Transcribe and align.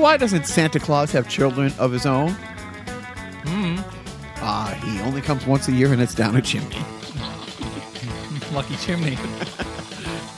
Why 0.00 0.16
doesn't 0.16 0.46
Santa 0.46 0.80
Claus 0.80 1.12
have 1.12 1.28
children 1.28 1.74
of 1.78 1.92
his 1.92 2.06
own? 2.06 2.30
Hmm. 2.30 3.76
Ah, 4.36 4.72
he 4.82 4.98
only 5.02 5.20
comes 5.20 5.46
once 5.46 5.68
a 5.68 5.72
year 5.72 5.92
and 5.92 6.00
it's 6.00 6.14
down 6.14 6.36
a 6.36 6.40
chimney. 6.40 6.78
Lucky 8.52 8.76
chimney. 8.76 9.18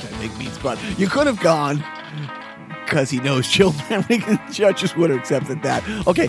That 0.02 0.20
big 0.20 0.36
means 0.36 0.59
but 0.59 0.78
you 0.98 1.06
could 1.06 1.28
have 1.28 1.38
gone 1.38 1.84
because 2.84 3.09
he 3.09 3.20
knows 3.20 3.46
children. 3.48 4.05
Judges 4.52 4.96
would 4.96 5.10
have 5.10 5.20
accepted 5.20 5.62
that. 5.62 5.84
Okay, 6.08 6.27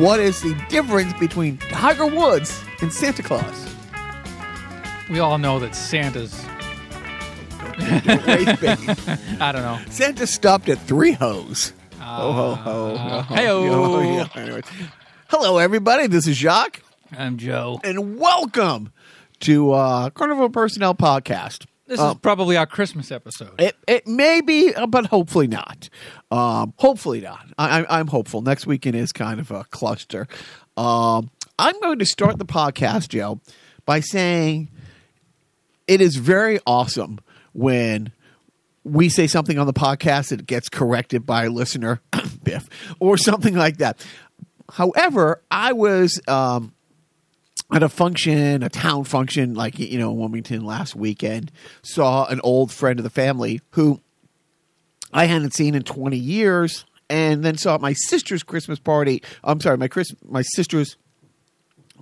what 0.00 0.18
is 0.18 0.42
the 0.42 0.54
difference 0.68 1.12
between 1.20 1.58
Tiger 1.58 2.06
Woods 2.06 2.60
and 2.80 2.92
Santa 2.92 3.22
Claus? 3.22 3.76
We 5.08 5.20
all 5.20 5.38
know 5.38 5.60
that 5.60 5.76
Santa's. 5.76 6.34
Wait. 7.78 8.48
I 9.40 9.52
don't 9.52 9.62
know. 9.62 9.78
Santa 9.88 10.26
stopped 10.26 10.68
at 10.68 10.80
three 10.80 11.12
hoes. 11.12 11.72
Ho 12.02 12.32
ho 12.32 12.54
ho. 12.54 12.94
Uh, 12.96 13.22
hey-o. 13.34 14.00
Yeah, 14.00 14.28
anyways. 14.34 14.64
Hello, 15.28 15.58
everybody. 15.58 16.06
This 16.08 16.26
is 16.26 16.36
Jacques, 16.36 16.82
I'm 17.16 17.36
Joe. 17.38 17.80
and 17.84 18.18
welcome 18.18 18.92
to 19.40 19.72
uh, 19.72 20.10
Carnival 20.10 20.50
Personnel 20.50 20.94
Podcast. 20.94 21.66
This 21.86 22.00
Um, 22.00 22.12
is 22.12 22.18
probably 22.20 22.56
our 22.56 22.66
Christmas 22.66 23.10
episode. 23.12 23.60
It 23.60 23.76
it 23.86 24.06
may 24.06 24.40
be, 24.40 24.74
uh, 24.74 24.86
but 24.86 25.06
hopefully 25.06 25.46
not. 25.46 25.88
Um, 26.30 26.74
hopefully 26.76 27.20
not. 27.20 27.46
I, 27.58 27.82
I, 27.82 27.98
I'm 28.00 28.08
hopeful. 28.08 28.42
Next 28.42 28.66
weekend 28.66 28.96
is 28.96 29.12
kind 29.12 29.38
of 29.40 29.50
a 29.50 29.64
cluster. 29.64 30.26
Um, 30.76 31.30
I'm 31.58 31.78
going 31.80 31.98
to 32.00 32.06
start 32.06 32.38
the 32.38 32.44
podcast, 32.46 33.08
Joe, 33.08 33.40
by 33.86 34.00
saying 34.00 34.70
it 35.86 36.00
is 36.00 36.16
very 36.16 36.58
awesome 36.66 37.20
when 37.52 38.12
we 38.84 39.08
say 39.08 39.26
something 39.26 39.58
on 39.58 39.66
the 39.66 39.72
podcast 39.72 40.30
that 40.30 40.46
gets 40.46 40.68
corrected 40.68 41.24
by 41.24 41.44
a 41.44 41.50
listener, 41.50 42.00
Biff, 42.42 42.68
or 42.98 43.16
something 43.16 43.54
like 43.54 43.78
that. 43.78 44.04
However, 44.70 45.42
I 45.50 45.72
was 45.72 46.20
um, 46.26 46.72
at 47.72 47.82
a 47.82 47.88
function, 47.88 48.62
a 48.62 48.68
town 48.68 49.04
function, 49.04 49.54
like 49.54 49.78
you 49.78 49.98
know, 49.98 50.10
in 50.12 50.18
Wilmington 50.18 50.64
last 50.64 50.96
weekend, 50.96 51.52
saw 51.82 52.26
an 52.26 52.40
old 52.42 52.72
friend 52.72 52.98
of 52.98 53.04
the 53.04 53.10
family 53.10 53.60
who 53.70 54.00
I 55.12 55.26
hadn't 55.26 55.54
seen 55.54 55.74
in 55.74 55.82
20 55.82 56.16
years, 56.16 56.84
and 57.10 57.44
then 57.44 57.56
saw 57.56 57.74
at 57.74 57.80
my 57.80 57.92
sister's 57.92 58.42
Christmas 58.42 58.78
party. 58.78 59.22
I'm 59.44 59.60
sorry, 59.60 59.76
my 59.76 59.88
Chris, 59.88 60.14
my 60.26 60.42
sister's 60.42 60.96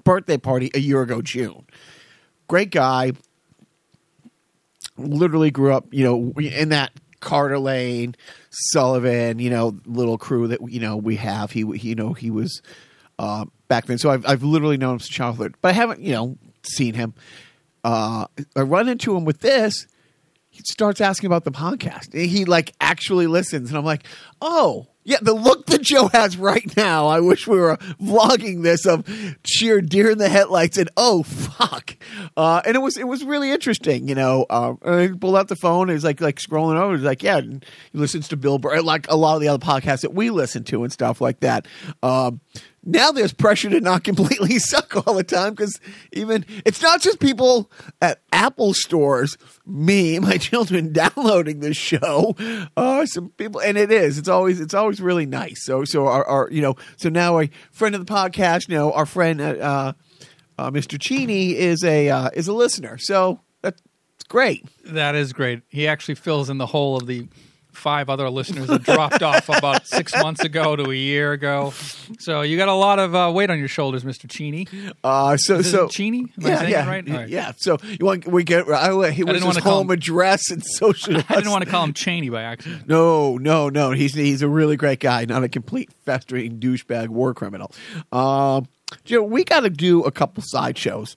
birthday 0.04 0.38
party 0.38 0.70
a 0.74 0.78
year 0.78 1.02
ago, 1.02 1.20
June. 1.20 1.66
Great 2.48 2.70
guy. 2.70 3.12
Literally 5.00 5.50
grew 5.50 5.72
up, 5.72 5.92
you 5.92 6.04
know, 6.04 6.32
in 6.38 6.70
that 6.70 6.92
Carter 7.20 7.58
Lane, 7.58 8.16
Sullivan, 8.50 9.38
you 9.38 9.50
know, 9.50 9.78
little 9.86 10.18
crew 10.18 10.48
that 10.48 10.60
you 10.70 10.80
know 10.80 10.96
we 10.96 11.16
have. 11.16 11.50
He, 11.50 11.60
you 11.60 11.94
know, 11.94 12.12
he 12.12 12.30
was 12.30 12.62
uh, 13.18 13.44
back 13.68 13.86
then. 13.86 13.98
So 13.98 14.10
I've 14.10 14.26
I've 14.26 14.42
literally 14.42 14.76
known 14.76 14.94
him 14.94 15.00
since 15.00 15.10
childhood, 15.10 15.54
but 15.60 15.70
I 15.70 15.72
haven't, 15.72 16.00
you 16.00 16.12
know, 16.12 16.38
seen 16.62 16.94
him. 16.94 17.14
Uh, 17.84 18.26
I 18.56 18.60
run 18.60 18.88
into 18.88 19.16
him 19.16 19.24
with 19.24 19.40
this. 19.40 19.86
He 20.50 20.62
starts 20.64 21.00
asking 21.00 21.28
about 21.28 21.44
the 21.44 21.52
podcast. 21.52 22.12
He 22.12 22.44
like 22.44 22.74
actually 22.80 23.26
listens, 23.26 23.70
and 23.70 23.78
I'm 23.78 23.84
like, 23.84 24.04
oh 24.40 24.89
yeah, 25.02 25.16
the 25.22 25.32
look 25.32 25.66
that 25.66 25.80
Joe 25.80 26.08
has 26.08 26.36
right 26.36 26.76
now. 26.76 27.06
I 27.06 27.20
wish 27.20 27.46
we 27.46 27.58
were 27.58 27.76
vlogging 28.00 28.62
this 28.62 28.84
of 28.86 29.04
sheer 29.44 29.80
deer 29.80 30.10
in 30.10 30.18
the 30.18 30.28
headlights 30.28 30.76
and 30.76 30.90
oh 30.96 31.22
fuck. 31.22 31.96
Uh, 32.36 32.60
and 32.64 32.76
it 32.76 32.80
was 32.80 32.96
it 32.96 33.08
was 33.08 33.24
really 33.24 33.50
interesting, 33.50 34.08
you 34.08 34.14
know. 34.14 34.44
Uh, 34.50 34.74
I 34.84 35.10
pulled 35.18 35.36
out 35.36 35.48
the 35.48 35.56
phone. 35.56 35.88
It 35.88 35.94
was 35.94 36.04
like 36.04 36.20
like 36.20 36.36
scrolling 36.36 36.76
over. 36.76 36.92
Was 36.92 37.02
like 37.02 37.22
yeah, 37.22 37.38
and 37.38 37.64
he 37.92 37.98
listens 37.98 38.28
to 38.28 38.36
Bill 38.36 38.58
Burr, 38.58 38.80
like 38.82 39.10
a 39.10 39.16
lot 39.16 39.36
of 39.36 39.40
the 39.40 39.48
other 39.48 39.64
podcasts 39.64 40.02
that 40.02 40.12
we 40.12 40.30
listen 40.30 40.64
to 40.64 40.84
and 40.84 40.92
stuff 40.92 41.20
like 41.20 41.40
that. 41.40 41.66
Um, 42.02 42.40
now 42.84 43.12
there's 43.12 43.32
pressure 43.32 43.70
to 43.70 43.80
not 43.80 44.04
completely 44.04 44.58
suck 44.58 45.06
all 45.06 45.14
the 45.14 45.24
time 45.24 45.54
because 45.54 45.78
even 46.12 46.44
it's 46.64 46.82
not 46.82 47.00
just 47.00 47.20
people 47.20 47.70
at 48.00 48.20
Apple 48.32 48.74
stores, 48.74 49.36
me, 49.66 50.18
my 50.18 50.36
children 50.38 50.92
downloading 50.92 51.60
this 51.60 51.76
show. 51.76 52.36
Uh, 52.76 53.06
some 53.06 53.30
people, 53.30 53.60
and 53.60 53.76
it 53.76 53.90
is. 53.92 54.18
It's 54.18 54.28
always 54.28 54.60
it's 54.60 54.74
always 54.74 55.00
really 55.00 55.26
nice. 55.26 55.64
So 55.64 55.84
so 55.84 56.06
our, 56.06 56.24
our 56.24 56.48
you 56.50 56.62
know 56.62 56.76
so 56.96 57.08
now 57.08 57.40
a 57.40 57.50
friend 57.72 57.94
of 57.94 58.04
the 58.04 58.12
podcast, 58.12 58.68
you 58.68 58.74
know, 58.74 58.92
our 58.92 59.06
friend 59.06 59.40
uh, 59.40 59.92
uh, 60.58 60.70
Mr. 60.70 61.00
Cheney 61.00 61.56
is 61.56 61.82
a 61.84 62.10
uh, 62.10 62.30
is 62.34 62.48
a 62.48 62.52
listener. 62.52 62.98
So 62.98 63.40
that's 63.62 63.80
great. 64.28 64.66
That 64.84 65.14
is 65.14 65.32
great. 65.32 65.62
He 65.68 65.88
actually 65.88 66.16
fills 66.16 66.50
in 66.50 66.58
the 66.58 66.66
whole 66.66 66.96
of 66.96 67.06
the 67.06 67.28
five 67.72 68.08
other 68.08 68.28
listeners 68.30 68.68
that 68.68 68.82
dropped 68.82 69.22
off 69.22 69.48
about 69.48 69.86
six 69.86 70.14
months 70.22 70.42
ago 70.44 70.76
to 70.76 70.90
a 70.90 70.94
year 70.94 71.32
ago. 71.32 71.72
So 72.18 72.42
you 72.42 72.56
got 72.56 72.68
a 72.68 72.74
lot 72.74 72.98
of 72.98 73.14
uh, 73.14 73.30
weight 73.34 73.50
on 73.50 73.58
your 73.58 73.68
shoulders, 73.68 74.04
Mister 74.04 74.28
Cheney. 74.28 74.66
Uh, 75.02 75.36
so 75.36 75.56
Is 75.56 75.70
so 75.70 75.88
Cheney? 75.88 76.32
Am 76.38 76.46
I 76.46 76.48
yeah, 76.48 76.56
saying 76.58 76.68
it 76.68 76.72
yeah, 76.72 76.88
right? 76.88 77.08
Right. 77.08 77.28
yeah. 77.28 77.52
So 77.56 77.78
you 77.82 78.04
want 78.06 78.26
we 78.26 78.44
get? 78.44 78.68
I, 78.68 79.10
he 79.10 79.24
was 79.24 79.34
didn't 79.34 79.54
his 79.54 79.64
home 79.64 79.86
him- 79.86 79.90
address 79.92 80.50
and 80.50 80.62
social. 80.64 81.16
I 81.28 81.34
didn't 81.34 81.50
want 81.50 81.64
to 81.64 81.70
call 81.70 81.84
him 81.84 81.92
Cheney 81.92 82.30
by 82.30 82.42
accident. 82.42 82.88
No, 82.88 83.36
no, 83.38 83.68
no. 83.68 83.92
He's 83.92 84.14
he's 84.14 84.42
a 84.42 84.48
really 84.48 84.76
great 84.76 85.00
guy, 85.00 85.24
not 85.24 85.42
a 85.44 85.48
complete 85.48 85.90
festering 86.04 86.58
douchebag 86.60 87.08
war 87.08 87.34
criminal. 87.34 87.72
Um, 88.12 88.68
Joe, 89.04 89.22
we 89.22 89.44
got 89.44 89.60
to 89.60 89.70
do 89.70 90.02
a 90.02 90.10
couple 90.10 90.42
sideshows. 90.46 91.16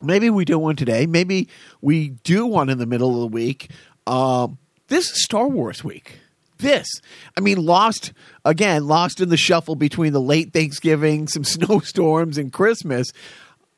Maybe 0.00 0.30
we 0.30 0.44
do 0.44 0.58
one 0.58 0.76
today. 0.76 1.06
Maybe 1.06 1.48
we 1.80 2.10
do 2.22 2.46
one 2.46 2.68
in 2.68 2.78
the 2.78 2.86
middle 2.86 3.14
of 3.16 3.20
the 3.20 3.34
week. 3.34 3.70
Um, 4.06 4.58
this 4.88 5.10
is 5.10 5.22
Star 5.24 5.48
Wars 5.48 5.82
week. 5.84 6.18
This, 6.58 6.88
I 7.36 7.40
mean, 7.40 7.64
lost 7.64 8.12
again, 8.44 8.86
lost 8.88 9.20
in 9.20 9.28
the 9.28 9.36
shuffle 9.36 9.76
between 9.76 10.12
the 10.12 10.20
late 10.20 10.52
Thanksgiving, 10.52 11.28
some 11.28 11.44
snowstorms, 11.54 12.36
and 12.36 12.52
Christmas. 12.52 13.12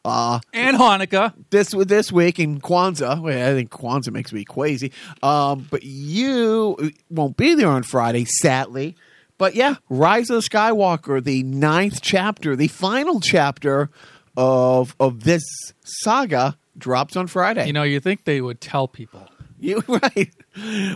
Uh, 0.02 0.40
And 0.54 0.78
Hanukkah. 0.78 1.34
this 1.50 1.72
this 1.72 2.10
week 2.10 2.38
in 2.38 2.58
Kwanzaa. 2.60 3.20
Well, 3.20 3.50
I 3.50 3.52
think 3.54 3.70
Kwanzaa 3.70 4.12
makes 4.12 4.32
me 4.32 4.44
crazy. 4.44 4.92
Um, 5.22 5.66
but 5.70 5.82
you 5.82 6.90
won't 7.10 7.36
be 7.36 7.54
there 7.54 7.68
on 7.68 7.82
Friday, 7.82 8.24
sadly. 8.24 8.96
But 9.36 9.54
yeah, 9.54 9.74
Rise 9.90 10.30
of 10.30 10.42
the 10.42 10.48
Skywalker, 10.48 11.22
the 11.22 11.42
ninth 11.42 12.00
chapter, 12.00 12.56
the 12.56 12.68
final 12.68 13.20
chapter 13.20 13.90
of 14.38 14.96
of 14.98 15.24
this 15.24 15.42
saga, 15.84 16.56
drops 16.78 17.14
on 17.14 17.26
Friday. 17.26 17.66
You 17.66 17.74
know, 17.74 17.82
you 17.82 18.00
think 18.00 18.24
they 18.24 18.40
would 18.40 18.62
tell 18.62 18.88
people. 18.88 19.28
you 19.60 19.82
right? 19.86 20.30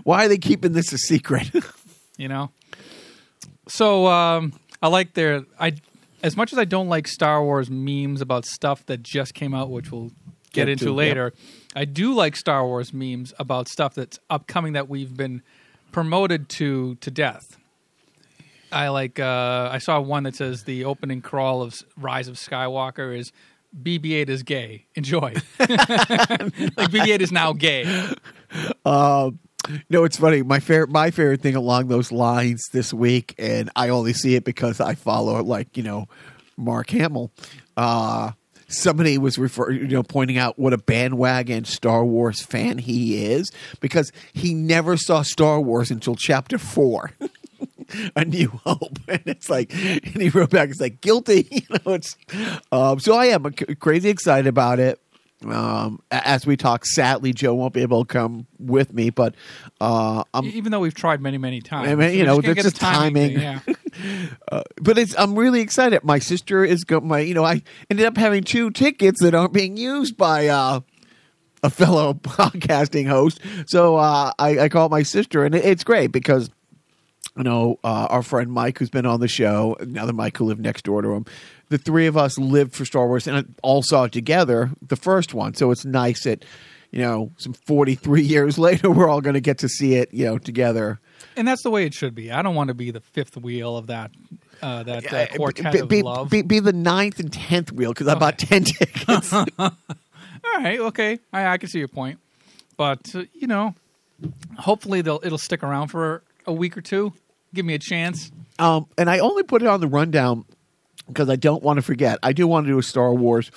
Why 0.03 0.25
are 0.25 0.29
they 0.29 0.39
keeping 0.39 0.73
this 0.73 0.93
a 0.93 0.99
secret? 0.99 1.51
you 2.17 2.29
know? 2.29 2.51
So 3.69 4.07
um 4.07 4.53
i 4.83 4.89
like 4.89 5.15
their 5.15 5.45
i 5.59 5.73
as 6.23 6.37
much 6.37 6.53
as 6.53 6.59
i 6.59 6.65
don't 6.65 6.89
like 6.89 7.09
star 7.09 7.43
wars 7.43 7.71
memes 7.71 8.21
about 8.21 8.45
stuff 8.45 8.85
that 8.87 9.03
just 9.03 9.33
came 9.33 9.55
out 9.55 9.71
which 9.71 9.91
we'll 9.91 10.09
get, 10.53 10.67
Get 10.67 10.69
into 10.69 10.87
to, 10.87 10.93
later 10.93 11.33
i 11.75 11.85
do 11.87 12.13
like 12.13 12.37
star 12.37 12.67
wars 12.67 12.93
memes 12.93 13.33
about 13.39 13.69
stuff 13.69 13.95
that's 13.95 14.19
upcoming 14.29 14.75
that 14.75 14.89
we've 14.89 15.17
been 15.17 15.43
promoted 15.93 16.49
to 16.51 16.97
to 16.97 17.11
death. 17.11 17.57
I 18.73 18.89
like 18.89 19.19
uh 19.21 19.69
i 19.73 19.79
saw 19.79 20.01
one 20.01 20.25
that 20.25 20.37
says 20.37 20.65
the 20.65 20.85
opening 20.85 21.23
crawl 21.23 21.63
of 21.63 21.75
rise 21.97 22.29
of 22.29 22.35
skywalker 22.35 23.17
is 23.17 23.33
bb8 23.83 24.29
is 24.29 24.43
gay. 24.43 24.87
Enjoy. 24.95 25.35
Like 25.59 26.91
bb8 26.91 27.21
is 27.21 27.33
now 27.33 27.53
gay 27.53 27.85
No, 29.89 30.05
it's 30.05 30.17
funny. 30.17 30.43
My 30.43 30.61
favorite, 30.61 30.91
my 30.91 31.11
favorite 31.11 31.41
thing 31.41 31.57
along 31.57 31.89
those 31.89 32.13
lines 32.13 32.63
this 32.73 32.93
week, 32.93 33.35
and 33.39 33.71
I 33.77 33.89
only 33.89 34.13
see 34.13 34.35
it 34.35 34.45
because 34.45 34.81
I 34.81 34.95
follow, 34.95 35.43
like 35.43 35.77
you 35.77 35.83
know, 35.83 36.07
Mark 36.57 36.91
Hamill. 36.91 37.31
Uh, 37.77 38.33
somebody 38.69 39.19
was 39.19 39.39
referring, 39.39 39.81
you 39.81 39.89
know, 39.89 40.03
pointing 40.03 40.39
out 40.39 40.59
what 40.59 40.73
a 40.73 40.79
bandwagon 40.79 41.65
Star 41.65 42.05
Wars 42.05 42.43
fan 42.43 42.79
he 42.79 43.25
is 43.27 43.51
because 43.81 44.13
he 44.33 44.55
never 44.55 44.97
saw 44.97 45.23
Star 45.23 45.61
Wars 45.61 45.91
until 45.91 46.15
Chapter 46.15 46.59
Four. 46.59 47.13
A 48.17 48.25
New 48.25 48.49
Hope, 48.65 48.99
and 49.09 49.23
it's 49.27 49.51
like, 49.51 49.73
and 49.73 50.21
he 50.21 50.31
wrote 50.31 50.51
back, 50.51 50.71
it's 50.71 50.81
like 50.81 51.03
guilty, 51.03 51.47
you 51.51 51.61
know. 51.71 51.93
It's 51.93 52.17
um, 52.73 52.99
so 52.99 53.15
I 53.15 53.27
am 53.27 53.53
crazy 53.79 54.09
excited 54.09 54.47
about 54.49 54.81
it. 54.81 55.01
Um, 55.53 56.01
as 56.11 56.47
we 56.47 56.57
talk, 56.57 56.87
sadly, 56.87 57.33
Joe 57.33 57.55
won't 57.55 57.75
be 57.75 57.83
able 57.83 58.05
to 58.05 58.13
come 58.13 58.47
with 58.59 58.93
me, 58.93 59.11
but 59.11 59.35
uh, 59.81 60.25
I'm 60.33 60.47
even 60.47 60.73
though 60.73 60.81
we've 60.81 60.95
tried 60.95 61.21
many 61.21 61.39
many 61.39 61.61
times 61.61 61.89
I 61.89 61.95
mean, 61.95 62.17
you 62.17 62.25
know, 62.25 62.41
gonna 62.41 62.55
that's 62.55 62.63
get 62.63 62.67
a 62.67 62.71
just 62.71 62.81
timing. 62.81 63.39
thing, 63.39 63.41
yeah. 63.41 64.63
but 64.81 64.99
it's 64.99 65.15
I'm 65.19 65.39
really 65.39 65.61
excited. 65.61 66.03
My 66.05 66.19
sister 66.19 66.65
is 66.65 66.85
go 66.85 67.01
my 67.01 67.21
you 67.21 67.35
know 67.35 67.45
I 67.45 67.63
ended 67.91 68.07
up 68.07 68.17
having 68.17 68.45
two 68.45 68.71
tickets 68.71 69.21
that 69.21 69.35
aren't 69.35 69.53
being 69.53 69.77
used 69.77 70.17
by 70.17 70.49
uh, 70.49 70.81
a 71.63 71.71
fellow 71.71 72.15
podcasting 72.23 73.09
host. 73.09 73.41
So 73.67 73.97
uh, 73.97 74.33
I, 74.39 74.61
I 74.61 74.69
called 74.69 74.91
my 74.91 75.03
sister, 75.03 75.45
and 75.45 75.55
it, 75.55 75.65
it's 75.65 75.85
great 75.85 76.13
because 76.13 76.51
you 77.37 77.43
know 77.43 77.79
uh, 77.85 78.07
our 78.11 78.23
friend 78.23 78.51
Mike, 78.53 78.79
who's 78.79 78.91
been 78.91 79.07
on 79.07 79.21
the 79.21 79.29
show, 79.29 79.77
another 79.81 80.13
Mike 80.13 80.37
who 80.37 80.45
lived 80.45 80.61
next 80.61 80.85
door 80.85 81.03
to 81.03 81.13
him. 81.13 81.27
The 81.69 81.79
three 81.79 82.07
of 82.07 82.17
us 82.17 82.39
lived 82.39 82.75
for 82.75 82.85
Star 82.85 83.07
Wars 83.07 83.27
and 83.27 83.55
all 83.63 83.83
saw 83.83 84.05
it 84.05 84.13
together, 84.13 84.71
the 84.87 84.97
first 84.97 85.35
one. 85.35 85.55
So 85.55 85.71
it's 85.71 85.85
nice 85.85 86.25
that 86.25 86.45
you 86.91 87.01
know 87.01 87.33
some 87.37 87.53
43 87.53 88.23
years 88.35 88.59
later 88.59 88.91
we're 88.91 89.09
all 89.09 89.21
going 89.21 89.35
to 89.35 89.41
get 89.41 89.59
to 89.59 89.69
see 89.69 89.95
it 89.97 90.15
you 90.15 90.25
know 90.25 90.39
together 90.39 91.01
And 91.37 91.49
that's 91.49 91.63
the 91.63 91.71
way 91.71 91.85
it 91.87 91.93
should 91.93 92.15
be. 92.15 92.31
I 92.31 92.41
don't 92.43 92.55
want 92.55 92.69
to 92.69 92.75
be 92.75 92.93
the 92.93 93.01
fifth 93.01 93.37
wheel 93.37 93.77
of 93.77 93.89
that 93.89 94.13
uh, 94.63 94.85
that 94.85 95.13
uh, 95.13 95.27
quartet 95.35 95.89
be, 95.89 95.99
of 95.99 96.05
love. 96.05 96.31
be, 96.31 96.43
be 96.43 96.61
the 96.61 96.73
ninth 96.73 97.19
and 97.19 97.33
tenth 97.33 97.73
wheel 97.73 97.93
because 97.93 98.07
I 98.07 98.15
bought 98.15 98.39
ten 98.39 98.63
tickets. 98.65 99.33
All 99.33 99.43
right, 100.59 100.79
okay, 100.79 101.19
I, 101.33 101.47
I 101.49 101.59
can 101.59 101.69
see 101.69 101.79
your 101.81 101.89
point, 101.89 102.21
but 102.77 103.15
uh, 103.15 103.25
you 103.33 103.49
know, 103.49 103.75
hopefully 104.57 105.03
they'll 105.03 105.21
it'll 105.25 105.39
stick 105.39 105.63
around 105.65 105.89
for 105.89 106.23
a 106.47 106.53
week 106.53 106.77
or 106.77 106.81
two. 106.81 107.13
Give 107.55 107.65
me 107.65 107.75
a 107.75 107.79
chance. 107.79 108.31
Um, 108.59 108.87
and 108.99 109.09
I 109.09 109.21
only 109.21 109.43
put 109.43 109.63
it 109.63 109.69
on 109.69 109.81
the 109.81 109.87
rundown 109.87 110.45
because 111.07 111.29
I 111.29 111.37
don't 111.37 111.63
want 111.63 111.79
to 111.79 111.83
forget. 111.83 112.19
I 112.23 112.33
do 112.33 112.47
want 112.47 112.67
to 112.67 112.73
do 112.73 112.79
a 112.79 112.83
Star 112.83 113.15
Wars. 113.15 113.51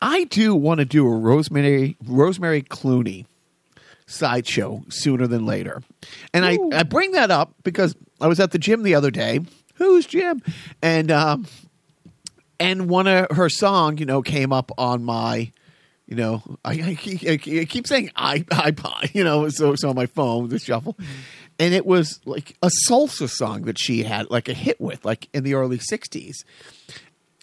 I 0.00 0.24
do 0.24 0.54
want 0.54 0.78
to 0.78 0.84
do 0.84 1.06
a 1.06 1.16
Rosemary 1.16 1.96
Rosemary 2.04 2.62
Clooney 2.62 3.26
sideshow 4.06 4.82
sooner 4.88 5.26
than 5.26 5.46
later. 5.46 5.82
And 6.34 6.44
I, 6.44 6.58
I 6.72 6.82
bring 6.82 7.12
that 7.12 7.30
up 7.30 7.54
because 7.62 7.94
I 8.20 8.26
was 8.26 8.40
at 8.40 8.50
the 8.50 8.58
gym 8.58 8.82
the 8.82 8.94
other 8.94 9.10
day. 9.10 9.40
Who's 9.74 10.06
Jim? 10.06 10.42
And 10.82 11.10
um, 11.10 11.46
and 12.60 12.88
one 12.88 13.06
of 13.06 13.30
her 13.36 13.48
song, 13.48 13.98
you 13.98 14.06
know, 14.06 14.22
came 14.22 14.52
up 14.52 14.70
on 14.78 15.02
my, 15.02 15.50
you 16.06 16.16
know, 16.16 16.42
I, 16.64 16.70
I, 16.70 16.94
keep, 16.94 17.28
I 17.28 17.64
keep 17.64 17.86
saying 17.86 18.10
iPod, 18.16 19.14
you 19.14 19.24
know, 19.24 19.48
so 19.48 19.74
so 19.74 19.90
on 19.90 19.96
my 19.96 20.06
phone, 20.06 20.48
the 20.48 20.58
shuffle, 20.58 20.96
and 21.58 21.74
it 21.74 21.86
was 21.86 22.20
like 22.24 22.56
a 22.62 22.70
salsa 22.88 23.28
song 23.28 23.62
that 23.62 23.78
she 23.78 24.02
had 24.02 24.30
like 24.30 24.48
a 24.48 24.54
hit 24.54 24.80
with, 24.80 25.04
like 25.04 25.28
in 25.32 25.44
the 25.44 25.54
early 25.54 25.78
'60s. 25.78 26.36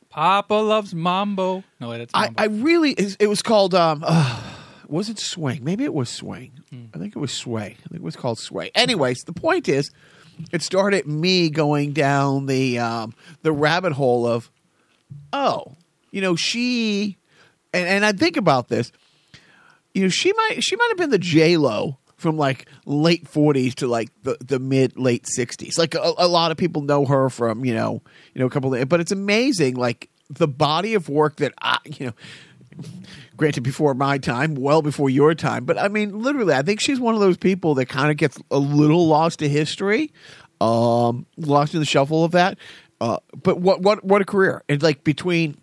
Papa 0.10 0.54
loves 0.54 0.94
mambo. 0.94 1.64
No, 1.80 1.90
wait, 1.90 2.02
it's 2.02 2.12
I, 2.16 2.26
mambo. 2.26 2.42
I 2.42 2.46
really, 2.48 2.92
it 2.92 3.28
was 3.28 3.42
called, 3.42 3.76
um, 3.76 4.04
uh, 4.06 4.42
was 4.88 5.08
it 5.08 5.20
Swing? 5.20 5.64
Maybe 5.64 5.84
it 5.84 5.94
was 5.94 6.10
Swing. 6.10 6.60
I 6.94 6.98
think 6.98 7.16
it 7.16 7.20
was 7.20 7.32
Sway. 7.32 7.78
I 7.86 7.88
think 7.90 7.96
it 7.96 8.02
was 8.02 8.16
called 8.16 8.40
Sway. 8.40 8.72
Anyways, 8.76 9.20
the 9.26 9.34
point 9.34 9.70
is, 9.70 9.92
it 10.52 10.62
started 10.62 11.06
me 11.06 11.50
going 11.50 11.94
down 11.94 12.48
the 12.48 12.80
um, 12.80 13.14
the 13.44 13.52
rabbit 13.52 13.94
hole 13.94 14.26
of, 14.26 14.50
oh, 15.32 15.76
you 16.12 16.22
know, 16.22 16.36
she, 16.36 17.18
and, 17.74 17.88
and 17.88 18.06
I 18.06 18.14
think 18.14 18.38
about 18.38 18.68
this, 18.70 18.92
you 19.94 20.04
know, 20.04 20.10
she 20.10 20.34
might 20.34 20.64
she 20.64 20.76
might 20.76 20.88
have 20.90 20.98
been 20.98 21.12
the 21.12 21.20
J 21.20 21.58
Lo 21.58 21.99
from 22.19 22.38
like 22.38 22.68
late 22.86 23.27
forties 23.27 23.75
to 23.75 23.88
like 23.88 24.10
the, 24.24 24.38
the 24.39 24.60
mid 24.60 24.98
late 24.98 25.27
sixties. 25.27 25.77
Like 25.77 25.95
a, 25.95 26.13
a 26.18 26.27
lot 26.27 26.51
of 26.51 26.57
people 26.57 26.81
know 26.81 27.06
her 27.06 27.30
from 27.30 27.66
you 27.66 27.74
know 27.74 28.01
you 28.33 28.39
know 28.39 28.45
a 28.45 28.50
couple 28.50 28.74
of, 28.74 28.89
but 28.89 29.00
it's 29.00 29.12
amazing 29.12 29.75
like 29.75 30.10
the 30.30 30.48
body 30.48 30.94
of 30.94 31.10
work 31.10 31.38
that 31.38 31.54
I 31.62 31.77
you 31.86 32.07
know. 32.07 32.13
Granted, 33.36 33.62
before 33.62 33.94
my 33.94 34.18
time, 34.18 34.56
well 34.56 34.81
before 34.81 35.10
your 35.10 35.33
time, 35.33 35.66
but 35.66 35.77
I 35.77 35.89
mean, 35.89 36.19
literally, 36.19 36.54
I 36.54 36.62
think 36.62 36.80
she's 36.80 37.00
one 37.00 37.13
of 37.13 37.19
those 37.19 37.36
people 37.36 37.75
that 37.75 37.88
kind 37.88 38.10
of 38.10 38.16
gets 38.16 38.38
a 38.51 38.57
little 38.57 39.07
lost 39.07 39.39
to 39.39 39.50
history, 39.50 40.13
um, 40.62 41.25
lost 41.36 41.74
in 41.74 41.81
the 41.81 41.86
shuffle 41.86 42.24
of 42.24 42.31
that. 42.31 42.57
Uh, 43.01 43.18
but 43.44 43.60
what 43.60 43.81
what 43.81 44.04
what 44.04 44.22
a 44.22 44.25
career! 44.25 44.63
And 44.69 44.81
like 44.81 45.04
between 45.04 45.57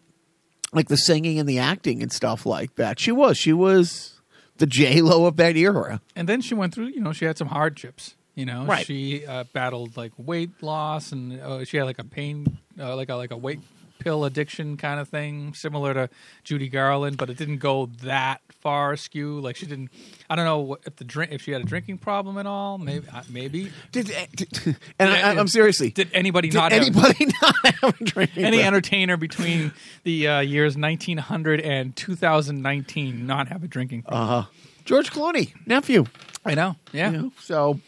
like 0.73 0.89
the 0.89 0.97
singing 0.97 1.39
and 1.39 1.49
the 1.49 1.59
acting 1.59 2.03
and 2.03 2.13
stuff 2.13 2.47
like 2.47 2.75
that. 2.77 3.01
She 3.01 3.13
was. 3.13 3.39
She 3.39 3.53
was 3.53 4.16
the 4.59 4.67
J 4.67 5.01
Lo 5.03 5.27
of 5.27 5.37
that 5.37 5.57
era. 5.57 6.01
and 6.15 6.29
then 6.29 6.41
she 6.41 6.55
went 6.55 6.75
through. 6.75 6.87
You 6.89 7.01
know, 7.01 7.13
she 7.13 7.25
had 7.25 7.37
some 7.39 7.49
hardships. 7.49 8.15
You 8.35 8.45
know, 8.45 8.67
Right. 8.67 8.85
she 8.85 9.25
uh, 9.25 9.45
battled 9.55 9.97
like 9.97 10.13
weight 10.19 10.51
loss, 10.63 11.11
and 11.13 11.41
uh, 11.41 11.65
she 11.65 11.79
had 11.79 11.85
like 11.85 11.99
a 11.99 12.05
pain, 12.05 12.59
uh, 12.79 12.95
like 12.95 13.09
a 13.09 13.15
like 13.15 13.31
a 13.31 13.37
weight 13.37 13.61
pill 13.99 14.25
addiction 14.25 14.77
kind 14.77 15.01
of 15.01 15.09
thing, 15.09 15.55
similar 15.55 15.95
to 15.95 16.09
Judy 16.45 16.69
Garland, 16.69 17.17
but 17.17 17.31
it 17.31 17.37
didn't 17.37 17.59
go 17.59 17.87
that 18.03 18.41
far 18.61 18.93
askew. 18.93 19.41
Like 19.41 19.57
she 19.57 19.67
didn't. 19.67 19.91
I 20.29 20.37
don't 20.37 20.45
know 20.45 20.77
if 20.85 20.97
the 20.97 21.05
drink 21.05 21.33
if 21.33 21.43
she 21.43 21.53
had 21.53 21.61
a 21.61 21.65
drinking 21.65 21.99
problem 21.99 22.39
at 22.39 22.47
all. 22.47 22.79
Maybe 22.79 23.07
uh, 23.13 23.23
maybe. 23.31 23.71
Did, 23.93 24.07
did- 24.37 24.77
and 24.99 25.11
I, 25.11 25.35
I'm 25.35 25.49
seriously. 25.49 25.91
Did 25.91 26.11
anybody 26.13 26.49
did 26.49 26.59
not 26.59 26.73
have 26.73 26.83
anybody 26.83 27.27
not 27.43 27.55
have 27.81 28.01
a 28.01 28.05
drinking? 28.05 28.45
any 28.45 28.59
problem? 28.59 28.67
entertainer 28.67 29.17
between 29.17 29.73
the 30.05 30.29
uh, 30.29 30.41
years 30.41 30.77
1900 30.77 31.61
and 31.61 31.95
2019 31.97 33.27
not 33.27 33.49
have 33.49 33.63
a 33.63 33.69
drinking 33.69 34.03
problem? 34.03 34.29
Uh, 34.31 34.45
George 34.85 35.11
Clooney, 35.11 35.53
nephew. 35.67 36.05
I 36.45 36.55
know. 36.55 36.77
Yeah. 36.93 37.11
You 37.11 37.19
know, 37.19 37.33
so 37.41 37.81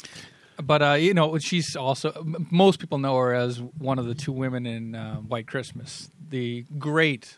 But 0.63 0.83
uh, 0.83 0.93
you 0.95 1.15
know, 1.15 1.39
she's 1.39 1.77
also 1.77 2.13
most 2.51 2.81
people 2.81 2.99
know 2.99 3.17
her 3.17 3.35
as 3.35 3.61
one 3.61 3.99
of 3.99 4.07
the 4.07 4.15
two 4.15 4.33
women 4.33 4.67
in 4.67 4.95
uh, 4.95 5.17
White 5.17 5.47
Christmas, 5.47 6.11
the 6.29 6.65
great 6.79 7.37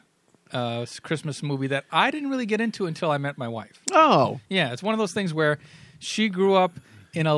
uh, 0.53 0.87
Christmas 1.03 1.43
movie 1.43 1.67
that 1.69 1.85
I 1.93 2.11
didn't 2.11 2.31
really 2.31 2.47
get 2.47 2.61
into 2.61 2.87
until 2.87 3.11
I 3.11 3.19
met 3.19 3.39
my 3.39 3.49
wife. 3.49 3.83
oh, 3.93 4.41
Yeah, 4.49 4.73
it's 4.73 4.83
one 4.83 4.95
of 4.95 4.99
those 4.99 5.13
things 5.13 5.35
where 5.35 5.59
she 5.99 6.29
grew 6.29 6.55
up 6.55 6.73
in 7.13 7.27
a 7.27 7.35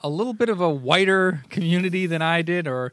a 0.00 0.08
little 0.08 0.32
bit 0.32 0.48
of 0.48 0.60
a 0.60 0.70
whiter 0.70 1.42
community 1.50 2.06
than 2.06 2.22
I 2.22 2.42
did, 2.42 2.66
or 2.66 2.92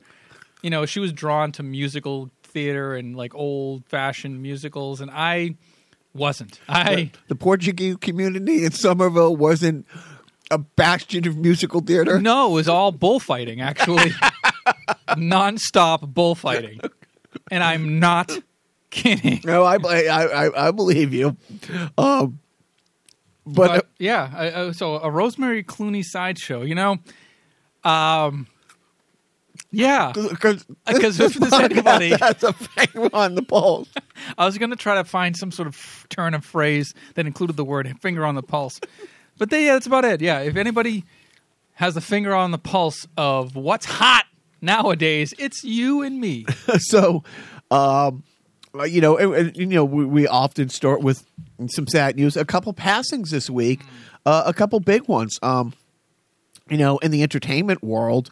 you 0.62 0.70
know, 0.70 0.86
she 0.86 1.00
was 1.00 1.14
drawn 1.14 1.52
to 1.54 1.64
musical 1.64 2.30
theater 2.44 2.96
and 2.96 3.16
like 3.16 3.34
old 3.36 3.86
fashioned 3.86 4.42
musicals, 4.42 5.00
and 5.00 5.10
I 5.12 5.56
wasn't. 6.14 6.60
I 6.68 7.12
the 7.28 7.36
Portuguese 7.36 7.98
community 7.98 8.66
in 8.66 8.72
Somerville 8.72 9.36
wasn't 9.36 9.86
a 10.52 10.58
bastion 10.58 11.28
of 11.28 11.38
musical 11.38 11.82
theater. 11.82 12.20
no, 12.20 12.50
it 12.50 12.54
was 12.54 12.68
all 12.68 12.92
bullfighting 12.92 13.62
actually, 13.62 14.12
nonstop 15.10 16.14
bullfighting, 16.14 16.80
and 17.52 17.64
I'm 17.64 18.00
not 18.00 18.32
kidding. 18.90 19.42
No, 19.46 19.64
I, 19.64 19.78
I, 19.84 20.06
I, 20.08 20.68
I 20.68 20.72
believe 20.72 21.14
you. 21.14 21.36
Um, 21.98 22.40
but, 23.46 23.68
but 23.68 23.88
yeah, 23.98 24.32
I, 24.34 24.62
I, 24.62 24.72
so 24.72 24.96
a 24.96 25.10
Rosemary 25.10 25.64
Clooney 25.64 26.04
sideshow, 26.04 26.62
you 26.64 26.76
know, 26.76 26.98
um, 27.84 28.48
yeah. 29.72 30.12
because 30.14 30.66
Because 30.86 31.20
if 31.20 31.34
there's 31.36 31.54
anybody- 31.54 32.16
that's 32.16 32.44
a 32.44 32.54
finger 32.54 33.10
on 33.14 33.36
the 33.36 33.42
pulse. 33.42 33.90
I 34.38 34.46
was 34.46 34.58
going 34.58 34.72
to 34.72 34.76
try 34.76 34.96
to 34.96 35.04
find 35.04 35.36
some 35.36 35.52
sort 35.52 35.68
of 35.68 36.06
turn 36.10 36.34
of 36.34 36.44
phrase 36.44 36.94
that 37.16 37.26
included 37.26 37.56
the 37.56 37.66
word 37.66 37.94
finger 38.02 38.26
on 38.26 38.36
the 38.36 38.44
pulse, 38.44 38.80
but 39.38 39.50
they, 39.50 39.66
yeah, 39.66 39.74
that's 39.74 39.88
about 39.88 40.06
it. 40.06 40.22
Yeah, 40.22 40.40
if 40.42 40.56
anybody 40.56 41.04
has 41.74 41.96
a 41.96 42.02
finger 42.02 42.34
on 42.34 42.52
the 42.52 42.58
pulse 42.58 43.08
of 43.18 43.56
what's 43.56 43.86
hot 43.86 44.26
nowadays, 44.62 45.34
it's 45.38 45.64
you 45.64 46.02
and 46.02 46.20
me. 46.20 46.46
so, 46.80 47.24
um, 47.72 48.24
you 48.88 49.02
know, 49.02 49.18
and- 49.18 49.34
and, 49.34 49.58
you 49.58 49.66
know, 49.68 49.86
we, 49.86 50.06
we 50.06 50.28
often 50.28 50.70
start 50.70 51.02
with 51.02 51.24
some 51.70 51.88
sad 51.88 52.16
news. 52.16 52.36
A 52.38 52.46
couple 52.46 52.74
passings 52.74 53.32
this 53.32 53.50
week, 53.50 53.82
uh, 54.26 54.44
a 54.46 54.54
couple 54.54 54.80
big 54.80 55.08
ones. 55.08 55.38
Um, 55.42 55.74
you 56.70 56.78
know, 56.78 56.98
in 56.98 57.12
the 57.12 57.24
entertainment 57.24 57.84
world, 57.84 58.30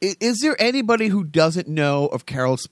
is, 0.00 0.16
is 0.20 0.38
there 0.40 0.56
anybody 0.60 1.08
who 1.08 1.24
doesn't 1.24 1.66
know 1.68 2.06
of 2.06 2.24
Caroll's, 2.26 2.68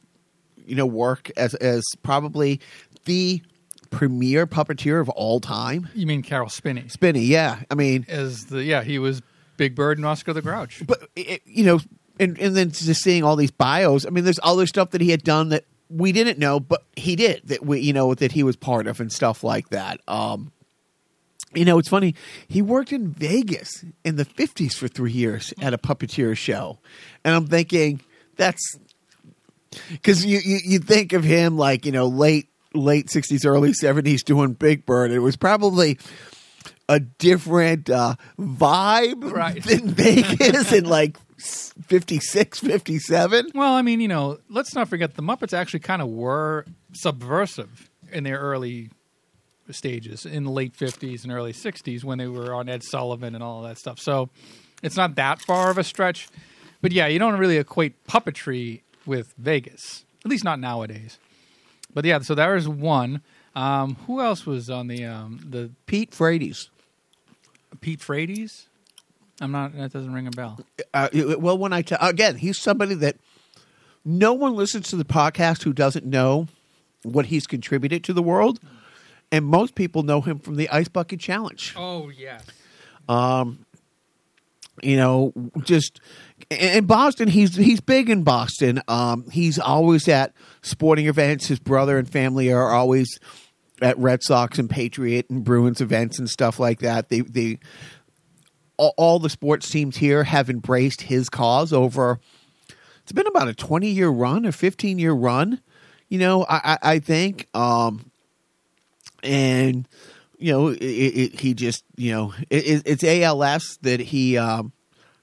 you 0.67 0.77
know, 0.77 0.87
work 0.87 1.31
as 1.37 1.55
as 1.57 1.83
probably 2.03 2.61
the 3.07 3.43
premier 3.91 4.47
puppeteer 4.47 5.01
of 5.01 5.09
all 5.11 5.41
time? 5.41 5.89
You 5.95 6.07
mean 6.07 6.23
Caroll 6.23 6.49
Spinney? 6.49 6.89
Spinny, 6.89 7.23
yeah. 7.25 7.61
I 7.71 7.75
mean, 7.75 8.05
As 8.09 8.47
the 8.47 8.63
yeah, 8.63 8.83
he 8.83 8.99
was 8.99 9.23
Big 9.57 9.75
Bird 9.75 9.99
and 9.99 10.07
Oscar 10.07 10.33
the 10.33 10.43
Grouch. 10.43 10.83
but 10.87 11.09
it, 11.17 11.43
you 11.45 11.65
know, 11.65 11.81
and 12.21 12.39
and 12.39 12.57
then 12.57 12.71
just 12.71 13.03
seeing 13.03 13.25
all 13.25 13.37
these 13.37 13.51
bios. 13.51 14.07
I 14.07 14.11
mean, 14.11 14.25
there's 14.25 14.41
other 14.43 14.67
stuff 14.67 14.91
that 14.91 15.01
he 15.01 15.11
had 15.11 15.23
done 15.23 15.49
that 15.51 15.65
we 15.91 16.13
didn't 16.13 16.39
know, 16.39 16.61
but 16.61 16.85
he 16.97 17.17
did 17.17 17.43
that 17.47 17.65
we 17.65 17.81
you 17.81 17.93
know 17.93 18.15
that 18.15 18.33
he 18.33 18.43
was 18.43 18.57
part 18.57 18.87
of 18.87 19.01
and 19.01 19.11
stuff 19.13 19.43
like 19.43 19.71
that. 19.71 20.01
Um, 20.07 20.53
you 21.55 21.65
know, 21.65 21.79
it's 21.79 21.89
funny. 21.89 22.15
He 22.47 22.61
worked 22.61 22.93
in 22.93 23.09
Vegas 23.13 23.85
in 24.05 24.17
the 24.17 24.25
'50s 24.27 24.75
for 24.75 24.87
three 24.87 25.13
years 25.13 25.55
at 25.63 25.73
a 25.73 25.79
puppeteer 25.79 26.37
show, 26.37 26.79
and 27.25 27.35
I'm 27.35 27.47
thinking 27.47 28.01
that's 28.37 28.79
because 29.91 30.25
you, 30.27 30.41
you 30.45 30.59
you 30.65 30.79
think 30.79 31.13
of 31.15 31.25
him 31.25 31.57
like 31.57 31.87
you 31.87 31.93
know 31.93 32.07
late 32.07 32.49
late 32.79 33.07
'60s, 33.09 33.45
early 33.47 33.71
'70s 33.73 34.25
doing 34.25 34.53
Big 34.55 34.87
Bird. 34.87 35.11
It 35.11 35.19
was 35.21 35.37
probably 35.37 35.99
a 36.89 37.01
different 37.01 37.91
uh, 37.91 38.15
vibe 38.39 39.31
Right. 39.33 39.63
than 39.63 39.89
Vegas 39.95 40.73
in 40.73 40.85
like 40.87 41.19
56, 41.39 42.61
57. 42.61 43.51
Well, 43.55 43.75
I 43.75 43.83
mean, 43.83 44.01
you 44.01 44.09
know, 44.09 44.39
let's 44.49 44.75
not 44.75 44.89
forget 44.89 45.15
the 45.15 45.23
Muppets 45.23 45.53
actually 45.53 45.81
kind 45.81 46.01
of 46.03 46.09
were 46.09 46.65
subversive 46.95 47.91
in 48.11 48.25
their 48.25 48.39
early 48.39 48.91
stages 49.71 50.25
in 50.25 50.45
the 50.45 50.51
late 50.51 50.73
50s 50.75 51.25
and 51.25 51.33
early 51.33 51.53
60s 51.53 52.03
when 52.05 52.17
they 52.17 52.27
were 52.27 52.55
on 52.55 52.69
Ed 52.71 52.83
Sullivan 52.83 53.35
and 53.35 53.45
all 53.45 53.63
that 53.63 53.77
stuff. 53.79 53.99
So 54.01 54.31
it's 54.83 54.97
not 54.97 55.15
that 55.17 55.41
far 55.43 55.71
of 55.71 55.77
a 55.77 55.85
stretch. 55.85 56.29
But 56.81 56.93
yeah, 56.93 57.07
you 57.07 57.19
don't 57.19 57.39
really 57.39 57.59
equate 57.59 58.03
puppetry 58.07 58.81
with 59.05 59.35
Vegas, 59.37 60.05
at 60.25 60.31
least 60.31 60.45
not 60.45 60.59
nowadays. 60.59 61.19
But 61.99 62.05
yeah, 62.05 62.21
so 62.21 62.37
there 62.37 62.55
was 62.55 62.69
one. 62.69 63.23
Um, 63.57 63.97
who 64.07 64.21
else 64.21 64.47
was 64.47 64.71
on 64.71 64.87
the 64.87 65.05
um, 65.05 65.41
the 65.45 65.73
Pete 65.87 66.15
Frates. 66.15 66.71
Pete 67.81 68.01
Frates? 68.01 68.69
I'm 69.41 69.51
not. 69.51 69.77
That 69.77 69.93
doesn't 69.93 70.13
ring 70.13 70.29
a 70.29 70.31
bell. 70.31 70.61
Uh, 70.95 71.09
well, 71.41 71.59
when 71.59 71.73
I 71.73 71.83
tell 71.83 71.99
again, 72.01 72.37
he's 72.37 72.57
somebody 72.57 72.95
that 72.95 73.17
no 74.05 74.33
one 74.33 74.55
listens 74.55 74.91
to 74.91 74.97
the 74.97 75.05
podcast 75.05 75.65
who 75.65 75.73
doesn't 75.73 76.07
know 76.07 76.47
what 77.03 77.27
he's 77.27 77.49
contributed 77.49 78.05
to 78.05 78.13
the 78.13 78.23
world, 78.23 78.61
and 79.33 79.45
most 79.45 79.75
people 79.75 80.05
know 80.05 80.21
him 80.21 80.39
from 80.39 80.55
the 80.55 80.69
Ice 80.69 80.87
Bucket 80.87 81.19
Challenge. 81.19 81.75
Oh 81.77 82.11
yes. 82.11 82.45
Um, 83.09 83.67
you 84.85 84.97
know, 84.97 85.33
just 85.65 86.01
in 86.51 86.87
Boston, 86.87 87.29
he's 87.29 87.57
he's 87.57 87.81
big 87.81 88.09
in 88.09 88.23
Boston. 88.23 88.81
Um, 88.89 89.29
he's 89.31 89.59
always 89.59 90.09
at 90.09 90.33
sporting 90.63 91.07
events. 91.07 91.47
His 91.47 91.59
brother 91.59 91.99
and 91.99 92.09
family 92.09 92.51
are 92.53 92.71
always 92.71 93.19
at 93.83 93.99
Red 93.99 94.23
Sox 94.23 94.59
and 94.59 94.69
Patriot 94.69 95.29
and 95.29 95.45
Bruins 95.45 95.81
events 95.81 96.19
and 96.19 96.29
stuff 96.29 96.59
like 96.59 96.81
that. 96.81 97.11
They 97.11 97.21
they 97.21 97.59
all, 98.79 98.95
all 98.97 99.19
the 99.19 99.29
sports 99.29 99.69
teams 99.71 99.99
here 99.99 100.25
have 100.25 100.49
embraced 100.49 101.03
his 101.03 101.29
cause 101.29 101.73
over. 101.73 102.19
It's 103.03 103.13
been 103.13 103.27
about 103.27 103.49
a 103.49 103.55
twenty 103.55 103.91
year 103.91 104.09
run, 104.09 104.47
a 104.47 104.53
fifteen 104.53 104.99
year 104.99 105.13
run. 105.13 105.61
You 106.09 106.19
know, 106.19 106.47
I 106.49 106.61
I, 106.65 106.79
I 106.95 106.99
think, 106.99 107.47
um, 107.55 108.11
and 109.23 109.87
you 110.39 110.53
know, 110.53 110.69
it, 110.69 110.81
it, 110.81 111.41
he 111.41 111.53
just 111.53 111.85
you 111.97 112.13
know 112.13 112.33
it, 112.49 112.83
it's 112.87 113.05
ALS 113.05 113.79
that 113.83 114.01
he 114.01 114.39
um, 114.39 114.73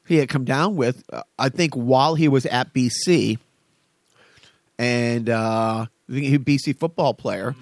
he 0.08 0.18
had 0.18 0.30
come 0.30 0.46
down 0.46 0.76
with. 0.76 1.04
Uh, 1.12 1.24
I 1.38 1.50
think 1.50 1.74
while 1.74 2.16
he 2.16 2.28
was 2.28 2.46
at 2.46 2.74
BC, 2.74 3.40
and 4.78 5.30
uh, 5.30 5.86
he 6.08 6.38
BC 6.38 6.78
football 6.78 7.14
player, 7.14 7.56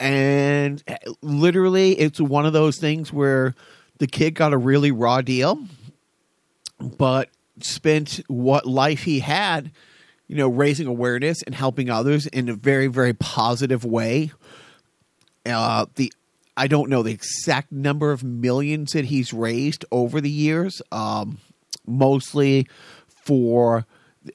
and 0.00 0.82
literally 1.22 1.92
it's 1.92 2.20
one 2.20 2.46
of 2.46 2.52
those 2.52 2.78
things 2.78 3.12
where 3.12 3.54
the 3.98 4.06
kid 4.06 4.34
got 4.34 4.52
a 4.52 4.58
really 4.58 4.90
raw 4.90 5.20
deal, 5.20 5.58
but 6.80 7.28
spent 7.60 8.20
what 8.26 8.66
life 8.66 9.02
he 9.02 9.20
had, 9.20 9.70
you 10.26 10.36
know, 10.36 10.48
raising 10.48 10.86
awareness 10.86 11.42
and 11.42 11.54
helping 11.54 11.90
others 11.90 12.26
in 12.26 12.48
a 12.48 12.54
very 12.54 12.86
very 12.86 13.14
positive 13.14 13.84
way. 13.84 14.32
Uh, 15.46 15.86
the 15.96 16.12
I 16.56 16.68
don't 16.68 16.88
know 16.88 17.02
the 17.02 17.12
exact 17.12 17.72
number 17.72 18.12
of 18.12 18.22
millions 18.22 18.92
that 18.92 19.06
he's 19.06 19.32
raised 19.32 19.84
over 19.90 20.20
the 20.20 20.30
years. 20.30 20.80
Um, 20.92 21.38
mostly 21.86 22.68
for 23.08 23.86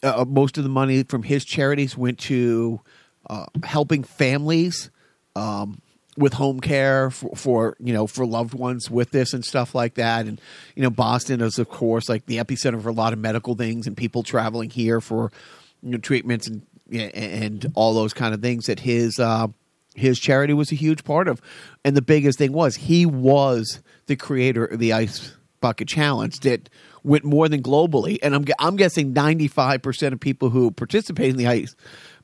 uh, 0.04 0.26
most 0.28 0.58
of 0.58 0.64
the 0.64 0.70
money 0.70 1.04
from 1.04 1.24
his 1.24 1.46
charities 1.46 1.98
went 1.98 2.20
to 2.20 2.82
uh, 3.30 3.46
helping 3.64 4.04
families 4.04 4.90
um, 5.36 5.82
with 6.18 6.34
home 6.34 6.60
care 6.60 7.10
for, 7.10 7.36
for, 7.36 7.78
you 7.80 7.94
know 7.94 8.06
for 8.06 8.26
loved 8.26 8.54
ones 8.54 8.90
with 8.90 9.12
this 9.12 9.34
and 9.34 9.46
stuff 9.46 9.74
like 9.74 9.96
that. 9.96 10.26
And 10.26 10.42
you 10.76 10.84
know, 10.84 10.90
Boston 10.90 11.42
is 11.42 11.60
of 11.60 11.70
course 11.70 12.10
like 12.10 12.26
the 12.26 12.38
epicenter 12.38 12.82
for 12.82 12.90
a 12.90 12.94
lot 12.94 13.14
of 13.14 13.20
medical 13.20 13.56
things 13.56 13.88
and 13.88 13.96
people 13.96 14.24
traveling 14.24 14.70
here 14.70 15.02
for 15.02 15.32
you 15.82 15.92
know 15.92 15.98
treatments 15.98 16.48
and 16.48 16.64
and 16.92 17.72
all 17.76 17.94
those 17.94 18.14
kind 18.14 18.34
of 18.34 18.42
things 18.42 18.66
that 18.66 18.80
his. 18.80 19.20
Uh, 19.20 19.48
his 19.96 20.19
charity 20.19 20.53
was 20.53 20.72
a 20.72 20.75
huge 20.75 21.03
part 21.03 21.27
of. 21.27 21.41
And 21.84 21.96
the 21.96 22.01
biggest 22.01 22.38
thing 22.38 22.53
was 22.53 22.75
he 22.75 23.05
was 23.05 23.81
the 24.05 24.15
creator 24.15 24.65
of 24.65 24.79
the 24.79 24.93
Ice 24.93 25.36
Bucket 25.62 25.88
Challenge 25.88 26.39
that 26.41 26.69
went 27.03 27.24
more 27.24 27.50
than 27.50 27.62
globally. 27.62 28.17
And 28.22 28.36
I'm, 28.36 28.46
I'm 28.60 28.75
guessing 28.75 29.13
95% 29.13 30.13
of 30.13 30.19
people 30.19 30.50
who 30.50 30.72
participate 30.72 31.29
in 31.31 31.38
the 31.38 31.48
Ice 31.48 31.75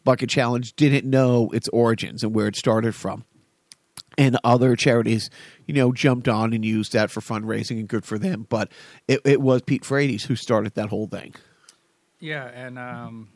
Bucket 0.03 0.29
Challenge 0.29 0.75
didn't 0.75 1.09
know 1.09 1.49
its 1.53 1.67
origins 1.69 2.23
and 2.23 2.33
where 2.33 2.47
it 2.47 2.55
started 2.55 2.95
from. 2.95 3.25
And 4.17 4.37
other 4.45 4.77
charities, 4.77 5.29
you 5.65 5.73
know, 5.73 5.91
jumped 5.91 6.29
on 6.29 6.53
and 6.53 6.63
used 6.63 6.93
that 6.93 7.11
for 7.11 7.19
fundraising 7.19 7.79
and 7.79 7.87
good 7.87 8.05
for 8.05 8.17
them. 8.17 8.45
But 8.47 8.71
it, 9.09 9.19
it 9.25 9.41
was 9.41 9.61
Pete 9.61 9.83
Frates 9.83 10.23
who 10.23 10.37
started 10.37 10.75
that 10.75 10.87
whole 10.87 11.07
thing. 11.07 11.35
Yeah, 12.21 12.45
and 12.45 12.79
um, 12.79 13.29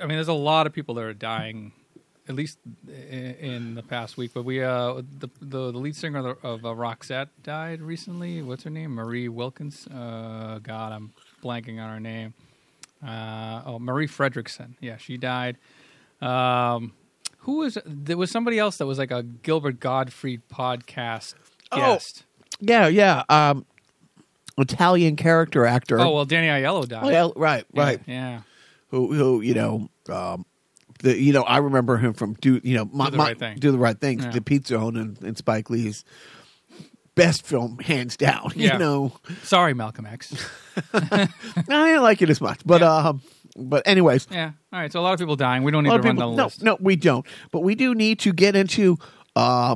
I 0.00 0.06
mean, 0.06 0.16
there's 0.16 0.28
a 0.28 0.32
lot 0.32 0.66
of 0.66 0.72
people 0.72 0.94
that 0.94 1.04
are 1.04 1.12
dying 1.12 1.72
at 2.28 2.34
least 2.34 2.58
in 2.86 3.74
the 3.74 3.82
past 3.82 4.16
week. 4.16 4.32
But 4.34 4.44
we, 4.44 4.62
uh, 4.62 5.02
the 5.18 5.28
the, 5.40 5.72
the 5.72 5.78
lead 5.78 5.96
singer 5.96 6.36
of, 6.42 6.64
uh, 6.64 6.68
Roxette 6.68 7.28
died 7.42 7.80
recently. 7.80 8.42
What's 8.42 8.64
her 8.64 8.70
name? 8.70 8.94
Marie 8.94 9.28
Wilkins. 9.28 9.86
Uh, 9.86 10.60
God, 10.62 10.92
I'm 10.92 11.12
blanking 11.42 11.80
on 11.80 11.90
her 11.90 12.00
name. 12.00 12.34
Uh, 13.06 13.62
oh, 13.64 13.78
Marie 13.78 14.08
Fredriksson. 14.08 14.74
Yeah, 14.80 14.96
she 14.96 15.16
died. 15.16 15.56
Um, 16.20 16.92
who 17.38 17.58
was 17.58 17.78
there? 17.86 18.16
Was 18.16 18.30
somebody 18.30 18.58
else 18.58 18.78
that 18.78 18.86
was 18.86 18.98
like 18.98 19.10
a 19.10 19.22
Gilbert 19.22 19.80
Gottfried 19.80 20.42
podcast 20.52 21.34
guest? 21.70 22.24
Oh, 22.24 22.44
yeah, 22.60 22.88
yeah. 22.88 23.22
Um, 23.28 23.64
Italian 24.58 25.14
character 25.16 25.64
actor. 25.64 26.00
Oh 26.00 26.10
well, 26.10 26.24
Danny 26.24 26.48
Aiello 26.48 26.86
died. 26.88 27.04
Oh, 27.04 27.08
yeah, 27.08 27.28
right, 27.36 27.64
right. 27.72 28.00
Yeah. 28.06 28.30
yeah. 28.30 28.40
Who, 28.90 29.12
who, 29.14 29.40
you 29.42 29.54
know, 29.54 29.88
um, 30.08 30.44
the 31.00 31.18
you 31.20 31.32
know 31.32 31.42
I 31.42 31.58
remember 31.58 31.96
him 31.96 32.12
from 32.14 32.34
do 32.34 32.60
you 32.64 32.76
know 32.76 32.88
my, 32.92 33.06
do 33.06 33.10
the 33.12 33.16
my, 33.18 33.24
right 33.28 33.38
thing. 33.38 33.56
do 33.58 33.70
the 33.72 33.78
right 33.78 33.98
thing 33.98 34.20
Yeah. 34.20 34.30
the 34.30 34.40
Pizza 34.40 34.74
Zone 34.74 34.96
and, 34.96 35.20
and 35.22 35.36
Spike 35.38 35.70
Lee's 35.70 36.04
best 37.14 37.44
film 37.46 37.78
hands 37.78 38.16
down. 38.16 38.52
Yeah. 38.56 38.74
You 38.74 38.78
know 38.78 39.12
Sorry, 39.42 39.74
Malcolm 39.74 40.06
X. 40.06 40.34
I 40.92 41.28
didn't 41.66 42.02
like 42.02 42.22
it 42.22 42.30
as 42.30 42.40
much, 42.40 42.60
but 42.64 42.80
Yeah. 42.80 42.94
um, 43.08 43.22
but 43.56 43.86
anyways, 43.88 44.28
yeah. 44.30 44.52
All 44.72 44.78
right. 44.80 44.92
So 44.92 45.00
a 45.00 45.02
lot 45.02 45.14
of 45.14 45.18
people 45.18 45.34
dying. 45.36 45.64
We 45.64 45.72
don't 45.72 45.82
need 45.84 45.90
to 45.90 45.96
run 45.96 46.02
people- 46.16 46.30
the 46.30 46.36
no, 46.36 46.44
list. 46.44 46.62
no, 46.62 46.76
we 46.80 46.94
don't. 46.96 47.26
But 47.50 47.60
we 47.60 47.74
do 47.74 47.92
need 47.94 48.20
to 48.20 48.32
get 48.32 48.54
into 48.54 48.98
uh, 49.34 49.74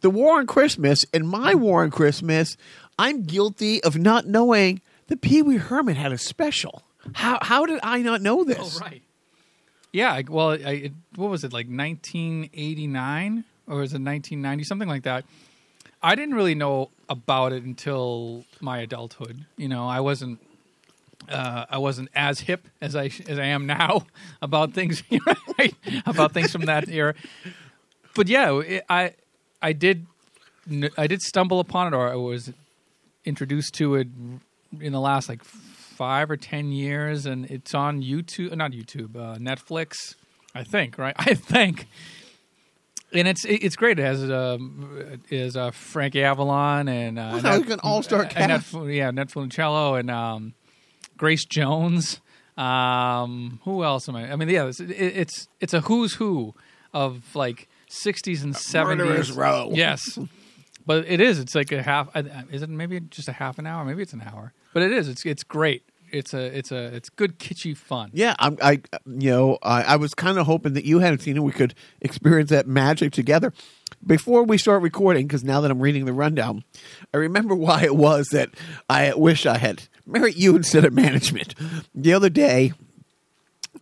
the 0.00 0.08
war 0.08 0.38
on 0.38 0.46
Christmas. 0.46 1.04
And 1.12 1.28
my 1.28 1.54
war 1.54 1.82
on 1.82 1.90
Christmas, 1.90 2.56
I'm 2.98 3.24
guilty 3.24 3.82
of 3.84 3.98
not 3.98 4.26
knowing 4.26 4.80
that 5.08 5.20
Pee 5.20 5.42
Wee 5.42 5.56
Herman 5.58 5.96
had 5.96 6.10
a 6.12 6.16
special. 6.18 6.82
How 7.14 7.38
how 7.42 7.66
did 7.66 7.80
I 7.82 8.00
not 8.02 8.22
know 8.22 8.44
this? 8.44 8.78
Oh, 8.80 8.84
right. 8.84 9.02
Yeah. 9.98 10.22
Well, 10.28 10.50
I, 10.50 10.86
it, 10.86 10.92
what 11.16 11.28
was 11.28 11.42
it 11.42 11.52
like 11.52 11.66
1989 11.66 13.42
or 13.66 13.78
was 13.78 13.92
it 13.92 14.00
1990? 14.00 14.62
Something 14.62 14.88
like 14.88 15.02
that. 15.02 15.24
I 16.00 16.14
didn't 16.14 16.36
really 16.36 16.54
know 16.54 16.90
about 17.08 17.52
it 17.52 17.64
until 17.64 18.44
my 18.60 18.78
adulthood. 18.78 19.44
You 19.56 19.68
know, 19.68 19.88
I 19.88 19.98
wasn't. 19.98 20.38
Uh, 21.28 21.66
I 21.68 21.78
wasn't 21.78 22.10
as 22.14 22.40
hip 22.40 22.68
as 22.80 22.94
I 22.94 23.10
as 23.26 23.40
I 23.40 23.46
am 23.46 23.66
now 23.66 24.06
about 24.40 24.72
things 24.72 25.02
right? 25.58 25.74
about 26.06 26.32
things 26.32 26.52
from 26.52 26.62
that 26.66 26.88
era. 26.88 27.14
But 28.14 28.28
yeah, 28.28 28.60
it, 28.60 28.84
I 28.88 29.14
I 29.60 29.72
did 29.72 30.06
I 30.96 31.08
did 31.08 31.22
stumble 31.22 31.58
upon 31.58 31.92
it, 31.92 31.96
or 31.96 32.08
I 32.08 32.14
was 32.14 32.52
introduced 33.24 33.74
to 33.74 33.96
it 33.96 34.06
in 34.80 34.92
the 34.92 35.00
last 35.00 35.28
like 35.28 35.42
five 35.98 36.30
or 36.30 36.36
ten 36.36 36.70
years, 36.70 37.26
and 37.26 37.44
it's 37.50 37.74
on 37.74 38.00
YouTube, 38.02 38.54
not 38.56 38.70
YouTube, 38.70 39.16
uh, 39.16 39.36
Netflix, 39.38 40.14
I 40.54 40.62
think, 40.62 40.96
right? 40.96 41.14
I 41.18 41.34
think, 41.34 41.88
and 43.12 43.26
it's 43.26 43.44
it's 43.44 43.74
great. 43.74 43.98
It 43.98 44.02
has 44.04 44.22
um, 44.30 45.20
is 45.28 45.56
uh, 45.56 45.72
Frank 45.72 46.14
Avalon 46.14 46.86
and 46.88 47.18
uh, 47.18 47.40
like 47.42 47.68
an 47.68 47.80
all-star 47.82 48.22
and 48.22 48.30
cast. 48.30 48.72
Nat, 48.72 48.84
yeah, 48.86 49.10
Ned 49.10 49.28
Funicello 49.28 49.98
and 49.98 50.08
um, 50.10 50.54
Grace 51.16 51.44
Jones. 51.44 52.20
Um, 52.56 53.60
who 53.64 53.82
else 53.84 54.08
am 54.08 54.16
I? 54.16 54.32
I 54.32 54.36
mean, 54.36 54.48
yeah, 54.48 54.66
it's, 54.66 54.80
it's 54.80 55.48
it's 55.60 55.74
a 55.74 55.80
who's 55.82 56.14
who 56.14 56.54
of 56.94 57.34
like 57.34 57.68
'60s 57.90 58.42
and 58.44 58.54
'70s. 58.54 59.36
Row. 59.36 59.70
Yes, 59.72 60.18
but 60.86 61.04
it 61.08 61.20
is. 61.20 61.38
It's 61.38 61.54
like 61.54 61.72
a 61.72 61.82
half. 61.82 62.08
uh, 62.14 62.22
Is 62.50 62.62
it 62.62 62.70
maybe 62.70 63.00
just 63.00 63.28
a 63.28 63.32
half 63.32 63.58
an 63.58 63.66
hour? 63.66 63.84
Maybe 63.84 64.02
it's 64.02 64.12
an 64.12 64.22
hour. 64.22 64.52
But 64.74 64.82
it 64.82 64.92
is. 64.92 65.08
It's 65.08 65.24
it's 65.24 65.44
great. 65.44 65.82
It's 66.12 66.34
a 66.34 66.56
it's 66.56 66.72
a 66.72 66.94
it's 66.94 67.08
good 67.10 67.38
kitschy 67.38 67.76
fun. 67.76 68.10
Yeah, 68.12 68.34
I'm, 68.38 68.56
I 68.62 68.80
you 69.06 69.30
know 69.30 69.58
I, 69.62 69.82
I 69.82 69.96
was 69.96 70.14
kind 70.14 70.38
of 70.38 70.46
hoping 70.46 70.74
that 70.74 70.84
you 70.84 71.00
hadn't 71.00 71.20
seen 71.20 71.36
it. 71.36 71.42
We 71.42 71.52
could 71.52 71.74
experience 72.00 72.50
that 72.50 72.66
magic 72.66 73.12
together. 73.12 73.52
Before 74.06 74.44
we 74.44 74.58
start 74.58 74.82
recording, 74.82 75.26
because 75.26 75.42
now 75.42 75.60
that 75.60 75.70
I'm 75.70 75.80
reading 75.80 76.04
the 76.04 76.12
rundown, 76.12 76.64
I 77.12 77.16
remember 77.16 77.54
why 77.56 77.84
it 77.84 77.96
was 77.96 78.28
that 78.28 78.50
I 78.88 79.12
wish 79.14 79.46
I 79.46 79.58
had 79.58 79.84
married 80.06 80.36
you 80.36 80.56
instead 80.56 80.84
of 80.84 80.92
management. 80.92 81.54
The 81.94 82.12
other 82.12 82.30
day, 82.30 82.72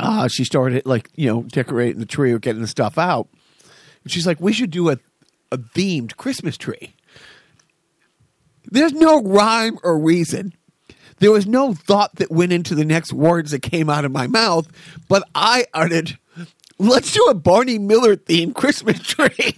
uh, 0.01 0.29
she 0.29 0.45
started 0.45 0.87
like 0.87 1.11
you 1.15 1.29
know 1.29 1.43
decorating 1.43 2.01
the 2.01 2.07
tree 2.07 2.33
or 2.33 2.39
getting 2.39 2.63
the 2.63 2.69
stuff 2.69 2.99
out, 2.99 3.29
and 4.03 4.13
she's 4.13 4.27
like, 4.27 4.41
"We 4.41 4.53
should 4.53 4.71
do 4.71 4.91
a 4.91 4.99
a 5.53 5.59
themed 5.59 6.17
Christmas 6.17 6.57
tree." 6.57 6.95
There's 8.69 8.93
no 8.93 9.23
rhyme 9.23 9.79
or 9.83 9.99
reason. 9.99 10.53
There 11.19 11.33
was 11.33 11.47
no 11.47 11.73
thought 11.75 12.17
that 12.17 12.31
went 12.31 12.53
into 12.53 12.75
the 12.75 12.85
next 12.85 13.13
words 13.13 13.51
that 13.51 13.63
came 13.63 13.89
out 13.89 14.05
of 14.05 14.13
my 14.13 14.27
mouth, 14.27 14.69
but 15.09 15.27
I 15.35 15.67
uttered, 15.73 16.19
"Let's 16.79 17.13
do 17.13 17.25
a 17.25 17.35
Barney 17.35 17.79
Miller 17.79 18.17
themed 18.17 18.55
Christmas 18.55 18.99
tree." 19.03 19.57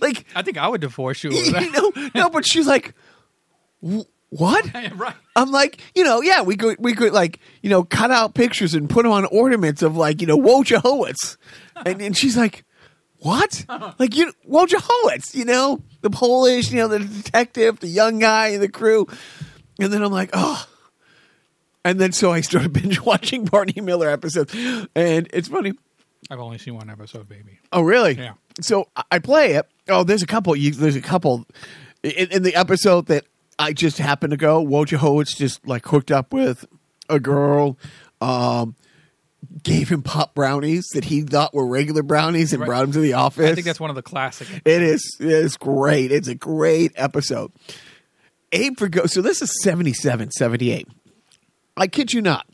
like, 0.00 0.26
I 0.34 0.42
think 0.42 0.58
I 0.58 0.68
would 0.68 0.80
divorce 0.80 1.22
you. 1.24 1.30
you 1.32 1.70
know, 1.70 1.92
no, 2.14 2.30
but 2.30 2.44
she's 2.46 2.66
like, 2.66 2.94
"What?" 3.80 4.74
right. 4.94 5.14
I'm 5.36 5.52
like, 5.52 5.80
you 5.94 6.02
know, 6.04 6.20
yeah, 6.20 6.42
we 6.42 6.56
could 6.56 6.78
we 6.78 6.94
could 6.94 7.12
like, 7.12 7.38
you 7.62 7.70
know, 7.70 7.84
cut 7.84 8.10
out 8.10 8.34
pictures 8.34 8.74
and 8.74 8.88
put 8.88 9.02
them 9.02 9.12
on 9.12 9.24
ornaments 9.26 9.82
of 9.82 9.96
like, 9.96 10.20
you 10.20 10.26
know, 10.26 10.38
Wojciehowicz. 10.38 11.36
And 11.84 12.00
and 12.00 12.16
she's 12.16 12.36
like, 12.36 12.64
What? 13.18 13.64
Uh-huh. 13.68 13.92
Like 13.98 14.16
you 14.16 14.32
Wojciehowicz, 14.48 15.34
you 15.34 15.44
know, 15.44 15.82
the 16.00 16.10
Polish, 16.10 16.70
you 16.72 16.78
know, 16.78 16.88
the 16.88 17.00
detective, 17.00 17.80
the 17.80 17.88
young 17.88 18.18
guy 18.18 18.56
the 18.56 18.68
crew. 18.68 19.06
And 19.80 19.92
then 19.92 20.02
I'm 20.02 20.12
like, 20.12 20.30
oh. 20.32 20.66
And 21.84 22.00
then 22.00 22.12
so 22.12 22.32
I 22.32 22.40
started 22.40 22.72
binge 22.72 23.00
watching 23.00 23.44
Barney 23.44 23.80
Miller 23.80 24.08
episodes. 24.08 24.54
And 24.94 25.28
it's 25.32 25.48
funny. 25.48 25.72
I've 26.30 26.40
only 26.40 26.58
seen 26.58 26.74
one 26.74 26.90
episode, 26.90 27.28
baby. 27.28 27.58
Oh, 27.72 27.82
really? 27.82 28.14
Yeah. 28.14 28.32
So 28.60 28.88
I- 29.10 29.18
play 29.20 29.52
it. 29.52 29.66
Oh, 29.88 30.02
there's 30.02 30.22
a 30.22 30.26
couple. 30.26 30.56
You, 30.56 30.72
there's 30.72 30.96
a 30.96 31.00
couple 31.02 31.46
in, 32.02 32.28
in 32.32 32.42
the 32.42 32.54
episode 32.56 33.06
that 33.06 33.24
I 33.58 33.72
just 33.72 33.98
happened 33.98 34.32
to 34.32 34.36
go. 34.36 34.64
Wojciehowicz 34.64 35.36
just 35.36 35.66
like 35.66 35.86
hooked 35.86 36.10
up 36.10 36.32
with 36.32 36.64
a 37.08 37.20
girl, 37.20 37.78
um, 38.20 38.74
gave 39.62 39.88
him 39.88 40.02
pop 40.02 40.34
brownies 40.34 40.86
that 40.94 41.04
he 41.04 41.22
thought 41.22 41.54
were 41.54 41.66
regular 41.66 42.02
brownies 42.02 42.52
and 42.52 42.60
Right. 42.60 42.66
brought 42.66 42.84
him 42.84 42.92
to 42.92 42.98
the 43.00 43.12
office. 43.12 43.48
I 43.48 43.54
think 43.54 43.64
that's 43.66 43.78
one 43.78 43.90
of 43.90 43.96
the 43.96 44.02
classic. 44.02 44.48
It 44.64 44.82
is. 44.82 45.16
It 45.20 45.28
is 45.28 45.56
great. 45.56 46.10
It's 46.10 46.26
a 46.28 46.34
great 46.34 46.92
episode. 46.96 47.52
Abe 48.56 48.78
Vigo. 48.78 49.06
So 49.06 49.20
this 49.22 49.42
is 49.42 49.52
77, 49.62 50.30
78. 50.32 50.88
I 51.76 51.86
kid 51.86 52.12
you 52.12 52.22
not. 52.22 52.46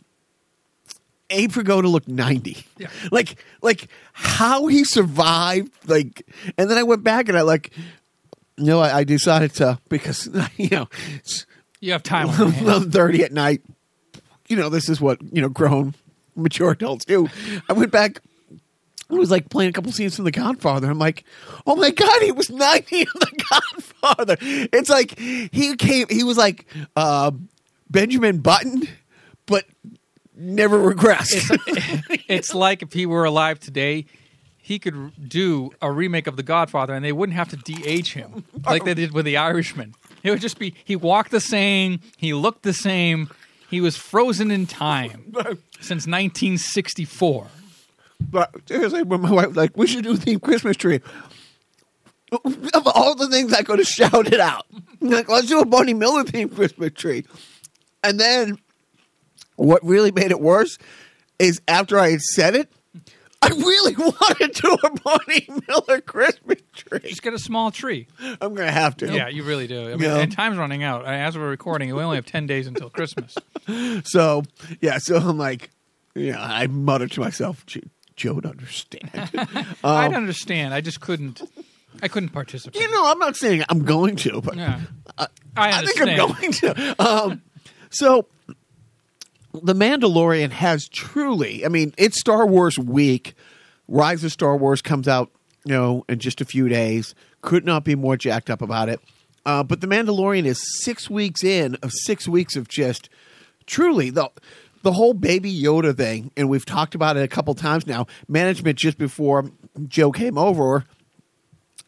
Abe 1.31 1.51
Vigoda 1.53 1.91
looked 1.91 2.09
90. 2.09 2.59
Yeah. 2.77 2.89
Like, 3.11 3.43
like 3.63 3.89
how 4.13 4.67
he 4.67 4.85
survived. 4.85 5.73
Like, 5.89 6.27
and 6.59 6.69
then 6.71 6.77
I 6.77 6.83
went 6.83 7.03
back 7.05 7.29
and 7.29 7.39
I 7.39 7.43
like, 7.43 7.71
you 8.59 8.65
know, 8.67 8.81
I, 8.81 8.99
I 8.99 9.05
decided 9.05 9.55
to, 9.55 9.79
because, 9.89 10.29
you 10.57 10.69
know, 10.71 10.89
You 11.81 11.93
have 11.93 12.03
time. 12.03 12.29
on 12.29 12.37
your 12.39 12.49
11.30 12.81 13.21
at 13.21 13.33
night. 13.33 13.63
You 14.49 14.57
know, 14.57 14.69
this 14.69 14.89
is 14.91 15.01
what, 15.01 15.19
you 15.33 15.41
know, 15.41 15.49
grown, 15.49 15.95
mature 16.37 16.73
adults 16.73 17.05
do. 17.07 17.29
I 17.69 17.73
went 17.73 17.93
back. 17.93 18.21
I 19.13 19.17
was 19.17 19.31
like 19.31 19.51
playing 19.51 19.71
a 19.71 19.73
couple 19.73 19.93
scenes 19.93 20.17
from 20.17 20.25
The 20.25 20.31
Godfather. 20.31 20.91
I'm 20.91 20.99
like, 20.99 21.25
oh 21.67 21.77
my 21.77 21.91
God, 21.91 22.23
he 22.23 22.33
was 22.33 22.51
90 22.51 23.01
in 23.01 23.07
The 23.15 23.45
Godfather. 23.51 24.37
It's 24.41 24.89
like 24.89 25.19
he 25.19 25.77
came, 25.77 26.07
he 26.09 26.25
was 26.25 26.37
like 26.37 26.67
uh, 26.97 27.33
Benjamin 27.91 28.39
Button, 28.39 28.89
but 29.47 29.67
never 30.35 30.79
regressed. 30.79 31.59
it's 32.29 32.55
like 32.55 32.83
if 32.83 32.93
he 32.93 33.07
were 33.07 33.25
alive 33.25 33.61
today, 33.61 34.07
he 34.63 34.79
could 34.79 35.29
do 35.29 35.71
a 35.83 35.91
remake 35.91 36.27
of 36.27 36.37
The 36.37 36.43
Godfather, 36.43 36.95
and 36.95 37.05
they 37.05 37.13
wouldn't 37.13 37.37
have 37.37 37.49
to 37.51 37.57
de-age 37.57 38.15
him 38.15 38.45
like 38.65 38.85
they 38.85 38.95
did 38.95 39.13
with 39.13 39.25
The 39.25 39.37
Irishman. 39.37 39.95
It 40.23 40.31
would 40.31 40.41
just 40.41 40.59
be 40.59 40.75
he 40.85 40.97
walked 40.97 41.33
the 41.33 41.41
same, 41.41 42.01
he 42.17 42.33
looked 42.33 42.63
the 42.63 42.73
same, 42.73 43.29
he 43.69 43.81
was 43.81 43.97
frozen 43.97 44.51
in 44.51 44.67
time 44.67 45.33
since 45.81 46.07
1964. 46.07 47.49
But 48.31 48.51
seriously, 48.69 49.03
when 49.03 49.21
my 49.21 49.31
wife 49.33 49.49
was 49.49 49.57
like, 49.57 49.77
we 49.77 49.87
should 49.87 50.05
do 50.05 50.13
a 50.13 50.17
themed 50.17 50.43
Christmas 50.43 50.77
tree. 50.77 51.01
Of 52.73 52.87
all 52.87 53.15
the 53.15 53.29
things 53.29 53.53
I 53.53 53.63
could 53.63 53.79
have 53.79 53.87
shouted 53.87 54.41
out, 54.41 54.65
like, 55.03 55.29
let's 55.29 55.49
do 55.49 55.61
a 55.61 55.67
Barney 55.67 55.93
Miller 55.93 56.25
themed 56.25 56.55
Christmas 56.55 56.93
tree. 56.95 57.27
And 58.03 58.19
then 58.19 58.57
what 59.57 59.85
really 59.85 60.13
made 60.13 60.31
it 60.31 60.41
worse 60.41 60.79
is 61.39 61.61
after 61.69 61.99
I 61.99 62.11
had 62.13 62.23
said 62.23 62.55
it, 62.55 62.73
I 63.43 63.49
really 63.49 63.95
wanted 63.99 64.55
to 64.55 64.63
do 64.63 64.77
a 64.83 64.91
Barney 65.01 65.47
Miller 65.69 66.01
Christmas 66.01 66.59
tree. 66.73 67.01
Just 67.01 67.23
get 67.23 67.35
a 67.35 67.39
small 67.39 67.71
tree. 67.71 68.07
I'm 68.41 68.55
going 68.55 68.67
to 68.69 68.73
have 68.73 68.97
to. 68.99 69.13
Yeah, 69.13 69.29
you 69.29 69.43
really 69.43 69.67
do. 69.67 69.83
I 69.91 69.97
mean, 69.97 70.01
Yeah. 70.01 70.17
and 70.19 70.33
time's 70.33 70.57
running 70.57 70.83
out. 70.83 71.05
As 71.05 71.37
we're 71.37 71.51
recording, 71.51 71.95
we 71.95 72.03
only 72.03 72.17
have 72.17 72.25
10 72.25 72.47
days 72.47 72.67
until 72.67 72.89
Christmas. 72.89 73.35
So, 74.05 74.43
yeah, 74.81 74.99
so 74.99 75.17
I'm 75.19 75.39
like, 75.39 75.71
yeah, 76.17 76.37
I 76.41 76.67
muttered 76.67 77.13
to 77.13 77.21
myself, 77.21 77.65
"Jo- 77.67 77.81
Joe 78.17 78.35
would 78.35 78.47
understand. 78.47 79.11
I'd 79.85 80.15
understand. 80.15 80.75
I 80.75 80.81
just 80.81 81.01
couldn't. 81.01 81.43
I 82.03 82.09
couldn't 82.09 82.31
participate. 82.31 82.81
you 82.81 82.91
know, 82.91 83.11
I'm 83.11 83.19
not 83.19 83.37
saying 83.37 83.63
I'm 83.69 83.85
going 83.85 84.17
to, 84.17 84.41
but 84.41 84.57
yeah. 84.57 84.81
I, 85.19 85.27
I 85.57 85.79
I 85.79 85.85
think 85.85 86.01
I'm 86.01 86.17
going 86.17 86.53
to. 86.53 87.03
Um, 87.03 87.43
so, 87.91 88.27
The 89.53 89.75
Mandalorian 89.75 90.51
has 90.51 90.89
truly, 90.89 91.65
I 91.65 91.69
mean, 91.69 91.93
it's 91.99 92.19
Star 92.19 92.47
Wars 92.47 92.79
week. 92.79 93.35
Rise 93.89 94.25
of 94.25 94.33
Star 94.33 94.57
Wars 94.57 94.81
comes 94.81 95.07
out, 95.07 95.31
you 95.65 95.75
know, 95.75 96.05
in 96.09 96.19
just 96.19 96.41
a 96.41 96.45
few 96.47 96.69
days. 96.69 97.15
Could 97.43 97.67
not 97.67 97.85
be 97.85 97.95
more 97.95 98.17
jacked 98.17 98.49
up 98.49 98.63
about 98.63 98.89
it. 98.89 98.99
Uh, 99.45 99.63
but 99.63 99.81
The 99.83 99.87
Mandalorian 99.87 100.47
is 100.47 100.61
six 100.83 101.11
weeks 101.11 101.45
in 101.45 101.75
of 101.83 101.91
six 102.05 102.27
weeks 102.27 102.57
of 102.57 102.69
just 102.69 103.11
truly 103.67 104.09
the 104.11 104.31
the 104.83 104.93
whole 104.93 105.15
Baby 105.15 105.53
Yoda 105.53 105.97
thing, 105.97 106.31
and 106.37 106.49
we've 106.49 106.65
talked 106.67 106.95
about 106.95 107.17
it 107.17 107.23
a 107.23 107.29
couple 107.29 107.55
times 107.55 107.87
now. 107.87 108.07
Management 108.29 108.79
just 108.79 108.99
before 108.99 109.51
Joe 109.89 110.13
came 110.13 110.37
over 110.39 110.85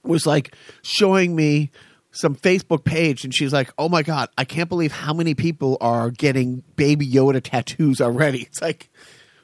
was 0.03 0.27
like 0.27 0.55
showing 0.83 1.35
me 1.37 1.71
some 2.13 2.37
Facebook 2.37 2.85
page, 2.85 3.25
and 3.25 3.35
she's 3.35 3.53
like, 3.53 3.73
"Oh 3.79 3.89
my 3.89 4.03
god, 4.03 4.29
I 4.39 4.45
can't 4.45 4.69
believe 4.69 4.93
how 4.93 5.13
many 5.13 5.35
people 5.35 5.77
are 5.81 6.11
getting 6.11 6.63
Baby 6.77 7.07
Yoda 7.07 7.41
tattoos 7.43 8.01
already." 8.01 8.43
It's 8.43 8.63
like, 8.63 8.89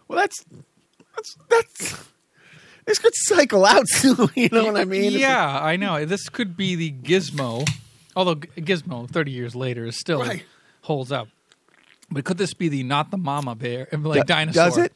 well, 0.08 0.18
that's 0.18 0.44
that's 1.16 1.36
that's 1.48 2.04
this 2.86 2.98
could 2.98 3.14
cycle 3.14 3.64
out 3.66 3.88
soon. 3.88 4.28
You 4.34 4.48
know 4.52 4.64
what 4.66 4.76
I 4.76 4.84
mean? 4.84 5.12
Yeah, 5.12 5.60
I 5.60 5.76
know. 5.76 6.04
This 6.04 6.28
could 6.28 6.56
be 6.56 6.76
the 6.76 6.92
Gizmo, 6.92 7.68
although 8.14 8.36
Gizmo, 8.36 9.10
thirty 9.10 9.32
years 9.32 9.56
later, 9.56 9.86
is 9.86 9.98
still 9.98 10.20
Right. 10.20 10.44
holds 10.82 11.10
up. 11.10 11.28
But 12.10 12.24
could 12.24 12.38
this 12.38 12.54
be 12.54 12.68
the 12.68 12.82
not 12.82 13.10
the 13.10 13.16
mama 13.18 13.54
bear, 13.54 13.88
like 13.92 14.26
Do- 14.26 14.32
dinosaur? 14.34 14.64
Does 14.64 14.76
it? 14.78 14.92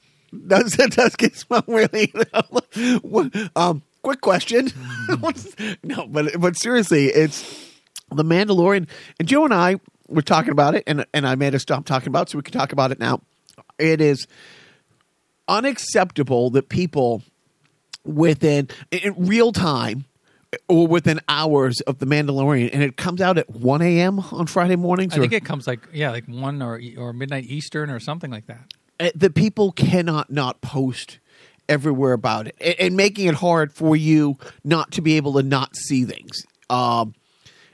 Does 0.49 0.79
it? 0.79 0.91
Does 0.93 1.17
Gizmo 1.17 1.63
really? 1.69 2.13
Um, 3.57 3.83
quick 4.03 4.21
question. 4.21 4.69
What's- 5.21 5.55
no, 5.83 6.07
but 6.09 6.41
but 6.41 6.57
seriously, 6.57 7.07
it's 7.07 7.71
the 8.11 8.25
Mandalorian. 8.25 8.89
And 9.19 9.29
Joe 9.29 9.45
and 9.45 9.55
I 9.55 9.77
were 10.09 10.23
talking 10.23 10.51
about 10.51 10.75
it, 10.75 10.83
and 10.87 11.07
and 11.15 11.27
I 11.27 11.37
made 11.37 11.55
us 11.55 11.63
stop 11.63 11.85
talking 11.85 12.09
about, 12.09 12.29
it 12.29 12.31
so 12.31 12.39
we 12.39 12.43
can 12.43 12.53
talk 12.53 12.73
about 12.73 12.91
it 12.91 12.99
now. 12.99 13.21
It 13.79 14.01
is 14.01 14.27
unacceptable 15.49 16.51
that 16.51 16.69
people 16.69 17.23
within 18.05 18.69
in 18.91 19.15
real 19.17 19.53
time 19.53 20.05
or 20.69 20.87
within 20.87 21.21
hours 21.29 21.81
of 21.83 21.99
the 21.99 22.07
Mandalorian, 22.07 22.71
and 22.73 22.83
it 22.83 22.97
comes 22.97 23.21
out 23.21 23.39
at 23.39 23.49
one 23.51 23.83
a.m. 23.83 24.19
on 24.19 24.47
Friday 24.47 24.77
mornings. 24.77 25.15
I 25.15 25.19
or- 25.19 25.21
think 25.21 25.33
it 25.33 25.45
comes 25.45 25.67
like 25.67 25.89
yeah, 25.93 26.11
like 26.11 26.27
one 26.27 26.63
or 26.63 26.81
or 26.97 27.13
midnight 27.13 27.45
Eastern 27.45 27.91
or 27.91 28.01
something 28.01 28.31
like 28.31 28.47
that. 28.47 28.73
uh, 29.01 29.11
that 29.15 29.35
people 29.35 29.73
cannot 29.73 30.31
not 30.31 30.61
post 30.61 31.19
everywhere 31.69 32.13
about 32.13 32.47
it 32.49 32.55
and, 32.61 32.75
and 32.79 32.97
making 32.97 33.27
it 33.27 33.35
hard 33.37 33.73
for 33.73 33.97
you 33.97 34.37
not 34.65 34.91
to 34.93 35.01
be 35.01 35.17
able 35.17 35.33
to 35.33 35.43
not 35.43 35.75
see 35.75 36.05
things 36.05 36.45
um 36.69 37.15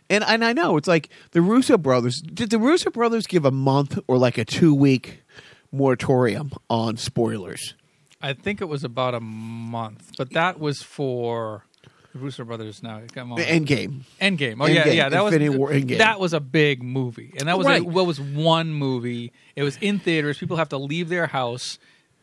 and 0.08 0.22
and 0.22 0.44
I 0.44 0.52
know 0.52 0.76
it's 0.76 0.86
like 0.86 1.08
the 1.32 1.42
Russo 1.42 1.76
brothers 1.76 2.20
did 2.22 2.50
the 2.50 2.58
Russo 2.60 2.90
brothers 2.90 3.26
give 3.26 3.44
a 3.44 3.50
month 3.50 3.98
or 4.06 4.16
like 4.16 4.38
a 4.38 4.44
2 4.44 4.72
week 4.76 5.24
moratorium 5.72 6.52
on 6.68 6.96
spoilers 6.96 7.74
I 8.22 8.34
think 8.34 8.60
it 8.60 8.66
was 8.66 8.84
about 8.84 9.14
a 9.14 9.20
month, 9.20 10.10
but 10.18 10.32
that 10.34 10.60
was 10.60 10.82
for 10.82 11.64
the 12.12 12.18
Russo 12.18 12.44
brothers. 12.44 12.82
Now 12.82 13.00
come 13.12 13.32
on, 13.32 13.38
Endgame 13.38 14.02
Endgame. 14.20 14.56
Oh 14.60 14.66
yeah, 14.66 14.84
Endgame, 14.84 14.94
yeah. 14.96 15.08
That 15.08 15.22
Infinity 15.24 15.48
was 15.50 15.58
War, 15.58 15.70
Endgame. 15.70 15.98
that 15.98 16.20
was 16.20 16.32
a 16.32 16.40
big 16.40 16.82
movie, 16.82 17.32
and 17.38 17.48
that 17.48 17.56
was 17.58 17.66
Right. 17.66 17.82
a, 17.82 17.84
what 17.84 18.06
was 18.06 18.20
one 18.20 18.72
movie. 18.72 19.32
It 19.56 19.62
was 19.62 19.76
in 19.80 19.98
theaters. 19.98 20.38
People 20.38 20.56
have 20.56 20.68
to 20.70 20.78
leave 20.78 21.08
their 21.08 21.26
house 21.28 21.78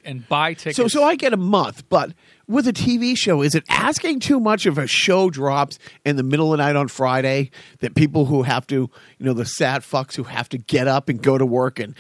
and 0.06 0.28
buy 0.30 0.54
tickets. 0.54 0.78
So, 0.78 0.88
so 0.88 1.04
I 1.04 1.16
get 1.16 1.34
a 1.34 1.38
month, 1.38 1.84
but 1.90 2.14
with 2.48 2.66
a 2.66 2.72
TV 2.72 3.18
show, 3.18 3.42
is 3.42 3.56
it 3.56 3.66
asking 3.68 4.22
too 4.22 4.40
much 4.40 4.66
if 4.66 4.78
a 4.78 4.88
show 4.88 5.30
drops 5.30 5.80
in 6.06 6.16
the 6.16 6.24
middle 6.24 6.54
of 6.54 6.58
the 6.58 6.64
night 6.64 6.78
on 6.78 6.88
Friday 6.88 7.52
that 7.80 7.94
people 7.94 8.26
who 8.26 8.44
have 8.44 8.66
to, 8.68 8.76
you 8.76 9.26
know, 9.26 9.34
the 9.34 9.44
sad 9.46 9.82
fucks 9.82 10.16
who 10.16 10.24
have 10.24 10.48
to 10.50 10.58
get 10.58 10.88
up 10.88 11.10
and 11.10 11.22
go 11.22 11.38
to 11.38 11.46
work 11.46 11.78
and 11.80 11.94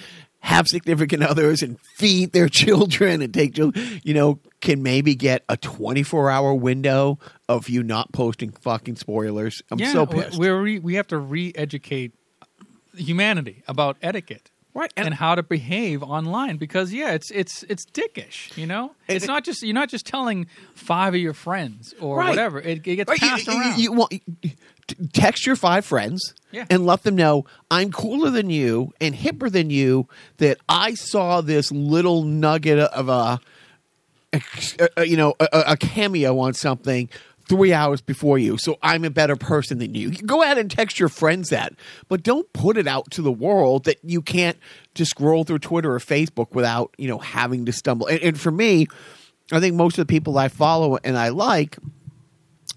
have 0.48 0.66
significant 0.66 1.24
others 1.24 1.62
and 1.62 1.78
feed 1.98 2.32
their 2.32 2.48
children 2.64 3.22
and 3.22 3.34
take, 3.34 3.58
you 3.58 4.14
know, 4.14 4.40
can 4.62 4.82
maybe 4.82 5.14
get 5.14 5.44
a 5.50 5.58
24 5.58 6.30
hour 6.30 6.54
window 6.54 7.20
of 7.50 7.68
you 7.68 7.84
not 7.84 8.14
posting 8.14 8.52
fucking 8.52 8.96
spoilers? 8.96 9.62
I'm 9.70 9.78
yeah, 9.78 9.92
so 9.92 10.06
pissed. 10.06 10.40
We're 10.40 10.62
re, 10.62 10.80
we 10.80 10.96
have 10.96 11.08
to 11.08 11.18
re-educate 11.18 12.14
humanity 12.96 13.62
about 13.68 13.98
etiquette. 14.02 14.50
Right, 14.78 14.94
And, 14.96 15.08
and- 15.08 15.16
how 15.16 15.34
to 15.36 15.42
behave 15.42 16.04
online 16.04 16.58
because 16.58 16.94
yeah, 16.94 17.14
it's 17.14 17.32
it's 17.32 17.64
it's 17.64 17.84
dickish, 17.86 18.56
you 18.56 18.68
know. 18.68 18.92
It's 19.08 19.26
it- 19.26 19.28
not 19.28 19.44
just 19.44 19.64
you're 19.64 19.74
not 19.74 19.90
just 19.90 20.06
telling 20.06 20.46
five 20.76 21.16
of 21.16 21.20
your 21.20 21.34
friends 21.34 21.96
or 22.00 22.18
Right. 22.20 22.30
whatever. 22.30 22.60
It, 22.62 22.86
it 22.86 22.96
gets 22.98 23.10
Right, 23.10 23.20
passed 23.20 23.48
you, 23.48 23.54
around. 23.60 23.80
you 23.80 23.92
want 23.94 24.12
t- 24.12 24.56
text 25.14 25.46
your 25.48 25.56
five 25.56 25.84
friends 25.84 26.34
Yeah. 26.52 26.66
and 26.70 26.86
let 26.86 27.02
them 27.04 27.16
know 27.16 27.46
I'm 27.72 27.92
cooler 27.92 28.30
than 28.30 28.50
you 28.52 28.94
and 29.02 29.16
hipper 29.16 29.52
than 29.52 29.72
you. 29.72 30.08
That 30.38 30.60
I 30.70 30.94
saw 30.94 31.42
this 31.42 31.72
little 31.72 32.24
nugget 32.24 32.78
of 32.78 33.10
a, 33.10 33.12
a, 33.12 33.40
a- 34.34 34.40
uh, 34.84 34.88
uh, 35.00 35.02
you 35.02 35.18
know, 35.18 35.34
a, 35.40 35.48
a 35.70 35.78
cameo 35.78 36.38
on 36.40 36.54
something 36.54 37.10
three 37.48 37.74
hours 37.74 38.02
before 38.02 38.38
you, 38.38 38.58
so 38.58 38.78
I'm 38.82 39.04
a 39.06 39.10
better 39.10 39.36
person 39.36 39.80
than 39.80 39.96
you. 39.96 40.12
Go 40.12 40.44
ahead 40.44 40.58
and 40.58 40.70
text 40.70 41.00
your 41.00 41.10
friends 41.10 41.50
that, 41.50 41.74
but 42.08 42.24
don't 42.24 42.52
put 42.54 42.78
it 42.78 42.88
out 42.88 43.10
to 43.12 43.22
the 43.22 43.32
world 43.32 43.86
that 43.86 43.98
you 44.04 44.22
can't 44.22 44.58
just 44.96 45.12
scroll 45.12 45.44
through 45.44 45.60
Twitter 45.60 45.94
or 45.94 46.00
Facebook 46.00 46.54
without 46.54 46.94
you 46.98 47.08
know 47.08 47.20
having 47.20 47.66
to 47.66 47.72
stumble. 47.72 48.08
And, 48.08 48.22
and 48.22 48.40
for 48.40 48.52
me, 48.52 48.88
I 49.52 49.60
think 49.60 49.76
most 49.76 49.98
of 49.98 50.06
the 50.06 50.12
people 50.12 50.38
I 50.38 50.48
follow 50.50 50.98
and 51.04 51.18
I 51.18 51.30
like 51.30 51.78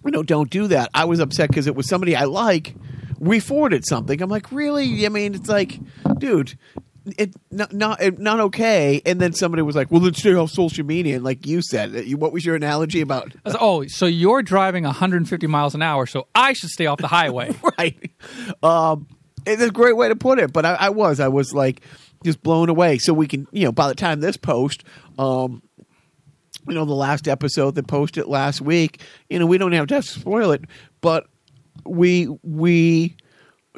you 0.04 0.10
know, 0.10 0.22
don't 0.22 0.50
do 0.50 0.66
that. 0.68 0.90
I 0.94 1.04
was 1.04 1.20
upset 1.20 1.48
because 1.48 1.66
it 1.66 1.74
was 1.74 1.88
somebody 1.88 2.16
I 2.16 2.24
like 2.24 2.74
We 3.18 3.38
forwarded 3.38 3.84
something. 3.86 4.22
I'm 4.22 4.30
like, 4.30 4.50
really? 4.50 5.04
I 5.04 5.10
mean, 5.10 5.34
it's 5.34 5.48
like, 5.48 5.78
dude, 6.18 6.56
it 7.18 7.34
not 7.50 7.72
not 7.72 8.00
it, 8.02 8.18
not 8.18 8.40
okay. 8.40 9.00
And 9.06 9.20
then 9.20 9.32
somebody 9.32 9.62
was 9.62 9.76
like, 9.76 9.90
well, 9.90 10.00
let's 10.00 10.18
stay 10.18 10.34
off 10.34 10.50
social 10.50 10.84
media. 10.84 11.16
And 11.16 11.24
like 11.24 11.46
you 11.46 11.62
said, 11.62 11.92
you- 12.06 12.16
what 12.16 12.32
was 12.32 12.44
your 12.44 12.56
analogy 12.56 13.00
about? 13.00 13.32
Oh, 13.44 13.84
so 13.86 14.06
you're 14.06 14.42
driving 14.42 14.84
150 14.84 15.46
miles 15.46 15.74
an 15.74 15.82
hour, 15.82 16.06
so 16.06 16.26
I 16.34 16.52
should 16.52 16.70
stay 16.70 16.86
off 16.86 16.98
the 16.98 17.08
highway. 17.08 17.54
right. 17.78 18.10
Um, 18.62 19.06
It's 19.46 19.62
a 19.62 19.70
great 19.70 19.96
way 19.96 20.08
to 20.08 20.16
put 20.16 20.38
it, 20.38 20.52
but 20.52 20.64
I, 20.66 20.74
I 20.74 20.88
was, 20.90 21.18
I 21.20 21.28
was 21.28 21.54
like 21.54 21.80
just 22.24 22.42
blown 22.42 22.68
away. 22.68 22.98
So 22.98 23.14
we 23.14 23.26
can, 23.26 23.46
you 23.52 23.64
know, 23.64 23.72
by 23.72 23.88
the 23.88 23.94
time 23.94 24.20
this 24.20 24.36
post, 24.36 24.84
um, 25.18 25.62
you 26.68 26.74
know, 26.74 26.84
the 26.84 26.92
last 26.94 27.26
episode 27.26 27.74
that 27.76 27.86
posted 27.86 28.26
last 28.26 28.60
week, 28.60 29.00
you 29.30 29.38
know, 29.38 29.46
we 29.46 29.56
don't 29.56 29.72
have 29.72 29.86
to 29.88 30.02
spoil 30.02 30.50
it, 30.52 30.62
but 31.00 31.26
we 31.86 32.28
we 32.42 33.16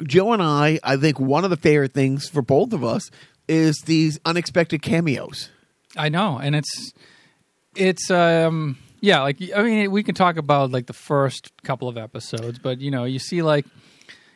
Joe 0.01 0.33
and 0.33 0.41
I, 0.41 0.79
I 0.83 0.97
think 0.97 1.19
one 1.19 1.43
of 1.43 1.49
the 1.49 1.57
favorite 1.57 1.93
things 1.93 2.27
for 2.27 2.41
both 2.41 2.73
of 2.73 2.83
us 2.83 3.11
is 3.47 3.77
these 3.85 4.19
unexpected 4.25 4.81
cameos. 4.81 5.49
I 5.95 6.09
know, 6.09 6.39
and 6.39 6.55
it's 6.55 6.93
it's 7.75 8.09
um 8.09 8.77
yeah, 9.01 9.21
like 9.21 9.37
I 9.55 9.63
mean, 9.63 9.91
we 9.91 10.01
can 10.01 10.15
talk 10.15 10.37
about 10.37 10.71
like 10.71 10.87
the 10.87 10.93
first 10.93 11.51
couple 11.63 11.87
of 11.87 11.97
episodes, 11.97 12.57
but 12.57 12.79
you 12.79 12.89
know, 12.89 13.03
you 13.03 13.19
see 13.19 13.41
like 13.41 13.65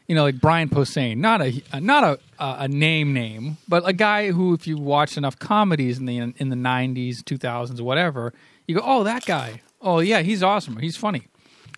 you 0.08 0.16
know, 0.16 0.24
like 0.24 0.40
Brian 0.40 0.70
Posehn, 0.70 1.18
not 1.18 1.42
a 1.42 1.80
not 1.80 2.04
a 2.04 2.20
a 2.40 2.68
name 2.68 3.14
name, 3.14 3.58
but 3.68 3.88
a 3.88 3.94
guy 3.94 4.32
who, 4.32 4.54
if 4.54 4.68
you 4.68 4.78
watch 4.78 5.18
enough 5.18 5.40
comedies 5.40 5.98
in 5.98 6.06
the 6.06 6.18
in 6.18 6.50
the 6.50 6.56
'90s, 6.56 7.18
2000s, 7.24 7.82
whatever, 7.82 8.34
you 8.68 8.76
go, 8.76 8.82
oh, 8.84 9.04
that 9.04 9.26
guy. 9.26 9.62
Oh 9.82 10.00
yeah, 10.00 10.22
he's 10.22 10.44
awesome. 10.44 10.78
He's 10.78 10.98
funny. 10.98 11.28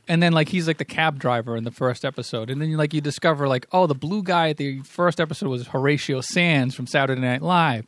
And 0.10 0.22
then 0.24 0.34
like 0.34 0.50
he's 0.50 0.68
like 0.68 0.80
the 0.80 0.86
cab 0.86 1.20
driver 1.20 1.56
in 1.56 1.64
the 1.64 1.72
first 1.72 2.04
episode, 2.04 2.50
and 2.50 2.60
then 2.62 2.76
like 2.76 2.94
you 2.94 3.00
discover 3.00 3.48
like, 3.48 3.68
oh, 3.72 3.86
the 3.88 3.94
blue 3.96 4.24
guy 4.24 4.50
at 4.50 4.58
the 4.58 4.80
first 4.82 5.22
episode 5.22 5.48
was 5.50 5.68
Horatio 5.68 6.20
Sanz 6.22 6.74
from 6.76 6.88
Saturday 6.88 7.22
Night 7.22 7.44
Live. 7.44 7.86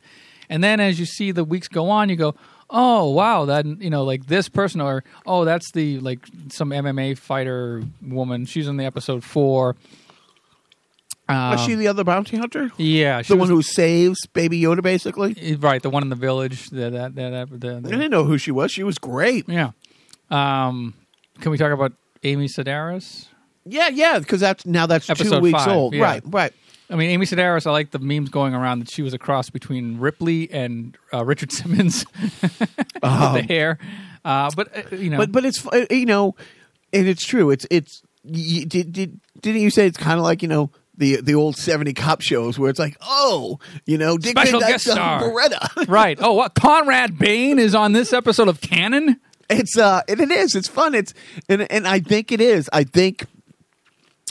And 0.48 0.62
then 0.62 0.78
as 0.80 1.00
you 1.00 1.04
see 1.06 1.32
the 1.32 1.42
weeks 1.44 1.66
go 1.66 1.90
on, 1.90 2.08
you 2.08 2.14
go, 2.16 2.34
oh 2.70 3.10
wow, 3.10 3.44
that 3.46 3.66
you 3.66 3.90
know 3.90 4.04
like 4.04 4.26
this 4.26 4.48
person, 4.48 4.80
or 4.80 5.02
oh 5.26 5.44
that's 5.44 5.72
the 5.72 5.98
like 5.98 6.20
some 6.48 6.70
MMA 6.70 7.18
fighter 7.18 7.82
woman. 8.00 8.46
She's 8.46 8.68
in 8.68 8.76
the 8.76 8.84
episode 8.84 9.24
four. 9.24 9.74
Was 11.28 11.60
Um, 11.60 11.66
she 11.66 11.74
the 11.74 11.88
other 11.88 12.04
bounty 12.04 12.36
hunter? 12.36 12.70
yeah, 12.76 13.22
the 13.22 13.34
was- 13.36 13.40
one 13.40 13.48
who 13.48 13.62
saves 13.62 14.26
Baby 14.28 14.60
Yoda, 14.60 14.82
basically. 14.82 15.56
right, 15.56 15.82
the 15.82 15.90
one 15.90 16.02
in 16.02 16.08
the 16.08 16.16
village. 16.16 16.68
That, 16.70 16.92
that, 16.92 17.14
that, 17.16 17.48
the, 17.60 17.76
I 17.78 17.80
didn't 17.80 18.10
know 18.10 18.24
who 18.24 18.38
she 18.38 18.50
was. 18.50 18.70
She 18.70 18.82
was 18.84 18.98
great. 18.98 19.48
yeah. 19.48 19.70
Um, 20.30 20.94
can 21.40 21.50
we 21.50 21.58
talk 21.58 21.72
about 21.72 21.92
Amy 22.22 22.46
Sedaris? 22.46 23.26
Yeah, 23.64 23.88
yeah, 23.88 24.18
because 24.18 24.40
that's 24.40 24.66
now 24.66 24.86
that's 24.86 25.06
two 25.06 25.40
weeks 25.40 25.58
five, 25.64 25.68
old. 25.76 25.94
yeah. 25.94 26.02
Right, 26.02 26.22
right. 26.26 26.52
I 26.90 26.96
mean, 26.96 27.10
Amy 27.10 27.26
Sedaris. 27.26 27.66
I 27.66 27.70
like 27.70 27.90
the 27.90 27.98
memes 27.98 28.28
going 28.28 28.54
around 28.54 28.80
that 28.80 28.90
she 28.90 29.02
was 29.02 29.14
a 29.14 29.18
cross 29.18 29.50
between 29.50 29.98
Ripley 29.98 30.50
and 30.50 30.96
uh, 31.12 31.24
Richard 31.24 31.52
Simmons 31.52 32.04
with 32.22 33.02
the 33.02 33.44
hair. 33.48 33.78
Uh, 34.24 34.50
but 34.54 34.76
uh, 34.92 34.96
you 34.96 35.10
know, 35.10 35.16
But 35.18 35.32
but 35.32 35.44
it's 35.44 35.66
uh, 35.66 35.86
you 35.90 36.06
know, 36.06 36.34
and 36.92 37.06
it's 37.08 37.24
true. 37.24 37.50
It's 37.50 37.66
it's 37.70 38.02
y 38.24 38.64
did 38.66 38.92
did 38.92 39.20
didn't 39.40 39.62
you 39.62 39.70
say 39.70 39.86
it's 39.86 39.98
kind 39.98 40.18
of 40.18 40.24
like 40.24 40.42
you 40.42 40.48
know 40.48 40.70
the 40.96 41.20
the 41.20 41.34
old 41.34 41.56
seventy 41.56 41.92
cop 41.94 42.20
shows 42.20 42.58
where 42.58 42.68
it's 42.68 42.78
like 42.78 42.96
oh 43.00 43.58
you 43.86 43.96
know 43.98 44.18
Dick 44.18 44.36
Special 44.36 44.60
Van 44.60 44.70
guest 44.70 44.86
Dyke's 44.86 44.98
on 44.98 45.20
star. 45.20 45.22
Baretta. 45.22 45.88
right? 45.88 46.18
Oh, 46.20 46.34
what? 46.34 46.54
Conrad 46.54 47.18
Bain 47.18 47.58
is 47.58 47.74
on 47.74 47.92
this 47.92 48.12
episode 48.12 48.48
of 48.48 48.60
Cannon. 48.60 49.18
It's 49.52 49.76
uh 49.78 50.02
and 50.08 50.20
it 50.20 50.30
is 50.30 50.54
it's 50.54 50.68
fun. 50.68 50.94
It's 50.94 51.14
and 51.48 51.70
and 51.70 51.86
I 51.86 52.00
think 52.00 52.32
it 52.32 52.40
is. 52.40 52.68
I 52.72 52.84
think 52.84 53.26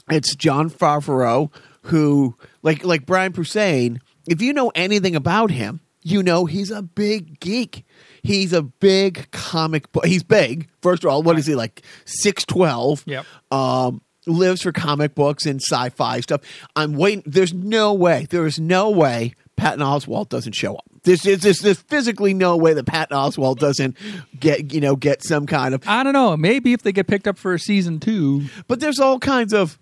it's 0.10 0.36
Jon 0.36 0.70
Favreau 0.70 1.52
who 1.84 2.36
like 2.62 2.84
like 2.84 3.06
Brian 3.06 3.34
Posehn. 3.34 4.00
If 4.28 4.42
you 4.42 4.54
know 4.54 4.72
anything 4.76 5.16
about 5.16 5.52
him, 5.52 5.82
you 6.04 6.24
know 6.24 6.46
he's 6.46 6.72
a 6.72 6.82
big 6.82 7.40
geek. 7.40 7.86
He's 8.24 8.54
a 8.54 8.62
big 8.62 9.32
comic 9.32 9.92
book. 9.92 10.06
He's 10.06 10.24
big. 10.24 10.70
First 10.82 11.04
of 11.04 11.10
all, 11.10 11.24
what 11.24 11.40
is 11.40 11.46
he 11.46 11.56
like? 11.56 11.82
Six 12.06 12.46
twelve. 12.46 13.04
Yep. 13.08 13.26
Um, 13.52 14.02
lives 14.28 14.62
for 14.62 14.72
comic 14.72 15.16
books 15.16 15.46
and 15.48 15.60
sci-fi 15.60 16.20
stuff. 16.20 16.42
I'm 16.76 16.94
waiting. 16.94 17.24
There's 17.26 17.54
no 17.54 17.94
way. 17.94 18.28
There 18.30 18.46
is 18.46 18.60
no 18.60 18.90
way 18.90 19.34
Patton 19.56 19.80
Oswalt 19.80 20.30
doesn't 20.30 20.54
show 20.54 20.76
up. 20.76 20.91
There's, 21.04 21.24
there's, 21.24 21.42
there's, 21.42 21.60
there's 21.60 21.82
physically 21.82 22.34
no 22.34 22.58
way 22.58 22.74
that 22.74 22.86
Patton 22.86 23.18
Oswalt 23.18 23.58
doesn't 23.58 23.98
get 24.40 24.74
you 24.74 24.82
know 24.82 24.96
get 24.96 25.24
some 25.24 25.48
kind 25.48 25.74
of 25.74 25.88
I 25.88 26.04
don't 26.04 26.14
know. 26.14 26.38
Maybe 26.38 26.74
if 26.74 26.84
they 26.84 26.92
get 26.92 27.08
picked 27.08 27.28
up 27.28 27.38
for 27.38 27.54
a 27.54 27.60
season 27.60 28.00
two. 28.00 28.44
but 28.68 28.80
there's 28.80 29.00
all 29.00 29.20
kinds 29.20 29.54
of 29.54 29.80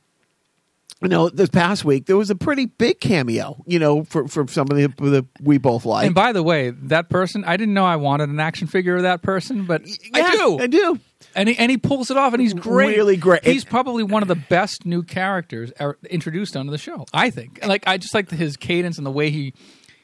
you 1.01 1.07
know 1.07 1.29
this 1.29 1.49
past 1.49 1.85
week 1.85 2.07
there 2.07 2.17
was 2.17 2.29
a 2.29 2.35
pretty 2.35 2.65
big 2.65 2.99
cameo 2.99 3.63
you 3.65 3.79
know 3.79 4.03
for 4.03 4.27
for 4.27 4.45
some 4.47 4.67
of 4.69 4.75
the 4.75 4.87
that 5.09 5.25
we 5.41 5.57
both 5.57 5.85
like 5.85 6.05
And 6.05 6.15
by 6.15 6.33
the 6.33 6.43
way, 6.43 6.71
that 6.71 7.09
person, 7.09 7.43
I 7.45 7.57
didn't 7.57 7.73
know 7.73 7.85
I 7.85 7.95
wanted 7.95 8.29
an 8.29 8.39
action 8.39 8.67
figure 8.67 8.95
of 8.97 9.03
that 9.03 9.21
person, 9.21 9.65
but 9.65 9.81
I 10.13 10.35
do. 10.35 10.59
i 10.59 10.67
do 10.67 10.99
And 11.35 11.49
he, 11.49 11.57
and 11.57 11.71
he 11.71 11.77
pulls 11.77 12.11
it 12.11 12.17
off, 12.17 12.33
and 12.33 12.41
he's 12.41 12.53
great. 12.53 12.97
Really 12.97 13.17
great. 13.17 13.45
He's 13.45 13.63
probably 13.63 14.03
one 14.03 14.21
of 14.21 14.27
the 14.27 14.35
best 14.35 14.85
new 14.85 15.03
characters 15.03 15.71
ever 15.77 15.97
introduced 16.09 16.57
onto 16.57 16.71
the 16.71 16.77
show. 16.77 17.05
I 17.13 17.29
think. 17.29 17.65
Like 17.65 17.87
I 17.87 17.97
just 17.97 18.13
like 18.13 18.29
his 18.29 18.57
cadence 18.57 18.97
and 18.97 19.05
the 19.05 19.11
way 19.11 19.29
he 19.29 19.53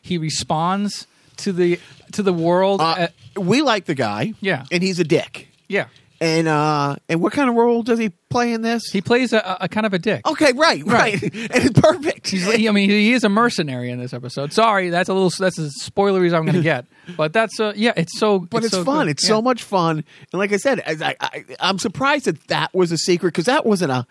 he 0.05 0.17
responds 0.17 1.07
to 1.37 1.51
the 1.51 1.79
to 2.13 2.23
the 2.23 2.31
world. 2.33 2.79
uh, 2.81 3.07
Uh, 3.37 3.41
we 3.41 3.61
like 3.61 3.85
the 3.85 3.95
guy 3.95 4.33
Yeah. 4.41 4.65
and 4.71 4.81
he's 4.83 4.99
a 4.99 5.03
dick 5.03 5.49
yeah, 5.67 5.87
and 6.21 6.47
uh 6.47 6.95
and 7.09 7.19
what 7.21 7.33
kind 7.33 7.49
of 7.49 7.55
role 7.55 7.83
does 7.83 7.99
he 7.99 8.09
play 8.29 8.53
in 8.53 8.61
this 8.61 8.83
he 8.91 9.01
plays 9.01 9.33
a, 9.33 9.57
a 9.59 9.67
kind 9.67 9.85
of 9.85 9.93
a 9.93 9.99
dick. 9.99 10.21
okay 10.25 10.53
right 10.53 10.83
right, 10.85 11.21
and 11.23 11.33
it's 11.65 11.79
perfect 11.79 12.29
He's, 12.29 12.47
I 12.47 12.71
mean, 12.71 12.89
he 12.89 13.11
is 13.13 13.23
a 13.23 13.29
mercenary 13.29 13.89
in 13.91 13.99
this 13.99 14.13
episode. 14.13 14.53
Sorry, 14.53 14.89
that's 14.89 15.09
a 15.09 15.13
little 15.13 15.31
that's 15.37 15.59
as 15.59 15.73
spoilery 15.81 16.27
as 16.27 16.33
I'm 16.33 16.43
going 16.45 16.55
to 16.55 16.61
get. 16.61 16.85
But 17.17 17.33
that's 17.33 17.59
uh, 17.59 17.73
yeah, 17.75 17.93
it's 17.95 18.17
so. 18.17 18.39
but 18.39 18.63
it's, 18.63 18.73
so 18.73 18.83
fun. 18.83 19.05
good. 19.05 19.11
It's 19.11 19.23
Yeah. 19.25 19.35
so 19.35 19.41
much 19.43 19.61
fun. 19.63 20.03
And 20.31 20.39
like 20.39 20.51
I 20.51 20.57
said, 20.57 20.81
I, 20.87 20.93
I, 21.09 21.15
I, 21.21 21.45
I'm 21.59 21.77
surprised 21.77 22.25
that 22.25 22.47
that 22.47 22.73
was 22.73 22.91
a 22.91 22.97
secret 22.97 23.27
because 23.33 23.45
that 23.45 23.63
wasn't 23.63 23.91
a, 23.91 24.07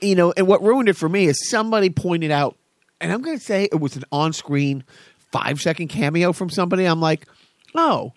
you 0.00 0.14
know, 0.14 0.32
and 0.36 0.46
what 0.46 0.62
ruined 0.62 0.88
it 0.88 0.96
for 0.96 1.08
me 1.08 1.26
is 1.26 1.48
somebody 1.50 1.90
pointed 1.90 2.30
out, 2.30 2.56
and 3.04 3.12
I'm 3.12 3.20
going 3.20 3.38
to 3.38 3.44
say 3.44 3.68
it 3.70 3.80
was 3.80 3.96
an 3.96 4.04
on 4.10 4.32
screen 4.32 4.82
five 5.30 5.60
second 5.60 5.88
cameo 5.88 6.32
from 6.32 6.48
somebody. 6.48 6.86
I'm 6.86 7.00
like, 7.00 7.26
oh, 7.74 8.14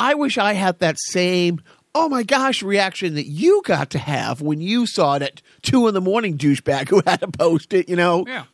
I 0.00 0.14
wish 0.14 0.38
I 0.38 0.54
had 0.54 0.78
that 0.78 0.96
same. 0.98 1.60
Oh 1.94 2.08
my 2.08 2.22
gosh! 2.22 2.62
Reaction 2.62 3.14
that 3.16 3.26
you 3.26 3.60
got 3.64 3.90
to 3.90 3.98
have 3.98 4.40
when 4.40 4.62
you 4.62 4.86
saw 4.86 5.14
it 5.16 5.22
at 5.22 5.42
two 5.60 5.86
in 5.88 5.94
the 5.94 6.00
morning, 6.00 6.38
douchebag 6.38 6.88
who 6.88 7.02
had 7.06 7.20
to 7.20 7.28
post 7.28 7.74
it. 7.74 7.88
You 7.88 7.96
know, 7.96 8.24
Yeah. 8.26 8.44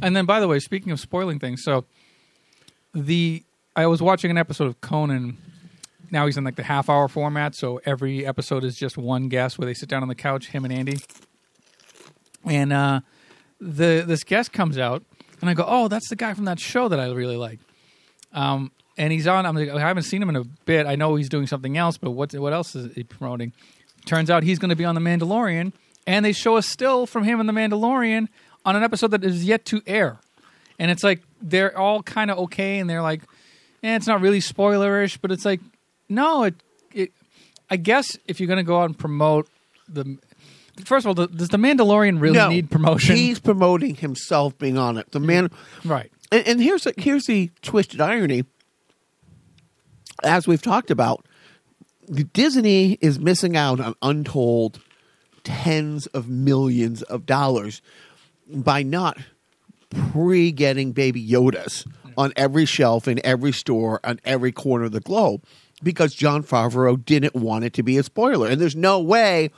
And 0.00 0.14
then, 0.14 0.26
by 0.26 0.38
the 0.38 0.46
way, 0.46 0.60
speaking 0.60 0.92
of 0.92 1.00
spoiling 1.00 1.40
things, 1.40 1.62
so 1.64 1.84
the 2.94 3.42
I 3.74 3.86
was 3.86 4.00
watching 4.00 4.30
an 4.30 4.38
episode 4.38 4.68
of 4.68 4.80
Conan. 4.80 5.36
Now 6.12 6.26
he's 6.26 6.36
in 6.36 6.44
like 6.44 6.54
the 6.54 6.62
half 6.62 6.88
hour 6.88 7.08
format, 7.08 7.56
so 7.56 7.80
every 7.84 8.24
episode 8.24 8.62
is 8.62 8.76
just 8.76 8.96
one 8.96 9.28
guest 9.28 9.58
where 9.58 9.66
they 9.66 9.74
sit 9.74 9.88
down 9.88 10.02
on 10.02 10.08
the 10.08 10.14
couch, 10.14 10.46
him 10.46 10.64
and 10.64 10.72
Andy. 10.72 10.98
And 12.44 12.72
uh, 12.72 13.00
the 13.60 14.04
this 14.06 14.22
guest 14.24 14.52
comes 14.52 14.78
out, 14.78 15.02
and 15.40 15.50
I 15.50 15.54
go, 15.54 15.64
"Oh, 15.66 15.88
that's 15.88 16.08
the 16.08 16.16
guy 16.16 16.34
from 16.34 16.44
that 16.46 16.60
show 16.60 16.88
that 16.88 17.00
I 17.00 17.10
really 17.10 17.36
like." 17.36 17.60
Um, 18.32 18.70
and 18.98 19.12
he's 19.12 19.26
on. 19.26 19.46
I'm 19.46 19.54
like, 19.54 19.68
I 19.68 19.80
haven't 19.80 20.04
seen 20.04 20.22
him 20.22 20.28
in 20.28 20.36
a 20.36 20.44
bit. 20.44 20.86
I 20.86 20.96
know 20.96 21.16
he's 21.16 21.28
doing 21.28 21.46
something 21.46 21.76
else, 21.76 21.98
but 21.98 22.12
what 22.12 22.32
what 22.34 22.52
else 22.52 22.74
is 22.74 22.94
he 22.94 23.02
promoting? 23.02 23.52
Turns 24.04 24.30
out 24.30 24.42
he's 24.42 24.58
going 24.58 24.70
to 24.70 24.76
be 24.76 24.84
on 24.84 24.94
the 24.94 25.00
Mandalorian, 25.00 25.72
and 26.06 26.24
they 26.24 26.32
show 26.32 26.56
a 26.56 26.62
still 26.62 27.06
from 27.06 27.24
him 27.24 27.40
in 27.40 27.46
the 27.46 27.52
Mandalorian 27.52 28.28
on 28.64 28.76
an 28.76 28.82
episode 28.82 29.10
that 29.12 29.24
is 29.24 29.44
yet 29.44 29.64
to 29.66 29.82
air. 29.86 30.18
And 30.78 30.90
it's 30.90 31.02
like 31.02 31.22
they're 31.40 31.76
all 31.76 32.02
kind 32.02 32.30
of 32.30 32.38
okay, 32.38 32.78
and 32.78 32.88
they're 32.88 33.02
like, 33.02 33.22
eh, 33.82 33.96
it's 33.96 34.06
not 34.06 34.20
really 34.20 34.40
spoilerish, 34.40 35.18
but 35.20 35.32
it's 35.32 35.44
like, 35.44 35.60
no, 36.08 36.44
it. 36.44 36.54
it 36.92 37.12
I 37.68 37.76
guess 37.76 38.16
if 38.26 38.38
you're 38.38 38.46
going 38.46 38.58
to 38.58 38.62
go 38.62 38.80
out 38.80 38.84
and 38.84 38.96
promote 38.96 39.48
the, 39.88 40.18
first 40.84 41.06
of 41.06 41.18
all, 41.18 41.26
does 41.26 41.48
the 41.48 41.56
Mandalorian 41.56 42.20
really 42.20 42.38
no, 42.38 42.48
need 42.48 42.70
promotion? 42.70 43.16
He's 43.16 43.38
promoting 43.38 43.96
himself 43.96 44.56
being 44.58 44.78
on 44.78 44.98
it. 44.98 45.10
The 45.12 45.20
man. 45.20 45.50
right. 45.84 46.10
And, 46.32 46.46
and 46.46 46.60
here's 46.60 46.84
the, 46.84 46.94
here's 46.96 47.26
the 47.26 47.50
twisted 47.62 48.00
irony. 48.00 48.44
As 50.24 50.46
we've 50.46 50.62
talked 50.62 50.90
about, 50.90 51.26
Disney 52.32 52.98
is 53.00 53.18
missing 53.18 53.56
out 53.56 53.80
on 53.80 53.94
untold 54.02 54.80
tens 55.44 56.06
of 56.08 56.28
millions 56.28 57.02
of 57.02 57.26
dollars 57.26 57.82
by 58.48 58.82
not 58.82 59.18
pre 59.90 60.52
getting 60.52 60.92
baby 60.92 61.24
Yodas 61.24 61.86
on 62.16 62.32
every 62.36 62.64
shelf 62.64 63.06
in 63.06 63.20
every 63.24 63.52
store 63.52 64.00
on 64.04 64.20
every 64.24 64.52
corner 64.52 64.86
of 64.86 64.92
the 64.92 65.00
globe 65.00 65.44
because 65.82 66.14
Jon 66.14 66.42
Favreau 66.42 67.02
didn't 67.04 67.34
want 67.34 67.64
it 67.64 67.72
to 67.74 67.82
be 67.82 67.98
a 67.98 68.02
spoiler. 68.02 68.48
And 68.48 68.60
there's 68.60 68.76
no 68.76 69.00
way 69.00 69.50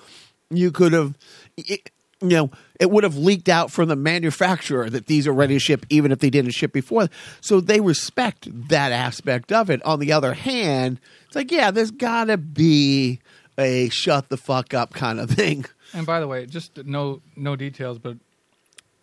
you 0.51 0.71
could 0.71 0.93
have, 0.93 1.15
you 1.57 1.79
know, 2.21 2.51
it 2.81 2.91
would 2.91 3.05
have 3.05 3.17
leaked 3.17 3.49
out 3.49 3.71
from 3.71 3.89
the 3.89 3.97
manufacturer 3.97 4.89
that 4.91 5.07
these 5.07 5.27
are 5.27 5.33
ready 5.33 5.55
to 5.55 5.61
ship, 5.61 5.87
even 5.91 6.13
if 6.13 6.19
they 6.19 6.31
didn't 6.31 6.53
ship 6.53 6.73
before. 6.73 7.09
So 7.41 7.61
they 7.61 7.81
respect 7.81 8.49
that 8.69 8.93
aspect 8.93 9.53
of 9.53 9.71
it. 9.71 9.85
On 9.85 9.99
the 9.99 10.13
other 10.13 10.35
hand, 10.35 11.01
it's 11.27 11.37
like, 11.37 11.51
yeah, 11.51 11.71
there's 11.71 11.91
got 11.91 12.25
to 12.25 12.37
be 12.37 13.21
a 13.59 13.89
shut 13.91 14.29
the 14.29 14.37
fuck 14.37 14.73
up 14.75 14.95
kind 14.95 15.21
of 15.21 15.31
thing. 15.31 15.67
And 15.93 16.07
by 16.07 16.21
the 16.21 16.29
way, 16.29 16.47
just 16.47 16.85
no 16.85 17.23
no 17.37 17.57
details, 17.57 17.99
but 17.99 18.19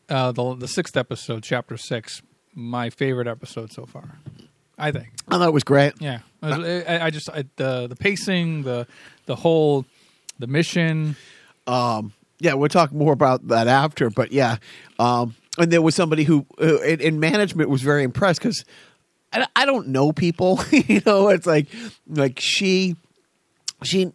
uh, 0.09 0.31
the 0.31 0.55
the 0.55 0.67
sixth 0.67 0.95
episode, 0.95 1.43
chapter 1.43 1.77
six, 1.77 2.21
my 2.53 2.89
favorite 2.89 3.27
episode 3.27 3.71
so 3.71 3.85
far. 3.85 4.19
I 4.77 4.91
think. 4.91 5.13
I 5.27 5.37
thought 5.37 5.47
it 5.47 5.53
was 5.53 5.63
great. 5.63 5.93
Yeah, 5.99 6.19
I, 6.41 7.05
I, 7.05 7.09
just 7.09 7.29
I, 7.29 7.45
the 7.55 7.87
the 7.87 7.95
pacing, 7.95 8.63
the 8.63 8.87
the 9.25 9.35
whole 9.35 9.85
the 10.37 10.47
mission. 10.47 11.15
Um, 11.67 12.13
yeah, 12.39 12.53
we'll 12.53 12.69
talk 12.69 12.91
more 12.91 13.13
about 13.13 13.47
that 13.47 13.67
after. 13.67 14.09
But 14.09 14.31
yeah, 14.31 14.57
um, 14.99 15.35
and 15.57 15.71
there 15.71 15.81
was 15.81 15.95
somebody 15.95 16.23
who 16.23 16.45
uh, 16.61 16.81
in, 16.81 17.01
in 17.01 17.19
management 17.19 17.69
was 17.69 17.81
very 17.81 18.03
impressed 18.03 18.39
because 18.39 18.65
I, 19.31 19.47
I 19.55 19.65
don't 19.65 19.87
know 19.87 20.11
people. 20.11 20.59
you 20.71 21.01
know, 21.05 21.29
it's 21.29 21.47
like 21.47 21.67
like 22.07 22.39
she 22.39 22.95
she 23.83 24.11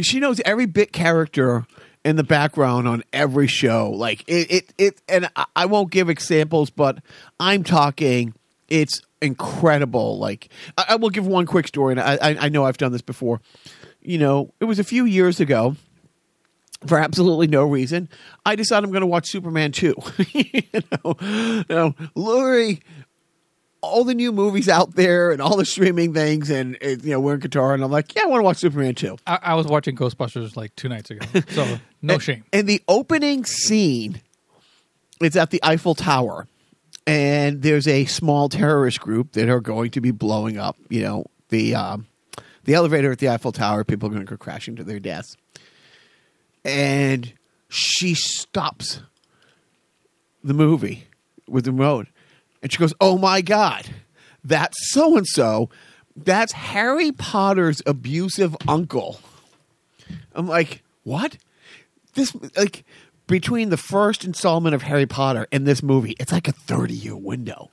she 0.00 0.20
knows 0.20 0.40
every 0.44 0.66
bit 0.66 0.92
character 0.92 1.66
in 2.04 2.16
the 2.16 2.24
background 2.24 2.86
on 2.86 3.02
every 3.12 3.48
show. 3.48 3.90
Like 3.90 4.24
it 4.26 4.50
it, 4.50 4.74
it 4.78 5.02
and 5.08 5.28
I, 5.36 5.46
I 5.56 5.66
won't 5.66 5.90
give 5.90 6.08
examples, 6.08 6.70
but 6.70 6.98
I'm 7.40 7.64
talking 7.64 8.34
it's 8.68 9.02
incredible. 9.20 10.18
Like 10.18 10.48
I, 10.78 10.84
I 10.90 10.96
will 10.96 11.10
give 11.10 11.26
one 11.26 11.46
quick 11.46 11.66
story, 11.66 11.92
and 11.92 12.00
I 12.00 12.18
I 12.40 12.48
know 12.48 12.64
I've 12.64 12.78
done 12.78 12.92
this 12.92 13.02
before. 13.02 13.40
You 14.02 14.18
know, 14.18 14.52
it 14.60 14.66
was 14.66 14.78
a 14.78 14.84
few 14.84 15.04
years 15.04 15.40
ago 15.40 15.74
for 16.86 16.98
absolutely 16.98 17.46
no 17.46 17.64
reason, 17.64 18.08
I 18.44 18.56
decided 18.56 18.84
I'm 18.84 18.90
going 18.90 19.00
to 19.00 19.06
watch 19.06 19.28
Superman 19.28 19.72
2. 19.72 19.94
you 20.32 20.62
know, 20.74 21.16
you 21.20 21.64
know, 21.68 21.94
literally 22.14 22.82
all 23.80 24.04
the 24.04 24.14
new 24.14 24.32
movies 24.32 24.68
out 24.68 24.94
there 24.94 25.30
and 25.30 25.40
all 25.40 25.56
the 25.56 25.64
streaming 25.64 26.12
things, 26.12 26.50
and 26.50 26.76
it, 26.80 27.04
you 27.04 27.10
know, 27.10 27.20
we're 27.20 27.34
in 27.34 27.40
Qatar, 27.40 27.74
and 27.74 27.84
I'm 27.84 27.90
like, 27.90 28.14
yeah, 28.14 28.22
I 28.22 28.26
want 28.26 28.40
to 28.40 28.44
watch 28.44 28.56
Superman 28.58 28.94
2. 28.94 29.16
I, 29.26 29.38
I 29.42 29.54
was 29.54 29.66
watching 29.66 29.96
Ghostbusters 29.96 30.56
like 30.56 30.74
two 30.76 30.88
nights 30.88 31.10
ago, 31.10 31.26
so 31.48 31.78
no 32.02 32.14
and, 32.14 32.22
shame. 32.22 32.44
And 32.52 32.66
the 32.66 32.82
opening 32.88 33.44
scene, 33.44 34.20
it's 35.20 35.36
at 35.36 35.50
the 35.50 35.60
Eiffel 35.62 35.94
Tower, 35.94 36.48
and 37.06 37.62
there's 37.62 37.86
a 37.86 38.06
small 38.06 38.48
terrorist 38.48 39.00
group 39.00 39.32
that 39.32 39.48
are 39.48 39.60
going 39.60 39.90
to 39.92 40.00
be 40.00 40.10
blowing 40.10 40.58
up, 40.58 40.76
you 40.88 41.02
know, 41.02 41.26
the 41.50 41.74
um, 41.74 42.06
the 42.64 42.74
elevator 42.74 43.12
at 43.12 43.18
the 43.18 43.28
Eiffel 43.28 43.52
Tower. 43.52 43.84
People 43.84 44.08
are 44.08 44.12
going 44.12 44.26
to 44.26 44.30
go 44.30 44.36
crashing 44.36 44.74
to 44.76 44.84
their 44.84 44.98
deaths 44.98 45.36
and 46.66 47.32
she 47.68 48.14
stops 48.14 49.00
the 50.42 50.52
movie 50.52 51.04
with 51.46 51.64
the 51.64 51.70
remote 51.70 52.08
and 52.60 52.72
she 52.72 52.78
goes, 52.78 52.92
Oh 53.00 53.16
my 53.16 53.40
God, 53.40 53.88
that's 54.42 54.90
so 54.90 55.16
and 55.16 55.26
so. 55.26 55.70
That's 56.16 56.52
Harry 56.52 57.12
Potter's 57.12 57.82
abusive 57.86 58.56
uncle. 58.66 59.20
I'm 60.34 60.48
like, 60.48 60.82
What? 61.04 61.38
This, 62.14 62.34
like, 62.56 62.84
between 63.28 63.70
the 63.70 63.76
first 63.76 64.24
installment 64.24 64.74
of 64.74 64.82
Harry 64.82 65.06
Potter 65.06 65.46
and 65.52 65.66
this 65.66 65.82
movie, 65.82 66.16
it's 66.18 66.32
like 66.32 66.48
a 66.48 66.52
30 66.52 66.94
year 66.94 67.16
window. 67.16 67.70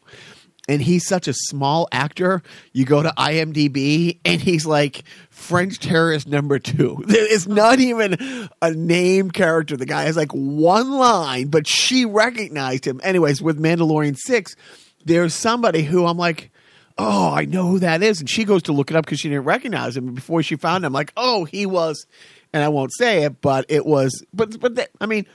And 0.69 0.81
he's 0.81 1.05
such 1.05 1.27
a 1.27 1.33
small 1.33 1.89
actor. 1.91 2.41
You 2.71 2.85
go 2.85 3.03
to 3.03 3.13
IMDb 3.17 4.19
and 4.23 4.39
he's 4.39 4.65
like 4.65 5.03
French 5.29 5.79
terrorist 5.79 6.27
number 6.27 6.57
two. 6.57 7.03
It's 7.09 7.47
not 7.47 7.79
even 7.79 8.49
a 8.61 8.71
named 8.71 9.33
character. 9.33 9.75
The 9.75 9.85
guy 9.85 10.03
has 10.03 10.15
like 10.15 10.31
one 10.31 10.91
line, 10.91 11.47
but 11.47 11.67
she 11.67 12.05
recognized 12.05 12.85
him. 12.85 13.01
Anyways, 13.03 13.41
with 13.41 13.59
Mandalorian 13.59 14.15
6, 14.17 14.55
there's 15.03 15.33
somebody 15.33 15.83
who 15.83 16.05
I'm 16.05 16.17
like, 16.17 16.51
oh, 16.97 17.33
I 17.33 17.45
know 17.45 17.67
who 17.67 17.79
that 17.79 18.03
is. 18.03 18.19
And 18.19 18.29
she 18.29 18.45
goes 18.45 18.63
to 18.63 18.73
look 18.73 18.91
it 18.91 18.97
up 18.97 19.05
because 19.05 19.19
she 19.19 19.29
didn't 19.29 19.45
recognize 19.45 19.97
him. 19.97 20.07
And 20.07 20.15
before 20.15 20.43
she 20.43 20.55
found 20.55 20.83
him, 20.83 20.89
I'm 20.89 20.93
like, 20.93 21.11
oh, 21.17 21.45
he 21.45 21.65
was, 21.65 22.05
and 22.53 22.63
I 22.63 22.69
won't 22.69 22.93
say 22.93 23.23
it, 23.23 23.41
but 23.41 23.65
it 23.69 23.85
was, 23.85 24.23
but, 24.33 24.59
but, 24.59 24.75
the, 24.75 24.87
I 25.01 25.07
mean, 25.07 25.25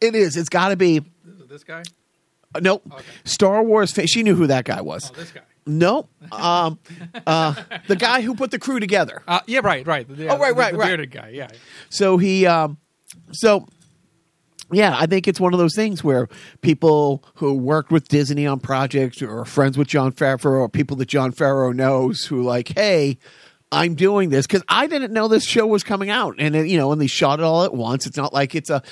it 0.00 0.14
is. 0.14 0.36
It's 0.36 0.48
got 0.48 0.68
to 0.68 0.76
be. 0.76 1.02
This 1.48 1.64
guy? 1.64 1.82
Uh, 2.54 2.60
nope. 2.60 2.90
Star 3.24 3.62
Wars. 3.62 3.92
Fa- 3.92 4.06
she 4.06 4.22
knew 4.22 4.34
who 4.34 4.46
that 4.46 4.64
guy 4.64 4.80
was. 4.80 5.10
Oh, 5.10 5.14
this 5.18 5.30
guy. 5.32 5.40
Nope. 5.66 6.08
Um, 6.32 6.78
uh, 7.26 7.54
the 7.88 7.96
guy 7.96 8.22
who 8.22 8.34
put 8.34 8.50
the 8.50 8.58
crew 8.58 8.80
together. 8.80 9.22
Uh, 9.28 9.40
yeah, 9.46 9.60
right, 9.62 9.86
right. 9.86 10.06
Yeah, 10.08 10.32
Oh, 10.32 10.38
right, 10.38 10.54
the- 10.54 10.58
right, 10.60 10.72
the 10.72 10.78
right. 10.78 10.86
bearded 10.86 11.10
guy. 11.10 11.28
Yeah. 11.34 11.48
So 11.90 12.16
he, 12.16 12.46
um, 12.46 12.78
so 13.32 13.66
yeah, 14.72 14.94
I 14.98 15.06
think 15.06 15.28
it's 15.28 15.40
one 15.40 15.52
of 15.52 15.58
those 15.58 15.74
things 15.74 16.02
where 16.04 16.28
people 16.62 17.22
who 17.34 17.54
worked 17.54 17.90
with 17.90 18.08
Disney 18.08 18.46
on 18.46 18.60
projects 18.60 19.20
or 19.22 19.40
are 19.40 19.44
friends 19.44 19.76
with 19.78 19.88
Jon 19.88 20.12
Favreau 20.12 20.60
or 20.60 20.68
people 20.68 20.96
that 20.98 21.08
Jon 21.08 21.32
Favreau 21.32 21.74
knows 21.74 22.24
who 22.24 22.42
like, 22.42 22.68
hey, 22.74 23.18
I'm 23.70 23.94
doing 23.94 24.30
this 24.30 24.46
because 24.46 24.62
I 24.68 24.86
didn't 24.86 25.12
know 25.12 25.28
this 25.28 25.44
show 25.44 25.66
was 25.66 25.84
coming 25.84 26.08
out, 26.08 26.34
and 26.38 26.56
it, 26.56 26.68
you 26.68 26.78
know, 26.78 26.92
and 26.92 27.00
they 27.00 27.06
shot 27.06 27.38
it 27.40 27.42
all 27.44 27.64
at 27.64 27.74
once. 27.74 28.06
It's 28.06 28.16
not 28.16 28.32
like 28.32 28.54
it's 28.54 28.70
a, 28.70 28.82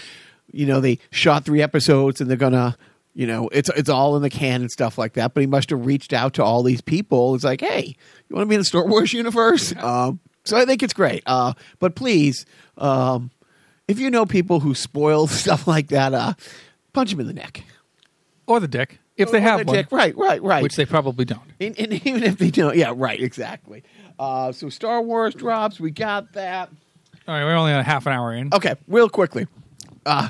you 0.53 0.67
know, 0.67 0.81
they 0.81 0.99
shot 1.11 1.47
three 1.47 1.63
episodes 1.63 2.21
and 2.21 2.29
they're 2.29 2.37
gonna. 2.37 2.77
You 3.19 3.27
know, 3.27 3.49
it's 3.51 3.71
it's 3.75 3.89
all 3.89 4.15
in 4.17 4.23
the 4.23 4.29
can 4.29 4.61
and 4.61 4.71
stuff 4.71 4.99
like 4.99 5.15
that. 5.15 5.33
But 5.33 5.41
he 5.41 5.47
must 5.47 5.71
have 5.71 5.87
reached 5.87 6.13
out 6.13 6.35
to 6.35 6.45
all 6.45 6.63
these 6.63 6.83
people. 6.83 7.35
It's 7.35 7.45
like, 7.45 7.63
hey, 7.63 7.97
you 8.29 8.37
want 8.37 8.45
to 8.45 8.49
be 8.49 8.55
in 8.57 8.61
the 8.61 8.65
Star 8.67 8.87
Wars 8.87 9.11
universe? 9.11 9.75
Um, 9.77 10.21
so 10.45 10.59
I 10.59 10.67
think 10.67 10.83
it's 10.83 10.93
great. 10.93 11.23
Uh, 11.25 11.55
but 11.79 11.95
please, 11.95 12.45
um, 12.77 13.31
if 13.89 13.99
you 13.99 14.11
know 14.11 14.27
people 14.27 14.61
who 14.61 14.75
spoil 14.75 15.27
stuff 15.29 15.67
like 15.67 15.89
that, 15.89 16.13
uh, 16.13 16.35
punch 16.93 17.11
them 17.11 17.21
in 17.21 17.27
the 17.27 17.33
neck. 17.33 17.63
Or 18.47 18.61
the 18.61 18.69
dick, 18.69 18.99
if 19.17 19.31
they 19.31 19.39
Or 19.39 19.41
have 19.41 19.59
the 19.61 19.65
one, 19.65 19.77
dick. 19.77 19.87
Right, 19.91 20.15
right, 20.15 20.43
right. 20.43 20.63
which 20.63 20.77
they 20.77 20.85
probably 20.85 21.25
don't. 21.25 21.41
and, 21.59 21.75
and 21.81 21.93
even 22.07 22.23
if 22.23 22.37
they 22.37 22.51
don't, 22.51 22.77
yeah, 22.77 22.93
right, 22.95 23.19
exactly. 23.21 23.83
Uh, 24.19 24.53
so 24.53 24.69
Star 24.69 25.01
Wars 25.01 25.35
drops. 25.35 25.81
We 25.81 25.91
got 25.91 26.35
that. 26.35 26.69
All 27.27 27.35
right, 27.35 27.45
we're 27.45 27.57
only 27.57 27.73
a 27.73 27.83
half 27.83 28.07
an 28.07 28.13
hour 28.13 28.35
in. 28.35 28.51
Okay, 28.53 28.75
real 28.87 29.09
quickly. 29.09 29.47
Uh, 30.05 30.29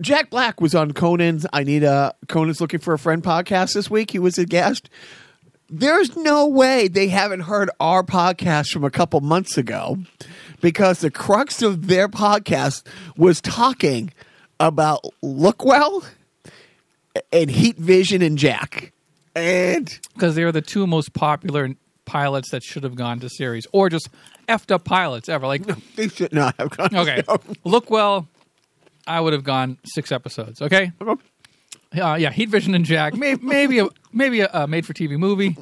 Jack 0.00 0.30
Black 0.30 0.60
was 0.60 0.74
on 0.74 0.92
Conan's 0.92 1.46
I 1.52 1.64
Need 1.64 1.84
a 1.84 2.14
Conan's 2.28 2.60
Looking 2.60 2.80
for 2.80 2.94
a 2.94 2.98
Friend 2.98 3.22
podcast 3.22 3.74
this 3.74 3.90
week. 3.90 4.10
He 4.10 4.18
was 4.18 4.38
a 4.38 4.46
guest. 4.46 4.88
There's 5.68 6.16
no 6.16 6.48
way 6.48 6.88
they 6.88 7.08
haven't 7.08 7.40
heard 7.40 7.70
our 7.78 8.02
podcast 8.02 8.70
from 8.70 8.82
a 8.82 8.90
couple 8.90 9.20
months 9.20 9.56
ago 9.56 9.98
because 10.60 11.00
the 11.00 11.10
crux 11.10 11.62
of 11.62 11.86
their 11.86 12.08
podcast 12.08 12.84
was 13.16 13.40
talking 13.40 14.12
about 14.58 15.04
Lookwell 15.22 16.04
and 17.32 17.50
Heat 17.50 17.76
Vision 17.76 18.22
and 18.22 18.36
Jack. 18.36 18.92
And 19.36 19.96
because 20.14 20.34
they 20.34 20.42
are 20.42 20.52
the 20.52 20.62
two 20.62 20.86
most 20.86 21.12
popular 21.12 21.68
pilots 22.04 22.50
that 22.50 22.64
should 22.64 22.82
have 22.82 22.96
gone 22.96 23.20
to 23.20 23.28
series, 23.28 23.66
or 23.72 23.88
just 23.88 24.08
effed 24.48 24.72
up 24.72 24.84
pilots 24.84 25.28
ever. 25.28 25.46
Like, 25.46 25.66
no, 25.66 25.76
they 25.96 26.08
should 26.08 26.32
not 26.32 26.56
have 26.58 26.70
gone. 26.70 26.94
okay, 26.96 27.22
Lookwell, 27.64 28.26
I 29.10 29.20
would 29.20 29.32
have 29.32 29.44
gone 29.44 29.78
six 29.84 30.12
episodes. 30.12 30.62
Okay, 30.62 30.92
Okay. 31.00 31.22
uh, 32.00 32.14
yeah, 32.14 32.30
Heat 32.30 32.48
Vision 32.48 32.74
and 32.74 32.84
Jack, 32.84 33.14
maybe 33.14 33.42
maybe 33.46 33.78
a 33.80 33.88
maybe 34.12 34.40
a, 34.40 34.48
a 34.52 34.66
made 34.66 34.86
for 34.86 34.92
TV 34.94 35.18
movie. 35.18 35.56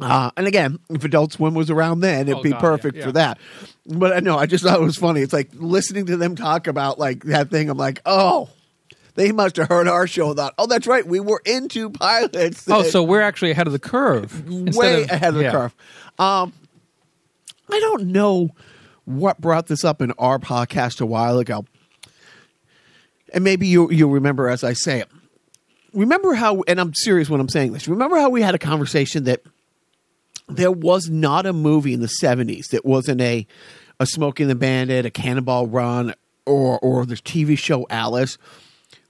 Uh, 0.00 0.30
and 0.36 0.46
again, 0.46 0.78
if 0.90 1.02
Adult 1.04 1.32
Swim 1.32 1.54
was 1.54 1.70
around 1.70 2.00
then, 2.00 2.22
it'd 2.28 2.36
Oh, 2.38 2.42
be 2.42 2.50
God, 2.50 2.60
perfect 2.60 2.96
yeah, 2.98 3.04
for 3.06 3.12
that. 3.12 3.38
But 3.84 4.12
I 4.12 4.20
know, 4.20 4.38
I 4.38 4.46
just 4.46 4.62
thought 4.62 4.80
it 4.80 4.84
was 4.84 4.96
funny. 4.96 5.22
It's 5.22 5.32
like 5.32 5.50
listening 5.54 6.06
to 6.06 6.16
them 6.16 6.36
talk 6.36 6.68
about 6.68 7.00
like 7.00 7.24
that 7.24 7.50
thing. 7.50 7.68
I'm 7.68 7.76
like, 7.78 8.00
oh, 8.06 8.48
they 9.16 9.32
must 9.32 9.56
have 9.56 9.68
heard 9.68 9.88
our 9.88 10.06
show. 10.06 10.28
and 10.28 10.36
Thought, 10.36 10.54
oh, 10.56 10.66
that's 10.68 10.86
right, 10.86 11.04
we 11.04 11.18
were 11.18 11.42
into 11.44 11.90
pilots. 11.90 12.64
Oh, 12.70 12.84
so 12.84 13.02
we're 13.02 13.22
actually 13.22 13.50
ahead 13.50 13.66
of 13.66 13.72
the 13.72 13.80
curve. 13.80 14.48
way 14.48 15.02
of- 15.02 15.10
ahead 15.10 15.34
of 15.34 15.40
the 15.42 15.50
curve. 15.50 15.74
Um, 16.16 16.52
I 17.70 17.80
don't 17.80 18.06
know 18.12 18.50
what 19.04 19.40
brought 19.40 19.66
this 19.66 19.84
up 19.84 20.00
in 20.00 20.12
our 20.12 20.38
podcast 20.38 21.00
a 21.00 21.06
while 21.06 21.38
ago, 21.40 21.64
and 23.32 23.44
maybe 23.44 23.66
you 23.66 23.90
you'll 23.90 24.10
remember 24.10 24.48
as 24.48 24.64
I 24.64 24.72
say 24.72 25.00
it. 25.00 25.08
Remember 25.94 26.34
how, 26.34 26.62
and 26.68 26.80
I'm 26.80 26.92
serious 26.94 27.30
when 27.30 27.40
I'm 27.40 27.48
saying 27.48 27.72
this. 27.72 27.88
Remember 27.88 28.18
how 28.18 28.28
we 28.28 28.42
had 28.42 28.54
a 28.54 28.58
conversation 28.58 29.24
that 29.24 29.42
there 30.48 30.72
was 30.72 31.08
not 31.08 31.46
a 31.46 31.52
movie 31.52 31.94
in 31.94 32.00
the 32.00 32.10
70s 32.22 32.68
that 32.70 32.84
wasn't 32.84 33.20
a 33.20 33.46
a 34.00 34.06
Smokey 34.06 34.44
and 34.44 34.50
the 34.50 34.54
Bandit, 34.54 35.06
a 35.06 35.10
Cannonball 35.10 35.66
Run, 35.66 36.14
or 36.46 36.78
or 36.78 37.04
the 37.06 37.16
TV 37.16 37.58
show 37.58 37.86
Alice. 37.90 38.38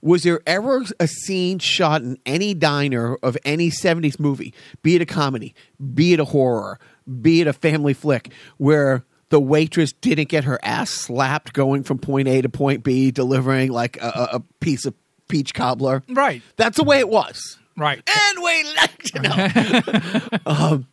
Was 0.01 0.23
there 0.23 0.39
ever 0.47 0.85
a 0.99 1.07
scene 1.07 1.59
shot 1.59 2.01
in 2.01 2.17
any 2.25 2.53
diner 2.53 3.15
of 3.17 3.37
any 3.43 3.69
70s 3.69 4.17
movie, 4.17 4.53
be 4.81 4.95
it 4.95 5.01
a 5.01 5.05
comedy, 5.05 5.53
be 5.93 6.13
it 6.13 6.21
a 6.21 6.25
horror, 6.25 6.79
be 7.21 7.41
it 7.41 7.47
a 7.47 7.53
family 7.53 7.93
flick, 7.93 8.31
where 8.57 9.03
the 9.29 9.39
waitress 9.39 9.91
didn't 9.93 10.29
get 10.29 10.43
her 10.45 10.59
ass 10.63 10.89
slapped 10.89 11.53
going 11.53 11.83
from 11.83 11.97
point 11.99 12.27
A 12.27 12.41
to 12.41 12.49
point 12.49 12.83
B, 12.83 13.11
delivering 13.11 13.71
like 13.71 13.97
a, 14.01 14.29
a- 14.33 14.43
piece 14.59 14.85
of 14.85 14.93
peach 15.27 15.53
cobbler? 15.53 16.03
Right, 16.09 16.41
That's 16.57 16.77
the 16.77 16.83
way 16.83 16.99
it 16.99 17.09
was 17.09 17.57
right. 17.77 18.01
and 18.07 18.43
we 18.43 18.63
let 18.75 19.13
you 19.13 19.21
know. 19.21 20.39
um, 20.45 20.87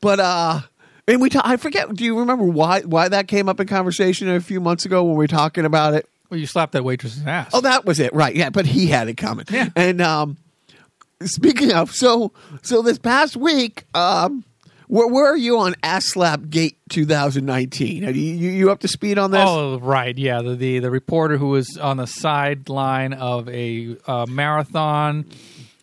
but 0.00 0.20
uh, 0.20 0.60
and 1.08 1.20
we 1.20 1.28
ta- 1.30 1.42
I 1.44 1.56
forget. 1.56 1.92
Do 1.94 2.04
you 2.04 2.18
remember 2.20 2.44
why 2.44 2.80
why 2.82 3.08
that 3.08 3.28
came 3.28 3.48
up 3.48 3.58
in 3.60 3.66
conversation 3.66 4.28
a 4.28 4.40
few 4.40 4.60
months 4.60 4.84
ago 4.84 5.02
when 5.04 5.12
we 5.16 5.24
were 5.24 5.28
talking 5.28 5.64
about 5.64 5.94
it? 5.94 6.08
Well, 6.30 6.38
you 6.40 6.46
slapped 6.46 6.72
that 6.72 6.84
waitress's 6.84 7.26
ass. 7.26 7.50
Oh, 7.52 7.60
that 7.60 7.84
was 7.84 8.00
it, 8.00 8.14
right? 8.14 8.34
Yeah, 8.34 8.50
but 8.50 8.64
he 8.66 8.86
had 8.86 9.08
it 9.08 9.16
coming. 9.16 9.44
Yeah. 9.50 9.68
And 9.76 10.00
um, 10.00 10.38
speaking 11.22 11.72
of, 11.72 11.92
so 11.94 12.32
so 12.62 12.82
this 12.82 12.98
past 12.98 13.36
week, 13.36 13.84
um, 13.94 14.44
where, 14.92 15.06
where 15.08 15.24
are 15.24 15.36
you 15.36 15.58
on 15.58 15.74
Ass 15.82 16.04
Slap 16.04 16.50
Gate 16.50 16.76
2019? 16.90 18.04
Are 18.04 18.10
you, 18.10 18.34
you 18.34 18.50
you 18.50 18.70
up 18.70 18.80
to 18.80 18.88
speed 18.88 19.16
on 19.16 19.30
this? 19.30 19.40
Oh, 19.42 19.78
right. 19.78 20.16
Yeah, 20.18 20.42
the, 20.42 20.54
the 20.54 20.80
the 20.80 20.90
reporter 20.90 21.38
who 21.38 21.48
was 21.48 21.78
on 21.78 21.96
the 21.96 22.06
sideline 22.06 23.14
of 23.14 23.48
a 23.48 23.96
uh, 24.06 24.26
marathon, 24.28 25.24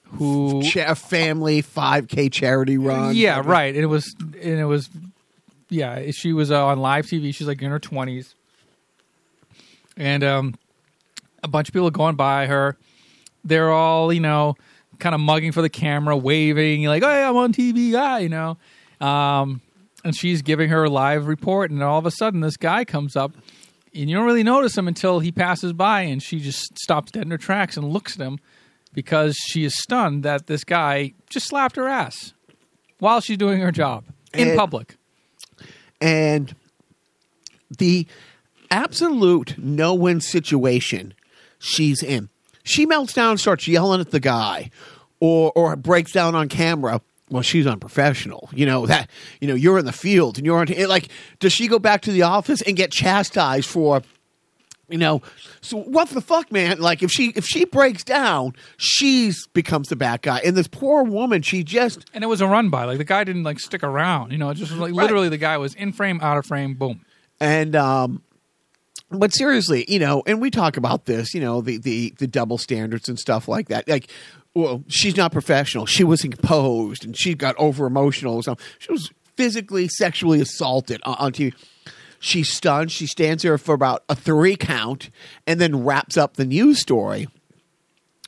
who 0.04 0.62
Cha- 0.62 0.94
family 0.94 1.64
5K 1.64 2.32
charity 2.32 2.78
run. 2.78 3.16
yeah, 3.16 3.42
right. 3.44 3.74
And 3.74 3.84
it 3.84 3.88
was 3.88 4.16
and 4.20 4.60
it 4.60 4.66
was 4.66 4.92
yeah. 5.70 6.12
She 6.12 6.32
was 6.32 6.52
uh, 6.52 6.68
on 6.68 6.78
live 6.80 7.08
TV. 7.08 7.34
She's 7.34 7.48
like 7.48 7.64
in 7.64 7.72
her 7.72 7.80
twenties, 7.80 8.36
and 9.98 10.24
um, 10.24 10.56
a 11.42 11.48
bunch 11.48 11.68
of 11.68 11.74
people 11.74 11.88
are 11.88 11.92
going 11.92 12.16
by 12.16 12.46
her. 12.46 12.78
they're 13.44 13.72
all 13.72 14.14
you 14.14 14.20
know 14.20 14.56
kind 15.00 15.16
of 15.16 15.22
mugging 15.22 15.52
for 15.52 15.64
the 15.64 15.70
camera, 15.70 16.16
waving 16.16 16.84
like, 16.84 17.02
"Hey, 17.02 17.24
I'm 17.24 17.38
on 17.38 17.54
TV, 17.54 17.92
guy," 17.92 18.20
you 18.20 18.30
know. 18.30 18.58
Um, 19.02 19.62
and 20.04 20.16
she's 20.16 20.42
giving 20.42 20.70
her 20.70 20.84
a 20.86 20.90
live 20.90 21.28
report, 21.28 21.72
and 21.72 21.82
all 21.84 22.00
of 22.00 22.06
a 22.06 22.12
sudden, 22.12 22.40
this 22.42 22.58
guy 22.58 22.86
comes 22.86 23.16
up, 23.16 23.34
and 23.94 24.10
you 24.10 24.16
don't 24.16 24.26
really 24.26 24.44
notice 24.44 24.78
him 24.78 24.88
until 24.88 25.20
he 25.20 25.32
passes 25.32 25.74
by, 25.74 26.02
and 26.02 26.22
she 26.24 26.40
just 26.40 26.78
stops 26.80 27.12
dead 27.12 27.24
in 27.24 27.32
her 27.32 27.38
tracks 27.38 27.76
and 27.78 27.90
looks 27.92 28.20
at 28.20 28.26
him 28.26 28.40
because 28.94 29.36
she 29.48 29.64
is 29.66 29.78
stunned 29.78 30.24
that 30.24 30.48
this 30.48 30.64
guy 30.64 31.14
just 31.30 31.48
slapped 31.48 31.76
her 31.76 31.88
ass 31.88 32.34
while 33.00 33.20
she's 33.22 33.38
doing 33.38 33.60
her 33.62 33.72
job 33.72 34.04
in 34.34 34.50
And- 34.50 34.58
public. 34.58 34.96
and 36.02 36.56
the 37.78 38.08
absolute 38.72 39.56
no 39.58 39.94
win 39.94 40.22
situation 40.22 41.14
she's 41.60 42.02
in. 42.02 42.30
She 42.64 42.86
melts 42.86 43.14
down 43.14 43.32
and 43.32 43.40
starts 43.40 43.68
yelling 43.68 44.00
at 44.02 44.12
the 44.12 44.20
guy 44.20 44.70
or 45.20 45.52
or 45.56 45.76
breaks 45.76 46.12
down 46.12 46.36
on 46.36 46.48
camera. 46.50 47.02
Well, 47.30 47.44
she's 47.44 47.68
unprofessional. 47.68 48.50
You 48.54 48.66
know 48.66 48.86
that 48.88 49.10
you 49.40 49.48
know 49.48 49.56
you're 49.56 49.78
in 49.80 49.86
the 49.86 49.92
field 49.92 50.38
and 50.38 50.46
you're 50.46 50.60
on 50.60 50.72
it, 50.72 50.90
like 50.90 51.10
does 51.40 51.54
she 51.54 51.68
go 51.68 51.80
back 51.80 52.02
to 52.02 52.12
the 52.12 52.24
office 52.24 52.62
and 52.64 52.76
get 52.76 52.92
chastised 52.92 53.68
for 53.70 54.02
you 54.88 54.98
know 54.98 55.22
so 55.62 55.78
what 55.78 56.10
the 56.10 56.20
fuck 56.22 56.52
man 56.52 56.80
like 56.80 57.04
if 57.04 57.12
she 57.12 57.28
if 57.36 57.46
she 57.46 57.64
breaks 57.66 58.04
down 58.04 58.54
she's 58.78 59.46
becomes 59.54 59.88
the 59.90 59.96
bad 59.96 60.24
guy 60.24 60.40
and 60.44 60.58
this 60.58 60.68
poor 60.68 61.04
woman 61.04 61.44
she 61.44 61.64
just 61.64 62.10
And 62.12 62.24
it 62.24 62.28
was 62.28 62.42
a 62.42 62.48
run 62.48 62.70
by. 62.70 62.86
Like 62.86 62.98
the 62.98 63.04
guy 63.04 63.24
didn't 63.24 63.44
like 63.44 63.60
stick 63.60 63.84
around. 63.84 64.32
You 64.32 64.40
know, 64.40 64.50
it 64.50 64.56
just 64.56 64.72
was 64.72 64.80
like 64.80 64.96
Right. 64.96 65.04
literally 65.04 65.30
the 65.30 65.38
guy 65.38 65.58
was 65.60 65.76
in 65.76 65.92
frame, 65.94 66.20
out 66.24 66.38
of 66.38 66.46
frame, 66.48 66.74
boom. 66.74 67.06
And 67.40 67.76
um 67.76 68.24
but 69.12 69.34
seriously, 69.36 69.86
you 69.88 69.98
know, 69.98 70.22
and 70.28 70.40
we 70.40 70.52
talk 70.52 70.78
about 70.78 71.06
this, 71.06 71.34
you 71.34 71.42
know, 71.42 71.62
the 71.62 71.78
the 71.78 72.14
the 72.18 72.28
double 72.28 72.58
standards 72.58 73.10
and 73.10 73.20
stuff 73.20 73.48
like 73.48 73.68
that. 73.70 73.88
Like 73.88 74.10
well, 74.56 74.84
she's 74.88 75.16
not 75.16 75.32
professional. 75.32 75.86
She 75.86 76.04
was 76.04 76.24
imposed 76.24 77.06
and 77.06 77.18
she 77.18 77.34
got 77.34 77.56
over 77.58 77.86
emotional 77.86 78.36
or 78.36 78.44
something. 78.44 78.66
She 78.80 78.92
was 78.92 79.12
physically 79.38 79.88
sexually 79.88 80.42
assaulted 80.42 81.02
on, 81.04 81.16
on 81.16 81.32
TV. 81.32 81.54
She's 82.20 82.52
stunned. 82.52 82.92
She 82.92 83.08
stands 83.08 83.44
there 83.44 83.58
for 83.58 83.74
about 83.74 84.04
a 84.10 84.16
three 84.16 84.56
count 84.56 85.10
and 85.48 85.62
then 85.62 85.86
wraps 85.86 86.18
up 86.18 86.36
the 86.36 86.46
news 86.46 86.80
story. 86.82 87.28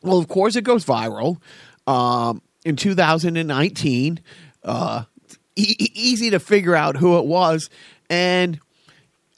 Well, 0.02 0.18
of 0.18 0.28
course, 0.28 0.56
it 0.56 0.64
goes 0.64 0.86
viral. 0.86 1.38
Um, 1.86 2.42
in 2.64 2.76
2019, 2.76 4.20
uh, 4.64 5.04
e- 5.56 5.76
easy 5.94 6.30
to 6.30 6.40
figure 6.40 6.76
out 6.76 6.96
who 6.96 7.18
it 7.18 7.26
was. 7.26 7.70
And 8.10 8.60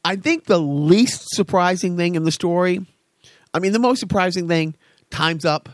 I 0.05 0.15
think 0.15 0.45
the 0.45 0.59
least 0.59 1.29
surprising 1.29 1.97
thing 1.97 2.15
in 2.15 2.23
the 2.23 2.31
story, 2.31 2.85
I 3.53 3.59
mean, 3.59 3.71
the 3.71 3.79
most 3.79 3.99
surprising 3.99 4.47
thing, 4.47 4.75
Time's 5.09 5.45
Up, 5.45 5.69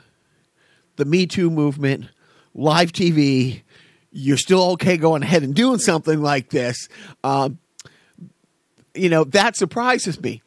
the 1.00 1.06
Me 1.06 1.26
Too 1.26 1.50
movement, 1.50 2.06
live 2.54 2.92
TV. 2.92 3.64
You're 4.12 4.38
still 4.38 4.72
okay 4.72 4.98
going 4.98 5.24
ahead 5.24 5.44
and 5.44 5.56
doing 5.56 5.80
something 5.80 6.22
like 6.22 6.50
this. 6.50 6.88
Um, 7.24 7.58
you 8.94 9.10
know, 9.10 9.24
that 9.24 9.56
surprises 9.56 10.22
me. 10.22 10.42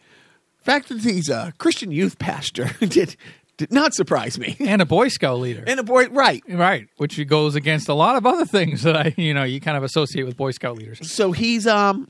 The 0.58 0.64
fact 0.64 0.88
that 0.90 1.00
he's 1.00 1.28
a 1.28 1.52
Christian 1.58 1.90
youth 1.90 2.18
pastor 2.18 2.70
did, 2.80 3.16
did 3.56 3.72
not 3.72 3.94
surprise 3.94 4.38
me. 4.38 4.56
And 4.60 4.82
a 4.82 4.86
Boy 4.86 5.08
Scout 5.08 5.40
leader. 5.40 5.64
And 5.66 5.80
a 5.80 5.82
boy, 5.82 6.08
right. 6.08 6.42
right. 6.48 6.88
Which 6.98 7.24
goes 7.26 7.54
against 7.54 7.88
a 7.88 7.94
lot 7.94 8.16
of 8.16 8.26
other 8.26 8.44
things 8.44 8.82
that 8.82 8.96
I, 8.96 9.14
you 9.16 9.34
know, 9.34 9.44
you 9.44 9.60
kind 9.60 9.76
of 9.76 9.82
associate 9.82 10.24
with 10.24 10.36
Boy 10.36 10.50
Scout 10.52 10.76
leaders. 10.76 11.10
so 11.10 11.32
he's 11.32 11.66
um 11.66 12.08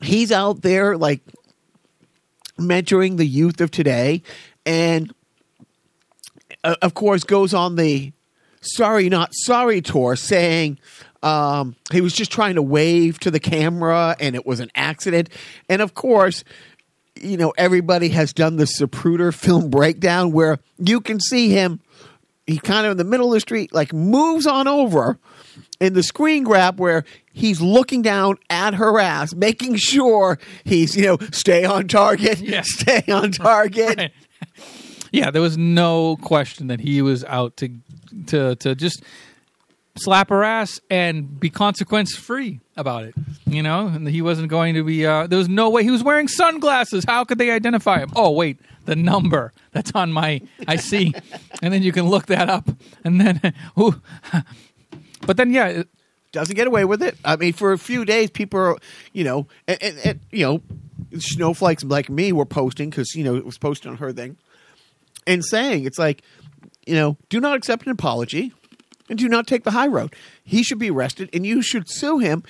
he's 0.00 0.32
out 0.32 0.62
there 0.62 0.96
like 0.96 1.20
mentoring 2.58 3.16
the 3.16 3.26
youth 3.26 3.60
of 3.60 3.70
today 3.70 4.22
and 4.66 5.12
uh, 6.64 6.76
of 6.82 6.94
course 6.94 7.24
goes 7.24 7.54
on 7.54 7.76
the 7.76 8.12
sorry 8.60 9.08
not 9.08 9.30
sorry 9.32 9.80
tour 9.80 10.16
saying 10.16 10.78
um, 11.22 11.74
he 11.92 12.00
was 12.00 12.12
just 12.12 12.30
trying 12.30 12.54
to 12.56 12.62
wave 12.62 13.18
to 13.20 13.30
the 13.30 13.40
camera 13.40 14.14
and 14.20 14.34
it 14.36 14.46
was 14.46 14.60
an 14.60 14.70
accident. 14.74 15.28
And 15.68 15.82
of 15.82 15.94
course 15.94 16.44
you 17.20 17.36
know 17.36 17.52
everybody 17.58 18.08
has 18.10 18.32
done 18.32 18.56
the 18.56 18.64
Zapruder 18.64 19.34
film 19.34 19.70
breakdown 19.70 20.30
where 20.32 20.58
you 20.78 21.00
can 21.00 21.18
see 21.18 21.50
him 21.50 21.80
he 22.46 22.58
kind 22.58 22.86
of 22.86 22.92
in 22.92 22.96
the 22.96 23.04
middle 23.04 23.26
of 23.26 23.34
the 23.34 23.40
street 23.40 23.74
like 23.74 23.92
moves 23.92 24.46
on 24.46 24.68
over 24.68 25.18
in 25.80 25.94
the 25.94 26.02
screen 26.04 26.44
grab 26.44 26.78
where 26.78 27.04
he's 27.32 27.60
looking 27.60 28.02
down 28.02 28.38
at 28.50 28.74
her 28.74 29.00
ass 29.00 29.34
making 29.34 29.74
sure 29.74 30.38
he's 30.64 30.96
you 30.96 31.06
know 31.06 31.18
stay 31.32 31.64
on 31.64 31.88
target 31.88 32.38
Yeah. 32.38 32.62
stay 32.64 33.02
on 33.08 33.32
target 33.32 34.12
Yeah, 35.12 35.30
there 35.30 35.42
was 35.42 35.56
no 35.56 36.16
question 36.16 36.68
that 36.68 36.80
he 36.80 37.02
was 37.02 37.24
out 37.24 37.56
to 37.58 37.70
to 38.26 38.56
to 38.56 38.74
just 38.74 39.02
slap 39.96 40.28
her 40.28 40.44
ass 40.44 40.80
and 40.90 41.40
be 41.40 41.50
consequence 41.50 42.14
free 42.14 42.60
about 42.76 43.04
it. 43.04 43.14
You 43.46 43.62
know, 43.62 43.86
and 43.86 44.06
he 44.06 44.22
wasn't 44.22 44.48
going 44.48 44.74
to 44.74 44.84
be. 44.84 45.06
Uh, 45.06 45.26
there 45.26 45.38
was 45.38 45.48
no 45.48 45.70
way 45.70 45.82
he 45.82 45.90
was 45.90 46.02
wearing 46.02 46.28
sunglasses. 46.28 47.04
How 47.06 47.24
could 47.24 47.38
they 47.38 47.50
identify 47.50 47.98
him? 47.98 48.10
Oh 48.14 48.30
wait, 48.30 48.58
the 48.84 48.96
number 48.96 49.52
that's 49.72 49.92
on 49.94 50.12
my 50.12 50.40
I 50.66 50.76
see, 50.76 51.14
and 51.62 51.72
then 51.72 51.82
you 51.82 51.92
can 51.92 52.06
look 52.06 52.26
that 52.26 52.48
up, 52.48 52.68
and 53.04 53.20
then. 53.20 53.54
Ooh. 53.78 54.00
But 55.26 55.36
then, 55.36 55.52
yeah, 55.52 55.82
doesn't 56.32 56.54
get 56.54 56.66
away 56.66 56.84
with 56.84 57.02
it. 57.02 57.16
I 57.24 57.36
mean, 57.36 57.52
for 57.52 57.72
a 57.72 57.78
few 57.78 58.04
days, 58.04 58.30
people 58.30 58.60
are, 58.60 58.76
you 59.12 59.24
know, 59.24 59.46
and, 59.66 59.82
and, 59.82 59.98
and 60.04 60.20
you 60.30 60.44
know, 60.44 60.62
snowflakes 61.18 61.84
like 61.84 62.08
me 62.08 62.32
were 62.32 62.46
posting 62.46 62.90
because 62.90 63.14
you 63.14 63.24
know 63.24 63.36
it 63.36 63.44
was 63.44 63.58
posted 63.58 63.90
on 63.90 63.96
her 63.96 64.12
thing, 64.12 64.36
and 65.28 65.44
saying 65.44 65.84
it's 65.84 65.98
like, 65.98 66.22
you 66.86 66.94
know, 66.94 67.16
do 67.28 67.38
not 67.38 67.56
accept 67.56 67.86
an 67.86 67.92
apology, 67.92 68.52
and 69.08 69.18
do 69.18 69.28
not 69.28 69.46
take 69.46 69.64
the 69.64 69.70
high 69.70 69.86
road. 69.86 70.14
He 70.42 70.62
should 70.62 70.78
be 70.78 70.90
arrested, 70.90 71.30
and 71.32 71.46
you 71.46 71.62
should 71.62 71.88
sue 71.88 72.18
him 72.18 72.42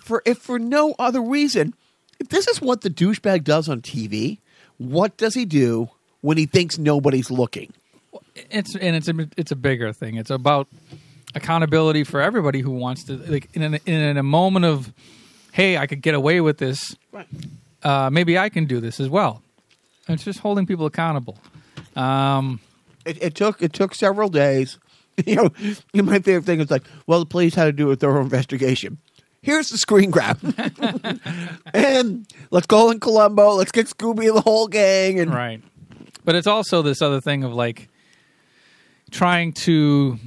for 0.00 0.22
if 0.26 0.38
for 0.38 0.58
no 0.58 0.94
other 0.98 1.22
reason. 1.22 1.74
If 2.18 2.28
this 2.28 2.48
is 2.48 2.60
what 2.60 2.80
the 2.80 2.90
douchebag 2.90 3.44
does 3.44 3.68
on 3.68 3.80
TV, 3.80 4.38
what 4.78 5.16
does 5.16 5.34
he 5.34 5.44
do 5.44 5.90
when 6.20 6.36
he 6.38 6.46
thinks 6.46 6.78
nobody's 6.78 7.30
looking? 7.30 7.72
it's 8.50 8.74
and 8.76 8.96
it's 8.96 9.08
a 9.08 9.28
it's 9.36 9.52
a 9.52 9.56
bigger 9.56 9.92
thing. 9.92 10.16
It's 10.16 10.30
about 10.30 10.68
accountability 11.34 12.04
for 12.04 12.20
everybody 12.20 12.60
who 12.60 12.70
wants 12.70 13.04
to 13.04 13.16
like 13.16 13.48
in 13.54 13.74
a, 13.74 13.80
in 13.86 14.16
a 14.16 14.22
moment 14.22 14.64
of 14.64 14.92
hey, 15.52 15.76
I 15.76 15.86
could 15.86 16.02
get 16.02 16.14
away 16.14 16.40
with 16.40 16.58
this. 16.58 16.96
Right. 17.10 17.26
Uh, 17.82 18.10
maybe 18.10 18.38
I 18.38 18.48
can 18.48 18.66
do 18.66 18.80
this 18.80 19.00
as 19.00 19.08
well. 19.08 19.42
It's 20.08 20.24
just 20.24 20.40
holding 20.40 20.66
people 20.66 20.86
accountable. 20.86 21.38
Um, 21.96 22.60
It, 23.04 23.22
it 23.22 23.34
took 23.34 23.62
it 23.62 23.72
took 23.72 23.94
several 23.94 24.28
days. 24.28 24.78
You 25.26 25.36
know, 25.36 25.50
my 26.02 26.20
favorite 26.20 26.46
thing 26.46 26.60
is 26.60 26.70
like, 26.70 26.84
well, 27.06 27.20
the 27.20 27.26
police 27.26 27.54
had 27.54 27.64
to 27.64 27.72
do 27.72 27.90
a 27.90 27.96
thorough 27.96 28.22
investigation. 28.22 28.96
Here's 29.42 29.68
the 29.68 29.76
screen 29.76 30.10
grab, 30.10 30.38
and 31.74 32.26
let's 32.50 32.66
call 32.66 32.90
in 32.90 32.98
Columbo. 32.98 33.52
Let's 33.56 33.72
get 33.72 33.88
Scooby 33.88 34.28
and 34.28 34.36
the 34.38 34.40
whole 34.40 34.68
gang. 34.68 35.20
And 35.20 35.32
right. 35.32 35.60
But 36.24 36.34
it's 36.34 36.46
also 36.46 36.80
this 36.80 37.02
other 37.02 37.20
thing 37.20 37.44
of 37.44 37.52
like 37.52 37.88
trying 39.10 39.52
to 39.64 40.18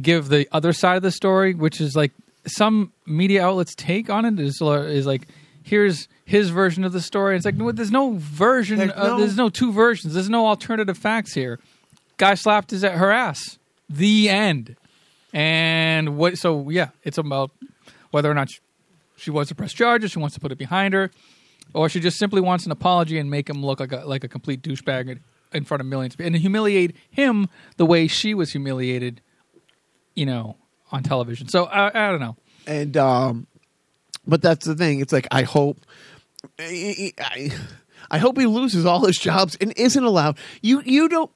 give 0.00 0.28
the 0.28 0.46
other 0.52 0.72
side 0.72 0.96
of 0.96 1.02
the 1.02 1.10
story, 1.10 1.54
which 1.54 1.80
is 1.80 1.96
like 1.96 2.12
some 2.46 2.92
media 3.06 3.44
outlets 3.44 3.74
take 3.74 4.08
on 4.10 4.24
it 4.24 4.38
is 4.38 4.60
is 4.62 5.06
like 5.06 5.26
here's 5.70 6.08
his 6.24 6.50
version 6.50 6.82
of 6.82 6.92
the 6.92 7.00
story. 7.00 7.36
It's 7.36 7.44
like 7.44 7.54
no, 7.54 7.70
there's 7.70 7.92
no 7.92 8.14
version. 8.16 8.78
There's 8.78 8.90
of, 8.90 9.12
no- 9.12 9.18
there's 9.20 9.36
no 9.36 9.48
two 9.48 9.72
versions. 9.72 10.14
There's 10.14 10.28
no 10.28 10.46
alternative 10.48 10.98
facts 10.98 11.32
here. 11.32 11.60
Guy 12.16 12.34
slapped 12.34 12.72
his 12.72 12.82
at 12.82 12.94
her 12.94 13.10
ass. 13.12 13.58
The 13.88 14.28
end. 14.28 14.76
And 15.32 16.16
what? 16.16 16.36
So 16.38 16.68
yeah, 16.70 16.88
it's 17.04 17.18
about 17.18 17.52
whether 18.10 18.28
or 18.30 18.34
not 18.34 18.50
she, 18.50 18.58
she 19.16 19.30
wants 19.30 19.48
to 19.50 19.54
press 19.54 19.72
charges, 19.72 20.10
she 20.10 20.18
wants 20.18 20.34
to 20.34 20.40
put 20.40 20.50
it 20.50 20.58
behind 20.58 20.92
her, 20.92 21.12
or 21.72 21.88
she 21.88 22.00
just 22.00 22.18
simply 22.18 22.40
wants 22.40 22.66
an 22.66 22.72
apology 22.72 23.16
and 23.18 23.30
make 23.30 23.48
him 23.48 23.64
look 23.64 23.78
like 23.80 23.92
a 23.92 24.04
like 24.06 24.24
a 24.24 24.28
complete 24.28 24.62
douchebag 24.62 25.08
in- 25.08 25.20
in 25.52 25.64
front 25.64 25.80
of 25.80 25.86
millions 25.86 26.14
of 26.14 26.18
people 26.18 26.26
and 26.28 26.36
humiliate 26.36 26.94
him 27.10 27.48
the 27.76 27.84
way 27.86 28.06
she 28.06 28.34
was 28.34 28.52
humiliated, 28.52 29.20
you 30.14 30.24
know, 30.26 30.56
on 30.92 31.02
television. 31.02 31.48
So 31.48 31.64
I, 31.64 31.88
I 32.08 32.10
don't 32.10 32.20
know. 32.20 32.36
and 32.68 32.96
um, 32.96 33.46
but 34.30 34.40
that's 34.40 34.64
the 34.64 34.74
thing. 34.74 35.00
It's 35.00 35.12
like 35.12 35.26
I 35.30 35.42
hope, 35.42 35.84
I, 36.58 37.50
I, 38.10 38.18
hope 38.18 38.38
he 38.38 38.46
loses 38.46 38.86
all 38.86 39.04
his 39.04 39.18
jobs 39.18 39.58
and 39.60 39.72
isn't 39.76 40.02
allowed. 40.02 40.38
You 40.62 40.82
you 40.84 41.08
don't 41.08 41.30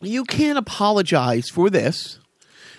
you 0.00 0.24
can't 0.24 0.58
apologize 0.58 1.48
for 1.48 1.70
this. 1.70 2.18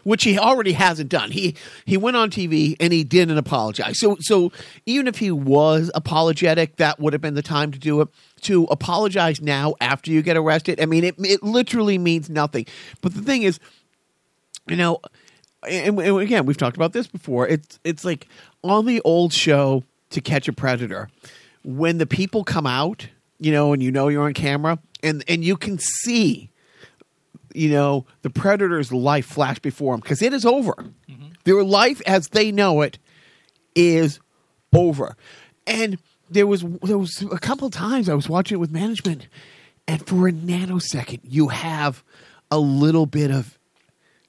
Which 0.03 0.23
he 0.23 0.37
already 0.37 0.73
hasn't 0.73 1.09
done. 1.09 1.31
He 1.31 1.55
he 1.83 1.97
went 1.97 2.15
on 2.15 2.29
TV 2.29 2.75
and 2.79 2.93
he 2.93 3.03
didn't 3.03 3.39
apologize. 3.39 3.99
So 3.99 4.17
so 4.19 4.51
even 4.85 5.07
if 5.07 5.17
he 5.17 5.31
was 5.31 5.89
apologetic, 5.95 6.75
that 6.75 6.99
would 6.99 7.13
have 7.13 7.23
been 7.23 7.33
the 7.33 7.41
time 7.41 7.71
to 7.71 7.79
do 7.79 8.01
it. 8.01 8.09
To 8.41 8.65
apologize 8.65 9.41
now 9.41 9.73
after 9.81 10.11
you 10.11 10.21
get 10.21 10.37
arrested, 10.37 10.79
I 10.79 10.85
mean, 10.85 11.03
it 11.03 11.15
it 11.17 11.41
literally 11.41 11.97
means 11.97 12.29
nothing. 12.29 12.67
But 13.01 13.15
the 13.15 13.23
thing 13.23 13.41
is, 13.41 13.59
you 14.67 14.75
know, 14.75 14.99
and 15.67 15.99
again, 15.99 16.45
we've 16.45 16.57
talked 16.57 16.75
about 16.75 16.93
this 16.93 17.07
before. 17.07 17.47
It's 17.47 17.79
it's 17.83 18.05
like 18.05 18.27
on 18.69 18.85
the 18.85 19.01
old 19.01 19.33
show 19.33 19.83
To 20.11 20.21
Catch 20.21 20.47
a 20.47 20.53
Predator, 20.53 21.09
when 21.63 21.97
the 21.97 22.05
people 22.05 22.43
come 22.43 22.67
out, 22.67 23.07
you 23.39 23.51
know, 23.51 23.73
and 23.73 23.81
you 23.81 23.91
know 23.91 24.07
you're 24.07 24.23
on 24.23 24.33
camera, 24.33 24.79
and 25.03 25.23
and 25.27 25.43
you 25.43 25.57
can 25.57 25.79
see 25.79 26.49
you 27.55 27.69
know, 27.69 28.05
the 28.21 28.29
predator's 28.29 28.91
life 28.91 29.25
flash 29.25 29.59
before 29.59 29.93
him 29.93 30.01
because 30.01 30.21
it 30.21 30.33
is 30.33 30.45
over. 30.45 30.73
Mm-hmm. 31.09 31.27
Their 31.45 31.63
life 31.63 32.01
as 32.05 32.27
they 32.29 32.51
know 32.51 32.81
it 32.81 32.99
is 33.75 34.19
over. 34.73 35.15
And 35.65 35.97
there 36.29 36.47
was 36.47 36.63
there 36.83 36.97
was 36.97 37.21
a 37.31 37.39
couple 37.39 37.69
times 37.69 38.09
I 38.09 38.13
was 38.13 38.29
watching 38.29 38.55
it 38.55 38.59
with 38.59 38.71
management, 38.71 39.27
and 39.87 40.05
for 40.05 40.27
a 40.27 40.31
nanosecond 40.31 41.21
you 41.23 41.47
have 41.47 42.03
a 42.51 42.59
little 42.59 43.05
bit 43.05 43.31
of 43.31 43.57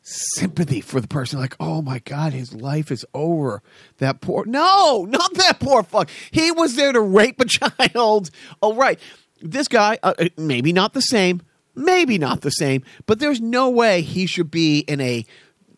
sympathy 0.09 0.81
for 0.81 1.01
the 1.01 1.09
person. 1.09 1.41
Like, 1.41 1.57
oh 1.59 1.83
my 1.83 1.99
god, 1.99 2.33
his 2.33 2.55
life 2.55 2.93
is 2.93 3.05
over. 3.13 3.61
That 3.99 4.21
poor 4.21 4.45
no, 4.47 5.05
not 5.09 5.35
that 5.35 5.59
poor 5.59 5.83
fuck. 5.83 6.09
He 6.31 6.53
was 6.53 6.77
there 6.77 6.93
to 6.93 7.01
rape 7.01 7.41
a 7.41 7.45
child. 7.91 8.31
Right, 8.63 9.01
this 9.43 9.67
guy 9.69 9.99
uh, 10.03 10.15
uh, 10.19 10.29
maybe 10.37 10.73
not 10.73 10.93
the 10.95 11.01
same, 11.03 11.43
maybe 11.75 12.19
not 12.19 12.43
the 12.43 12.51
same, 12.51 12.85
but 13.07 13.19
there's 13.19 13.41
no 13.41 13.69
way 13.69 14.01
he 14.01 14.27
should 14.27 14.51
be 14.51 14.81
in 14.81 15.01
a 15.01 15.27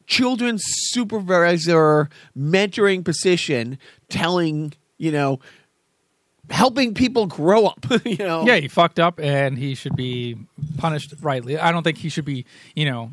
children's 0.06 0.62
supervisor 0.64 2.08
mentoring 2.36 3.04
position 3.04 3.78
telling 4.08 4.72
you 4.96 5.12
know 5.12 5.38
helping 6.50 6.94
people 6.94 7.26
grow 7.26 7.66
up 7.66 7.84
you 8.06 8.16
know 8.16 8.42
Yeah, 8.46 8.56
he 8.56 8.68
fucked 8.68 8.98
up 8.98 9.20
and 9.20 9.58
he 9.58 9.74
should 9.74 9.96
be 9.96 10.36
punished 10.76 11.14
rightly. 11.20 11.58
I 11.58 11.72
don't 11.72 11.82
think 11.82 11.98
he 11.98 12.08
should 12.08 12.24
be, 12.24 12.46
you 12.74 12.86
know, 12.90 13.12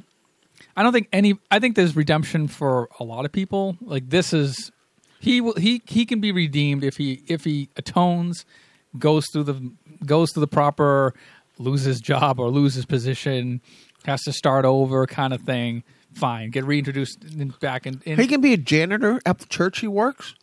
I 0.76 0.84
don't 0.84 0.94
think 0.94 1.08
any 1.14 1.36
I 1.52 1.60
think 1.60 1.76
there's 1.76 1.96
redemption 1.96 2.48
for 2.48 2.90
a 3.00 3.04
lot 3.04 3.26
of 3.26 3.32
people. 3.32 3.78
Like 3.82 4.10
this 4.10 4.34
is 4.34 4.72
he 5.20 5.42
will 5.42 5.56
he 5.56 5.82
he 5.86 6.06
can 6.06 6.20
be 6.20 6.32
redeemed 6.32 6.84
if 6.84 6.98
he 6.98 7.24
if 7.28 7.44
he 7.44 7.70
atones, 7.78 8.46
goes 8.98 9.26
through 9.32 9.44
the 9.44 9.72
goes 10.06 10.32
through 10.32 10.42
the 10.42 10.48
proper 10.48 11.14
loses 11.58 12.02
job 12.02 12.40
or 12.40 12.50
loses 12.50 12.86
position, 12.86 13.62
has 14.06 14.22
to 14.24 14.34
start 14.34 14.66
over 14.66 15.06
kind 15.08 15.34
of 15.34 15.42
thing. 15.42 15.84
Fine, 16.14 16.52
get 16.52 16.64
reintroduced 16.64 17.26
in, 17.26 17.54
back 17.60 17.86
in, 17.86 18.02
in 18.06 18.18
he 18.18 18.28
can 18.28 18.40
be 18.40 18.54
a 18.54 18.58
janitor 18.58 19.20
at 19.26 19.40
the 19.40 19.46
church 19.48 19.80
he 19.80 19.88
works 19.88 20.34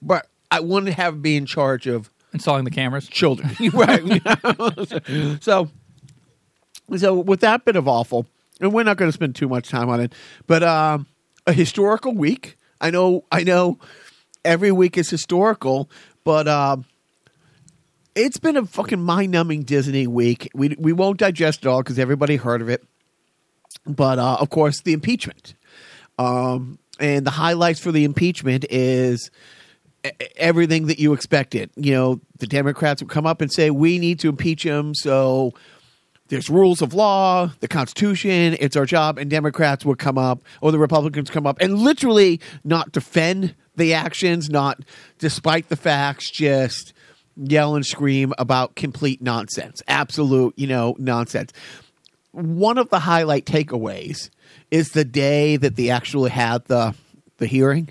but 0.00 0.26
i 0.50 0.60
wouldn't 0.60 0.94
have 0.94 1.14
him 1.14 1.22
be 1.22 1.36
in 1.36 1.46
charge 1.46 1.86
of 1.86 2.10
installing 2.32 2.64
the 2.64 2.70
cameras. 2.70 3.08
children 3.08 3.54
right 3.72 4.22
so 5.42 5.68
so 6.96 7.14
with 7.14 7.40
that 7.40 7.64
bit 7.64 7.76
of 7.76 7.88
awful 7.88 8.26
and 8.62 8.72
we're 8.72 8.84
not 8.84 8.96
going 8.96 9.08
to 9.08 9.12
spend 9.12 9.34
too 9.34 9.48
much 9.48 9.68
time 9.68 9.88
on 9.88 10.00
it 10.00 10.14
but 10.46 10.62
um 10.62 11.06
a 11.46 11.52
historical 11.52 12.14
week 12.14 12.56
i 12.80 12.90
know 12.90 13.24
i 13.30 13.42
know 13.42 13.78
every 14.44 14.72
week 14.72 14.96
is 14.96 15.10
historical 15.10 15.90
but 16.24 16.48
um 16.48 16.84
it's 18.14 18.38
been 18.38 18.56
a 18.56 18.64
fucking 18.64 19.02
mind-numbing 19.02 19.62
disney 19.62 20.06
week 20.06 20.48
we 20.54 20.74
we 20.78 20.92
won't 20.92 21.18
digest 21.18 21.64
it 21.64 21.68
all 21.68 21.82
because 21.82 21.98
everybody 21.98 22.36
heard 22.36 22.62
of 22.62 22.68
it 22.68 22.82
but 23.86 24.18
uh 24.18 24.36
of 24.40 24.48
course 24.48 24.80
the 24.82 24.92
impeachment 24.92 25.54
um 26.18 26.78
and 27.00 27.26
the 27.26 27.30
highlights 27.30 27.80
for 27.80 27.90
the 27.90 28.04
impeachment 28.04 28.64
is 28.70 29.30
everything 30.36 30.86
that 30.86 30.98
you 30.98 31.12
expected. 31.12 31.70
You 31.76 31.92
know, 31.92 32.20
the 32.38 32.46
Democrats 32.46 33.02
would 33.02 33.10
come 33.10 33.26
up 33.26 33.40
and 33.40 33.52
say, 33.52 33.70
we 33.70 33.98
need 33.98 34.20
to 34.20 34.28
impeach 34.28 34.62
him. 34.62 34.94
So 34.94 35.52
there's 36.32 36.48
rules 36.48 36.80
of 36.80 36.94
law, 36.94 37.52
the 37.60 37.68
Constitution, 37.68 38.56
it's 38.58 38.74
our 38.74 38.86
job. 38.86 39.18
And 39.18 39.28
Democrats 39.28 39.84
would 39.84 39.98
come 39.98 40.16
up, 40.16 40.42
or 40.62 40.72
the 40.72 40.78
Republicans 40.78 41.28
come 41.28 41.46
up, 41.46 41.60
and 41.60 41.78
literally 41.78 42.40
not 42.64 42.90
defend 42.90 43.54
the 43.76 43.92
actions, 43.92 44.48
not 44.48 44.80
despite 45.18 45.68
the 45.68 45.76
facts, 45.76 46.30
just 46.30 46.94
yell 47.36 47.74
and 47.74 47.84
scream 47.84 48.32
about 48.38 48.76
complete 48.76 49.20
nonsense. 49.20 49.82
Absolute, 49.86 50.54
you 50.56 50.66
know, 50.66 50.96
nonsense. 50.98 51.52
One 52.30 52.78
of 52.78 52.88
the 52.88 53.00
highlight 53.00 53.44
takeaways 53.44 54.30
is 54.70 54.92
the 54.92 55.04
day 55.04 55.58
that 55.58 55.76
they 55.76 55.90
actually 55.90 56.30
had 56.30 56.64
the 56.64 56.94
the 57.36 57.46
hearing. 57.46 57.90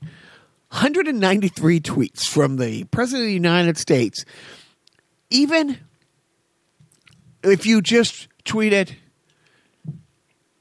193 0.70 1.80
tweets 1.80 2.24
from 2.24 2.56
the 2.56 2.86
President 2.86 3.22
of 3.22 3.28
the 3.28 3.34
United 3.34 3.78
States. 3.78 4.26
Even 5.30 5.78
if 7.44 7.66
you 7.66 7.82
just 7.82 8.28
tweeted, 8.46 8.96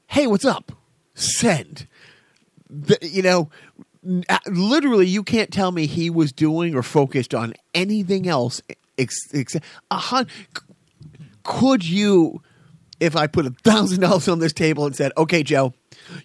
hey, 0.07 0.27
what's 0.27 0.45
up? 0.45 0.71
Send. 1.15 1.87
The, 2.69 2.97
you 3.01 3.21
know, 3.21 3.49
literally, 4.47 5.07
you 5.07 5.23
can't 5.23 5.51
tell 5.51 5.71
me 5.71 5.85
he 5.85 6.09
was 6.09 6.31
doing 6.31 6.75
or 6.75 6.83
focused 6.83 7.33
on 7.33 7.53
anything 7.73 8.27
else. 8.27 8.61
Ex- 8.97 9.33
ex- 9.33 9.55
a 9.55 9.95
hun- 9.95 10.27
could 11.43 11.87
you, 11.87 12.41
if 12.99 13.15
I 13.15 13.27
put 13.27 13.45
a 13.45 13.51
thousand 13.63 14.01
dollars 14.01 14.27
on 14.27 14.39
this 14.39 14.53
table 14.53 14.85
and 14.85 14.95
said, 14.95 15.11
okay, 15.17 15.43
Joe, 15.43 15.73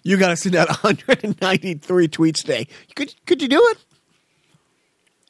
you 0.03 0.17
got 0.17 0.29
to 0.29 0.35
send 0.35 0.55
out 0.55 0.67
193 0.83 2.07
tweets 2.07 2.37
today, 2.41 2.67
could, 2.95 3.13
could 3.25 3.41
you 3.41 3.47
do 3.47 3.61
it? 3.71 3.77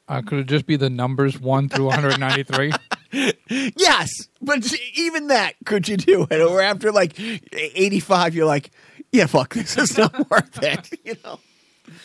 Uh, 0.08 0.22
could 0.22 0.38
it 0.38 0.46
just 0.46 0.66
be 0.66 0.76
the 0.76 0.88
numbers 0.88 1.38
one 1.38 1.68
through 1.68 1.84
193? 1.86 2.72
Yes, 3.48 4.10
but 4.42 4.70
even 4.94 5.28
that, 5.28 5.54
could 5.64 5.88
you 5.88 5.96
do 5.96 6.26
it? 6.30 6.40
Or 6.40 6.60
after 6.60 6.92
like 6.92 7.18
85, 7.18 8.34
you're 8.34 8.46
like, 8.46 8.70
yeah, 9.12 9.26
fuck 9.26 9.54
this. 9.54 9.76
It's 9.78 9.96
not 9.96 10.30
worth 10.30 10.62
it. 10.62 10.90
You 11.04 11.14
know? 11.24 11.40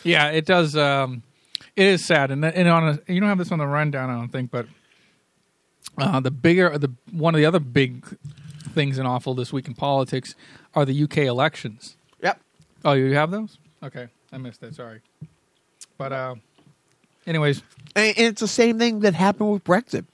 Yeah, 0.02 0.30
it 0.30 0.46
does. 0.46 0.76
Um, 0.76 1.22
it 1.76 1.86
is 1.86 2.04
sad, 2.06 2.30
and 2.30 2.44
and 2.44 2.68
on 2.68 2.88
a, 3.06 3.12
you 3.12 3.20
don't 3.20 3.28
have 3.28 3.36
this 3.38 3.52
on 3.52 3.58
the 3.58 3.66
rundown, 3.66 4.08
I 4.08 4.14
don't 4.14 4.28
think, 4.32 4.50
but 4.50 4.66
uh, 5.98 6.20
the 6.20 6.30
bigger 6.30 6.78
the 6.78 6.90
one 7.12 7.34
of 7.34 7.38
the 7.38 7.44
other 7.46 7.58
big 7.60 8.06
things 8.72 8.98
in 8.98 9.04
awful 9.06 9.34
this 9.34 9.52
week 9.52 9.66
in 9.68 9.74
politics 9.74 10.34
are 10.74 10.84
the 10.86 11.02
UK 11.02 11.18
elections. 11.18 11.96
Yep. 12.22 12.40
Oh, 12.84 12.92
you 12.92 13.14
have 13.14 13.30
those? 13.30 13.58
Okay, 13.82 14.08
I 14.32 14.38
missed 14.38 14.60
that. 14.62 14.74
Sorry, 14.74 15.00
but 15.98 16.12
uh, 16.12 16.36
anyways, 17.26 17.62
And 17.94 18.16
and 18.16 18.26
it's 18.28 18.40
the 18.40 18.48
same 18.48 18.78
thing 18.78 19.00
that 19.00 19.12
happened 19.14 19.52
with 19.52 19.64
Brexit. 19.64 20.06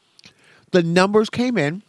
The 0.70 0.82
numbers 0.82 1.30
came 1.30 1.58
in. 1.58 1.82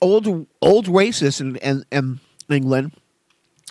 Old 0.00 0.46
old 0.62 0.86
racists 0.86 1.40
in, 1.40 1.56
in, 1.56 1.84
in 1.90 2.20
England 2.48 2.92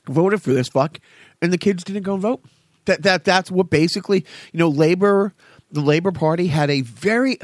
voted 0.08 0.42
for 0.42 0.54
this 0.54 0.68
fuck, 0.68 1.00
and 1.42 1.54
the 1.54 1.58
kids 1.58 1.84
didn't 1.84 2.04
go 2.04 2.14
and 2.14 2.22
vote. 2.22 2.44
That 2.86 3.04
that 3.04 3.24
that's 3.24 3.52
what 3.52 3.70
basically 3.70 4.26
you 4.52 4.60
know. 4.60 4.70
Labor, 4.70 5.34
the 5.72 5.82
Labor 5.82 6.12
Party 6.12 6.48
had 6.48 6.70
a 6.70 6.82
very 6.82 7.40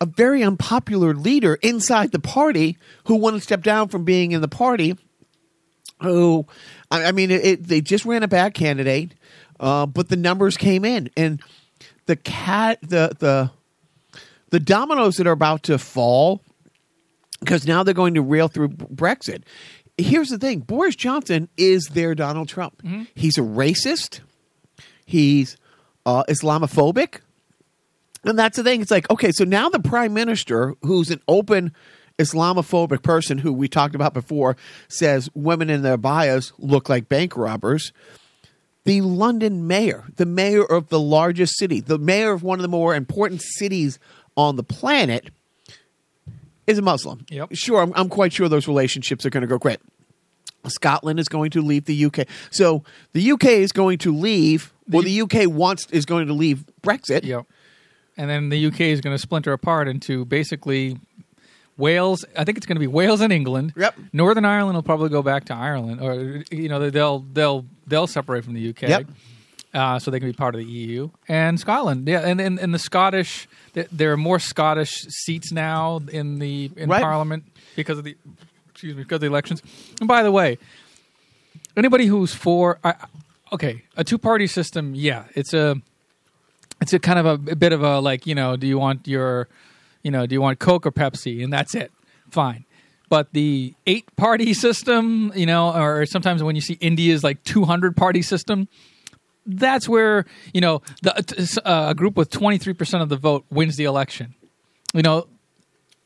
a 0.00 0.06
very 0.06 0.42
unpopular 0.42 1.14
leader 1.14 1.58
inside 1.62 2.12
the 2.12 2.18
party 2.18 2.76
who 3.04 3.16
wanted 3.16 3.38
to 3.38 3.44
step 3.44 3.62
down 3.62 3.88
from 3.88 4.04
being 4.04 4.32
in 4.32 4.40
the 4.40 4.48
party. 4.48 4.96
Who, 6.02 6.46
I, 6.92 7.06
I 7.06 7.12
mean, 7.12 7.32
it, 7.32 7.44
it, 7.44 7.64
they 7.66 7.80
just 7.80 8.04
ran 8.04 8.22
a 8.22 8.28
bad 8.28 8.54
candidate, 8.54 9.14
uh, 9.58 9.86
but 9.86 10.08
the 10.08 10.16
numbers 10.16 10.56
came 10.56 10.84
in, 10.84 11.10
and 11.16 11.42
the 12.06 12.16
cat, 12.16 12.78
the 12.82 13.16
the 13.18 13.50
the 14.50 14.60
dominoes 14.60 15.16
that 15.16 15.26
are 15.26 15.32
about 15.32 15.64
to 15.64 15.78
fall 15.78 16.42
because 17.40 17.66
now 17.66 17.82
they're 17.82 17.94
going 17.94 18.14
to 18.14 18.22
rail 18.22 18.48
through 18.48 18.68
Brexit. 18.70 19.42
Here's 19.96 20.28
the 20.28 20.38
thing: 20.38 20.60
Boris 20.60 20.96
Johnson 20.96 21.48
is 21.56 21.86
their 21.86 22.14
Donald 22.14 22.48
Trump. 22.48 22.82
He's 23.14 23.38
a 23.38 23.42
racist. 23.42 24.20
He's 25.04 25.56
uh, 26.06 26.24
Islamophobic. 26.28 27.20
And 28.24 28.38
that's 28.38 28.56
the 28.56 28.64
thing. 28.64 28.80
It's 28.80 28.90
like, 28.90 29.10
okay, 29.10 29.30
so 29.32 29.44
now 29.44 29.68
the 29.68 29.78
prime 29.78 30.12
minister, 30.12 30.74
who's 30.82 31.10
an 31.10 31.20
open 31.28 31.72
Islamophobic 32.18 33.02
person 33.02 33.38
who 33.38 33.52
we 33.52 33.68
talked 33.68 33.94
about 33.94 34.12
before, 34.12 34.56
says 34.88 35.30
women 35.34 35.70
in 35.70 35.82
their 35.82 35.96
bios 35.96 36.52
look 36.58 36.88
like 36.88 37.08
bank 37.08 37.36
robbers. 37.36 37.92
The 38.84 39.02
London 39.02 39.66
mayor, 39.66 40.06
the 40.16 40.26
mayor 40.26 40.64
of 40.64 40.88
the 40.88 41.00
largest 41.00 41.58
city, 41.58 41.80
the 41.80 41.98
mayor 41.98 42.32
of 42.32 42.42
one 42.42 42.58
of 42.58 42.62
the 42.62 42.68
more 42.68 42.94
important 42.94 43.42
cities 43.42 43.98
on 44.38 44.56
the 44.56 44.62
planet, 44.62 45.30
is 46.66 46.78
a 46.78 46.82
Muslim. 46.82 47.26
Yep. 47.28 47.50
Sure, 47.52 47.82
I'm, 47.82 47.92
I'm 47.96 48.08
quite 48.08 48.32
sure 48.32 48.48
those 48.48 48.68
relationships 48.68 49.26
are 49.26 49.30
going 49.30 49.40
to 49.42 49.46
go 49.46 49.58
great. 49.58 49.80
Scotland 50.66 51.18
is 51.18 51.28
going 51.28 51.50
to 51.50 51.62
leave 51.62 51.86
the 51.86 52.04
UK. 52.04 52.26
So 52.50 52.84
the 53.12 53.32
UK 53.32 53.46
is 53.46 53.72
going 53.72 53.98
to 53.98 54.14
leave, 54.14 54.72
or 54.92 55.02
the 55.02 55.22
UK 55.22 55.46
wants 55.46 55.86
is 55.90 56.04
going 56.04 56.28
to 56.28 56.34
leave 56.34 56.64
Brexit. 56.82 57.24
Yep. 57.24 57.46
And 58.16 58.30
then 58.30 58.48
the 58.48 58.66
UK 58.66 58.80
is 58.80 59.00
going 59.00 59.14
to 59.14 59.18
splinter 59.20 59.52
apart 59.52 59.88
into 59.88 60.24
basically 60.24 60.98
Wales. 61.76 62.24
I 62.36 62.44
think 62.44 62.58
it's 62.58 62.66
going 62.66 62.76
to 62.76 62.80
be 62.80 62.86
Wales 62.86 63.20
and 63.20 63.32
England. 63.32 63.72
Yep. 63.76 63.96
Northern 64.12 64.44
Ireland 64.44 64.76
will 64.76 64.82
probably 64.82 65.08
go 65.08 65.22
back 65.22 65.46
to 65.46 65.54
Ireland, 65.54 66.00
or 66.00 66.44
you 66.50 66.68
know 66.68 66.90
they'll 66.90 67.20
they'll 67.20 67.64
they'll 67.86 68.06
separate 68.06 68.44
from 68.44 68.54
the 68.54 68.68
UK. 68.70 68.82
Yep. 68.82 69.06
Uh, 69.74 69.98
so 69.98 70.10
they 70.10 70.18
can 70.18 70.28
be 70.28 70.32
part 70.32 70.54
of 70.54 70.60
the 70.60 70.66
EU 70.66 71.10
and 71.28 71.60
Scotland. 71.60 72.08
Yeah, 72.08 72.20
and 72.20 72.40
and, 72.40 72.58
and 72.58 72.72
the 72.72 72.78
Scottish, 72.78 73.46
th- 73.74 73.88
there 73.92 74.12
are 74.12 74.16
more 74.16 74.38
Scottish 74.38 74.90
seats 75.08 75.52
now 75.52 76.00
in 76.10 76.38
the 76.38 76.70
in 76.76 76.88
Right. 76.88 77.02
Parliament 77.02 77.44
because 77.76 77.98
of 77.98 78.04
the 78.04 78.16
excuse 78.70 78.96
me 78.96 79.02
because 79.02 79.16
of 79.16 79.20
the 79.22 79.26
elections. 79.26 79.62
And 80.00 80.08
by 80.08 80.22
the 80.22 80.32
way, 80.32 80.56
anybody 81.76 82.06
who's 82.06 82.32
for 82.34 82.78
I, 82.82 82.94
okay 83.52 83.82
a 83.96 84.04
two 84.04 84.16
party 84.16 84.46
system, 84.46 84.94
yeah, 84.94 85.24
it's 85.34 85.52
a 85.52 85.76
it's 86.80 86.94
a 86.94 86.98
kind 86.98 87.18
of 87.18 87.26
a, 87.26 87.52
a 87.52 87.56
bit 87.56 87.72
of 87.72 87.82
a 87.82 88.00
like 88.00 88.26
you 88.26 88.34
know 88.34 88.56
do 88.56 88.66
you 88.66 88.78
want 88.78 89.06
your 89.06 89.48
you 90.02 90.10
know 90.10 90.26
do 90.26 90.34
you 90.34 90.40
want 90.40 90.58
coke 90.58 90.86
or 90.86 90.92
pepsi 90.92 91.44
and 91.44 91.52
that's 91.52 91.74
it 91.74 91.92
fine 92.30 92.64
but 93.08 93.32
the 93.32 93.74
eight 93.86 94.04
party 94.16 94.52
system, 94.66 95.32
you 95.34 95.46
know, 95.46 95.74
or 95.74 96.04
sometimes 96.06 96.42
when 96.42 96.54
you 96.54 96.60
see 96.60 96.74
India's 96.74 97.24
like 97.24 97.42
200 97.44 97.96
party 97.96 98.20
system, 98.20 98.68
that's 99.48 99.88
where, 99.88 100.26
you 100.52 100.60
know, 100.60 100.82
the, 101.02 101.62
uh, 101.64 101.86
a 101.90 101.94
group 101.94 102.16
with 102.16 102.30
23% 102.30 103.02
of 103.02 103.08
the 103.08 103.16
vote 103.16 103.44
wins 103.50 103.76
the 103.76 103.84
election. 103.84 104.34
You 104.94 105.02
know, 105.02 105.26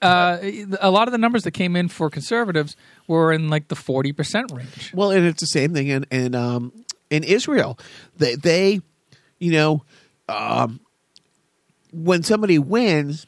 uh, 0.00 0.38
a 0.80 0.90
lot 0.90 1.06
of 1.08 1.12
the 1.12 1.18
numbers 1.18 1.44
that 1.44 1.52
came 1.52 1.76
in 1.76 1.88
for 1.88 2.10
conservatives 2.10 2.76
were 3.06 3.32
in 3.32 3.48
like 3.48 3.68
the 3.68 3.76
40% 3.76 4.52
range. 4.52 4.92
Well, 4.94 5.10
and 5.10 5.26
it's 5.26 5.40
the 5.40 5.46
same 5.46 5.74
thing 5.74 5.88
in 5.88 6.04
in, 6.10 6.34
um, 6.34 6.72
in 7.10 7.22
Israel. 7.24 7.78
They, 8.16 8.34
they, 8.34 8.80
you 9.38 9.52
know, 9.52 9.84
um, 10.28 10.80
when 11.92 12.22
somebody 12.22 12.58
wins, 12.58 13.26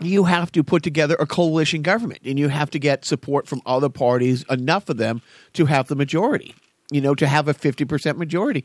you 0.00 0.24
have 0.24 0.50
to 0.52 0.64
put 0.64 0.82
together 0.82 1.16
a 1.18 1.26
coalition 1.26 1.82
government, 1.82 2.20
and 2.24 2.38
you 2.38 2.48
have 2.48 2.70
to 2.70 2.78
get 2.78 3.04
support 3.04 3.46
from 3.46 3.60
other 3.66 3.88
parties, 3.88 4.44
enough 4.48 4.88
of 4.88 4.96
them 4.96 5.22
to 5.52 5.66
have 5.66 5.88
the 5.88 5.96
majority. 5.96 6.54
You 6.90 7.02
know, 7.02 7.14
to 7.16 7.26
have 7.26 7.48
a 7.48 7.54
fifty 7.54 7.84
percent 7.84 8.16
majority. 8.16 8.64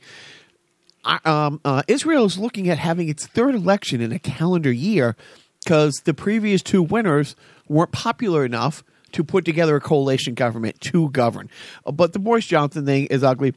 Um, 1.05 1.59
uh, 1.65 1.83
Israel 1.87 2.25
is 2.25 2.37
looking 2.37 2.69
at 2.69 2.77
having 2.77 3.09
its 3.09 3.25
third 3.25 3.55
election 3.55 3.99
in 4.01 4.11
a 4.11 4.19
calendar 4.19 4.71
year 4.71 5.15
because 5.63 6.01
the 6.05 6.13
previous 6.13 6.61
two 6.61 6.81
winners 6.81 7.35
weren't 7.67 7.91
popular 7.91 8.45
enough 8.45 8.83
to 9.11 9.23
put 9.23 9.45
together 9.45 9.75
a 9.75 9.81
coalition 9.81 10.33
government 10.33 10.79
to 10.81 11.09
govern. 11.09 11.49
But 11.85 12.13
the 12.13 12.19
Boris 12.19 12.45
Johnson 12.45 12.85
thing 12.85 13.05
is 13.07 13.23
ugly. 13.23 13.53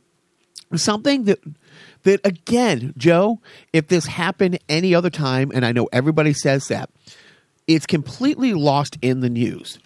Something 0.75 1.25
that 1.25 1.39
that 2.03 2.21
again, 2.25 2.93
Joe, 2.97 3.41
if 3.73 3.89
this 3.89 4.07
happened 4.07 4.59
any 4.69 4.95
other 4.95 5.11
time, 5.11 5.53
and 5.55 5.65
I 5.65 5.73
know 5.73 5.89
everybody 5.93 6.33
says 6.33 6.67
that, 6.69 6.91
it's 7.67 7.87
completely 7.87 8.55
lost 8.55 8.99
in 9.01 9.21
the 9.21 9.31
news. 9.31 9.79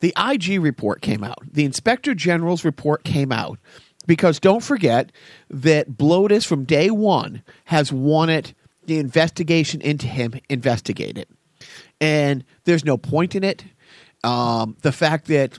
The 0.00 0.12
IG 0.18 0.60
report 0.60 1.00
came 1.00 1.22
out. 1.22 1.38
The 1.50 1.64
Inspector 1.64 2.12
General's 2.14 2.64
report 2.64 3.04
came 3.04 3.32
out 3.32 3.58
because 4.06 4.40
don't 4.40 4.62
forget 4.62 5.12
that 5.50 5.96
Blotus 5.96 6.44
from 6.44 6.64
day 6.64 6.90
one 6.90 7.42
has 7.64 7.92
wanted 7.92 8.54
the 8.84 8.98
investigation 8.98 9.80
into 9.80 10.06
him 10.06 10.34
investigated 10.48 11.26
and 12.02 12.44
there's 12.64 12.84
no 12.84 12.98
point 12.98 13.34
in 13.34 13.44
it. 13.44 13.64
Um, 14.24 14.76
the 14.82 14.92
fact 14.92 15.26
that 15.28 15.58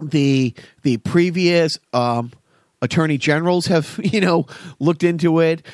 the 0.00 0.54
the 0.82 0.96
previous 0.96 1.78
um, 1.92 2.32
attorney 2.80 3.18
generals 3.18 3.66
have 3.66 4.00
you 4.02 4.20
know 4.20 4.46
looked 4.80 5.04
into 5.04 5.38
it. 5.40 5.64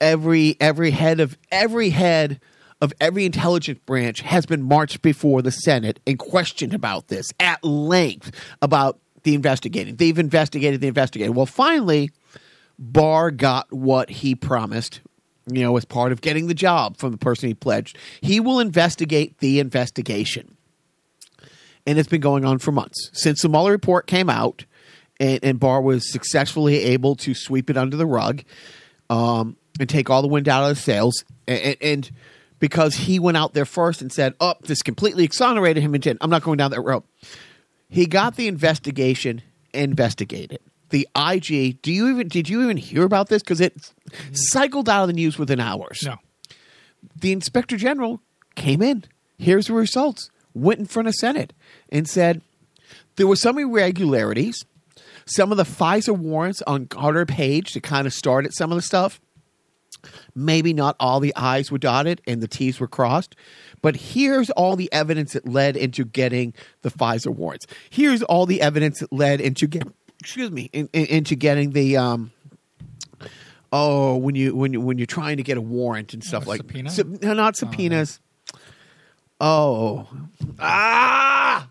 Every 0.00 0.56
every 0.60 0.90
head 0.90 1.20
of 1.20 1.36
every 1.52 1.90
head 1.90 2.40
of 2.80 2.92
every 3.00 3.26
intelligence 3.26 3.78
branch 3.84 4.22
has 4.22 4.46
been 4.46 4.62
marched 4.62 5.02
before 5.02 5.42
the 5.42 5.50
Senate 5.50 6.00
and 6.06 6.18
questioned 6.18 6.72
about 6.72 7.08
this 7.08 7.26
at 7.38 7.62
length 7.62 8.32
about 8.62 8.98
the 9.22 9.34
investigating. 9.34 9.96
They've 9.96 10.18
investigated 10.18 10.80
the 10.80 10.88
investigating. 10.88 11.34
Well, 11.34 11.46
finally, 11.46 12.10
Barr 12.78 13.30
got 13.30 13.72
what 13.72 14.10
he 14.10 14.34
promised 14.34 15.00
you 15.46 15.62
know, 15.62 15.76
as 15.76 15.84
part 15.84 16.12
of 16.12 16.20
getting 16.20 16.46
the 16.46 16.54
job 16.54 16.96
from 16.96 17.12
the 17.12 17.18
person 17.18 17.48
he 17.48 17.54
pledged. 17.54 17.96
He 18.20 18.40
will 18.40 18.60
investigate 18.60 19.38
the 19.38 19.60
investigation. 19.60 20.56
And 21.86 21.98
it's 21.98 22.08
been 22.08 22.20
going 22.20 22.44
on 22.44 22.58
for 22.58 22.72
months. 22.72 23.10
Since 23.12 23.42
the 23.42 23.48
Mueller 23.48 23.72
report 23.72 24.06
came 24.06 24.30
out 24.30 24.64
and, 25.18 25.40
and 25.42 25.58
Barr 25.58 25.80
was 25.80 26.10
successfully 26.12 26.76
able 26.76 27.16
to 27.16 27.34
sweep 27.34 27.70
it 27.70 27.76
under 27.76 27.96
the 27.96 28.06
rug 28.06 28.42
um, 29.08 29.56
and 29.78 29.88
take 29.88 30.10
all 30.10 30.22
the 30.22 30.28
wind 30.28 30.48
out 30.48 30.68
of 30.68 30.76
the 30.76 30.80
sails. 30.80 31.24
And, 31.48 31.76
and, 31.80 32.10
because 32.58 32.94
he 32.94 33.18
went 33.18 33.38
out 33.38 33.54
there 33.54 33.64
first 33.64 34.02
and 34.02 34.12
said, 34.12 34.34
oh, 34.38 34.52
this 34.60 34.82
completely 34.82 35.24
exonerated 35.24 35.82
him, 35.82 35.94
and 35.94 36.18
I'm 36.20 36.28
not 36.28 36.42
going 36.42 36.58
down 36.58 36.72
that 36.72 36.82
road. 36.82 37.02
He 37.90 38.06
got 38.06 38.36
the 38.36 38.48
investigation 38.48 39.42
investigated 39.74 40.60
the 40.90 41.08
IG. 41.16 41.80
Do 41.82 41.92
you 41.92 42.08
even 42.10 42.28
did 42.28 42.48
you 42.48 42.62
even 42.62 42.76
hear 42.76 43.04
about 43.04 43.28
this? 43.28 43.42
Because 43.42 43.60
it 43.60 43.92
cycled 44.32 44.88
out 44.88 45.02
of 45.02 45.06
the 45.08 45.14
news 45.14 45.38
within 45.38 45.58
hours. 45.58 46.00
No. 46.04 46.16
The 47.16 47.32
inspector 47.32 47.76
general 47.76 48.20
came 48.54 48.82
in. 48.82 49.04
Here's 49.38 49.68
the 49.68 49.72
results. 49.72 50.30
Went 50.52 50.80
in 50.80 50.86
front 50.86 51.08
of 51.08 51.14
Senate 51.14 51.52
and 51.88 52.08
said 52.08 52.42
there 53.16 53.26
were 53.26 53.36
some 53.36 53.58
irregularities. 53.58 54.64
Some 55.24 55.52
of 55.52 55.56
the 55.56 55.64
FISA 55.64 56.16
warrants 56.16 56.60
on 56.62 56.86
Carter 56.86 57.24
Page 57.24 57.72
to 57.72 57.80
kind 57.80 58.06
of 58.06 58.12
started 58.12 58.52
some 58.52 58.72
of 58.72 58.76
the 58.76 58.82
stuff. 58.82 59.20
Maybe 60.34 60.72
not 60.72 60.96
all 60.98 61.20
the 61.20 61.34
I's 61.36 61.70
were 61.70 61.78
dotted 61.78 62.20
and 62.26 62.40
the 62.40 62.48
T's 62.48 62.80
were 62.80 62.88
crossed, 62.88 63.36
but 63.82 63.96
here's 63.96 64.50
all 64.50 64.76
the 64.76 64.92
evidence 64.92 65.32
that 65.32 65.48
led 65.48 65.76
into 65.76 66.04
getting 66.04 66.54
the 66.82 66.90
FISA 66.90 67.28
warrants. 67.34 67.66
Here's 67.88 68.22
all 68.22 68.46
the 68.46 68.60
evidence 68.60 69.00
that 69.00 69.12
led 69.12 69.40
into 69.40 69.66
getting 69.66 69.92
excuse 70.20 70.50
me, 70.50 70.68
in, 70.72 70.88
in, 70.92 71.06
into 71.06 71.34
getting 71.34 71.70
the 71.70 71.96
um, 71.96 72.30
oh 73.72 74.16
when 74.16 74.34
you 74.34 74.54
when 74.54 74.72
you 74.72 74.80
when 74.80 74.98
you're 74.98 75.06
trying 75.06 75.36
to 75.38 75.42
get 75.42 75.56
a 75.56 75.60
warrant 75.62 76.12
and 76.14 76.22
stuff 76.22 76.44
Oh, 76.46 76.50
like 76.50 76.58
subpoena? 76.58 76.90
Sub- 76.90 77.22
no, 77.22 77.32
not 77.34 77.56
subpoenas. 77.56 78.20
Oh, 79.40 80.06
ah. 80.58 81.68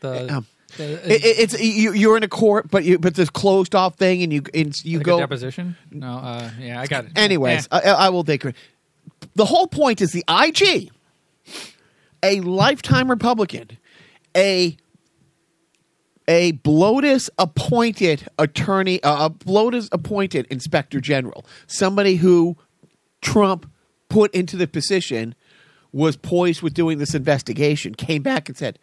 The, 0.00 0.32
Um, 0.36 0.46
the- 0.76 1.12
It, 1.12 1.24
it- 1.24 1.38
it's 1.40 1.60
you, 1.60 1.92
you're 1.92 2.16
in 2.16 2.22
a 2.22 2.28
court, 2.28 2.70
but 2.70 2.84
you 2.84 2.98
but 2.98 3.14
this 3.14 3.28
closed 3.30 3.74
off 3.74 3.96
thing, 3.96 4.22
and 4.22 4.32
you 4.32 4.42
and 4.54 4.84
you 4.84 4.98
like 4.98 5.06
go 5.06 5.16
a 5.18 5.20
deposition. 5.20 5.76
No, 5.90 6.12
uh, 6.18 6.50
yeah, 6.60 6.80
I 6.80 6.86
got 6.86 7.06
it. 7.06 7.12
Anyways, 7.16 7.68
Eh. 7.72 7.80
I, 7.84 8.06
I 8.06 8.08
will 8.10 8.24
take 8.24 8.44
it. 8.44 8.54
The 9.34 9.44
whole 9.44 9.66
point 9.66 10.00
is 10.00 10.12
the 10.12 10.24
IG, 10.28 10.90
a 12.22 12.40
lifetime 12.40 13.10
Republican, 13.10 13.78
a 14.36 14.76
a 16.28 16.52
Blotus 16.52 17.28
appointed 17.38 18.28
attorney, 18.38 19.02
uh, 19.02 19.26
a 19.26 19.30
Blotus 19.30 19.88
appointed 19.90 20.46
inspector 20.50 21.00
general, 21.00 21.44
somebody 21.66 22.16
who 22.16 22.56
Trump 23.20 23.70
put 24.08 24.32
into 24.34 24.56
the 24.56 24.66
position 24.66 25.34
was 25.92 26.16
poised 26.16 26.62
with 26.62 26.74
doing 26.74 26.98
this 26.98 27.14
investigation, 27.14 27.94
came 27.94 28.22
back 28.22 28.48
and 28.48 28.56
said, 28.56 28.78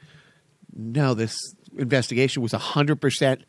no, 0.75 1.13
this 1.13 1.35
investigation 1.77 2.43
was 2.43 2.51
100% 2.51 3.41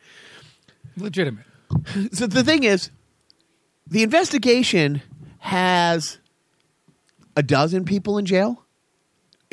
legitimate. 0.97 1.45
so 2.11 2.27
the 2.27 2.43
thing 2.43 2.63
is, 2.63 2.89
the 3.87 4.03
investigation 4.03 5.01
has 5.39 6.19
a 7.35 7.43
dozen 7.43 7.85
people 7.85 8.17
in 8.17 8.25
jail, 8.25 8.60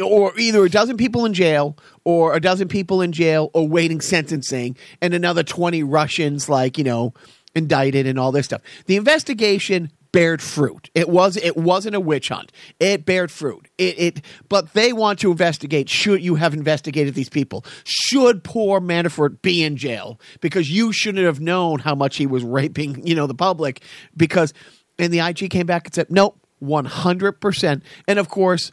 or 0.03 0.39
either 0.39 0.65
a 0.65 0.71
dozen 0.71 0.97
people 0.97 1.25
in 1.25 1.35
jail, 1.35 1.77
or 2.05 2.35
a 2.35 2.41
dozen 2.41 2.69
people 2.69 3.03
in 3.03 3.13
jail 3.13 3.51
awaiting 3.55 4.01
sentencing, 4.01 4.77
and 5.01 5.15
another 5.15 5.43
twenty 5.43 5.83
Russians, 5.83 6.49
like 6.49 6.79
you 6.79 6.85
know, 6.85 7.15
indicted 7.55 8.07
and 8.07 8.19
all 8.19 8.33
this 8.33 8.47
stuff. 8.47 8.63
The 8.87 8.97
investigation 8.97 9.91
bared 10.13 10.41
fruit. 10.41 10.91
It 10.95 11.09
was 11.09 11.37
it 11.37 11.57
wasn't 11.57 11.95
a 11.95 12.01
witch 12.01 12.29
hunt. 12.29 12.53
It 12.81 13.05
bared 13.05 13.31
fruit. 13.31 13.69
It 13.79 13.99
it 13.99 14.25
but 14.49 14.73
they 14.73 14.93
want 14.93 15.19
to 15.21 15.31
investigate 15.31 15.89
should 15.89 16.23
you 16.23 16.37
have 16.37 16.55
investigated 16.55 17.15
these 17.15 17.29
people? 17.29 17.65
Should 17.85 18.45
poor 18.45 18.81
Manafort 18.81 19.43
be 19.43 19.63
in 19.63 19.77
jail 19.77 20.21
because 20.41 20.71
you 20.71 20.93
shouldn't 20.93 21.25
have 21.25 21.41
known 21.41 21.81
how 21.81 21.95
much 21.95 22.17
he 22.17 22.27
was 22.27 22.43
raping, 22.43 23.07
you 23.07 23.15
know, 23.15 23.27
the 23.27 23.35
public 23.35 23.83
because 24.17 24.53
and 24.99 25.13
the 25.13 25.21
IG 25.21 25.51
came 25.51 25.67
back 25.67 25.87
and 25.87 25.95
said, 25.95 26.11
"Nope, 26.11 26.39
100%." 26.61 27.83
And 28.09 28.19
of 28.19 28.29
course, 28.29 28.73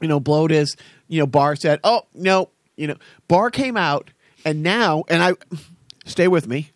you 0.00 0.08
know, 0.08 0.20
Bloat 0.20 0.52
is, 0.52 0.76
you 1.08 1.18
know, 1.18 1.26
Barr 1.26 1.56
said, 1.56 1.80
"Oh, 1.84 2.02
no, 2.14 2.50
you 2.76 2.86
know, 2.86 2.96
Barr 3.28 3.50
came 3.50 3.76
out 3.76 4.10
and 4.44 4.62
now 4.62 5.04
and 5.08 5.22
I 5.22 5.34
stay 6.04 6.28
with 6.28 6.46
me. 6.46 6.70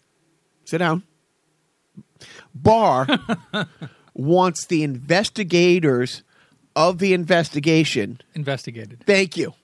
Sit 0.64 0.78
down. 0.78 1.02
Barr 2.54 3.06
wants 4.14 4.66
the 4.66 4.82
investigators 4.82 6.22
of 6.76 6.98
the 6.98 7.14
investigation. 7.14 8.20
Investigated. 8.34 9.04
Thank 9.06 9.36
you. 9.36 9.54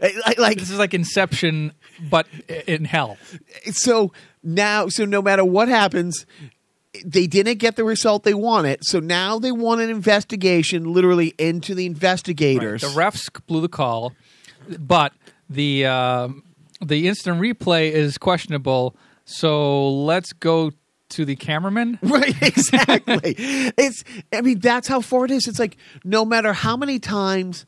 Like, 0.00 0.38
like 0.38 0.58
This 0.58 0.70
is 0.70 0.78
like 0.78 0.94
Inception, 0.94 1.72
but 2.08 2.26
in 2.66 2.84
hell. 2.84 3.18
so 3.72 4.12
now, 4.42 4.88
so 4.88 5.04
no 5.04 5.20
matter 5.20 5.44
what 5.44 5.68
happens, 5.68 6.24
they 7.04 7.26
didn't 7.26 7.58
get 7.58 7.76
the 7.76 7.84
result 7.84 8.24
they 8.24 8.34
wanted. 8.34 8.84
So 8.84 9.00
now 9.00 9.38
they 9.38 9.52
want 9.52 9.80
an 9.80 9.90
investigation, 9.90 10.92
literally 10.92 11.34
into 11.38 11.74
the 11.74 11.86
investigators. 11.86 12.82
The 12.82 12.88
refs 12.88 13.28
blew 13.46 13.60
the 13.60 13.68
call, 13.68 14.12
but 14.78 15.12
the 15.48 15.86
uh, 15.86 16.28
the 16.80 17.08
instant 17.08 17.40
replay 17.40 17.90
is 17.90 18.18
questionable. 18.18 18.96
So 19.24 19.88
let's 19.90 20.32
go 20.32 20.72
to 21.10 21.24
the 21.24 21.36
cameraman. 21.36 21.98
Right, 22.08 22.34
exactly. 22.42 23.34
it's 23.38 24.04
I 24.32 24.40
mean 24.40 24.60
that's 24.60 24.88
how 24.88 25.00
far 25.00 25.24
it 25.24 25.30
is. 25.30 25.46
It's 25.46 25.58
like 25.58 25.76
no 26.04 26.24
matter 26.24 26.52
how 26.52 26.76
many 26.76 26.98
times 26.98 27.66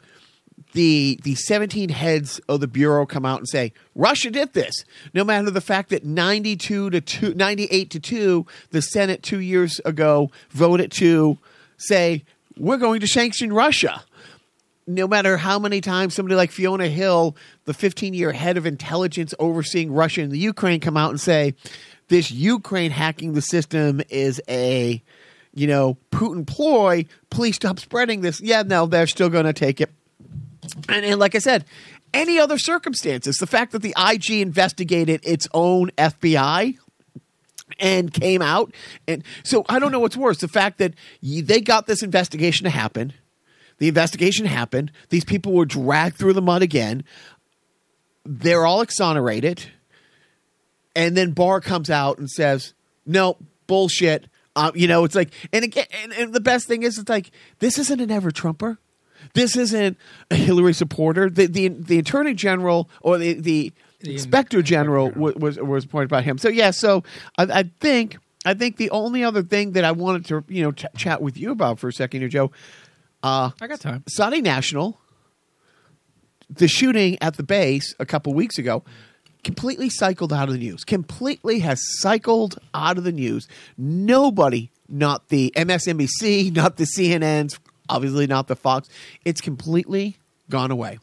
the 0.73 1.19
the 1.23 1.35
17 1.35 1.89
heads 1.89 2.41
of 2.49 2.61
the 2.61 2.69
bureau 2.69 3.07
come 3.07 3.25
out 3.25 3.39
and 3.39 3.49
say 3.49 3.73
Russia 3.95 4.31
did 4.31 4.53
this, 4.53 4.85
no 5.15 5.25
matter 5.25 5.51
the 5.51 5.61
fact 5.61 5.91
that 5.91 6.05
92 6.05 6.91
to 6.91 7.01
2 7.01 7.35
98 7.35 7.91
to 7.91 8.01
2 8.01 8.47
the 8.71 8.83
Senate 8.83 9.23
2 9.23 9.41
years 9.41 9.81
ago 9.85 10.31
voted 10.51 10.91
to 10.93 11.39
say 11.77 12.25
we're 12.57 12.77
going 12.77 13.01
to 13.01 13.07
sanction 13.07 13.53
Russia. 13.53 14.03
no 14.87 15.07
matter 15.07 15.37
how 15.37 15.59
many 15.59 15.81
times 15.81 16.15
somebody 16.15 16.35
like 16.35 16.51
Fiona 16.51 16.89
Hill, 16.89 17.37
the 17.65 17.75
15 17.75 18.13
year 18.15 18.33
head 18.33 18.57
of 18.57 18.67
intelligence 18.67 19.35
overseeing 19.39 19.93
Russia 19.93 20.23
and 20.23 20.33
the 20.33 20.39
Ukraine, 20.39 20.81
come 20.81 20.97
out 20.97 21.11
and 21.11 21.21
say 21.21 21.55
this 22.09 22.31
Ukraine 22.31 22.91
hacking 22.91 23.35
the 23.35 23.41
system 23.41 24.01
is 24.09 24.43
a, 24.49 25.03
you 25.55 25.67
know, 25.67 25.97
Putin 26.11 26.47
ploy. 26.47 27.07
Please 27.31 27.57
stop 27.57 27.79
spreading 27.79 28.21
this. 28.21 28.41
Yeah, 28.41 28.63
no, 28.63 28.87
they're 28.87 29.07
still 29.07 29.29
going 29.29 29.47
to 29.47 29.53
take 29.53 29.81
it. 29.81 29.91
And, 30.89 31.05
and 31.05 31.19
like 31.19 31.35
I 31.35 31.39
said, 31.39 31.65
any 32.13 32.39
other 32.39 32.59
circumstances, 32.59 33.37
the 33.37 33.47
fact 33.47 33.73
that 33.73 33.83
the 33.83 33.95
IG 33.97 34.31
investigated 34.41 35.21
its 35.25 35.49
own 35.55 35.91
FBI 35.97 36.77
and 37.79 38.13
came 38.13 38.43
out, 38.43 38.75
and 39.07 39.23
so 39.45 39.65
I 39.69 39.79
don't 39.79 39.93
know 39.93 40.01
what's 40.01 40.17
worse: 40.17 40.39
the 40.39 40.49
fact 40.49 40.79
that 40.79 40.95
they 41.23 41.61
got 41.61 41.87
this 41.87 42.03
investigation 42.03 42.65
to 42.65 42.71
happen. 42.71 43.13
The 43.79 43.89
investigation 43.89 44.45
happened. 44.45 44.93
These 45.09 45.25
people 45.25 45.53
were 45.53 45.65
dragged 45.65 46.17
through 46.17 46.35
the 46.35 46.43
mud 46.43 46.61
again. 46.61 47.03
They're 48.27 48.67
all 48.67 48.83
exonerated. 48.83 49.65
And 50.95 51.17
then 51.17 51.33
Barr 51.33 51.61
comes 51.61 51.89
out 51.89 52.19
and 52.19 52.29
says, 52.29 52.75
no, 53.07 53.39
bullshit. 53.67 54.27
Uh, 54.55 54.73
you 54.75 54.87
know, 54.87 55.05
it's 55.05 55.15
like, 55.15 55.33
and 55.53 55.65
again, 55.65 55.87
and, 56.03 56.13
and 56.13 56.35
the 56.35 56.41
best 56.41 56.67
thing 56.67 56.83
is, 56.83 56.99
it's 56.99 57.09
like, 57.09 57.31
this 57.61 57.79
isn't 57.79 58.01
an 58.01 58.11
ever 58.11 58.31
Trumper. 58.31 58.79
This 59.35 59.57
isn't 59.57 59.97
a 60.31 60.35
Hillary 60.35 60.73
supporter. 60.73 61.31
The, 61.31 61.47
the, 61.47 61.69
the 61.69 61.99
attorney 61.99 62.35
general 62.35 62.89
or 63.01 63.19
the, 63.19 63.35
the, 63.35 63.73
The 64.01 64.13
inspector 64.13 64.63
general 64.63 65.07
Inspector 65.07 65.39
was, 65.41 65.57
was, 65.57 65.59
was 65.59 65.85
appointed 65.85 66.09
by 66.09 66.23
him. 66.23 66.39
So, 66.39 66.49
yeah, 66.49 66.71
so 66.71 67.05
I, 67.39 67.45
I 67.45 67.63
think, 67.81 68.19
I 68.45 68.55
think 68.55 68.77
the 68.77 68.91
only 68.91 69.23
other 69.25 69.43
thing 69.43 69.73
that 69.73 69.85
I 69.85 69.93
wanted 69.93 70.27
to, 70.27 70.45
you 70.49 70.63
know, 70.63 70.73
ch- 70.73 70.87
chat 70.97 71.21
with 71.23 71.37
you 71.37 71.51
about 71.51 71.79
for 71.79 71.89
a 71.89 71.93
second 71.93 72.21
here, 72.21 72.29
Joe, 72.29 72.51
uh, 73.23 73.51
I 73.61 73.67
got 73.67 73.81
time. 73.81 74.03
Saudi 74.09 74.41
National, 74.41 74.99
the 76.49 76.69
shooting 76.69 77.19
at 77.21 77.37
the 77.37 77.43
base 77.43 77.95
a 77.99 78.07
couple 78.07 78.33
weeks 78.35 78.59
ago, 78.59 78.83
completely 79.45 79.89
cycled 79.89 80.33
out 80.33 80.49
of 80.49 80.55
the 80.55 80.59
news. 80.59 80.85
Completely 80.85 81.61
has 81.61 81.81
cycled 82.01 82.59
out 82.75 82.99
of 82.99 83.05
the 83.05 83.13
news. 83.13 83.47
Nobody, 83.77 84.71
not 84.89 85.29
the 85.29 85.53
MSNBC, 85.57 86.55
not 86.57 86.77
the 86.77 86.85
CNNs, 86.85 87.59
obviously 87.91 88.27
not 88.27 88.47
the 88.47 88.57
Fox, 88.57 88.89
it's 89.25 89.41
completely 89.41 90.17
gone 90.49 90.71
away. 90.71 90.99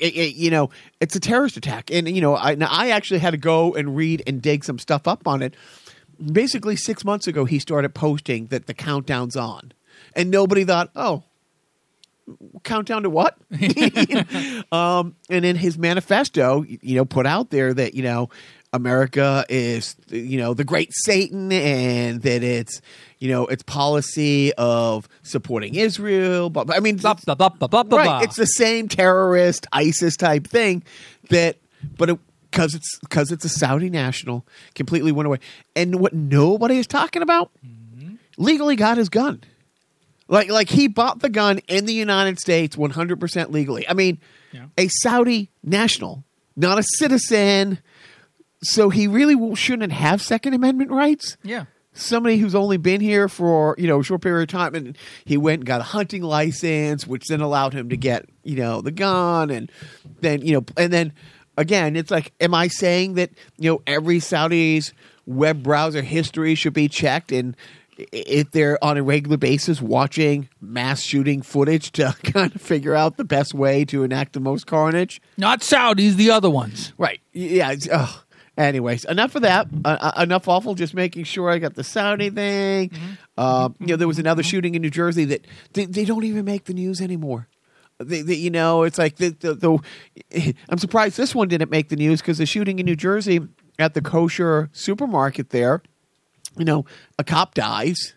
You 0.00 0.50
know, 0.50 0.70
it's 1.00 1.16
a 1.16 1.20
terrorist 1.20 1.56
attack, 1.56 1.90
and 1.90 2.08
you 2.14 2.20
know, 2.20 2.36
I, 2.36 2.54
now 2.56 2.68
I 2.70 2.90
actually 2.90 3.20
had 3.20 3.30
to 3.30 3.38
go 3.38 3.74
and 3.74 3.96
read 3.96 4.22
and 4.26 4.42
dig 4.42 4.64
some 4.64 4.78
stuff 4.78 5.08
up 5.08 5.26
on 5.26 5.40
it. 5.40 5.54
Basically, 6.20 6.76
six 6.76 7.06
months 7.06 7.26
ago, 7.26 7.46
he 7.46 7.58
started 7.58 7.94
posting 7.94 8.46
that 8.46 8.66
the 8.66 8.74
countdown's 8.74 9.34
on, 9.34 9.72
and 10.14 10.30
nobody 10.30 10.64
thought, 10.64 10.90
"Oh, 10.94 11.22
countdown 12.64 13.02
to 13.04 13.10
what? 13.10 13.38
um, 14.72 15.16
and 15.30 15.44
in 15.44 15.56
his 15.56 15.78
manifesto, 15.78 16.64
you 16.64 16.96
know, 16.96 17.04
put 17.04 17.26
out 17.26 17.50
there 17.50 17.72
that 17.72 17.94
you 17.94 18.02
know 18.02 18.28
America 18.78 19.44
is 19.48 19.94
you 20.08 20.38
know 20.38 20.54
the 20.54 20.64
great 20.64 20.90
Satan, 21.04 21.52
and 21.52 22.22
that 22.22 22.42
it's 22.42 22.80
you 23.18 23.28
know 23.28 23.46
its 23.46 23.62
policy 23.62 24.52
of 24.54 25.06
supporting 25.22 25.74
Israel. 25.74 26.48
But 26.48 26.74
I 26.74 26.80
mean, 26.80 26.96
Blah, 26.96 27.14
blah, 27.14 27.34
blah, 27.34 27.48
blah, 27.50 27.68
blah, 27.68 27.82
blah, 27.82 27.98
right? 27.98 28.24
It's 28.24 28.36
the 28.36 28.46
same 28.46 28.88
terrorist 28.88 29.66
ISIS 29.72 30.16
type 30.16 30.46
thing 30.46 30.82
that, 31.30 31.56
but 31.98 32.10
it. 32.10 32.18
Because 32.50 32.74
it's 32.74 32.98
because 33.00 33.30
it's 33.30 33.44
a 33.44 33.48
Saudi 33.50 33.90
national, 33.90 34.46
completely 34.74 35.12
went 35.12 35.26
away, 35.26 35.38
and 35.76 36.00
what 36.00 36.14
nobody 36.14 36.78
is 36.78 36.86
talking 36.86 37.20
about, 37.20 37.50
legally 38.38 38.74
got 38.74 38.96
his 38.96 39.10
gun. 39.10 39.42
Like 40.28 40.48
like 40.50 40.70
he 40.70 40.88
bought 40.88 41.20
the 41.20 41.28
gun 41.28 41.58
in 41.68 41.84
the 41.84 41.92
United 41.92 42.40
States 42.40 42.74
100% 42.74 43.50
legally. 43.50 43.86
I 43.86 43.92
mean, 43.92 44.18
Yeah. 44.52 44.64
a 44.78 44.88
Saudi 44.88 45.50
national, 45.62 46.24
not 46.56 46.78
a 46.78 46.82
citizen. 46.96 47.80
So 48.62 48.90
he 48.90 49.06
really 49.06 49.54
shouldn't 49.54 49.92
have 49.92 50.20
second 50.20 50.54
amendment 50.54 50.90
rights. 50.90 51.36
yeah. 51.42 51.66
Somebody 51.94 52.36
who's 52.36 52.54
only 52.54 52.76
been 52.76 53.00
here 53.00 53.28
for, 53.28 53.74
you 53.76 53.88
know, 53.88 53.98
a 53.98 54.04
short 54.04 54.20
period 54.20 54.42
of 54.42 54.48
time 54.52 54.76
and 54.76 54.96
he 55.24 55.36
went 55.36 55.60
and 55.60 55.66
got 55.66 55.80
a 55.80 55.84
hunting 55.84 56.22
license 56.22 57.08
which 57.08 57.26
then 57.26 57.40
allowed 57.40 57.72
him 57.72 57.88
to 57.88 57.96
get, 57.96 58.26
you 58.44 58.54
know, 58.54 58.80
the 58.80 58.92
gun 58.92 59.50
and 59.50 59.72
then, 60.20 60.42
you 60.42 60.52
know, 60.52 60.64
and 60.76 60.92
then 60.92 61.12
again, 61.56 61.96
it's 61.96 62.12
like 62.12 62.32
am 62.40 62.54
I 62.54 62.68
saying 62.68 63.14
that, 63.14 63.30
you 63.56 63.72
know, 63.72 63.82
every 63.84 64.20
Saudi's 64.20 64.92
web 65.26 65.64
browser 65.64 66.02
history 66.02 66.54
should 66.54 66.74
be 66.74 66.88
checked 66.88 67.32
and 67.32 67.56
if 68.12 68.52
they're 68.52 68.82
on 68.84 68.96
a 68.96 69.02
regular 69.02 69.36
basis 69.36 69.82
watching 69.82 70.48
mass 70.60 71.02
shooting 71.02 71.42
footage 71.42 71.90
to 71.92 72.14
kind 72.22 72.54
of 72.54 72.62
figure 72.62 72.94
out 72.94 73.16
the 73.16 73.24
best 73.24 73.54
way 73.54 73.84
to 73.86 74.04
enact 74.04 74.34
the 74.34 74.40
most 74.40 74.68
carnage. 74.68 75.20
Not 75.36 75.62
Saudis, 75.62 76.14
the 76.14 76.30
other 76.30 76.50
ones. 76.50 76.92
Right. 76.96 77.20
Yeah. 77.32 77.74
Ugh. 77.90 78.24
Anyways, 78.58 79.04
enough 79.04 79.36
of 79.36 79.42
that. 79.42 79.68
Uh, 79.84 80.10
uh, 80.16 80.22
enough 80.22 80.48
awful. 80.48 80.74
Just 80.74 80.92
making 80.92 81.22
sure 81.24 81.48
I 81.48 81.58
got 81.58 81.74
the 81.74 81.84
Saudi 81.84 82.28
thing. 82.28 82.90
Uh, 83.36 83.68
you 83.78 83.86
know, 83.86 83.96
there 83.96 84.08
was 84.08 84.18
another 84.18 84.42
shooting 84.42 84.74
in 84.74 84.82
New 84.82 84.90
Jersey 84.90 85.24
that 85.26 85.46
they, 85.74 85.84
they 85.84 86.04
don't 86.04 86.24
even 86.24 86.44
make 86.44 86.64
the 86.64 86.74
news 86.74 87.00
anymore. 87.00 87.46
They, 87.98 88.22
they, 88.22 88.34
you 88.34 88.50
know, 88.50 88.82
it's 88.82 88.98
like 88.98 89.16
the, 89.16 89.28
the, 89.28 89.54
the 90.32 90.54
I'm 90.68 90.78
surprised 90.78 91.16
this 91.16 91.36
one 91.36 91.46
didn't 91.46 91.70
make 91.70 91.88
the 91.88 91.94
news 91.94 92.20
because 92.20 92.38
the 92.38 92.46
shooting 92.46 92.80
in 92.80 92.86
New 92.86 92.96
Jersey 92.96 93.40
at 93.78 93.94
the 93.94 94.02
kosher 94.02 94.70
supermarket 94.72 95.50
there, 95.50 95.80
you 96.56 96.64
know, 96.64 96.84
a 97.16 97.22
cop 97.22 97.54
dies, 97.54 98.14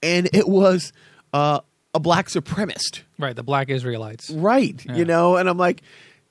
and 0.00 0.28
it 0.32 0.48
was 0.48 0.92
uh, 1.32 1.58
a 1.92 1.98
black 1.98 2.28
supremacist. 2.28 3.02
Right, 3.18 3.34
the 3.34 3.42
black 3.42 3.68
Israelites. 3.68 4.30
Right. 4.30 4.80
Yeah. 4.86 4.94
You 4.94 5.04
know, 5.06 5.36
and 5.36 5.48
I'm 5.48 5.58
like, 5.58 5.82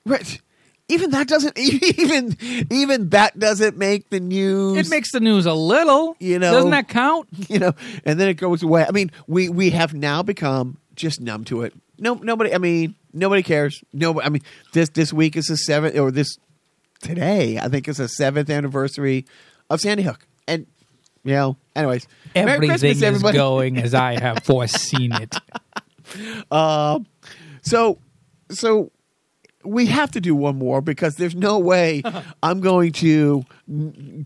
right. 0.06 0.40
Even 0.88 1.10
that 1.10 1.28
doesn't 1.28 1.56
even 1.98 2.36
even 2.70 3.08
that 3.10 3.38
doesn't 3.38 3.76
make 3.78 4.10
the 4.10 4.20
news. 4.20 4.86
It 4.86 4.90
makes 4.90 5.12
the 5.12 5.20
news 5.20 5.46
a 5.46 5.54
little. 5.54 6.16
You 6.20 6.38
know- 6.38 6.52
Doesn't 6.52 6.70
that 6.70 6.88
count? 6.88 7.28
you 7.48 7.58
know, 7.58 7.72
and 8.04 8.18
then 8.20 8.28
it 8.28 8.34
goes 8.34 8.62
away. 8.62 8.84
I 8.86 8.90
mean, 8.90 9.10
we 9.26 9.48
we 9.48 9.70
have 9.70 9.94
now 9.94 10.22
become 10.22 10.78
just 10.94 11.20
numb 11.20 11.44
to 11.44 11.62
it. 11.62 11.72
No, 11.98 12.14
nobody. 12.14 12.52
I 12.54 12.58
mean, 12.58 12.94
nobody 13.12 13.42
cares. 13.42 13.82
No, 13.92 14.20
I 14.20 14.28
mean, 14.28 14.42
this 14.72 14.88
this 14.90 15.12
week 15.12 15.36
is 15.36 15.46
the 15.46 15.56
seventh, 15.56 15.96
or 15.96 16.10
this 16.10 16.36
today, 17.00 17.58
I 17.58 17.68
think 17.68 17.88
is 17.88 17.96
the 17.98 18.08
seventh 18.08 18.50
anniversary 18.50 19.24
of 19.70 19.80
Sandy 19.80 20.02
Hook, 20.02 20.26
and 20.48 20.66
you 21.24 21.32
know, 21.32 21.56
anyways, 21.76 22.06
Everything 22.34 22.68
Christmas, 22.70 22.96
is 22.96 23.02
everybody. 23.02 23.38
going 23.38 23.78
as 23.78 23.94
I 23.94 24.18
have 24.20 24.42
foreseen 24.44 25.12
it. 25.12 25.36
Um, 26.50 27.06
so, 27.62 27.98
so 28.50 28.90
we 29.64 29.86
have 29.86 30.10
to 30.12 30.20
do 30.20 30.34
one 30.34 30.56
more 30.56 30.80
because 30.80 31.14
there's 31.16 31.34
no 31.34 31.58
way 31.58 32.02
I'm 32.42 32.60
going 32.60 32.92
to 32.92 33.44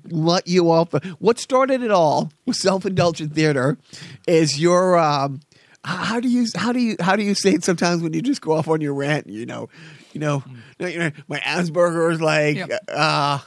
let 0.09 0.47
you 0.47 0.71
off. 0.71 0.93
What 1.19 1.39
started 1.39 1.83
it 1.83 1.91
all 1.91 2.31
with 2.45 2.57
self-indulgent 2.57 3.35
theater 3.35 3.79
is 4.27 4.61
your. 4.61 4.99
Um, 4.99 5.41
how 5.85 6.19
do 6.19 6.29
you 6.29 6.47
how 6.57 6.73
do 6.73 6.81
you 6.81 6.97
how 6.99 7.15
do 7.15 7.23
you 7.23 7.35
say 7.35 7.53
it 7.53 7.63
sometimes 7.63 8.03
when 8.03 8.13
you 8.13 8.21
just 8.21 8.41
go 8.41 8.55
off 8.55 8.67
on 8.67 8.81
your 8.81 8.93
rant? 8.93 9.29
You 9.29 9.47
know, 9.47 9.69
you 10.13 10.19
know, 10.19 10.43
you 10.81 10.99
know 10.99 11.11
my 11.29 11.39
Asperger's 11.39 12.21
like. 12.21 12.57
Yep. 12.57 12.71
Uh, 12.89 13.39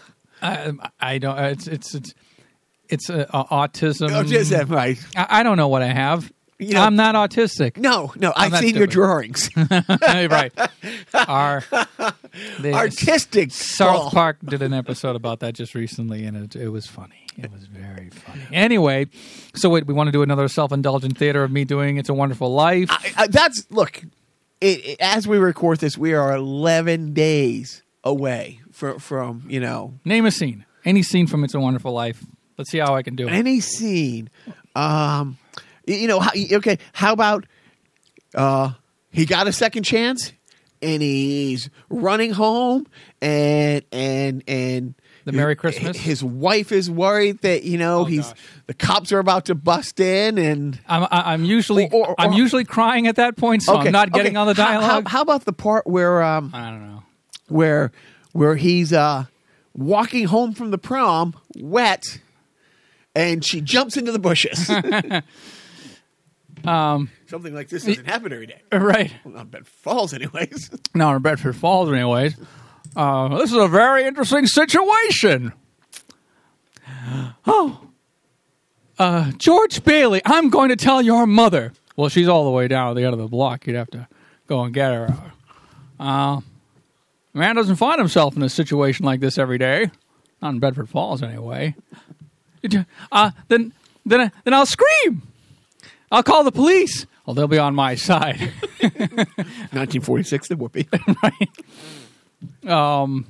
I, 0.42 0.74
I 1.00 1.18
don't. 1.18 1.38
It's 1.38 1.68
it's 1.68 1.96
it's 1.96 2.14
it's 2.88 3.10
uh, 3.10 3.26
autism. 3.32 4.10
that, 4.50 4.70
right? 4.70 4.98
I, 5.16 5.40
I 5.40 5.44
don't 5.44 5.58
know 5.58 5.68
what 5.68 5.82
I 5.82 5.92
have. 5.94 6.32
You 6.60 6.74
know- 6.74 6.84
I'm 6.84 6.96
not 6.96 7.16
autistic. 7.16 7.78
No, 7.78 8.12
no. 8.18 8.34
I've 8.36 8.52
not 8.52 8.60
seen 8.62 8.76
your 8.76 8.90
stupid. 8.90 8.90
drawings. 8.92 9.50
right. 10.02 10.52
Our 11.14 11.64
Artistic. 12.64 13.52
South. 13.52 14.14
Park 14.14 14.38
did 14.46 14.62
an 14.62 14.74
episode 14.74 15.16
about 15.16 15.40
that 15.40 15.54
just 15.56 15.74
recently, 15.76 16.26
and 16.26 16.36
it, 16.36 16.56
it 16.56 16.70
was 16.70 16.86
funny. 16.86 17.26
It 17.38 17.52
was 17.52 17.66
very 17.68 18.10
funny. 18.10 18.42
Anyway, 18.52 19.08
so 19.56 19.70
wait, 19.70 19.86
we 19.88 19.94
want 19.94 20.08
to 20.10 20.12
do 20.12 20.22
another 20.22 20.48
self-indulgent 20.50 21.18
theater 21.18 21.44
of 21.44 21.52
me 21.52 21.64
doing 21.64 21.98
"It's 21.98 22.10
a 22.10 22.14
Wonderful 22.14 22.54
Life." 22.54 22.90
I, 22.92 23.12
I, 23.16 23.28
that's 23.28 23.66
look. 23.72 24.02
It, 24.60 24.86
it- 24.86 24.98
as 25.00 25.28
we 25.28 25.38
record 25.38 25.80
this, 25.80 25.98
we 25.98 26.14
are 26.14 26.36
11 26.36 27.14
days 27.14 27.84
away 28.04 28.60
from 28.72 29.00
from 29.00 29.44
you 29.48 29.60
know 29.62 29.94
Name 30.04 30.26
a 30.26 30.32
scene. 30.32 30.66
Any 30.84 31.04
scene 31.04 31.28
from 31.28 31.44
"It's 31.46 31.54
a 31.54 31.60
Wonderful 31.62 31.94
Life." 31.94 32.22
Let's 32.58 32.70
see 32.72 32.80
how 32.80 32.94
I 32.96 33.04
can 33.04 33.16
do 33.16 33.28
it. 33.28 33.32
any 33.32 33.62
scene. 33.62 34.30
Um, 34.76 35.38
you 35.90 36.08
know, 36.08 36.20
how, 36.20 36.32
okay. 36.54 36.78
How 36.94 37.14
about 37.14 37.46
uh, 38.36 38.72
he 39.12 39.26
got 39.26 39.48
a 39.48 39.52
second 39.54 39.84
chance, 39.84 40.32
and 40.82 41.02
he's 41.02 41.70
running 41.90 42.32
home, 42.32 42.88
and 43.22 43.84
and 43.92 44.44
and. 44.48 44.96
The 45.26 45.34
Merry 45.34 45.56
Christmas? 45.56 45.96
His 45.98 46.24
wife 46.24 46.72
is 46.72 46.90
worried 46.90 47.42
that 47.42 47.64
you 47.64 47.78
know 47.78 48.00
Oh, 48.00 48.06
he's 48.06 48.26
gosh. 48.30 48.38
the 48.68 48.74
cops 48.74 49.12
are 49.12 49.20
about 49.20 49.46
to 49.46 49.54
bust 49.56 50.00
in, 50.00 50.40
and 50.40 50.80
I'm, 50.88 51.06
I'm 51.12 51.46
usually 51.46 51.88
Or- 51.92 52.10
or- 52.12 52.16
I'm 52.18 52.34
usually 52.34 52.64
crying 52.64 53.06
at 53.06 53.18
that 53.18 53.36
point, 53.38 53.62
so 53.62 53.76
I'm 53.76 53.92
not 53.92 54.12
getting 54.12 54.32
okay. 54.38 54.38
on 54.38 54.48
the 54.48 54.54
How- 54.56 54.64
how- 54.72 54.80
dialogue. 54.80 55.08
how 55.10 55.22
about 55.22 55.46
the 55.46 55.54
part 55.54 55.86
where 55.86 56.24
um, 56.24 56.50
I 56.54 56.72
don't 56.72 56.88
know. 56.88 57.04
where 57.48 57.92
where 58.32 58.56
he's 58.56 58.92
uh 58.92 59.26
walking 59.76 60.26
home 60.26 60.54
from 60.54 60.72
the 60.72 60.80
prom 60.80 61.36
wet 61.58 62.06
and 63.14 63.46
she 63.46 63.62
jumps 63.62 63.98
into 63.98 64.12
the 64.12 64.20
bushes. 64.20 64.68
Um, 66.70 67.10
Something 67.26 67.56
like 67.56 67.70
this 67.70 67.84
doesn't 67.84 68.06
happen 68.06 68.32
every 68.32 68.46
day. 68.46 68.62
right. 68.72 69.12
Well, 69.24 69.34
not 69.34 69.50
Bedford 69.50 69.68
Falls, 69.68 70.14
anyways. 70.14 70.70
Now 70.94 71.16
in 71.16 71.22
Bedford 71.22 71.56
Falls, 71.56 71.92
anyways. 71.92 72.36
Uh, 72.96 73.38
this 73.38 73.52
is 73.52 73.58
a 73.58 73.68
very 73.68 74.06
interesting 74.06 74.46
situation. 74.46 75.54
Oh, 77.48 77.82
uh, 79.00 79.32
George 79.38 79.84
Bailey, 79.84 80.22
I'm 80.26 80.50
going 80.50 80.70
to 80.70 80.76
tell 80.76 81.02
your 81.02 81.26
mother. 81.26 81.74
Well, 81.96 82.10
she's 82.10 82.28
all 82.28 82.44
the 82.46 82.52
way 82.52 82.68
down 82.68 82.90
at 82.90 82.96
the 82.96 83.04
end 83.04 83.14
of 83.14 83.20
the 83.20 83.28
block. 83.28 83.66
You'd 83.66 83.76
have 83.76 83.90
to 83.92 84.08
go 84.48 84.62
and 84.62 84.74
get 84.74 84.92
her. 84.92 85.16
Uh, 86.00 86.42
man 87.34 87.56
doesn't 87.56 87.78
find 87.78 88.00
himself 88.00 88.36
in 88.36 88.44
a 88.44 88.50
situation 88.50 89.06
like 89.06 89.22
this 89.22 89.38
every 89.38 89.58
day. 89.58 89.90
Not 90.42 90.54
in 90.54 90.60
Bedford 90.60 90.90
Falls, 90.90 91.24
anyway. 91.24 91.76
Uh, 93.12 93.32
then, 93.48 93.74
then, 94.06 94.32
then 94.44 94.54
I'll 94.54 94.66
scream. 94.66 95.24
I'll 96.12 96.24
call 96.24 96.44
the 96.44 96.52
police. 96.52 97.06
Well, 97.26 97.34
they'll 97.36 97.48
be 97.48 97.60
on 97.60 97.76
my 97.76 97.96
side. 97.96 98.40
1946, 98.82 100.48
the 100.48 100.56
whoopee. 100.56 100.88
um, 102.68 103.26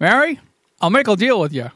Mary, 0.00 0.38
I'll 0.80 0.90
make 0.90 1.08
a 1.08 1.16
deal 1.16 1.40
with 1.40 1.52
you. 1.52 1.70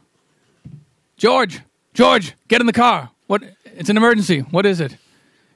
George, 1.17 1.61
George, 1.95 2.35
get 2.49 2.61
in 2.61 2.67
the 2.67 2.73
car. 2.73 3.11
What? 3.27 3.43
It's 3.65 3.89
an 3.89 3.97
emergency. 3.97 4.41
What 4.41 4.67
is 4.67 4.81
it? 4.81 4.97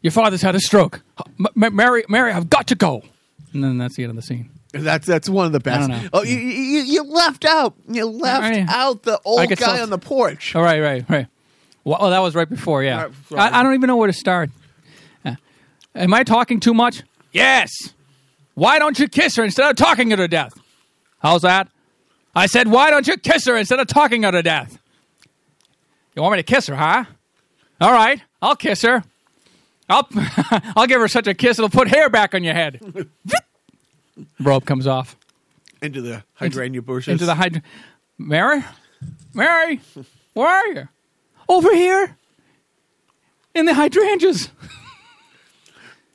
Your 0.03 0.11
father's 0.13 0.43
had 0.43 0.55
a 0.55 0.61
stroke. 0.61 1.03
M- 1.39 1.75
Mary, 1.75 2.05
Mary, 2.09 2.33
I've 2.33 2.49
got 2.49 2.69
to 2.69 2.75
go. 2.75 3.03
And 3.53 3.63
then 3.65 3.79
that's 3.79 3.97
the 3.97 4.05
end 4.05 4.11
of 4.11 4.17
the 4.17 4.23
scene. 4.23 4.51
That's 4.73 5.07
that's 5.07 5.29
one 5.29 5.47
of 5.47 5.53
the 5.53 5.61
best. 5.61 5.91
Oh, 6.13 6.23
you, 6.23 6.37
you 6.37 6.81
you 6.83 7.03
left 7.05 7.45
out. 7.47 7.75
You 7.89 8.05
left 8.07 8.43
Right. 8.43 8.67
out 8.69 9.05
the 9.05 9.19
old 9.25 9.49
guy 9.57 9.81
on 9.81 9.89
the 9.91 9.99
porch. 9.99 10.55
All 10.55 10.63
right, 10.63 10.81
right, 10.83 11.05
right. 11.09 11.27
Well, 11.87 11.99
oh, 12.01 12.11
that 12.11 12.19
was 12.19 12.35
right 12.35 12.49
before. 12.49 12.83
Yeah. 12.83 13.11
I, 13.37 13.61
I 13.61 13.63
don't 13.63 13.75
even 13.75 13.87
know 13.87 13.97
where 13.97 14.09
to 14.09 14.13
start. 14.13 14.51
Uh, 15.25 15.37
am 15.95 16.13
I 16.13 16.25
talking 16.25 16.59
too 16.59 16.75
much? 16.75 17.05
Yes. 17.31 17.71
Why 18.55 18.81
don't 18.81 18.99
you 18.99 19.07
kiss 19.07 19.37
her 19.37 19.45
instead 19.45 19.71
of 19.71 19.77
talking 19.77 20.11
her 20.11 20.17
to 20.17 20.27
death? 20.27 20.59
How's 21.21 21.43
that? 21.43 21.69
I 22.35 22.47
said, 22.47 22.67
why 22.67 22.91
don't 22.91 23.07
you 23.07 23.17
kiss 23.17 23.47
her 23.47 23.57
instead 23.57 23.79
of 23.79 23.87
talking 23.87 24.25
her 24.25 24.33
to 24.33 24.43
death? 24.43 24.81
You 26.17 26.23
want 26.23 26.33
me 26.33 26.39
to 26.39 26.43
kiss 26.43 26.67
her, 26.67 26.75
huh? 26.75 27.05
All 27.81 27.93
right, 27.93 28.21
I'll 28.43 28.57
kiss 28.57 28.83
her. 28.83 29.05
I'll 29.89 30.09
I'll 30.75 30.89
give 30.89 31.01
her 31.01 31.07
such 31.07 31.29
a 31.29 31.35
kiss 31.35 31.61
it'll 31.61 31.71
put 31.71 31.87
hair 31.87 32.11
back 32.11 32.35
on 32.35 32.43
your 32.43 32.55
head. 32.55 32.81
Rope 34.41 34.65
comes 34.65 34.89
off 34.89 35.15
Into 35.81 36.03
the 36.03 36.25
hydrangea 36.35 36.83
bushes. 36.83 37.13
into 37.13 37.27
the 37.27 37.37
hydrangea. 37.37 37.63
Mary, 38.19 38.65
Mary, 39.35 39.81
where 40.35 40.49
are 40.49 40.67
you? 40.69 40.89
Over 41.49 41.75
here, 41.75 42.17
in 43.55 43.67
the 43.67 43.75
hydrangeas. 43.75 44.51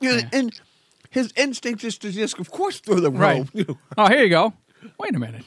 Yeah, 0.00 0.22
and 0.32 0.52
his 1.10 1.32
instinct 1.36 1.84
is 1.84 1.96
to 1.98 2.10
just, 2.10 2.38
of 2.38 2.50
course, 2.50 2.80
throw 2.80 3.00
the 3.00 3.10
Right. 3.10 3.48
Oh, 3.96 4.08
here 4.08 4.22
you 4.24 4.28
go. 4.30 4.52
Wait 4.98 5.14
a 5.14 5.18
minute. 5.18 5.44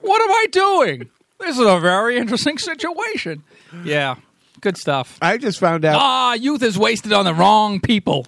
What 0.00 0.20
am 0.22 0.30
I 0.30 0.46
doing? 0.50 1.08
This 1.40 1.58
is 1.58 1.66
a 1.66 1.78
very 1.80 2.16
interesting 2.18 2.58
situation. 2.58 3.42
Yeah, 3.84 4.16
good 4.60 4.76
stuff. 4.76 5.18
I 5.22 5.38
just 5.38 5.58
found 5.58 5.84
out 5.84 5.96
Ah, 6.00 6.34
youth 6.34 6.62
is 6.62 6.78
wasted 6.78 7.12
on 7.12 7.24
the 7.24 7.34
wrong 7.34 7.80
people. 7.80 8.26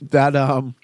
that 0.00 0.34
um, 0.36 0.74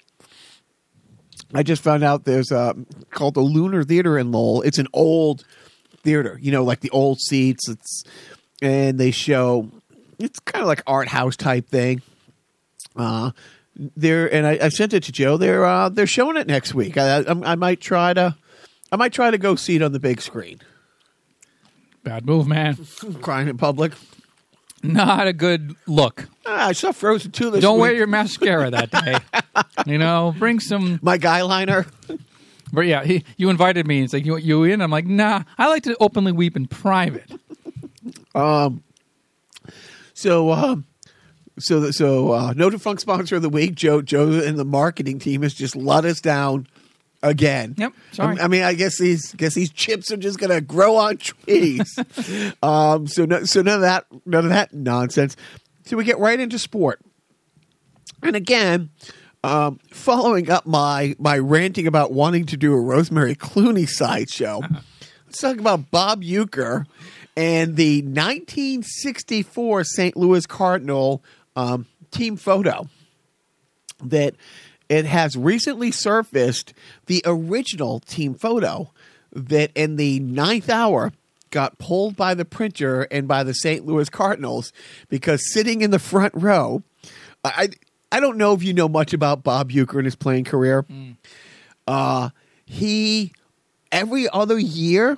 I 1.53 1.63
just 1.63 1.81
found 1.83 2.03
out 2.03 2.25
there's 2.25 2.51
a 2.51 2.75
called 3.11 3.35
the 3.35 3.41
Luna 3.41 3.83
Theater 3.83 4.17
in 4.17 4.31
Lowell. 4.31 4.61
It's 4.63 4.79
an 4.79 4.87
old 4.93 5.45
theater, 6.03 6.37
you 6.41 6.51
know, 6.51 6.63
like 6.63 6.79
the 6.81 6.89
old 6.91 7.19
seats. 7.19 7.69
It's 7.69 8.03
and 8.63 8.97
they 8.97 9.11
show 9.11 9.69
it's 10.19 10.39
kind 10.39 10.61
of 10.61 10.67
like 10.67 10.81
art 10.87 11.07
house 11.07 11.35
type 11.35 11.67
thing. 11.67 12.01
Uh, 12.95 13.31
they're 13.75 14.31
and 14.33 14.45
I, 14.47 14.57
I 14.63 14.69
sent 14.69 14.93
it 14.93 15.03
to 15.03 15.11
Joe. 15.11 15.37
They're 15.37 15.65
uh, 15.65 15.89
they're 15.89 16.07
showing 16.07 16.37
it 16.37 16.47
next 16.47 16.73
week. 16.73 16.97
I, 16.97 17.19
I 17.19 17.51
I 17.51 17.55
might 17.55 17.81
try 17.81 18.13
to 18.13 18.35
I 18.91 18.95
might 18.95 19.13
try 19.13 19.31
to 19.31 19.37
go 19.37 19.55
see 19.55 19.75
it 19.75 19.81
on 19.81 19.91
the 19.91 19.99
big 19.99 20.21
screen. 20.21 20.59
Bad 22.03 22.25
move, 22.25 22.47
man. 22.47 22.77
Crying 23.21 23.47
in 23.47 23.57
public. 23.57 23.93
Not 24.85 25.27
a 25.27 25.33
good 25.33 25.75
look. 25.87 26.27
Ah, 26.45 26.67
I 26.67 26.71
saw 26.73 26.91
Frozen 26.91 27.31
two 27.31 27.49
this 27.49 27.61
Don't 27.61 27.75
week. 27.75 27.81
wear 27.81 27.93
your 27.93 28.07
mascara 28.07 28.69
that 28.69 28.91
day. 28.91 29.17
you 29.91 29.97
know, 29.97 30.35
bring 30.37 30.59
some. 30.59 30.99
my 31.01 31.17
guy 31.17 31.41
liner. 31.41 31.85
But 32.73 32.87
yeah, 32.87 33.03
he, 33.03 33.23
you 33.37 33.49
invited 33.49 33.87
me. 33.87 34.03
It's 34.03 34.13
like 34.13 34.25
you 34.25 34.35
you 34.37 34.63
in. 34.65 34.81
I'm 34.81 34.91
like, 34.91 35.05
nah. 35.05 35.43
I 35.57 35.69
like 35.69 35.83
to 35.83 35.95
openly 35.99 36.31
weep 36.33 36.57
in 36.57 36.67
private. 36.67 37.31
So, 40.13 40.51
um, 40.51 40.85
so, 41.59 41.91
so, 41.91 42.31
uh, 42.31 42.53
no 42.55 42.69
defunct 42.69 43.01
sponsor 43.01 43.35
of 43.35 43.41
the 43.41 43.49
week. 43.49 43.75
Joe, 43.75 44.01
Joe, 44.01 44.31
and 44.31 44.57
the 44.57 44.65
marketing 44.65 45.19
team 45.19 45.43
has 45.43 45.53
just 45.53 45.75
let 45.75 46.05
us 46.05 46.21
down 46.21 46.67
again. 47.21 47.75
Yep, 47.77 47.93
sorry. 48.11 48.39
I, 48.39 48.45
I 48.45 48.47
mean, 48.47 48.63
I 48.63 48.73
guess 48.73 48.97
these, 48.97 49.33
guess 49.33 49.53
these 49.53 49.71
chips 49.71 50.11
are 50.11 50.17
just 50.17 50.39
gonna 50.39 50.61
grow 50.61 50.95
on 50.95 51.17
trees. 51.17 51.97
um, 52.63 53.07
so, 53.07 53.25
no, 53.25 53.43
so 53.43 53.61
none 53.61 53.75
of 53.75 53.81
that, 53.81 54.05
none 54.25 54.45
of 54.45 54.49
that 54.49 54.73
nonsense. 54.73 55.35
So 55.85 55.97
we 55.97 56.03
get 56.03 56.19
right 56.19 56.39
into 56.39 56.59
sport, 56.59 57.01
and 58.21 58.35
again. 58.35 58.89
Um, 59.45 59.79
following 59.91 60.49
up 60.49 60.65
my 60.65 61.17
my 61.19 61.37
ranting 61.37 61.85
about 61.85 62.13
wanting 62.13 62.45
to 62.45 62.55
do 62.55 62.71
a 62.71 62.79
Rosemary 62.79 63.35
Clooney 63.35 63.85
sideshow, 63.89 64.61
let's 65.25 65.41
talk 65.41 65.59
about 65.59 65.91
Bob 65.91 66.23
Uecker 66.23 66.85
and 67.35 67.75
the 67.75 68.01
1964 68.01 69.83
St. 69.83 70.15
Louis 70.15 70.45
Cardinal 70.45 71.23
um, 71.55 71.85
team 72.11 72.35
photo 72.35 72.87
that 74.03 74.35
it 74.89 75.05
has 75.05 75.35
recently 75.35 75.91
surfaced 75.91 76.73
the 77.07 77.21
original 77.25 77.99
team 77.99 78.35
photo 78.35 78.91
that 79.31 79.71
in 79.75 79.95
the 79.95 80.19
ninth 80.19 80.69
hour 80.69 81.11
got 81.49 81.77
pulled 81.77 82.15
by 82.15 82.33
the 82.33 82.45
printer 82.45 83.03
and 83.03 83.27
by 83.27 83.43
the 83.43 83.53
St. 83.53 83.85
Louis 83.85 84.09
Cardinals 84.09 84.73
because 85.09 85.53
sitting 85.53 85.81
in 85.81 85.91
the 85.91 85.99
front 85.99 86.33
row, 86.35 86.83
I 87.43 87.69
I 88.11 88.19
don't 88.19 88.37
know 88.37 88.53
if 88.53 88.61
you 88.61 88.73
know 88.73 88.87
much 88.87 89.13
about 89.13 89.43
Bob 89.43 89.71
Uecker 89.71 89.95
and 89.95 90.05
his 90.05 90.15
playing 90.15 90.43
career. 90.43 90.85
Uh, 91.87 92.29
he 92.65 93.33
every 93.91 94.27
other 94.29 94.59
year 94.59 95.17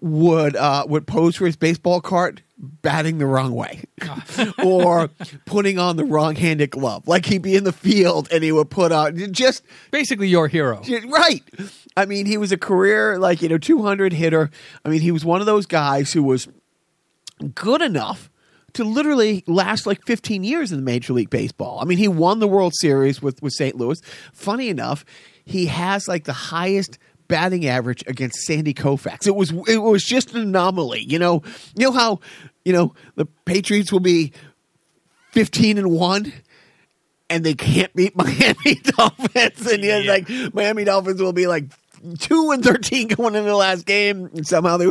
would 0.00 0.54
uh, 0.56 0.84
would 0.88 1.06
pose 1.06 1.36
for 1.36 1.46
his 1.46 1.56
baseball 1.56 2.00
card 2.00 2.42
batting 2.58 3.18
the 3.18 3.26
wrong 3.26 3.52
way 3.52 3.84
or 4.64 5.08
putting 5.46 5.78
on 5.78 5.96
the 5.96 6.04
wrong 6.04 6.34
handed 6.34 6.70
glove. 6.70 7.06
Like 7.06 7.24
he'd 7.26 7.42
be 7.42 7.54
in 7.54 7.64
the 7.64 7.72
field 7.72 8.28
and 8.32 8.42
he 8.44 8.50
would 8.52 8.68
put 8.70 8.92
on 8.92 9.32
just 9.32 9.62
Basically, 9.90 10.28
your 10.28 10.48
hero. 10.48 10.82
right. 11.08 11.42
I 11.96 12.04
mean, 12.04 12.26
he 12.26 12.36
was 12.36 12.52
a 12.52 12.58
career 12.58 13.18
like 13.18 13.42
you 13.42 13.48
know 13.48 13.58
200 13.58 14.12
hitter. 14.12 14.50
I 14.84 14.88
mean, 14.88 15.00
he 15.00 15.10
was 15.12 15.24
one 15.24 15.40
of 15.40 15.46
those 15.46 15.66
guys 15.66 16.12
who 16.12 16.22
was 16.22 16.48
good 17.54 17.80
enough 17.82 18.28
to 18.74 18.84
literally 18.84 19.42
last 19.46 19.86
like 19.86 20.04
15 20.04 20.44
years 20.44 20.70
in 20.72 20.78
the 20.78 20.84
Major 20.84 21.12
League 21.14 21.30
Baseball. 21.30 21.78
I 21.80 21.84
mean, 21.84 21.98
he 21.98 22.08
won 22.08 22.38
the 22.40 22.48
World 22.48 22.74
Series 22.76 23.22
with 23.22 23.40
with 23.42 23.52
St. 23.54 23.76
Louis. 23.76 24.00
Funny 24.32 24.68
enough, 24.68 25.04
he 25.44 25.66
has 25.66 26.06
like 26.08 26.24
the 26.24 26.32
highest 26.32 26.98
batting 27.28 27.66
average 27.66 28.02
against 28.06 28.38
Sandy 28.42 28.74
Koufax. 28.74 29.26
It 29.26 29.36
was 29.36 29.52
it 29.68 29.78
was 29.78 30.02
just 30.04 30.34
an 30.34 30.40
anomaly. 30.42 31.00
You 31.00 31.18
know, 31.18 31.42
you 31.76 31.84
know 31.86 31.92
how 31.92 32.20
you 32.64 32.72
know 32.72 32.94
the 33.16 33.26
Patriots 33.44 33.92
will 33.92 34.00
be 34.00 34.32
15 35.32 35.78
and 35.78 35.90
1 35.90 36.32
and 37.30 37.44
they 37.44 37.54
can't 37.54 37.92
beat 37.94 38.16
Miami 38.16 38.80
Dolphins 38.82 39.66
and 39.70 39.84
yet 39.84 40.04
Yeah. 40.04 40.10
like 40.12 40.54
Miami 40.54 40.84
Dolphins 40.84 41.20
will 41.20 41.32
be 41.34 41.46
like 41.46 41.64
2 42.20 42.50
and 42.52 42.64
13 42.64 43.08
going 43.08 43.34
into 43.34 43.48
the 43.48 43.56
last 43.56 43.84
game 43.84 44.30
and 44.34 44.46
somehow 44.46 44.76
they 44.78 44.86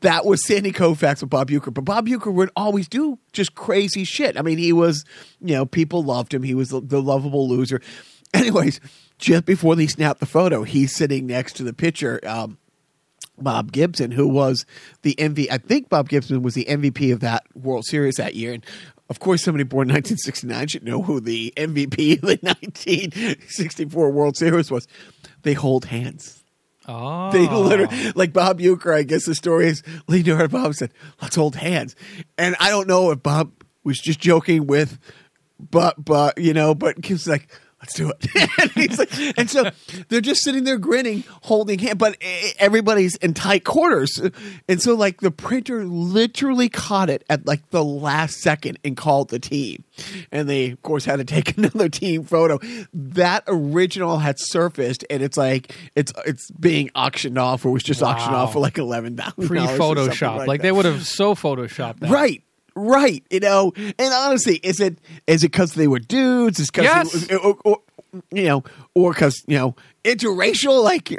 that 0.00 0.24
was 0.24 0.46
Sandy 0.46 0.72
Koufax 0.72 1.20
with 1.20 1.30
Bob 1.30 1.50
Uecker 1.50 1.74
but 1.74 1.84
Bob 1.84 2.06
Uecker 2.06 2.32
would 2.32 2.50
always 2.56 2.88
do 2.88 3.18
just 3.32 3.54
crazy 3.54 4.04
shit 4.04 4.38
I 4.38 4.42
mean 4.42 4.58
he 4.58 4.72
was 4.72 5.04
you 5.40 5.54
know 5.54 5.66
people 5.66 6.02
loved 6.02 6.32
him 6.32 6.42
he 6.42 6.54
was 6.54 6.70
the, 6.70 6.80
the 6.80 7.02
lovable 7.02 7.48
loser 7.48 7.80
anyways 8.32 8.80
just 9.22 9.44
before 9.46 9.76
they 9.76 9.86
snapped 9.86 10.20
the 10.20 10.26
photo 10.26 10.64
he's 10.64 10.94
sitting 10.94 11.26
next 11.26 11.54
to 11.54 11.62
the 11.62 11.72
pitcher 11.72 12.20
um 12.26 12.58
Bob 13.38 13.72
Gibson, 13.72 14.10
who 14.10 14.28
was 14.28 14.66
the 15.00 15.14
MVP. 15.18 15.48
I 15.50 15.58
think 15.58 15.88
Bob 15.88 16.08
Gibson 16.08 16.42
was 16.42 16.54
the 16.54 16.66
MVP 16.66 17.12
of 17.12 17.20
that 17.20 17.44
World 17.54 17.84
Series 17.86 18.16
that 18.16 18.34
year. 18.34 18.52
And 18.52 18.64
of 19.08 19.20
course, 19.20 19.42
somebody 19.42 19.64
born 19.64 19.88
in 19.88 19.94
1969 19.94 20.68
should 20.68 20.84
know 20.84 21.02
who 21.02 21.18
the 21.18 21.52
MVP 21.56 22.16
of 22.16 22.28
the 22.28 22.38
1964 22.42 24.10
World 24.10 24.36
Series 24.36 24.70
was. 24.70 24.86
They 25.42 25.54
hold 25.54 25.86
hands. 25.86 26.44
Oh, 26.86 27.30
They 27.32 27.48
literally, 27.48 28.12
like 28.14 28.32
Bob 28.32 28.58
Uecker, 28.60 28.94
I 28.94 29.02
guess 29.02 29.24
the 29.24 29.34
story 29.34 29.66
is 29.68 29.82
to 30.08 30.48
Bob 30.48 30.74
said, 30.74 30.92
let's 31.20 31.36
hold 31.36 31.56
hands. 31.56 31.96
And 32.36 32.54
I 32.60 32.70
don't 32.70 32.88
know 32.88 33.10
if 33.12 33.22
Bob 33.22 33.52
was 33.84 33.98
just 33.98 34.20
joking 34.20 34.66
with, 34.66 34.98
but, 35.58 36.02
but, 36.04 36.38
you 36.38 36.52
know, 36.52 36.74
but 36.74 37.00
Gibson's 37.00 37.26
like, 37.26 37.48
let's 37.82 37.94
do 37.94 38.10
it. 38.10 38.26
and, 38.60 38.70
he's 38.72 38.98
like, 38.98 39.38
and 39.38 39.50
so 39.50 39.70
they're 40.08 40.20
just 40.20 40.42
sitting 40.42 40.64
there 40.64 40.78
grinning, 40.78 41.24
holding 41.42 41.78
hand, 41.78 41.98
but 41.98 42.16
everybody's 42.58 43.16
in 43.16 43.34
tight 43.34 43.64
quarters. 43.64 44.20
And 44.68 44.80
so 44.80 44.94
like 44.94 45.20
the 45.20 45.30
printer 45.30 45.84
literally 45.84 46.68
caught 46.68 47.10
it 47.10 47.24
at 47.28 47.46
like 47.46 47.70
the 47.70 47.84
last 47.84 48.40
second 48.40 48.78
and 48.84 48.96
called 48.96 49.30
the 49.30 49.40
team. 49.40 49.84
And 50.30 50.48
they 50.48 50.70
of 50.70 50.82
course 50.82 51.04
had 51.04 51.16
to 51.16 51.24
take 51.24 51.56
another 51.58 51.88
team 51.88 52.24
photo. 52.24 52.58
That 52.94 53.44
original 53.48 54.18
had 54.18 54.38
surfaced 54.38 55.04
and 55.10 55.22
it's 55.22 55.36
like 55.36 55.74
it's 55.96 56.12
it's 56.24 56.50
being 56.52 56.90
auctioned 56.94 57.38
off 57.38 57.64
or 57.64 57.72
was 57.72 57.82
just 57.82 58.02
auctioned 58.02 58.34
off 58.34 58.52
for 58.52 58.60
like 58.60 58.78
eleven 58.78 59.16
thousand 59.16 59.48
Pre 59.48 59.58
Photoshop. 59.58 60.46
Like, 60.46 60.62
they 60.62 60.72
would 60.72 60.84
have 60.84 61.06
so 61.06 61.34
photoshopped 61.34 62.00
that. 62.00 62.10
Right. 62.10 62.42
Right, 62.74 63.22
you 63.30 63.40
know, 63.40 63.72
and 63.76 64.14
honestly, 64.14 64.56
is 64.56 64.80
it 64.80 64.98
is 65.26 65.44
it 65.44 65.52
because 65.52 65.74
they 65.74 65.88
were 65.88 65.98
dudes? 65.98 66.58
Is 66.58 66.70
because 66.70 66.84
Yes. 66.84 67.30
or, 67.32 67.56
or, 67.64 67.78
you 68.30 68.44
know, 68.44 68.64
or 68.94 69.12
because 69.12 69.42
you 69.46 69.58
know 69.58 69.76
interracial? 70.04 70.82
Like, 70.92 71.12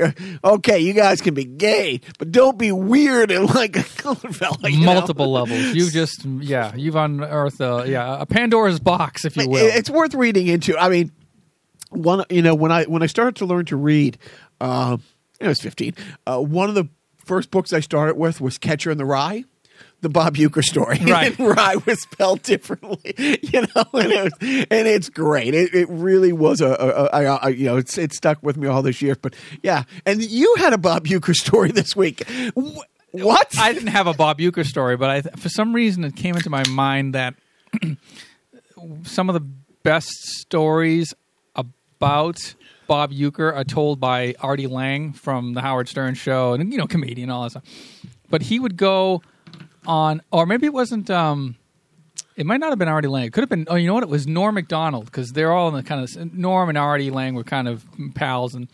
okay, 0.43 0.79
you 0.79 0.93
guys 0.93 1.21
can 1.21 1.33
be 1.33 1.45
gay, 1.45 2.01
but 2.19 2.31
don't 2.31 2.57
be 2.57 2.71
weird 2.71 3.31
and 3.31 3.53
like 3.53 3.75
a 3.77 3.83
colored 3.97 4.35
fella. 4.35 4.57
you 4.69 4.79
know? 4.79 4.93
Multiple 4.93 5.31
levels. 5.31 5.59
You 5.73 5.89
just, 5.89 6.25
yeah, 6.25 6.73
you've 6.75 6.95
unearthed 6.95 7.59
a, 7.61 7.85
yeah, 7.87 8.21
a 8.21 8.25
Pandora's 8.25 8.79
box, 8.79 9.25
if 9.25 9.37
you 9.37 9.47
will. 9.47 9.65
It's 9.65 9.89
worth 9.89 10.13
reading 10.13 10.47
into. 10.47 10.77
I 10.77 10.89
mean, 10.89 11.11
one 11.89 12.25
you 12.29 12.41
know 12.41 12.55
when 12.55 12.71
I 12.71 12.83
when 12.85 13.03
I 13.03 13.07
started 13.07 13.35
to 13.37 13.45
learn 13.45 13.65
to 13.65 13.75
read, 13.77 14.17
uh, 14.59 14.97
I 15.41 15.47
was 15.47 15.61
fifteen. 15.61 15.93
Uh, 16.27 16.39
one 16.39 16.69
of 16.69 16.75
the 16.75 16.89
first 17.25 17.51
books 17.51 17.71
I 17.73 17.79
started 17.79 18.17
with 18.17 18.41
was 18.41 18.57
Catcher 18.57 18.91
in 18.91 18.97
the 18.97 19.05
Rye. 19.05 19.43
The 20.03 20.09
Bob 20.09 20.35
Uecker 20.35 20.63
story, 20.63 20.99
Right. 21.05 21.37
and 21.39 21.47
rye 21.47 21.77
was 21.85 22.01
spelled 22.01 22.43
differently, 22.43 23.15
you 23.41 23.61
know, 23.61 23.85
and, 23.93 24.11
it 24.11 24.23
was, 24.25 24.33
and 24.41 24.87
it's 24.87 25.09
great. 25.09 25.53
It, 25.55 25.73
it 25.73 25.87
really 25.89 26.31
was 26.33 26.61
a, 26.61 26.67
a, 26.67 27.09
a, 27.23 27.39
a, 27.43 27.49
you 27.51 27.65
know, 27.65 27.77
it's 27.77 27.97
it 27.97 28.13
stuck 28.13 28.37
with 28.43 28.57
me 28.57 28.67
all 28.67 28.81
this 28.81 29.01
year. 29.01 29.15
But 29.19 29.33
yeah, 29.63 29.83
and 30.05 30.21
you 30.21 30.53
had 30.59 30.73
a 30.73 30.77
Bob 30.77 31.05
Uecker 31.07 31.33
story 31.33 31.71
this 31.71 31.95
week. 31.95 32.27
Wh- 32.55 32.79
What? 33.11 33.55
I 33.57 33.71
didn't 33.73 33.87
have 33.89 34.07
a 34.07 34.13
Bob 34.13 34.39
Uecker 34.39 34.65
story, 34.65 34.97
but 34.97 35.09
I, 35.09 35.21
for 35.21 35.47
some 35.49 35.73
reason 35.73 36.03
it 36.03 36.15
came 36.15 36.35
into 36.35 36.49
my 36.49 36.67
mind 36.67 37.15
that 37.15 37.35
some 39.03 39.29
of 39.29 39.33
the 39.33 39.47
best 39.83 40.11
stories 40.39 41.13
about 41.55 42.55
Bob 42.87 43.11
Uecker 43.11 43.53
are 43.55 43.63
told 43.63 43.99
by 43.99 44.35
Artie 44.41 44.67
Lange 44.67 45.13
from 45.13 45.53
the 45.53 45.61
Howard 45.61 45.87
Stern 45.87 46.15
show, 46.15 46.53
and 46.53 46.71
you 46.71 46.77
know, 46.77 46.87
comedian, 46.87 47.29
and 47.29 47.31
all 47.31 47.43
that 47.43 47.51
stuff. 47.51 47.63
But 48.29 48.41
he 48.43 48.59
would 48.59 48.77
go 48.77 49.21
on, 49.85 50.21
or 50.31 50.45
maybe 50.45 50.65
it 50.65 50.73
wasn't. 50.73 51.09
Um, 51.09 51.55
it 52.35 52.45
might 52.45 52.59
not 52.59 52.69
have 52.69 52.79
been 52.79 52.87
Artie 52.87 53.07
Lange. 53.07 53.25
It 53.25 53.33
could 53.33 53.41
have 53.41 53.49
been. 53.49 53.65
Oh, 53.69 53.75
you 53.75 53.87
know 53.87 53.93
what? 53.93 54.03
It 54.03 54.09
was 54.09 54.27
Norm 54.27 54.55
Macdonald 54.55 55.05
because 55.05 55.33
they're 55.33 55.51
all 55.51 55.67
in 55.69 55.75
the 55.75 55.83
kind 55.83 56.03
of 56.03 56.33
Norm 56.33 56.69
and 56.69 56.77
Artie 56.77 57.11
Lange 57.11 57.35
were 57.35 57.43
kind 57.43 57.67
of 57.67 57.85
pals, 58.15 58.55
and 58.55 58.67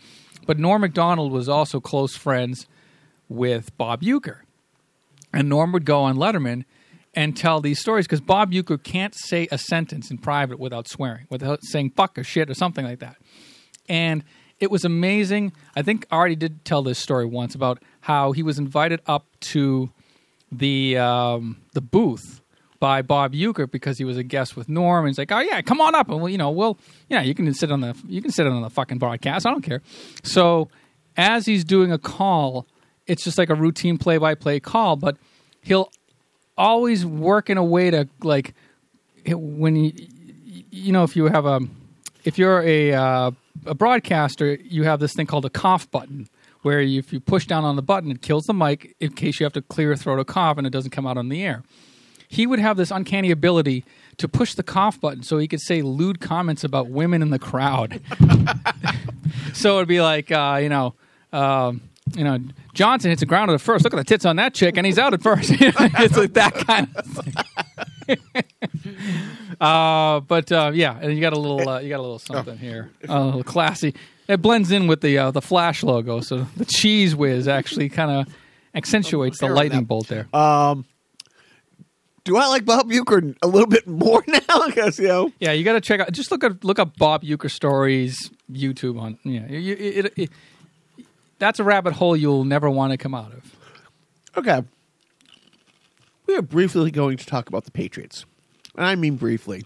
but 0.46 0.58
Norm 0.58 0.80
Macdonald 0.80 1.32
was 1.32 1.48
also 1.48 1.80
close 1.80 2.16
friends 2.16 2.66
with 3.28 3.76
Bob 3.76 4.02
Uecker. 4.02 4.38
And 5.32 5.48
Norm 5.48 5.72
would 5.72 5.84
go 5.84 6.02
on 6.02 6.16
Letterman 6.16 6.64
and 7.14 7.36
tell 7.36 7.60
these 7.60 7.80
stories 7.80 8.06
because 8.06 8.20
Bob 8.20 8.52
Uecker 8.52 8.82
can't 8.82 9.14
say 9.14 9.48
a 9.50 9.58
sentence 9.58 10.10
in 10.10 10.18
private 10.18 10.58
without 10.58 10.88
swearing, 10.88 11.26
without 11.30 11.60
saying 11.62 11.90
fuck 11.90 12.18
or 12.18 12.24
shit 12.24 12.50
or 12.50 12.54
something 12.54 12.84
like 12.84 12.98
that. 12.98 13.16
And 13.88 14.24
it 14.58 14.70
was 14.70 14.84
amazing. 14.84 15.52
I 15.74 15.82
think 15.82 16.06
Artie 16.10 16.36
did 16.36 16.64
tell 16.64 16.82
this 16.82 16.98
story 16.98 17.24
once 17.24 17.54
about 17.54 17.82
how 18.02 18.32
he 18.32 18.42
was 18.42 18.58
invited 18.58 19.00
up 19.06 19.26
to 19.40 19.90
the 20.52 20.98
um, 20.98 21.62
the 21.72 21.80
booth 21.80 22.40
by 22.78 23.02
Bob 23.02 23.34
Uecker 23.34 23.70
because 23.70 23.98
he 23.98 24.04
was 24.04 24.16
a 24.16 24.22
guest 24.22 24.56
with 24.56 24.68
Norm. 24.68 25.04
And 25.04 25.10
he's 25.10 25.18
like, 25.18 25.30
"Oh 25.30 25.40
yeah, 25.40 25.60
come 25.62 25.80
on 25.80 25.94
up, 25.94 26.08
and 26.08 26.20
we'll, 26.20 26.30
you 26.30 26.38
know, 26.38 26.50
we'll, 26.50 26.78
yeah, 27.08 27.22
you 27.22 27.34
can 27.34 27.52
sit 27.54 27.70
on 27.70 27.80
the 27.80 27.96
you 28.08 28.22
can 28.22 28.32
sit 28.32 28.46
on 28.46 28.62
the 28.62 28.70
fucking 28.70 28.98
broadcast. 28.98 29.46
I 29.46 29.50
don't 29.50 29.62
care." 29.62 29.82
So 30.22 30.68
as 31.16 31.46
he's 31.46 31.64
doing 31.64 31.92
a 31.92 31.98
call, 31.98 32.66
it's 33.06 33.22
just 33.22 33.38
like 33.38 33.50
a 33.50 33.54
routine 33.54 33.98
play 33.98 34.18
by 34.18 34.34
play 34.34 34.60
call, 34.60 34.96
but 34.96 35.16
he'll 35.62 35.90
always 36.56 37.06
work 37.06 37.50
in 37.50 37.58
a 37.58 37.64
way 37.64 37.90
to 37.90 38.08
like 38.22 38.54
when 39.26 39.76
you 39.76 39.92
you 40.70 40.92
know 40.92 41.04
if 41.04 41.16
you 41.16 41.26
have 41.26 41.46
a 41.46 41.60
if 42.24 42.38
you're 42.38 42.62
a 42.62 42.92
uh, 42.92 43.30
a 43.66 43.74
broadcaster, 43.74 44.54
you 44.54 44.84
have 44.84 45.00
this 45.00 45.12
thing 45.14 45.26
called 45.26 45.44
a 45.44 45.50
cough 45.50 45.90
button, 45.90 46.28
where 46.62 46.80
if 46.80 47.12
you 47.12 47.20
push 47.20 47.46
down 47.46 47.64
on 47.64 47.76
the 47.76 47.82
button, 47.82 48.10
it 48.10 48.22
kills 48.22 48.46
the 48.46 48.54
mic 48.54 48.94
in 49.00 49.12
case 49.12 49.40
you 49.40 49.44
have 49.44 49.52
to 49.54 49.62
clear 49.62 49.92
a 49.92 49.96
throat 49.96 50.18
or 50.18 50.24
cough 50.24 50.58
and 50.58 50.66
it 50.66 50.70
doesn't 50.70 50.90
come 50.90 51.06
out 51.06 51.16
on 51.16 51.28
the 51.28 51.42
air. 51.42 51.62
He 52.28 52.46
would 52.46 52.60
have 52.60 52.76
this 52.76 52.90
uncanny 52.90 53.30
ability 53.30 53.84
to 54.18 54.28
push 54.28 54.54
the 54.54 54.62
cough 54.62 55.00
button 55.00 55.22
so 55.22 55.38
he 55.38 55.48
could 55.48 55.60
say 55.60 55.82
lewd 55.82 56.20
comments 56.20 56.62
about 56.62 56.88
women 56.88 57.22
in 57.22 57.30
the 57.30 57.38
crowd. 57.38 58.00
so 59.52 59.76
it'd 59.76 59.88
be 59.88 60.00
like, 60.00 60.30
uh, 60.30 60.60
you 60.62 60.68
know, 60.68 60.94
um, 61.32 61.80
you 62.14 62.24
know, 62.24 62.38
Johnson 62.74 63.10
hits 63.10 63.20
the 63.20 63.26
ground 63.26 63.50
at 63.50 63.60
first. 63.60 63.84
Look 63.84 63.92
at 63.94 63.96
the 63.96 64.04
tits 64.04 64.24
on 64.24 64.36
that 64.36 64.54
chick, 64.54 64.76
and 64.76 64.86
he's 64.86 64.98
out 64.98 65.14
at 65.14 65.22
first. 65.22 65.50
it's 65.52 66.16
like 66.16 66.34
that 66.34 66.54
kind 66.54 66.88
of 66.94 67.04
thing. 67.06 67.34
uh, 69.60 70.20
but 70.20 70.50
uh, 70.52 70.70
yeah, 70.74 70.98
and 71.00 71.14
you 71.14 71.20
got 71.20 71.32
a 71.32 71.38
little, 71.38 71.68
uh, 71.68 71.80
you 71.80 71.88
got 71.88 71.98
a 71.98 72.02
little 72.02 72.18
something 72.18 72.58
here, 72.58 72.90
a 73.08 73.24
little 73.24 73.44
classy. 73.44 73.94
It 74.28 74.40
blends 74.42 74.70
in 74.70 74.86
with 74.86 75.00
the 75.00 75.18
uh, 75.18 75.30
the 75.30 75.42
flash 75.42 75.82
logo, 75.82 76.20
so 76.20 76.46
the 76.56 76.64
cheese 76.64 77.16
whiz 77.16 77.48
actually 77.48 77.88
kind 77.88 78.10
of 78.10 78.34
accentuates 78.74 79.38
the 79.40 79.48
lightning 79.48 79.84
bolt 79.84 80.08
there. 80.08 80.28
Do 82.22 82.36
I 82.36 82.46
like 82.48 82.64
Bob 82.66 82.90
Uecker 82.90 83.34
a 83.42 83.46
little 83.46 83.66
bit 83.66 83.86
more 83.86 84.22
now? 84.28 84.66
Because 84.66 84.98
you 84.98 85.08
know, 85.08 85.32
Yeah, 85.40 85.52
you 85.52 85.64
got 85.64 85.72
to 85.72 85.80
check 85.80 86.00
out. 86.00 86.12
Just 86.12 86.30
look 86.30 86.44
up 86.44 86.62
look 86.62 86.78
up 86.78 86.96
Bob 86.96 87.22
Uecker 87.24 87.50
stories 87.50 88.30
YouTube 88.52 89.00
on. 89.00 89.18
Yeah, 89.24 89.46
you, 89.48 89.74
it, 89.74 90.06
it, 90.06 90.12
it, 90.16 90.30
that's 91.38 91.58
a 91.58 91.64
rabbit 91.64 91.94
hole 91.94 92.16
you'll 92.16 92.44
never 92.44 92.70
want 92.70 92.92
to 92.92 92.98
come 92.98 93.14
out 93.14 93.32
of. 93.32 93.56
Okay. 94.36 94.62
We 96.30 96.36
are 96.36 96.42
briefly 96.42 96.92
going 96.92 97.16
to 97.16 97.26
talk 97.26 97.48
about 97.48 97.64
the 97.64 97.72
Patriots. 97.72 98.24
And 98.76 98.86
I 98.86 98.94
mean 98.94 99.16
briefly. 99.16 99.64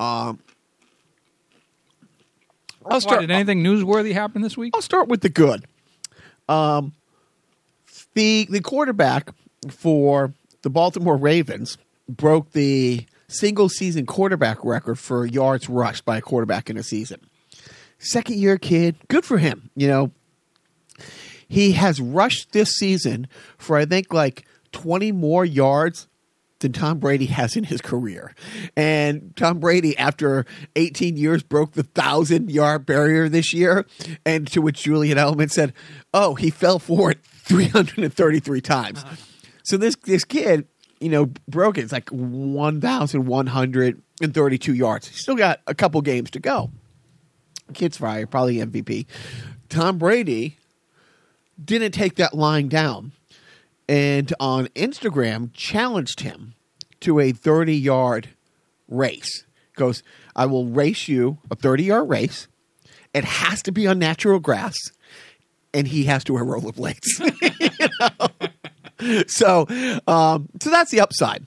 Um, 0.00 0.40
I'll 2.84 2.94
Why, 2.94 2.98
start. 2.98 3.20
did 3.20 3.30
anything 3.30 3.62
newsworthy 3.62 4.12
happen 4.12 4.42
this 4.42 4.56
week? 4.56 4.72
I'll 4.74 4.82
start 4.82 5.06
with 5.06 5.20
the 5.20 5.28
good. 5.28 5.64
Um, 6.48 6.94
the 8.14 8.48
the 8.50 8.60
quarterback 8.60 9.30
for 9.70 10.34
the 10.62 10.70
Baltimore 10.70 11.16
Ravens 11.16 11.78
broke 12.08 12.50
the 12.50 13.06
single 13.28 13.68
season 13.68 14.04
quarterback 14.04 14.64
record 14.64 14.98
for 14.98 15.24
yards 15.24 15.68
rushed 15.68 16.04
by 16.04 16.16
a 16.16 16.20
quarterback 16.20 16.70
in 16.70 16.76
a 16.76 16.82
season. 16.82 17.20
Second 18.00 18.36
year 18.36 18.58
kid, 18.58 18.96
good 19.06 19.24
for 19.24 19.38
him. 19.38 19.70
You 19.76 19.86
know, 19.86 20.10
he 21.46 21.70
has 21.70 22.00
rushed 22.00 22.50
this 22.50 22.70
season 22.72 23.28
for 23.58 23.76
I 23.76 23.84
think 23.84 24.12
like 24.12 24.44
20 24.72 25.12
more 25.12 25.44
yards 25.44 26.08
than 26.62 26.72
Tom 26.72 26.98
Brady 26.98 27.26
has 27.26 27.54
in 27.56 27.64
his 27.64 27.82
career. 27.82 28.34
And 28.76 29.36
Tom 29.36 29.60
Brady, 29.60 29.96
after 29.98 30.46
18 30.76 31.16
years, 31.16 31.42
broke 31.42 31.72
the 31.72 31.82
thousand 31.82 32.50
yard 32.50 32.86
barrier 32.86 33.28
this 33.28 33.52
year. 33.52 33.84
And 34.24 34.46
to 34.48 34.62
which 34.62 34.84
Julian 34.84 35.18
Edelman 35.18 35.50
said, 35.50 35.74
Oh, 36.14 36.34
he 36.34 36.48
fell 36.50 36.78
for 36.78 37.10
it 37.10 37.22
333 37.24 38.62
times. 38.62 39.04
Uh-huh. 39.04 39.16
So 39.64 39.76
this 39.76 39.94
this 40.04 40.24
kid, 40.24 40.66
you 41.00 41.10
know, 41.10 41.26
broke 41.46 41.78
it. 41.78 41.82
It's 41.82 41.92
like 41.92 42.08
1,132 42.10 44.74
yards. 44.74 45.06
He's 45.08 45.20
still 45.20 45.36
got 45.36 45.60
a 45.66 45.74
couple 45.74 46.00
games 46.00 46.30
to 46.32 46.40
go. 46.40 46.70
Kid's 47.74 47.98
fire, 47.98 48.26
probably 48.26 48.56
MVP. 48.56 49.06
Tom 49.68 49.98
Brady 49.98 50.56
didn't 51.62 51.92
take 51.92 52.16
that 52.16 52.34
line 52.34 52.66
down 52.68 53.12
and 53.88 54.32
on 54.40 54.66
Instagram 54.68 55.50
challenged 55.52 56.20
him 56.20 56.54
to 57.00 57.20
a 57.20 57.32
30 57.32 57.74
yard 57.76 58.28
race. 58.88 59.44
Goes, 59.74 60.02
I 60.36 60.46
will 60.46 60.66
race 60.66 61.08
you 61.08 61.38
a 61.50 61.56
30 61.56 61.84
yard 61.84 62.08
race. 62.08 62.48
It 63.14 63.24
has 63.24 63.62
to 63.64 63.72
be 63.72 63.86
on 63.86 63.98
natural 63.98 64.40
grass, 64.40 64.74
and 65.74 65.86
he 65.86 66.04
has 66.04 66.24
to 66.24 66.34
wear 66.34 66.44
rollerblades. 66.44 67.00
You 67.60 67.88
know? 68.00 69.24
So, 69.26 69.66
um, 70.06 70.48
so 70.60 70.70
that's 70.70 70.92
the 70.92 71.00
upside. 71.00 71.44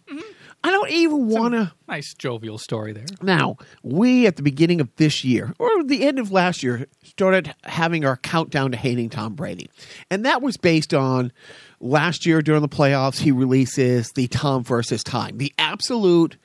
I 0.65 0.71
don't 0.71 0.89
even 0.89 1.27
want 1.27 1.53
to. 1.53 1.71
Nice 1.87 2.13
jovial 2.15 2.57
story 2.57 2.91
there. 2.91 3.05
Now, 3.21 3.57
we 3.83 4.25
at 4.25 4.35
the 4.35 4.41
beginning 4.41 4.81
of 4.81 4.89
this 4.95 5.23
year, 5.23 5.53
or 5.59 5.83
the 5.83 6.03
end 6.03 6.17
of 6.17 6.31
last 6.31 6.63
year, 6.63 6.87
started 7.03 7.53
having 7.63 8.03
our 8.03 8.17
countdown 8.17 8.71
to 8.71 8.77
hating 8.77 9.11
Tom 9.11 9.35
Brady. 9.35 9.69
And 10.09 10.25
that 10.25 10.41
was 10.41 10.57
based 10.57 10.93
on 10.93 11.31
last 11.79 12.25
year 12.25 12.41
during 12.41 12.61
the 12.61 12.69
playoffs, 12.69 13.19
he 13.19 13.31
releases 13.31 14.11
the 14.11 14.27
Tom 14.27 14.63
versus 14.63 15.03
time, 15.03 15.37
the 15.37 15.53
absolute 15.57 16.37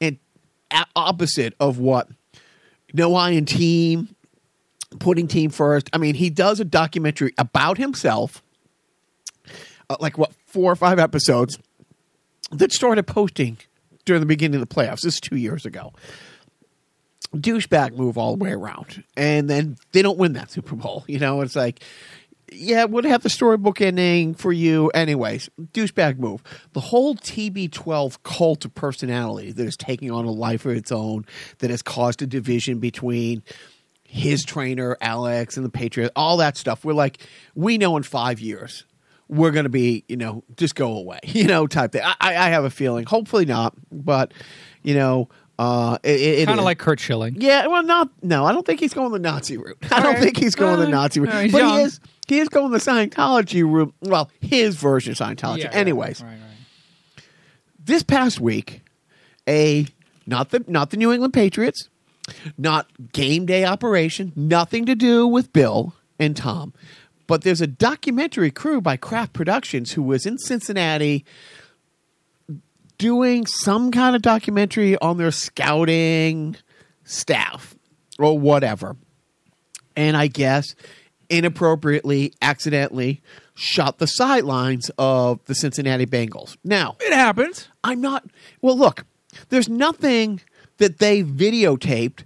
and 0.00 0.18
opposite 0.94 1.54
of 1.60 1.78
what 1.78 2.08
No 2.92 3.14
I 3.14 3.30
in 3.30 3.44
team, 3.44 4.14
putting 4.98 5.28
team 5.28 5.50
first. 5.50 5.88
I 5.92 5.98
mean, 5.98 6.14
he 6.14 6.30
does 6.30 6.60
a 6.60 6.64
documentary 6.64 7.32
about 7.38 7.78
himself, 7.78 8.42
uh, 9.88 9.96
like 10.00 10.18
what, 10.18 10.32
four 10.46 10.72
or 10.72 10.76
five 10.76 10.98
episodes 10.98 11.58
that 12.50 12.72
started 12.72 13.06
posting 13.06 13.58
during 14.04 14.20
the 14.20 14.26
beginning 14.26 14.60
of 14.60 14.68
the 14.68 14.74
playoffs. 14.74 15.02
This 15.02 15.14
is 15.14 15.20
two 15.20 15.36
years 15.36 15.66
ago. 15.66 15.92
douchebag 17.34 17.96
move 17.96 18.16
all 18.16 18.36
the 18.36 18.42
way 18.42 18.52
around. 18.52 19.02
And 19.16 19.50
then 19.50 19.76
they 19.92 20.02
don't 20.02 20.18
win 20.18 20.34
that 20.34 20.50
Super 20.50 20.76
Bowl. 20.76 21.04
You 21.08 21.18
know, 21.18 21.40
it's 21.40 21.56
like, 21.56 21.82
yeah, 22.52 22.84
would 22.84 23.04
have 23.04 23.22
the 23.22 23.30
storybook 23.30 23.80
ending 23.80 24.34
for 24.34 24.52
you. 24.52 24.88
Anyways, 24.90 25.50
douchebag 25.72 26.18
move. 26.18 26.42
The 26.72 26.80
whole 26.80 27.16
TB12 27.16 28.22
cult 28.22 28.64
of 28.64 28.74
personality 28.74 29.52
that 29.52 29.66
is 29.66 29.76
taking 29.76 30.10
on 30.10 30.24
a 30.24 30.30
life 30.30 30.64
of 30.64 30.72
its 30.72 30.92
own, 30.92 31.26
that 31.58 31.70
has 31.70 31.82
caused 31.82 32.22
a 32.22 32.26
division 32.26 32.78
between 32.78 33.42
his 34.04 34.44
trainer, 34.44 34.96
Alex, 35.00 35.56
and 35.56 35.66
the 35.66 35.70
Patriots, 35.70 36.12
all 36.14 36.36
that 36.36 36.56
stuff. 36.56 36.84
We're 36.84 36.94
like, 36.94 37.18
we 37.54 37.78
know 37.78 37.96
in 37.96 38.02
five 38.02 38.40
years 38.40 38.84
we're 39.28 39.50
going 39.50 39.64
to 39.64 39.70
be, 39.70 40.04
you 40.08 40.16
know, 40.16 40.44
just 40.56 40.74
go 40.76 40.96
away, 40.96 41.18
you 41.24 41.46
know, 41.46 41.66
type 41.66 41.92
thing. 41.92 42.02
I, 42.04 42.14
I 42.20 42.48
have 42.50 42.64
a 42.64 42.70
feeling, 42.70 43.06
hopefully 43.06 43.44
not, 43.44 43.74
but, 43.90 44.32
you 44.82 44.94
know, 44.94 45.28
uh, 45.58 45.98
it, 46.02 46.20
it 46.20 46.46
Kind 46.46 46.58
of 46.58 46.64
like 46.64 46.78
Curt 46.78 47.00
Schilling. 47.00 47.36
yeah, 47.38 47.66
well, 47.66 47.82
not 47.82 48.10
no. 48.22 48.44
I 48.44 48.52
don't 48.52 48.66
think 48.66 48.80
he's 48.80 48.92
going 48.94 49.12
the 49.12 49.18
Nazi 49.18 49.56
route. 49.56 49.78
I 49.90 50.02
don't 50.02 50.14
right. 50.14 50.22
think 50.22 50.36
he's 50.36 50.54
going 50.54 50.80
the 50.80 50.88
Nazi 50.88 51.20
route. 51.20 51.52
but 51.52 51.58
young. 51.58 51.78
he 51.78 51.82
is. 51.84 52.00
He 52.28 52.38
is 52.40 52.48
going 52.48 52.72
the 52.72 52.78
Scientology 52.78 53.62
route. 53.62 53.94
Well, 54.02 54.30
his 54.40 54.76
version 54.76 55.12
of 55.12 55.18
Scientology. 55.18 55.64
Yeah, 55.64 55.70
Anyways, 55.70 56.22
Right, 56.22 56.30
right. 56.30 57.24
this 57.82 58.02
past 58.02 58.40
week, 58.40 58.82
a 59.48 59.86
not 60.26 60.50
the 60.50 60.64
not 60.66 60.90
the 60.90 60.96
New 60.96 61.12
England 61.12 61.32
Patriots, 61.32 61.88
not 62.58 62.88
game 63.12 63.46
day 63.46 63.64
operation, 63.64 64.32
nothing 64.36 64.84
to 64.86 64.94
do 64.94 65.26
with 65.26 65.52
Bill 65.52 65.94
and 66.18 66.36
Tom, 66.36 66.74
but 67.26 67.42
there's 67.42 67.60
a 67.60 67.66
documentary 67.66 68.50
crew 68.50 68.80
by 68.80 68.96
Kraft 68.96 69.32
Productions 69.32 69.92
who 69.92 70.02
was 70.02 70.26
in 70.26 70.36
Cincinnati 70.38 71.24
doing 72.98 73.46
some 73.46 73.90
kind 73.90 74.16
of 74.16 74.22
documentary 74.22 74.96
on 74.98 75.16
their 75.16 75.30
scouting 75.30 76.56
staff 77.04 77.74
or 78.18 78.38
whatever. 78.38 78.96
And 79.96 80.16
I 80.16 80.26
guess 80.26 80.74
inappropriately, 81.28 82.32
accidentally 82.42 83.22
shot 83.54 83.98
the 83.98 84.06
sidelines 84.06 84.90
of 84.98 85.44
the 85.46 85.54
Cincinnati 85.54 86.06
Bengals. 86.06 86.56
Now, 86.62 86.96
It 87.00 87.12
happens. 87.12 87.68
I'm 87.82 88.00
not. 88.00 88.24
Well, 88.60 88.76
look, 88.76 89.04
there's 89.48 89.68
nothing 89.68 90.40
that 90.78 90.98
they 90.98 91.22
videotaped 91.22 92.24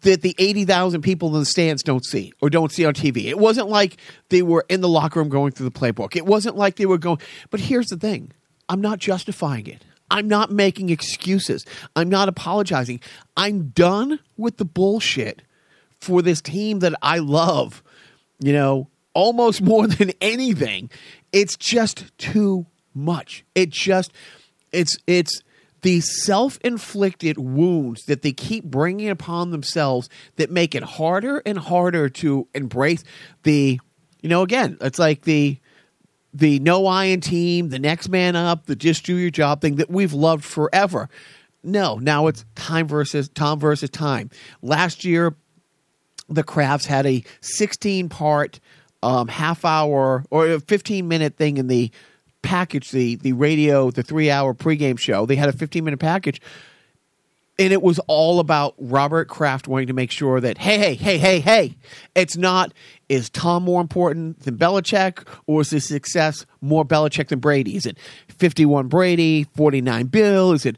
that 0.00 0.22
the 0.22 0.34
80,000 0.38 1.02
people 1.02 1.28
in 1.28 1.40
the 1.40 1.46
stands 1.46 1.82
don't 1.82 2.04
see 2.04 2.32
or 2.40 2.50
don't 2.50 2.72
see 2.72 2.84
on 2.84 2.94
TV. 2.94 3.26
It 3.26 3.38
wasn't 3.38 3.68
like 3.68 3.98
they 4.30 4.42
were 4.42 4.64
in 4.68 4.80
the 4.80 4.88
locker 4.88 5.20
room 5.20 5.28
going 5.28 5.52
through 5.52 5.68
the 5.68 5.78
playbook. 5.78 6.16
It 6.16 6.26
wasn't 6.26 6.56
like 6.56 6.76
they 6.76 6.86
were 6.86 6.98
going. 6.98 7.18
But 7.50 7.60
here's 7.60 7.86
the 7.86 7.96
thing 7.96 8.32
I'm 8.68 8.80
not 8.80 8.98
justifying 8.98 9.66
it. 9.66 9.84
I'm 10.10 10.28
not 10.28 10.50
making 10.50 10.90
excuses. 10.90 11.64
I'm 11.94 12.08
not 12.08 12.28
apologizing. 12.28 13.00
I'm 13.36 13.68
done 13.68 14.20
with 14.36 14.56
the 14.56 14.64
bullshit 14.64 15.42
for 16.00 16.22
this 16.22 16.40
team 16.40 16.80
that 16.80 16.94
I 17.02 17.18
love, 17.18 17.82
you 18.38 18.52
know, 18.52 18.88
almost 19.14 19.62
more 19.62 19.86
than 19.86 20.12
anything. 20.20 20.90
It's 21.32 21.56
just 21.56 22.16
too 22.18 22.66
much. 22.94 23.44
It 23.54 23.70
just, 23.70 24.12
it's, 24.72 24.96
it's, 25.06 25.42
the 25.82 26.00
self-inflicted 26.00 27.38
wounds 27.38 28.06
that 28.06 28.22
they 28.22 28.32
keep 28.32 28.64
bringing 28.64 29.08
upon 29.08 29.52
themselves 29.52 30.08
that 30.34 30.50
make 30.50 30.74
it 30.74 30.82
harder 30.82 31.40
and 31.46 31.58
harder 31.58 32.08
to 32.08 32.48
embrace 32.54 33.04
the 33.44 33.78
you 34.20 34.28
know 34.28 34.42
again 34.42 34.76
it's 34.80 34.98
like 34.98 35.22
the 35.22 35.56
the 36.38 36.58
no 36.60 36.86
iron 36.86 37.20
team 37.20 37.70
the 37.70 37.78
next 37.78 38.08
man 38.08 38.36
up 38.36 38.66
the 38.66 38.76
just 38.76 39.04
do 39.04 39.16
your 39.16 39.30
job 39.30 39.60
thing 39.60 39.76
that 39.76 39.90
we've 39.90 40.12
loved 40.12 40.44
forever. 40.44 41.08
No 41.62 41.96
now 41.96 42.26
it's 42.26 42.44
time 42.54 42.86
versus 42.86 43.28
tom 43.30 43.58
versus 43.58 43.90
time. 43.90 44.30
Last 44.62 45.04
year 45.04 45.34
the 46.28 46.44
Krafts 46.44 46.86
had 46.86 47.06
a 47.06 47.22
16 47.40 48.08
part 48.08 48.60
um, 49.02 49.28
half 49.28 49.64
hour 49.64 50.24
or 50.30 50.48
a 50.48 50.60
15 50.60 51.08
minute 51.08 51.36
thing 51.36 51.56
in 51.56 51.68
the 51.68 51.90
package 52.42 52.90
the 52.90 53.16
the 53.16 53.32
radio 53.32 53.90
the 53.90 54.02
three 54.02 54.30
hour 54.30 54.54
pregame 54.54 54.98
show. 54.98 55.26
They 55.26 55.36
had 55.36 55.48
a 55.48 55.52
15 55.52 55.84
minute 55.84 56.00
package 56.00 56.40
and 57.58 57.72
it 57.72 57.82
was 57.82 57.98
all 58.06 58.40
about 58.40 58.74
Robert 58.78 59.28
Kraft 59.28 59.66
wanting 59.68 59.86
to 59.88 59.92
make 59.92 60.10
sure 60.10 60.40
that 60.40 60.58
hey 60.58 60.78
hey 60.78 60.94
hey 60.94 61.18
hey 61.18 61.40
hey 61.40 61.76
it's 62.14 62.36
not 62.36 62.72
is 63.08 63.30
Tom 63.30 63.62
more 63.62 63.80
important 63.80 64.40
than 64.40 64.56
Belichick 64.56 65.26
or 65.46 65.60
is 65.60 65.70
this 65.70 65.86
success 65.86 66.44
more 66.60 66.84
Belichick 66.84 67.28
than 67.28 67.38
Brady? 67.38 67.76
Is 67.76 67.86
it 67.86 67.98
51 68.28 68.88
Brady 68.88 69.44
49 69.54 70.06
Bill? 70.06 70.52
Is 70.52 70.66
it 70.66 70.76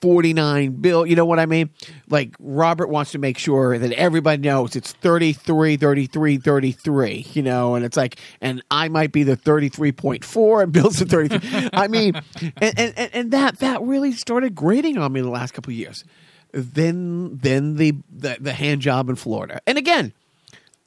49 0.00 0.72
bill 0.80 1.06
you 1.06 1.16
know 1.16 1.24
what 1.24 1.38
i 1.38 1.46
mean 1.46 1.70
like 2.08 2.34
robert 2.38 2.88
wants 2.88 3.12
to 3.12 3.18
make 3.18 3.38
sure 3.38 3.78
that 3.78 3.92
everybody 3.92 4.40
knows 4.40 4.76
it's 4.76 4.92
33 4.92 5.76
33 5.76 6.38
33 6.38 7.26
you 7.32 7.42
know 7.42 7.74
and 7.74 7.84
it's 7.84 7.96
like 7.96 8.16
and 8.40 8.62
i 8.70 8.88
might 8.88 9.12
be 9.12 9.22
the 9.22 9.36
33.4 9.36 10.62
and 10.62 10.72
bill's 10.72 10.98
the 10.98 11.06
33 11.06 11.70
i 11.72 11.88
mean 11.88 12.14
and, 12.60 12.78
and 12.78 13.10
and- 13.12 13.30
that 13.32 13.58
that 13.58 13.82
really 13.82 14.12
started 14.12 14.54
grating 14.54 14.96
on 14.98 15.12
me 15.12 15.20
the 15.20 15.28
last 15.28 15.52
couple 15.52 15.70
of 15.72 15.76
years 15.76 16.04
then 16.52 17.36
then 17.36 17.76
the, 17.76 17.92
the 18.10 18.36
the 18.40 18.52
hand 18.52 18.80
job 18.80 19.08
in 19.08 19.16
florida 19.16 19.60
and 19.66 19.76
again 19.78 20.12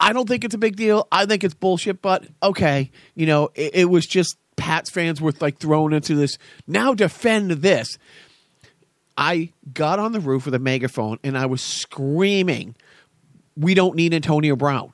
I 0.03 0.13
don't 0.13 0.27
think 0.27 0.43
it's 0.43 0.55
a 0.55 0.57
big 0.57 0.77
deal. 0.77 1.07
I 1.11 1.27
think 1.27 1.43
it's 1.43 1.53
bullshit, 1.53 2.01
but 2.01 2.25
okay. 2.41 2.89
You 3.13 3.27
know, 3.27 3.51
it, 3.53 3.75
it 3.75 3.85
was 3.85 4.07
just 4.07 4.35
Pats 4.55 4.89
fans 4.89 5.21
were 5.21 5.31
like 5.39 5.59
thrown 5.59 5.93
into 5.93 6.15
this. 6.15 6.37
Now 6.65 6.93
defend 6.95 7.51
this. 7.51 7.99
I 9.21 9.49
got 9.71 9.99
on 9.99 10.13
the 10.13 10.19
roof 10.19 10.45
with 10.45 10.55
a 10.55 10.59
megaphone 10.59 11.19
and 11.23 11.37
I 11.37 11.45
was 11.45 11.61
screaming, 11.61 12.75
"We 13.55 13.75
don't 13.75 13.95
need 13.95 14.15
Antonio 14.15 14.55
Brown. 14.55 14.93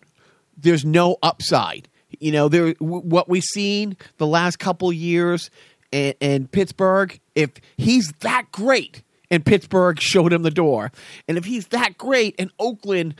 There's 0.58 0.84
no 0.84 1.16
upside. 1.24 1.88
You 2.20 2.34
know, 2.34 2.50
there 2.50 2.72
what 2.80 3.30
we've 3.30 3.42
seen 3.42 3.96
the 4.18 4.28
last 4.28 4.60
couple 4.60 4.92
years 4.92 5.50
in, 5.94 6.14
in 6.20 6.48
Pittsburgh. 6.50 7.18
If 7.36 7.52
he's 7.78 8.12
that 8.20 8.52
great, 8.52 9.02
and 9.32 9.46
Pittsburgh 9.46 9.98
showed 10.02 10.34
him 10.34 10.44
the 10.44 10.52
door, 10.52 10.92
and 11.30 11.38
if 11.38 11.46
he's 11.46 11.68
that 11.68 11.98
great, 11.98 12.36
and 12.38 12.52
Oakland." 12.60 13.16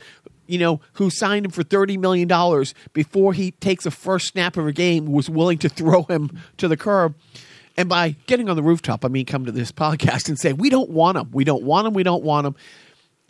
You 0.50 0.58
know, 0.58 0.80
who 0.94 1.10
signed 1.10 1.44
him 1.44 1.52
for 1.52 1.62
thirty 1.62 1.98
million 1.98 2.26
dollars 2.26 2.72
before 2.94 3.34
he 3.34 3.50
takes 3.50 3.84
a 3.84 3.90
first 3.90 4.28
snap 4.28 4.56
of 4.56 4.66
a 4.66 4.72
game, 4.72 5.04
was 5.04 5.28
willing 5.28 5.58
to 5.58 5.68
throw 5.68 6.04
him 6.04 6.38
to 6.56 6.68
the 6.68 6.76
curb. 6.76 7.14
And 7.78 7.88
by 7.88 8.16
getting 8.26 8.50
on 8.50 8.56
the 8.56 8.62
rooftop, 8.62 9.04
I 9.04 9.08
mean 9.08 9.24
come 9.24 9.46
to 9.46 9.52
this 9.52 9.70
podcast 9.72 10.28
and 10.28 10.38
say, 10.38 10.52
we 10.52 10.68
don't 10.68 10.90
want 10.90 11.16
him. 11.16 11.30
We 11.30 11.44
don't 11.44 11.62
want 11.62 11.86
him. 11.86 11.94
We 11.94 12.02
don't 12.02 12.24
want 12.24 12.48
him. 12.48 12.56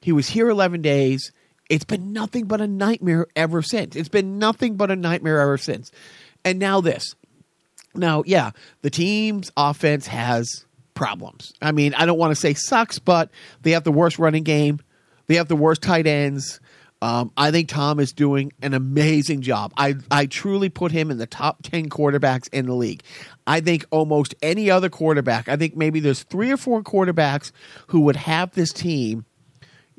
He 0.01 0.11
was 0.11 0.29
here 0.29 0.49
11 0.49 0.81
days. 0.81 1.33
It's 1.69 1.85
been 1.85 2.15
nothing 2.15 2.47
but 2.47 2.63
a 2.63 2.67
nightmare 2.67 3.27
ever 3.37 3.61
since. 3.61 3.95
It's 3.95 4.09
been 4.09 4.39
nothing 4.39 4.77
but 4.77 4.91
a 4.91 4.97
nightmare 4.97 5.41
ever 5.41 5.59
since. 5.59 5.93
And 6.45 6.59
now 6.59 6.81
this. 6.81 7.15
Now, 7.95 8.23
yeah, 8.25 8.53
the 8.81 8.89
team's 8.89 9.53
offense 9.55 10.07
has 10.07 10.65
problems. 10.95 11.53
I 11.61 11.73
mean, 11.73 11.93
I 11.93 12.07
don't 12.07 12.19
want 12.19 12.31
to 12.31 12.37
say 12.37 12.55
sucks, 12.55 12.99
but 12.99 13.31
they 13.63 13.73
have 13.73 13.85
the 13.85 13.93
worst 13.93 14.19
running 14.19 14.45
game. 14.45 14.81
They 15.27 15.35
have 15.35 15.49
the 15.49 15.57
worst 15.57 15.83
tight 15.83 16.07
ends. 16.07 16.59
Um, 17.01 17.31
I 17.37 17.53
think 17.53 17.69
Tom 17.69 18.01
is 18.01 18.13
doing 18.13 18.53
an 18.61 18.75
amazing 18.75 19.43
job. 19.43 19.73
I, 19.77 19.95
I 20.11 20.27
truly 20.27 20.69
put 20.69 20.91
him 20.91 21.11
in 21.11 21.19
the 21.19 21.27
top 21.27 21.63
10 21.63 21.89
quarterbacks 21.89 22.49
in 22.53 22.67
the 22.67 22.75
league. 22.75 23.03
I 23.47 23.61
think 23.61 23.85
almost 23.91 24.35
any 24.43 24.69
other 24.71 24.89
quarterback, 24.89 25.49
I 25.49 25.57
think 25.57 25.77
maybe 25.77 26.01
there's 26.01 26.25
three 26.25 26.51
or 26.51 26.57
four 26.57 26.83
quarterbacks 26.83 27.53
who 27.89 28.01
would 28.01 28.17
have 28.17 28.53
this 28.53 28.73
team 28.73 29.25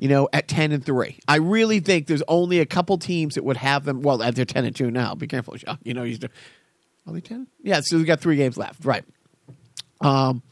you 0.00 0.08
know, 0.08 0.30
at 0.32 0.48
10 0.48 0.72
and 0.72 0.82
3. 0.82 1.18
I 1.28 1.36
really 1.36 1.78
think 1.78 2.06
there's 2.06 2.22
only 2.26 2.58
a 2.58 2.64
couple 2.64 2.96
teams 2.96 3.34
that 3.34 3.44
would 3.44 3.58
have 3.58 3.84
them. 3.84 4.00
Well, 4.00 4.16
they're 4.16 4.46
10 4.46 4.64
and 4.64 4.74
2 4.74 4.90
now. 4.90 5.14
Be 5.14 5.26
careful, 5.26 5.54
Sean. 5.58 5.76
You 5.82 5.92
know, 5.92 6.04
you 6.04 6.14
still, 6.14 6.30
are 7.06 7.12
they 7.12 7.20
10? 7.20 7.46
Yeah, 7.62 7.82
so 7.84 7.98
we 7.98 8.04
got 8.04 8.18
three 8.18 8.36
games 8.36 8.56
left. 8.56 8.82
Right. 8.82 9.04
Um, 10.00 10.42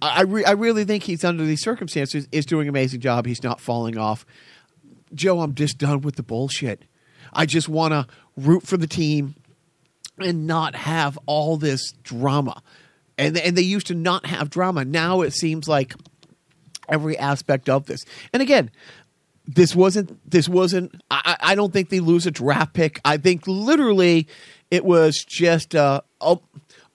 I, 0.00 0.20
I, 0.20 0.22
re- 0.22 0.46
I 0.46 0.52
really 0.52 0.84
think 0.84 1.02
he's, 1.02 1.24
under 1.24 1.44
these 1.44 1.60
circumstances, 1.60 2.26
is 2.32 2.46
doing 2.46 2.68
an 2.68 2.68
amazing 2.70 3.00
job. 3.00 3.26
He's 3.26 3.42
not 3.42 3.60
falling 3.60 3.98
off. 3.98 4.24
Joe, 5.14 5.40
I'm 5.40 5.54
just 5.54 5.78
done 5.78 6.00
with 6.00 6.16
the 6.16 6.22
bullshit. 6.22 6.82
I 7.32 7.46
just 7.46 7.68
want 7.68 7.92
to 7.92 8.06
root 8.36 8.64
for 8.64 8.76
the 8.76 8.86
team 8.86 9.34
and 10.18 10.46
not 10.46 10.74
have 10.74 11.18
all 11.26 11.56
this 11.56 11.92
drama. 12.02 12.62
And, 13.18 13.36
and 13.38 13.56
they 13.56 13.62
used 13.62 13.88
to 13.88 13.94
not 13.94 14.26
have 14.26 14.50
drama. 14.50 14.84
Now 14.84 15.22
it 15.22 15.32
seems 15.32 15.68
like 15.68 15.94
every 16.88 17.18
aspect 17.18 17.68
of 17.68 17.86
this. 17.86 18.04
And 18.32 18.42
again, 18.42 18.70
this 19.46 19.76
wasn't 19.76 20.28
this 20.28 20.48
wasn't 20.48 21.00
I, 21.10 21.36
I 21.40 21.54
don't 21.54 21.72
think 21.72 21.88
they 21.88 22.00
lose 22.00 22.26
a 22.26 22.30
draft 22.30 22.74
pick. 22.74 23.00
I 23.04 23.16
think 23.16 23.46
literally 23.46 24.26
it 24.70 24.84
was 24.84 25.24
just 25.24 25.74
uh, 25.74 26.00
al- 26.20 26.42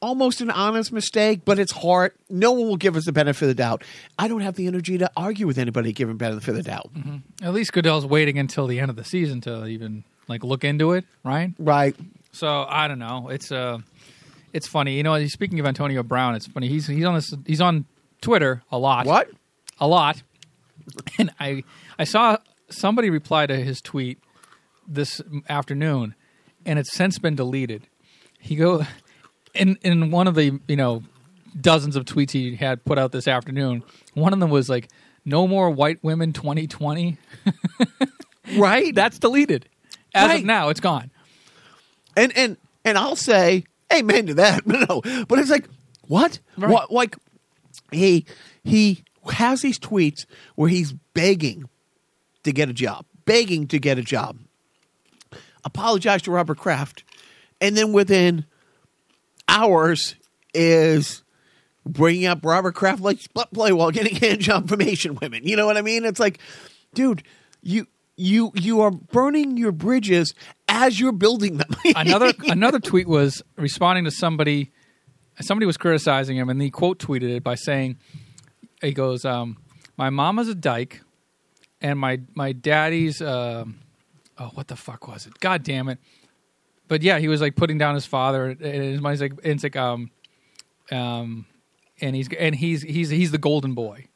almost 0.01 0.41
an 0.41 0.49
honest 0.49 0.91
mistake, 0.91 1.41
but 1.45 1.59
it's 1.59 1.71
hard. 1.71 2.13
No 2.29 2.51
one 2.51 2.67
will 2.67 2.77
give 2.77 2.95
us 2.95 3.05
the 3.05 3.11
benefit 3.11 3.43
of 3.43 3.47
the 3.49 3.55
doubt. 3.55 3.83
I 4.17 4.27
don't 4.27 4.41
have 4.41 4.55
the 4.55 4.67
energy 4.67 4.97
to 4.97 5.11
argue 5.15 5.47
with 5.47 5.57
anybody 5.57 5.93
giving 5.93 6.17
benefit 6.17 6.49
of 6.49 6.55
the 6.55 6.63
doubt. 6.63 6.89
At 7.41 7.53
least 7.53 7.71
Goodell's 7.73 8.05
waiting 8.05 8.37
until 8.37 8.67
the 8.67 8.79
end 8.79 8.89
of 8.89 8.95
the 8.95 9.03
season 9.03 9.41
to 9.41 9.67
even 9.67 10.03
like 10.27 10.43
look 10.43 10.63
into 10.63 10.93
it, 10.93 11.05
right? 11.23 11.53
Right. 11.59 11.95
So 12.31 12.65
I 12.67 12.87
don't 12.87 12.99
know. 12.99 13.29
It's 13.29 13.51
uh 13.51 13.79
it's 14.53 14.67
funny. 14.67 14.97
You 14.97 15.03
know, 15.03 15.25
speaking 15.27 15.59
of 15.59 15.65
Antonio 15.65 16.03
Brown, 16.03 16.35
it's 16.35 16.47
funny. 16.47 16.67
He's 16.67 16.87
he's 16.87 17.05
on 17.05 17.15
this 17.15 17.33
he's 17.45 17.61
on 17.61 17.85
Twitter 18.21 18.63
a 18.71 18.77
lot. 18.77 19.05
What? 19.05 19.29
A 19.79 19.87
lot. 19.87 20.23
and 21.17 21.31
I 21.39 21.63
I 21.99 22.05
saw 22.05 22.37
somebody 22.69 23.09
reply 23.09 23.45
to 23.45 23.57
his 23.57 23.81
tweet 23.81 24.19
this 24.87 25.21
afternoon, 25.47 26.15
and 26.65 26.79
it's 26.79 26.93
since 26.93 27.19
been 27.19 27.35
deleted. 27.35 27.87
He 28.39 28.55
go 28.55 28.85
in 29.53 29.77
in 29.81 30.11
one 30.11 30.27
of 30.27 30.35
the 30.35 30.59
you 30.67 30.75
know 30.75 31.03
dozens 31.59 31.95
of 31.95 32.05
tweets 32.05 32.31
he 32.31 32.55
had 32.55 32.83
put 32.85 32.97
out 32.97 33.11
this 33.11 33.27
afternoon. 33.27 33.83
One 34.13 34.33
of 34.33 34.39
them 34.39 34.49
was 34.49 34.69
like, 34.69 34.89
"No 35.25 35.47
more 35.47 35.69
white 35.69 36.03
women 36.03 36.33
2020." 36.33 37.17
right? 38.57 38.93
That's 38.93 39.19
deleted. 39.19 39.67
As 40.13 40.27
Right. 40.29 40.39
of 40.39 40.45
now, 40.45 40.69
it's 40.69 40.79
gone. 40.79 41.11
and 42.17 42.35
and 42.37 42.57
and 42.83 42.97
I'll 42.97 43.15
say 43.15 43.63
amen 43.93 44.27
to 44.27 44.33
that. 44.35 44.63
No, 44.67 45.01
but 45.27 45.39
it's 45.39 45.49
like 45.49 45.67
what? 46.07 46.39
Right. 46.57 46.71
What? 46.71 46.91
Like 46.91 47.15
he 47.91 48.25
he 48.63 49.03
has 49.33 49.61
these 49.61 49.79
tweets 49.79 50.25
where 50.55 50.69
he's 50.69 50.93
begging 51.13 51.69
to 52.43 52.51
get 52.51 52.69
a 52.69 52.73
job, 52.73 53.05
begging 53.25 53.67
to 53.67 53.79
get 53.79 53.97
a 53.97 54.01
job. 54.03 54.37
Apologize 55.63 56.23
to 56.23 56.31
Robert 56.31 56.57
Kraft, 56.57 57.03
and 57.61 57.77
then 57.77 57.93
within 57.93 58.45
hours 59.51 60.15
is 60.53 61.23
bringing 61.85 62.25
up 62.25 62.39
Robert 62.43 62.73
Kraft 62.73 63.01
like 63.01 63.19
split 63.19 63.51
play 63.53 63.71
while 63.71 63.91
getting 63.91 64.15
hand 64.17 64.39
job 64.39 64.69
from 64.69 64.81
Asian 64.81 65.15
women. 65.15 65.45
You 65.45 65.55
know 65.55 65.65
what 65.65 65.77
I 65.77 65.81
mean? 65.81 66.05
It's 66.05 66.19
like, 66.19 66.39
dude, 66.93 67.23
you 67.61 67.87
you 68.15 68.51
you 68.55 68.81
are 68.81 68.91
burning 68.91 69.57
your 69.57 69.71
bridges 69.71 70.33
as 70.67 70.99
you're 70.99 71.11
building 71.11 71.57
them. 71.57 71.69
another 71.95 72.33
another 72.47 72.79
tweet 72.79 73.07
was 73.07 73.41
responding 73.57 74.05
to 74.05 74.11
somebody. 74.11 74.71
Somebody 75.39 75.65
was 75.65 75.77
criticizing 75.77 76.37
him, 76.37 76.49
and 76.49 76.61
he 76.61 76.69
quote 76.69 76.99
tweeted 76.99 77.35
it 77.35 77.43
by 77.43 77.55
saying, 77.55 77.97
"He 78.81 78.91
goes, 78.93 79.25
um, 79.25 79.57
my 79.97 80.09
mama's 80.09 80.49
a 80.49 80.55
dyke, 80.55 81.01
and 81.81 81.97
my 81.97 82.19
my 82.35 82.51
daddy's 82.51 83.21
um 83.21 83.79
oh 84.37 84.51
what 84.53 84.67
the 84.67 84.75
fuck 84.75 85.07
was 85.07 85.25
it? 85.25 85.39
God 85.39 85.63
damn 85.63 85.89
it!" 85.89 85.99
But 86.91 87.03
yeah, 87.03 87.19
he 87.19 87.29
was 87.29 87.39
like 87.39 87.55
putting 87.55 87.77
down 87.77 87.95
his 87.95 88.05
father, 88.05 88.47
and 88.47 88.59
his 88.59 88.99
mind's 88.99 89.21
like 89.21 89.31
it's 89.43 89.63
like 89.63 89.77
um 89.77 90.11
um, 90.91 91.45
and 92.01 92.13
he's 92.13 92.27
and 92.37 92.53
he's 92.53 92.81
he's 92.81 93.09
he's 93.09 93.31
the 93.31 93.37
golden 93.37 93.75
boy, 93.75 94.07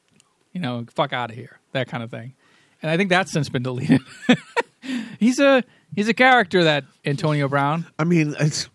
you 0.52 0.60
know, 0.60 0.86
fuck 0.94 1.14
out 1.14 1.30
of 1.30 1.38
here, 1.38 1.62
that 1.72 1.88
kind 1.88 2.04
of 2.04 2.12
thing. 2.12 2.34
And 2.82 2.92
I 2.92 2.98
think 2.98 3.10
that's 3.10 3.32
since 3.32 3.48
been 3.48 3.64
deleted. 3.64 4.02
he's 5.20 5.40
a 5.40 5.64
he's 5.96 6.10
a 6.10 6.14
character 6.14 6.66
that 6.66 6.84
Antonio 7.06 7.48
Brown. 7.48 7.86
I 7.98 8.04
mean, 8.04 8.36
it's 8.42 8.68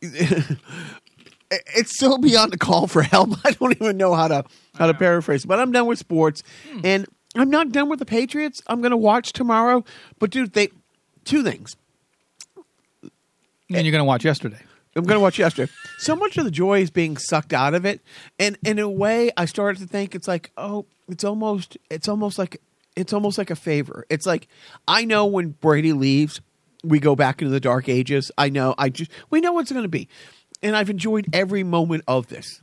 it's 0.00 1.98
so 1.98 2.16
beyond 2.16 2.50
the 2.50 2.56
call 2.56 2.86
for 2.86 3.02
help. 3.02 3.28
I 3.44 3.50
don't 3.50 3.72
even 3.72 3.98
know 3.98 4.14
how 4.14 4.28
to 4.28 4.44
how 4.76 4.86
to 4.86 4.94
paraphrase. 4.94 5.44
But 5.44 5.60
I'm 5.60 5.70
done 5.70 5.84
with 5.84 5.98
sports, 5.98 6.42
and 6.82 7.06
I'm 7.36 7.50
not 7.50 7.72
done 7.72 7.90
with 7.90 7.98
the 7.98 8.06
Patriots. 8.06 8.62
I'm 8.68 8.80
going 8.80 8.92
to 8.92 8.96
watch 8.96 9.34
tomorrow. 9.34 9.84
But 10.18 10.30
dude, 10.30 10.54
they 10.54 10.70
two 11.26 11.42
things. 11.42 11.76
And 13.76 13.86
you're 13.86 13.92
going 13.92 14.00
to 14.00 14.06
watch 14.06 14.24
yesterday. 14.24 14.60
I'm 14.96 15.04
going 15.04 15.16
to 15.16 15.22
watch 15.22 15.38
yesterday. 15.38 15.70
So 15.98 16.16
much 16.16 16.36
of 16.36 16.44
the 16.44 16.50
joy 16.50 16.80
is 16.80 16.90
being 16.90 17.16
sucked 17.16 17.52
out 17.52 17.74
of 17.74 17.84
it, 17.84 18.00
and 18.38 18.58
in 18.64 18.78
a 18.78 18.88
way, 18.88 19.30
I 19.36 19.44
started 19.44 19.80
to 19.80 19.86
think 19.86 20.14
it's 20.14 20.26
like, 20.26 20.50
oh, 20.56 20.86
it's 21.08 21.22
almost, 21.22 21.78
it's 21.90 22.08
almost 22.08 22.38
like, 22.38 22.60
it's 22.96 23.12
almost 23.12 23.38
like 23.38 23.50
a 23.50 23.56
favor. 23.56 24.04
It's 24.10 24.26
like 24.26 24.48
I 24.88 25.04
know 25.04 25.26
when 25.26 25.50
Brady 25.50 25.92
leaves, 25.92 26.40
we 26.82 26.98
go 26.98 27.14
back 27.14 27.40
into 27.40 27.52
the 27.52 27.60
dark 27.60 27.88
ages. 27.88 28.32
I 28.36 28.48
know, 28.48 28.74
I 28.78 28.88
just, 28.88 29.12
we 29.30 29.40
know 29.40 29.52
what's 29.52 29.70
going 29.70 29.84
to 29.84 29.88
be, 29.88 30.08
and 30.60 30.74
I've 30.74 30.90
enjoyed 30.90 31.26
every 31.32 31.62
moment 31.62 32.02
of 32.08 32.26
this. 32.26 32.60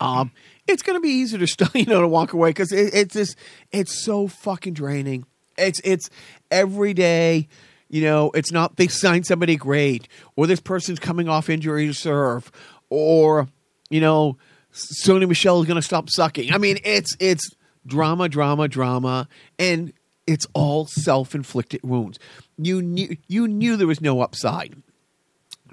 Um, 0.00 0.32
it's 0.66 0.82
going 0.82 0.96
to 0.96 1.00
be 1.00 1.08
easier 1.08 1.38
to 1.38 1.46
st- 1.46 1.74
you 1.74 1.86
know 1.86 2.00
to 2.00 2.08
walk 2.08 2.32
away 2.32 2.50
because 2.50 2.72
it, 2.72 2.94
it's 2.94 3.14
just 3.14 3.36
it's 3.72 4.02
so 4.02 4.26
fucking 4.26 4.74
draining. 4.74 5.24
It's 5.56 5.80
it's 5.84 6.10
every 6.50 6.94
day. 6.94 7.48
You 7.88 8.02
know, 8.02 8.30
it's 8.34 8.52
not 8.52 8.76
they 8.76 8.88
signed 8.88 9.26
somebody 9.26 9.56
great, 9.56 10.08
or 10.34 10.46
this 10.46 10.60
person's 10.60 10.98
coming 10.98 11.28
off 11.28 11.48
injury 11.48 11.86
reserve, 11.86 12.50
or 12.90 13.48
you 13.90 14.00
know, 14.00 14.36
Sony 14.72 15.28
Michel 15.28 15.60
is 15.60 15.66
going 15.66 15.76
to 15.76 15.82
stop 15.82 16.10
sucking. 16.10 16.52
I 16.52 16.58
mean, 16.58 16.78
it's 16.84 17.16
it's 17.20 17.48
drama, 17.86 18.28
drama, 18.28 18.66
drama, 18.68 19.28
and 19.58 19.92
it's 20.26 20.46
all 20.52 20.86
self 20.86 21.34
inflicted 21.34 21.82
wounds. 21.84 22.18
You 22.58 22.82
knew 22.82 23.16
you 23.28 23.46
knew 23.46 23.76
there 23.76 23.86
was 23.86 24.00
no 24.00 24.20
upside 24.20 24.74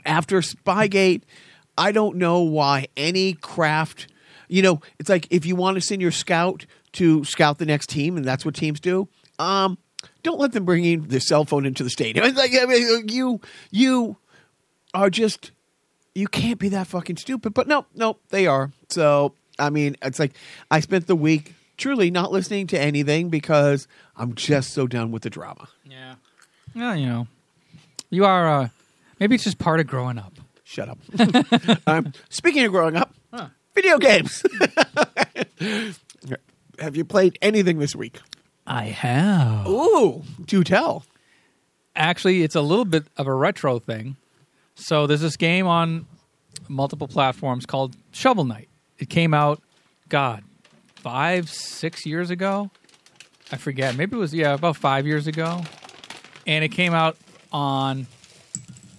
after 0.06 0.42
Spygate, 0.42 1.24
I 1.78 1.92
don't 1.92 2.18
know 2.18 2.42
why 2.42 2.88
any 2.96 3.34
craft, 3.34 4.08
you 4.48 4.62
know, 4.62 4.82
it's 5.00 5.10
like 5.10 5.28
if 5.30 5.46
you 5.46 5.56
want 5.56 5.76
to 5.76 5.82
send 5.82 6.02
your 6.02 6.12
scout 6.12 6.66
to 6.94 7.24
scout 7.24 7.58
the 7.58 7.66
next 7.66 7.90
team, 7.90 8.18
and 8.18 8.26
that's 8.26 8.46
what 8.46 8.56
teams 8.56 8.80
do. 8.80 9.08
Um, 9.40 9.78
don't 10.24 10.40
let 10.40 10.52
them 10.54 10.66
bring 10.66 10.86
in 10.86 11.08
the 11.08 11.20
cell 11.20 11.46
phone 11.46 11.66
into 11.66 11.84
the 11.84 11.90
stadium. 11.90 12.34
Like 12.36 12.52
I 12.60 12.66
mean, 12.66 13.08
you, 13.10 13.42
you 13.72 14.18
are 14.94 15.10
just, 15.10 15.52
you 16.16 16.28
can't 16.28 16.60
be 16.60 16.70
that 16.70 16.88
fucking 16.88 17.18
stupid. 17.18 17.54
But 17.54 17.68
no, 17.68 17.86
no, 17.96 18.18
they 18.30 18.48
are. 18.48 18.72
So 18.90 19.34
I 19.60 19.70
mean, 19.70 19.96
it's 20.02 20.20
like 20.20 20.34
I 20.72 20.80
spent 20.80 21.08
the 21.08 21.16
week 21.16 21.54
truly 21.78 22.12
not 22.12 22.32
listening 22.32 22.68
to 22.68 22.80
anything 22.80 23.30
because 23.30 23.88
I'm 24.16 24.36
just 24.36 24.72
so 24.74 24.88
done 24.88 25.12
with 25.12 25.24
the 25.24 25.30
drama. 25.30 25.68
Yeah. 25.84 26.16
Well, 26.76 26.96
you 26.96 27.06
know, 27.08 27.28
you 28.10 28.26
are. 28.26 28.48
Uh, 28.48 28.70
maybe 29.20 29.36
it's 29.36 29.44
just 29.44 29.60
part 29.60 29.80
of 29.80 29.88
growing 29.88 30.18
up. 30.18 30.34
Shut 30.64 30.90
up. 30.90 30.98
um, 31.88 32.14
speaking 32.30 32.64
of 32.66 32.72
growing 32.72 32.96
up, 32.96 33.14
Huh. 33.32 33.48
video 33.76 33.98
games. 34.00 34.44
Have 36.80 36.96
you 36.96 37.06
played 37.06 37.38
anything 37.42 37.78
this 37.80 37.96
week? 37.96 38.20
I 38.66 38.86
have. 38.86 39.68
Ooh, 39.68 40.24
do 40.46 40.64
tell. 40.64 41.04
Actually, 41.96 42.44
it's 42.44 42.56
a 42.56 42.62
little 42.62 42.86
bit 42.86 43.06
of 43.18 43.28
a 43.28 43.34
retro 43.34 43.80
thing. 43.80 44.16
So 44.76 45.06
there's 45.06 45.22
this 45.22 45.38
game 45.38 45.68
on 45.68 46.08
multiple 46.68 47.08
platforms 47.08 47.66
called 47.66 47.96
Shovel 48.12 48.46
Knight. 48.46 48.70
It 48.98 49.10
came 49.10 49.34
out, 49.34 49.62
God, 50.10 50.44
five, 50.96 51.50
six 51.50 52.06
years 52.06 52.30
ago. 52.30 52.72
I 53.52 53.58
forget. 53.58 53.96
Maybe 53.96 54.16
it 54.16 54.20
was 54.20 54.34
yeah, 54.34 54.54
about 54.54 54.78
five 54.78 55.06
years 55.06 55.28
ago. 55.28 55.62
And 56.48 56.64
it 56.64 56.70
came 56.70 56.94
out 56.94 57.18
on 57.52 58.08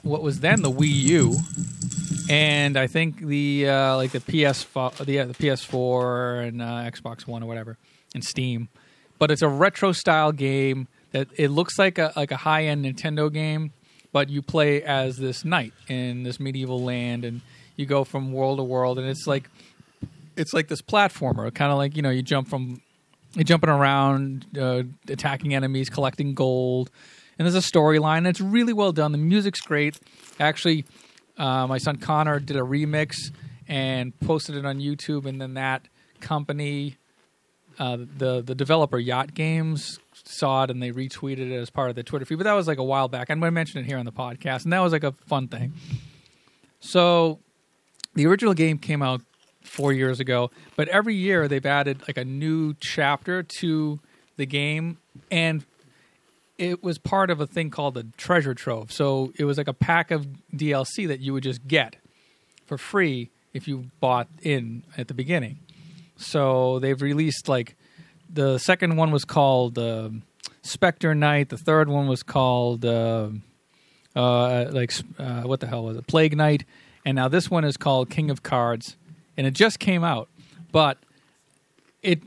what 0.03 0.23
was 0.23 0.41
then 0.41 0.63
the 0.63 0.71
Wii 0.71 0.93
U, 0.93 1.37
and 2.31 2.77
I 2.77 2.87
think 2.87 3.21
the 3.21 3.69
uh, 3.69 3.97
like 3.97 4.13
the 4.13 4.21
PS 4.21 4.65
the 4.65 5.19
uh, 5.19 5.25
the 5.27 5.35
PS4 5.35 6.49
and 6.49 6.63
uh, 6.63 6.67
Xbox 6.91 7.27
One 7.27 7.43
or 7.43 7.47
whatever, 7.47 7.77
and 8.15 8.23
Steam. 8.23 8.69
But 9.25 9.31
it's 9.31 9.41
a 9.41 9.49
retro 9.49 9.93
style 9.93 10.33
game 10.33 10.87
that 11.13 11.29
it 11.39 11.49
looks 11.49 11.79
like 11.79 11.97
a 11.97 12.13
like 12.15 12.31
a 12.31 12.37
high 12.37 12.65
end 12.65 12.85
Nintendo 12.85 13.33
game, 13.33 13.73
but 14.13 14.29
you 14.29 14.43
play 14.43 14.83
as 14.83 15.17
this 15.17 15.47
knight 15.47 15.73
in 15.89 16.25
this 16.25 16.39
medieval 16.39 16.83
land, 16.83 17.25
and 17.25 17.41
you 17.75 17.87
go 17.87 18.05
from 18.05 18.35
world 18.35 18.59
to 18.59 18.63
world, 18.63 18.99
and 18.99 19.09
it's 19.09 19.27
like 19.27 19.49
it's 20.37 20.53
like 20.53 20.69
this 20.69 20.83
platformer, 20.83 21.55
kind 21.55 21.73
of 21.73 21.79
like 21.79 21.97
you 21.97 22.03
know 22.03 22.11
you 22.11 22.21
jump 22.21 22.49
from 22.49 22.83
you're 23.33 23.45
jumping 23.45 23.71
around, 23.71 24.45
uh, 24.61 24.83
attacking 25.09 25.55
enemies, 25.55 25.89
collecting 25.89 26.35
gold, 26.35 26.91
and 27.39 27.47
there's 27.47 27.55
a 27.55 27.67
storyline. 27.67 28.27
It's 28.27 28.43
really 28.43 28.75
well 28.75 28.93
done. 28.93 29.13
The 29.13 29.17
music's 29.17 29.63
great. 29.63 29.99
Actually, 30.39 30.85
uh, 31.39 31.67
my 31.67 31.79
son 31.79 31.97
Connor 31.97 32.41
did 32.41 32.59
a 32.59 32.61
remix 32.61 33.33
and 33.69 34.13
posted 34.21 34.55
it 34.55 34.67
on 34.67 34.81
YouTube, 34.81 35.25
and 35.25 35.41
then 35.41 35.55
that 35.55 35.89
company, 36.21 36.99
uh, 37.79 37.97
the 37.97 38.43
the 38.43 38.55
developer 38.55 38.99
Yacht 38.99 39.35
Games, 39.35 39.99
saw 40.25 40.65
it 40.65 40.71
and 40.71 40.83
they 40.83 40.91
retweeted 40.91 41.51
it 41.51 41.57
as 41.57 41.71
part 41.71 41.91
of 41.91 41.97
the 41.97 42.03
Twitter 42.03 42.25
feed. 42.25 42.37
But 42.37 42.45
that 42.45 42.55
was 42.55 42.67
like 42.67 42.79
a 42.79 42.85
while 42.85 43.09
back. 43.09 43.31
I'm 43.31 43.41
going 43.41 43.49
to 43.49 43.55
mention 43.55 43.81
it 43.81 43.87
here 43.87 43.99
on 43.99 44.05
the 44.05 44.13
podcast, 44.13 44.65
and 44.65 44.73
that 44.73 44.81
was 44.81 44.93
like 44.93 45.05
a 45.05 45.13
fun 45.27 45.49
thing. 45.49 45.73
So, 46.81 47.41
the 48.15 48.27
original 48.27 48.55
game 48.55 48.79
came 48.79 49.03
out 49.03 49.23
four 49.63 49.93
years 49.93 50.21
ago, 50.21 50.51
but 50.77 50.89
every 50.89 51.15
year 51.15 51.49
they've 51.49 51.65
added 51.65 52.03
like 52.07 52.19
a 52.19 52.25
new 52.25 52.75
chapter 52.81 53.43
to 53.61 54.01
the 54.37 54.47
game, 54.47 54.99
and 55.31 55.65
it 56.59 56.83
was 56.83 56.99
part 56.99 57.31
of 57.31 57.41
a 57.41 57.47
thing 57.47 57.71
called 57.71 57.95
the 57.95 58.07
treasure 58.17 58.55
trove. 58.55 58.93
So 58.93 59.33
it 59.37 59.45
was 59.45 59.59
like 59.59 59.69
a 59.69 59.73
pack 59.73 60.11
of 60.11 60.27
DLC 60.55 61.09
that 61.09 61.21
you 61.21 61.33
would 61.33 61.43
just 61.43 61.67
get 61.67 61.97
for 62.67 62.79
free 62.79 63.31
if 63.53 63.67
you 63.67 63.91
bought 64.01 64.29
in 64.43 64.85
at 64.97 65.09
the 65.09 65.15
beginning. 65.15 65.59
So 66.17 66.79
they've 66.79 67.01
released 67.01 67.49
like 67.49 67.77
the 68.33 68.59
second 68.59 68.97
one 68.97 69.11
was 69.11 69.25
called 69.25 69.79
uh, 69.79 70.11
Spectre 70.63 71.15
Knight. 71.15 71.49
The 71.49 71.59
third 71.59 71.89
one 71.89 72.07
was 72.09 72.23
called 72.23 72.85
uh, 72.85 73.29
uh, 74.15 74.67
like 74.71 74.93
uh, 75.19 75.43
what 75.43 75.61
the 75.61 75.67
hell 75.67 75.85
was 75.85 75.97
it? 75.97 76.07
Plague 76.07 76.37
Knight. 76.37 76.65
And 77.05 77.17
now 77.17 77.29
this 77.29 77.51
one 77.51 77.65
is 77.65 77.77
called 77.77 78.09
King 78.09 78.31
of 78.31 78.43
Cards, 78.43 78.97
and 79.37 79.47
it 79.47 79.53
just 79.53 79.79
came 79.79 80.03
out. 80.03 80.29
But 80.73 80.99
it, 82.03 82.23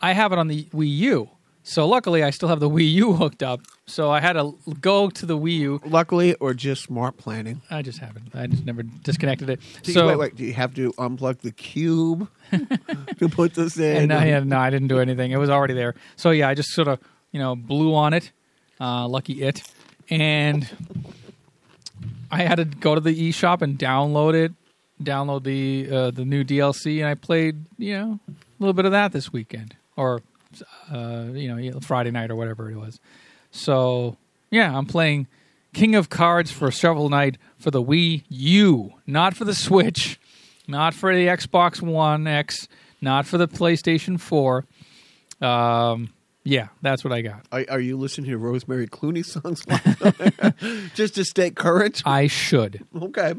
I 0.00 0.12
have 0.12 0.32
it 0.32 0.38
on 0.38 0.48
the 0.48 0.64
Wii 0.64 0.96
U. 0.98 1.30
So 1.62 1.88
luckily, 1.88 2.22
I 2.22 2.30
still 2.30 2.48
have 2.48 2.60
the 2.60 2.68
Wii 2.76 2.90
U 2.92 3.14
hooked 3.14 3.42
up, 3.42 3.60
So 3.86 4.10
I 4.10 4.20
had 4.20 4.32
to 4.32 4.54
go 4.80 5.10
to 5.10 5.26
the 5.26 5.36
Wii 5.36 5.58
U. 5.58 5.80
Luckily, 5.84 6.34
or 6.36 6.54
just 6.54 6.84
smart 6.84 7.18
planning. 7.18 7.60
I 7.70 7.82
just 7.82 7.98
haven't. 7.98 8.34
I 8.34 8.46
just 8.46 8.64
never 8.64 8.82
disconnected 8.82 9.50
it. 9.50 9.60
Do 9.82 9.90
you- 9.92 9.94
So 9.94 10.06
wait, 10.06 10.18
wait. 10.18 10.36
Do 10.36 10.44
you 10.44 10.54
have 10.54 10.74
to 10.76 10.92
unplug 10.94 11.40
the 11.40 11.50
cube 11.52 12.28
to 13.18 13.28
put 13.28 13.54
this 13.54 13.76
in? 13.76 14.10
and 14.10 14.12
I, 14.12 14.40
no, 14.40 14.58
I 14.58 14.70
didn't 14.70 14.88
do 14.88 14.98
anything. 15.00 15.32
It 15.32 15.36
was 15.36 15.50
already 15.50 15.74
there. 15.74 15.94
So 16.16 16.30
yeah, 16.30 16.48
I 16.48 16.54
just 16.54 16.70
sort 16.70 16.88
of 16.88 16.98
you 17.30 17.38
know 17.40 17.54
blew 17.54 17.94
on 17.94 18.14
it. 18.14 18.30
Uh, 18.80 19.06
lucky 19.06 19.42
it, 19.42 19.62
and 20.10 20.68
I 22.30 22.42
had 22.42 22.56
to 22.56 22.64
go 22.64 22.94
to 22.94 23.00
the 23.00 23.14
eShop 23.30 23.62
and 23.62 23.78
download 23.78 24.34
it, 24.34 24.52
download 25.02 25.44
the 25.44 25.88
uh, 25.94 26.10
the 26.10 26.24
new 26.24 26.42
DLC, 26.42 26.98
and 27.00 27.06
I 27.08 27.14
played 27.14 27.56
you 27.78 27.92
know 27.98 28.18
a 28.28 28.32
little 28.58 28.72
bit 28.72 28.84
of 28.86 28.92
that 28.92 29.12
this 29.12 29.32
weekend 29.32 29.76
or 29.96 30.22
uh, 30.92 31.26
you 31.32 31.54
know 31.70 31.80
Friday 31.80 32.10
night 32.10 32.30
or 32.30 32.36
whatever 32.36 32.70
it 32.70 32.76
was. 32.76 32.98
So 33.54 34.16
yeah, 34.50 34.76
I'm 34.76 34.84
playing 34.84 35.28
King 35.72 35.94
of 35.94 36.10
Cards 36.10 36.50
for 36.50 36.70
Shovel 36.70 37.08
Knight 37.08 37.38
for 37.56 37.70
the 37.70 37.82
Wii 37.82 38.24
U, 38.28 38.92
not 39.06 39.34
for 39.36 39.44
the 39.44 39.54
Switch, 39.54 40.18
not 40.66 40.92
for 40.92 41.14
the 41.14 41.26
Xbox 41.26 41.80
One 41.80 42.26
X, 42.26 42.68
not 43.00 43.26
for 43.26 43.38
the 43.38 43.48
PlayStation 43.48 44.20
4. 44.20 44.64
Um, 45.40 46.12
yeah, 46.42 46.68
that's 46.82 47.04
what 47.04 47.12
I 47.12 47.22
got. 47.22 47.46
Are, 47.52 47.64
are 47.70 47.80
you 47.80 47.96
listening 47.96 48.30
to 48.30 48.38
Rosemary 48.38 48.88
Clooney 48.88 49.24
songs 49.24 49.64
just 50.94 51.14
to 51.14 51.24
stay 51.24 51.50
current? 51.50 52.02
I 52.04 52.26
should. 52.26 52.84
Okay. 53.00 53.34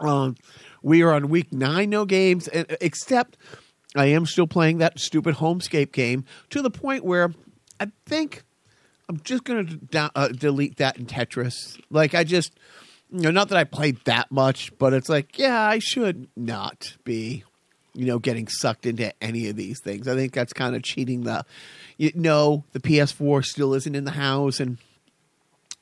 Um, 0.00 0.36
we 0.82 1.02
are 1.02 1.12
on 1.12 1.28
week 1.28 1.52
nine, 1.52 1.90
no 1.90 2.04
games, 2.04 2.48
except 2.52 3.38
I 3.94 4.06
am 4.06 4.26
still 4.26 4.48
playing 4.48 4.78
that 4.78 4.98
stupid 4.98 5.36
Homescape 5.36 5.92
game 5.92 6.24
to 6.50 6.60
the 6.60 6.70
point 6.70 7.04
where 7.04 7.32
I 7.78 7.90
think 8.04 8.42
I'm 9.08 9.20
just 9.24 9.44
going 9.44 9.86
to 9.92 10.10
uh, 10.14 10.28
delete 10.28 10.76
that 10.76 10.96
in 10.96 11.06
Tetris. 11.06 11.80
Like, 11.90 12.14
I 12.14 12.24
just, 12.24 12.52
you 13.10 13.20
know, 13.20 13.30
not 13.30 13.48
that 13.50 13.58
I 13.58 13.64
played 13.64 13.98
that 14.04 14.30
much, 14.30 14.76
but 14.78 14.92
it's 14.94 15.08
like, 15.08 15.38
yeah, 15.38 15.60
I 15.60 15.78
should 15.80 16.28
not 16.36 16.96
be, 17.04 17.44
you 17.94 18.06
know, 18.06 18.18
getting 18.18 18.48
sucked 18.48 18.86
into 18.86 19.12
any 19.22 19.48
of 19.48 19.56
these 19.56 19.80
things. 19.80 20.08
I 20.08 20.14
think 20.14 20.32
that's 20.32 20.52
kind 20.52 20.74
of 20.74 20.82
cheating 20.82 21.22
the, 21.22 21.44
you 21.98 22.12
know, 22.14 22.64
the 22.72 22.80
PS4 22.80 23.44
still 23.44 23.74
isn't 23.74 23.94
in 23.94 24.04
the 24.04 24.12
house, 24.12 24.60
and, 24.60 24.78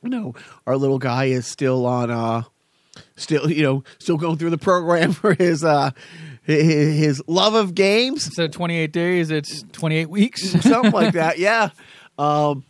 you 0.03 0.11
know, 0.11 0.35
our 0.67 0.77
little 0.77 0.99
guy 0.99 1.27
is 1.27 1.47
still 1.47 1.87
on, 1.87 2.11
uh, 2.11 2.43
still 3.17 3.51
you 3.51 3.63
know 3.63 3.85
still 3.99 4.17
going 4.17 4.37
through 4.37 4.51
the 4.51 4.59
program 4.59 5.13
for 5.15 5.35
his 5.35 5.63
uh 5.65 5.91
his, 6.43 6.99
his 6.99 7.23
love 7.27 7.55
of 7.55 7.75
games 7.75 8.27
Instead 8.27 8.47
of 8.47 8.51
28 8.53 8.93
days, 8.93 9.31
it's 9.31 9.63
28 9.73 10.07
weeks. 10.11 10.51
something 10.63 10.91
like 10.91 11.15
that 11.15 11.39
yeah 11.39 11.71
um 12.19 12.65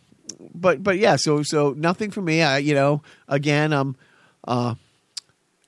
but 0.53 0.83
but 0.83 0.97
yeah 0.97 1.15
so 1.15 1.43
so 1.43 1.73
nothing 1.77 2.11
for 2.11 2.21
me 2.21 2.41
i 2.41 2.57
you 2.57 2.73
know 2.73 3.01
again 3.27 3.73
um 3.73 3.95
uh 4.47 4.75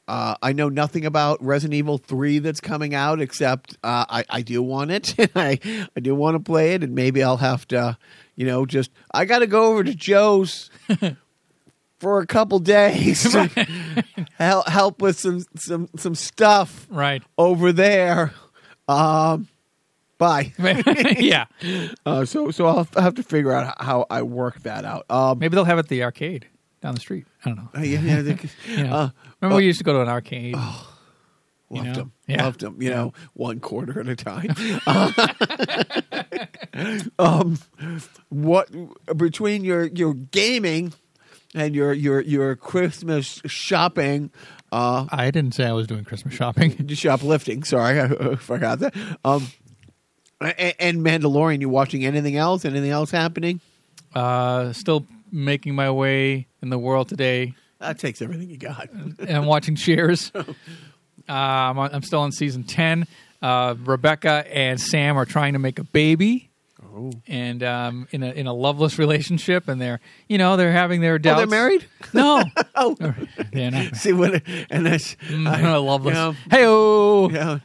uh, 0.07 0.35
I 0.41 0.51
know 0.51 0.67
nothing 0.67 1.05
about 1.05 1.41
Resident 1.43 1.75
Evil 1.75 1.97
3 1.97 2.39
that's 2.39 2.59
coming 2.59 2.93
out, 2.93 3.21
except 3.21 3.77
uh, 3.83 4.05
I, 4.09 4.25
I 4.29 4.41
do 4.41 4.61
want 4.61 4.91
it. 4.91 5.15
I, 5.35 5.59
I 5.95 5.99
do 6.01 6.13
want 6.13 6.35
to 6.35 6.39
play 6.39 6.73
it, 6.73 6.83
and 6.83 6.93
maybe 6.93 7.23
I'll 7.23 7.37
have 7.37 7.67
to, 7.69 7.97
you 8.35 8.45
know, 8.45 8.65
just. 8.65 8.91
I 9.11 9.25
got 9.25 9.39
to 9.39 9.47
go 9.47 9.71
over 9.71 9.83
to 9.83 9.93
Joe's 9.93 10.69
for 11.99 12.19
a 12.19 12.27
couple 12.27 12.59
days 12.59 13.23
to 13.31 13.47
help, 14.37 14.67
help 14.67 15.01
with 15.01 15.17
some, 15.17 15.45
some, 15.55 15.87
some 15.95 16.15
stuff 16.15 16.85
right. 16.89 17.23
over 17.37 17.71
there. 17.71 18.33
Um, 18.89 19.47
bye. 20.23 20.53
yeah. 21.17 21.45
Uh, 22.05 22.25
so 22.25 22.51
so 22.51 22.65
I'll 22.67 22.87
have 23.01 23.15
to 23.15 23.23
figure 23.23 23.51
out 23.51 23.81
how 23.81 24.05
I 24.09 24.21
work 24.21 24.61
that 24.63 24.85
out. 24.85 25.05
Um, 25.09 25.39
Maybe 25.39 25.55
they'll 25.55 25.65
have 25.65 25.77
it 25.77 25.85
at 25.85 25.89
the 25.89 26.03
arcade 26.03 26.47
down 26.81 26.95
the 26.95 27.01
street. 27.01 27.25
I 27.45 27.49
don't 27.49 27.57
know. 27.57 27.69
uh, 27.75 27.81
yeah, 27.83 27.99
yeah, 28.01 28.21
they- 28.21 28.37
You 28.77 28.83
know, 28.87 28.93
uh, 28.93 29.09
remember 29.41 29.55
uh, 29.55 29.57
we 29.57 29.65
used 29.65 29.79
to 29.79 29.83
go 29.83 29.93
to 29.93 30.01
an 30.01 30.09
arcade. 30.09 30.55
loved 30.55 31.87
know? 31.87 31.93
them, 31.93 32.11
Yeah. 32.27 32.43
loved 32.43 32.59
them. 32.61 32.81
You 32.81 32.89
know, 32.89 33.13
one 33.33 33.59
quarter 33.59 33.99
at 33.99 34.07
a 34.07 34.15
time. 34.15 34.55
um, 37.19 37.59
what 38.29 38.69
between 39.17 39.63
your 39.63 39.85
your 39.85 40.13
gaming 40.13 40.93
and 41.55 41.75
your 41.75 41.93
your 41.93 42.21
your 42.21 42.55
Christmas 42.55 43.41
shopping? 43.45 44.31
Uh, 44.71 45.05
I 45.11 45.29
didn't 45.31 45.53
say 45.53 45.65
I 45.65 45.71
was 45.73 45.87
doing 45.87 46.03
Christmas 46.03 46.33
shopping. 46.33 46.87
shoplifting. 46.89 47.63
Sorry, 47.63 47.99
I 48.01 48.35
forgot 48.35 48.79
that. 48.79 48.95
Um, 49.23 49.47
and 50.45 50.99
Mandalorian. 50.99 51.61
You 51.61 51.69
watching 51.69 52.05
anything 52.05 52.35
else? 52.37 52.65
Anything 52.65 52.89
else 52.91 53.11
happening? 53.11 53.59
Uh, 54.15 54.73
still 54.73 55.05
making 55.31 55.75
my 55.75 55.89
way 55.91 56.47
in 56.61 56.69
the 56.69 56.77
world 56.77 57.09
today. 57.09 57.53
That 57.79 57.99
takes 57.99 58.21
everything 58.21 58.49
you 58.49 58.57
got. 58.57 58.89
and 58.91 59.19
I'm 59.29 59.45
watching 59.45 59.75
Cheers. 59.75 60.31
Uh, 61.29 61.31
I'm, 61.31 61.79
on, 61.79 61.95
I'm 61.95 62.01
still 62.03 62.19
on 62.19 62.33
season 62.33 62.65
10. 62.65 63.07
Uh, 63.41 63.75
Rebecca 63.85 64.43
and 64.53 64.77
Sam 64.77 65.15
are 65.17 65.23
trying 65.25 65.53
to 65.53 65.59
make 65.59 65.79
a 65.79 65.83
baby. 65.85 66.49
Oh. 66.83 67.13
And 67.27 67.63
um, 67.63 68.09
in 68.11 68.23
a 68.23 68.31
in 68.31 68.45
a 68.45 68.53
loveless 68.53 68.99
relationship, 68.99 69.69
and 69.69 69.79
they're 69.81 70.01
you 70.27 70.37
know 70.37 70.57
they're 70.57 70.73
having 70.73 70.99
their 70.99 71.13
Oh, 71.13 71.17
doubts. 71.19 71.37
they're 71.39 71.47
married. 71.47 71.85
No, 72.13 72.43
Oh, 72.75 72.95
they're 73.53 73.71
not. 73.71 73.95
see 73.95 74.11
what? 74.11 74.41
And 74.69 74.85
that's 74.85 75.15
Mm, 75.29 75.85
loveless. 75.85 76.13
You 76.13 76.21
know, 76.21 76.31
Hey 76.51 76.65
oh, 76.65 77.29
yeah, 77.31 77.59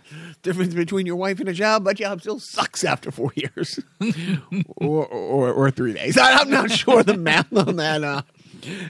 difference 0.49 0.75
between 0.75 1.07
your 1.07 1.17
wife 1.17 1.41
and 1.41 1.49
a 1.49 1.53
job. 1.53 1.85
But 1.85 1.97
job 1.97 2.21
still 2.21 2.39
sucks 2.41 2.85
after 2.85 3.11
four 3.11 3.33
years, 3.37 3.79
or, 4.77 5.07
or 5.07 5.53
or 5.53 5.71
three 5.71 5.93
days. 5.93 6.17
I, 6.17 6.33
I'm 6.33 6.51
not 6.51 6.71
sure 6.71 7.03
the 7.03 7.17
math 7.17 7.55
on 7.57 7.77
that. 7.77 8.03
Uh, 8.03 8.23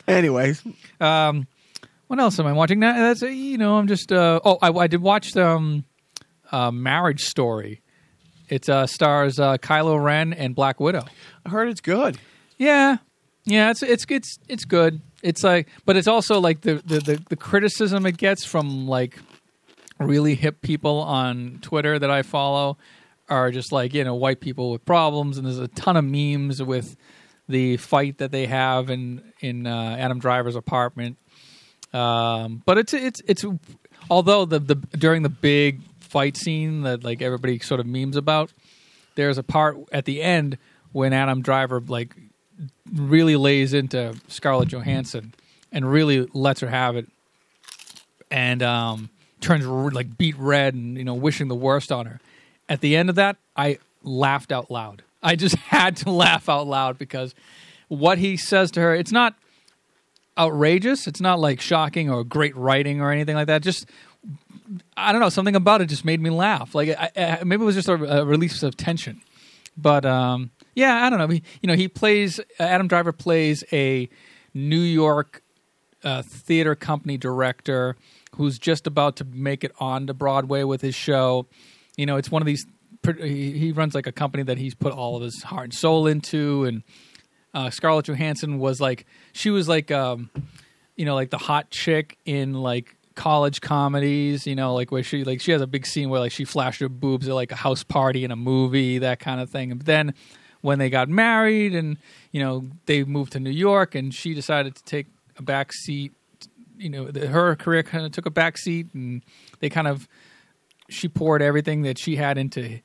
anyways, 0.07 0.63
Um, 1.01 1.47
what 2.07 2.19
else 2.21 2.39
am 2.39 2.47
I 2.47 2.53
watching? 2.53 2.79
Now 2.81 2.95
that's 2.95 3.23
uh, 3.23 3.27
you 3.27 3.59
know 3.59 3.77
I'm 3.77 3.87
just 3.89 4.13
uh, 4.13 4.41
oh 4.45 4.59
I, 4.63 4.71
I 4.71 4.87
did 4.87 5.03
watch 5.03 5.37
um, 5.37 5.85
uh, 6.53 6.71
Marriage 6.71 7.23
Story. 7.23 7.83
It 8.49 8.69
uh, 8.69 8.87
stars 8.87 9.39
uh, 9.39 9.59
Kylo 9.59 10.03
Ren 10.03 10.33
and 10.33 10.55
Black 10.55 10.81
Widow. 10.81 11.05
I 11.45 11.51
heard 11.51 11.69
it's 11.69 11.83
good. 11.83 12.19
Yeah, 12.57 12.97
yeah, 13.45 13.71
it's 13.71 13.83
it's 13.83 14.07
it's 14.09 14.39
it's 14.49 14.65
good. 14.65 15.01
It's 15.23 15.43
like, 15.43 15.69
but 15.85 15.97
it's 15.97 16.09
also 16.09 16.41
like 16.41 16.61
the 16.63 16.77
the 16.77 17.01
the, 17.01 17.23
the 17.29 17.37
criticism 17.37 18.07
it 18.07 18.17
gets 18.17 18.45
from 18.47 18.87
like 18.89 19.19
really 19.99 20.35
hip 20.35 20.61
people 20.63 21.01
on 21.01 21.59
Twitter 21.63 21.99
that 21.99 22.11
I 22.11 22.23
follow 22.23 22.79
are 23.29 23.51
just 23.51 23.73
like 23.73 23.95
you 23.95 24.05
know 24.05 24.15
white 24.15 24.41
people 24.41 24.71
with 24.71 24.85
problems, 24.85 25.39
and 25.39 25.47
there's 25.47 25.59
a 25.59 25.69
ton 25.69 25.97
of 25.97 26.05
memes 26.05 26.63
with 26.63 26.97
the 27.49 27.77
fight 27.79 28.19
that 28.19 28.31
they 28.31 28.47
have 28.47 28.91
in 28.91 29.23
in 29.41 29.67
uh, 29.67 29.97
Adam 29.99 30.19
Driver's 30.19 30.57
apartment. 30.57 31.19
Um, 31.93 32.63
but 32.65 32.79
it's 32.79 32.95
it's 32.95 33.21
it's 33.27 33.45
although 34.11 34.45
the 34.45 34.59
the 34.59 34.75
during 34.75 35.23
the 35.23 35.29
big 35.29 35.81
fight 36.01 36.37
scene 36.37 36.83
that 36.83 37.05
like 37.05 37.23
everybody 37.23 37.59
sort 37.59 37.81
of 37.81 37.87
memes 37.87 38.17
about, 38.17 38.53
there's 39.15 39.39
a 39.39 39.43
part 39.43 39.77
at 39.93 40.05
the 40.05 40.23
end 40.23 40.59
when 40.93 41.13
Adam 41.13 41.43
Driver 41.43 41.81
like 41.81 42.15
really 42.93 43.37
lays 43.37 43.73
into 43.75 44.15
Scarlett 44.29 44.69
Johansson 44.69 45.35
and 45.71 45.91
really 45.91 46.27
lets 46.33 46.61
her 46.61 46.69
have 46.69 46.97
it, 46.97 47.09
and 48.31 48.63
um, 48.63 49.11
turns 49.41 49.65
like 49.67 50.17
beat 50.19 50.37
red 50.39 50.75
and 50.75 50.97
you 50.97 51.05
know 51.05 51.15
wishing 51.15 51.49
the 51.49 51.55
worst 51.55 51.93
on 51.93 52.07
her. 52.07 52.21
At 52.69 52.81
the 52.81 52.97
end 52.97 53.09
of 53.09 53.15
that, 53.17 53.37
I 53.57 53.79
laughed 54.03 54.53
out 54.53 54.71
loud. 54.71 55.03
I 55.23 55.37
just 55.37 55.55
had 55.71 55.97
to 55.99 56.11
laugh 56.11 56.49
out 56.49 56.67
loud 56.67 56.99
because 56.99 57.35
what 57.89 58.19
he 58.19 58.37
says 58.37 58.71
to 58.73 58.81
her, 58.81 58.95
it's 58.95 59.13
not 59.13 59.35
outrageous. 60.39 61.07
It's 61.07 61.21
not 61.21 61.41
like 61.41 61.61
shocking 61.61 62.11
or 62.11 62.25
great 62.25 62.57
writing 62.57 63.01
or 63.01 63.11
anything 63.11 63.35
like 63.35 63.47
that. 63.47 63.63
Just 63.63 63.87
I 64.97 65.13
don't 65.13 65.21
know, 65.21 65.31
something 65.31 65.57
about 65.57 65.81
it 65.81 65.87
just 65.87 66.05
made 66.05 66.21
me 66.21 66.31
laugh. 66.31 66.75
Like 66.75 66.91
I, 66.91 67.11
I, 67.17 67.45
maybe 67.45 67.63
it 67.63 67.67
was 67.67 67.75
just 67.75 67.89
a, 67.89 68.21
a 68.21 68.25
release 68.25 68.63
of 68.63 68.77
tension. 68.77 69.23
But 69.77 70.05
um, 70.05 70.51
yeah, 70.75 71.07
I 71.07 71.11
don't 71.11 71.19
know. 71.19 71.29
He, 71.29 71.43
you 71.63 71.67
know, 71.69 71.75
he 71.75 71.89
plays 71.89 72.41
Adam 72.59 72.89
Driver 72.89 73.13
plays 73.13 73.65
a 73.73 74.09
New 74.55 74.81
York 74.81 75.43
uh, 76.05 76.23
theater 76.23 76.75
company 76.75 77.17
director 77.17 77.97
who's 78.39 78.59
just 78.59 78.87
about 78.87 79.17
to 79.17 79.25
make 79.25 79.65
it 79.65 79.73
on 79.79 80.07
to 80.07 80.15
Broadway 80.15 80.63
with 80.63 80.81
his 80.81 80.95
show. 80.95 81.47
You 81.97 82.07
know, 82.07 82.17
it's 82.17 82.31
one 82.31 82.41
of 82.41 82.47
these. 82.47 82.65
He, 83.21 83.73
runs 83.73 83.95
like 83.95 84.07
a 84.07 84.13
company 84.13 84.43
that 84.45 84.59
he's 84.59 84.75
put 84.75 84.93
all 84.93 85.17
of 85.17 85.23
his 85.23 85.43
heart 85.43 85.65
and 85.65 85.75
soul 85.75 86.07
into, 86.07 86.65
and 86.65 86.83
uh, 87.55 87.71
Scarlett 87.71 88.07
Johansson 88.07 88.59
was 88.59 88.81
like 88.81 89.07
she 89.33 89.51
was 89.51 89.69
like 89.69 89.91
um, 89.91 90.31
you 90.97 91.05
know 91.05 91.15
like 91.15 91.31
the 91.31 91.39
hot 91.39 91.71
chick 91.71 92.19
in 92.25 92.55
like 92.55 92.97
college 93.15 93.61
comedies 93.61 94.47
you 94.47 94.55
know 94.55 94.75
like 94.75 94.93
where 94.93 95.03
she 95.03 95.25
like 95.25 95.41
she 95.41 95.51
has 95.51 95.61
a 95.61 95.67
big 95.67 95.85
scene 95.85 96.09
where 96.09 96.21
like 96.21 96.31
she 96.31 96.45
flashed 96.45 96.81
her 96.81 96.89
boobs 96.89 97.29
at 97.29 97.35
like 97.35 97.51
a 97.51 97.57
house 97.57 97.83
party 97.83 98.25
in 98.25 98.31
a 98.31 98.37
movie 98.37 98.99
that 98.99 99.19
kind 99.19 99.41
of 99.41 99.51
thing 99.51 99.73
and 99.73 99.83
then 99.83 100.15
when 100.61 100.79
they 100.79 100.89
got 100.89 101.09
married 101.09 101.75
and 101.75 101.97
you 102.31 102.41
know 102.41 102.65
they 102.87 103.03
moved 103.03 103.33
to 103.33 103.41
New 103.41 103.51
York 103.51 103.97
and 103.97 104.15
she 104.15 104.35
decided 104.35 104.77
to 104.77 104.85
take 104.85 105.07
a 105.37 105.43
back 105.43 105.73
seat 105.73 106.13
you 106.79 106.91
know 106.91 107.11
the, 107.11 107.27
her 107.29 107.57
career 107.57 107.83
kind 107.83 108.07
of 108.07 108.13
took 108.13 108.27
a 108.27 108.31
back 108.31 108.59
seat 108.59 108.87
and 108.95 109.23
they 109.61 109.69
kind 109.69 109.87
of 109.89 110.09
she 110.89 111.09
poured 111.09 111.43
everything 111.43 111.83
that 111.83 111.99
she 111.99 112.17
had 112.17 112.39
into 112.39 112.81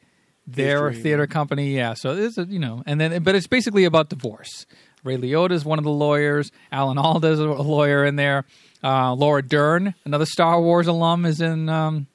their 0.46 0.90
History, 0.90 1.04
theater 1.04 1.28
company 1.28 1.76
yeah 1.76 1.94
so 1.94 2.16
it's 2.16 2.38
a, 2.38 2.44
you 2.46 2.60
know 2.60 2.84
and 2.86 3.00
then 3.00 3.24
but 3.24 3.36
it's 3.36 3.48
basically 3.48 3.86
about 3.86 4.10
divorce 4.10 4.66
Ray 5.04 5.18
Liotta 5.18 5.52
is 5.52 5.66
one 5.66 5.80
of 5.80 5.84
the 5.84 5.92
lawyers. 5.92 6.52
Alan 6.72 6.98
Alda's 6.98 7.40
a 7.40 7.46
lawyer 7.46 8.06
in 8.06 8.16
there. 8.16 8.46
Uh, 8.84 9.14
Laura 9.14 9.42
Dern, 9.42 9.94
another 10.06 10.26
Star 10.26 10.62
Wars 10.62 10.88
alum, 10.88 11.26
is 11.26 11.42
in 11.42 11.70
um, 11.70 12.08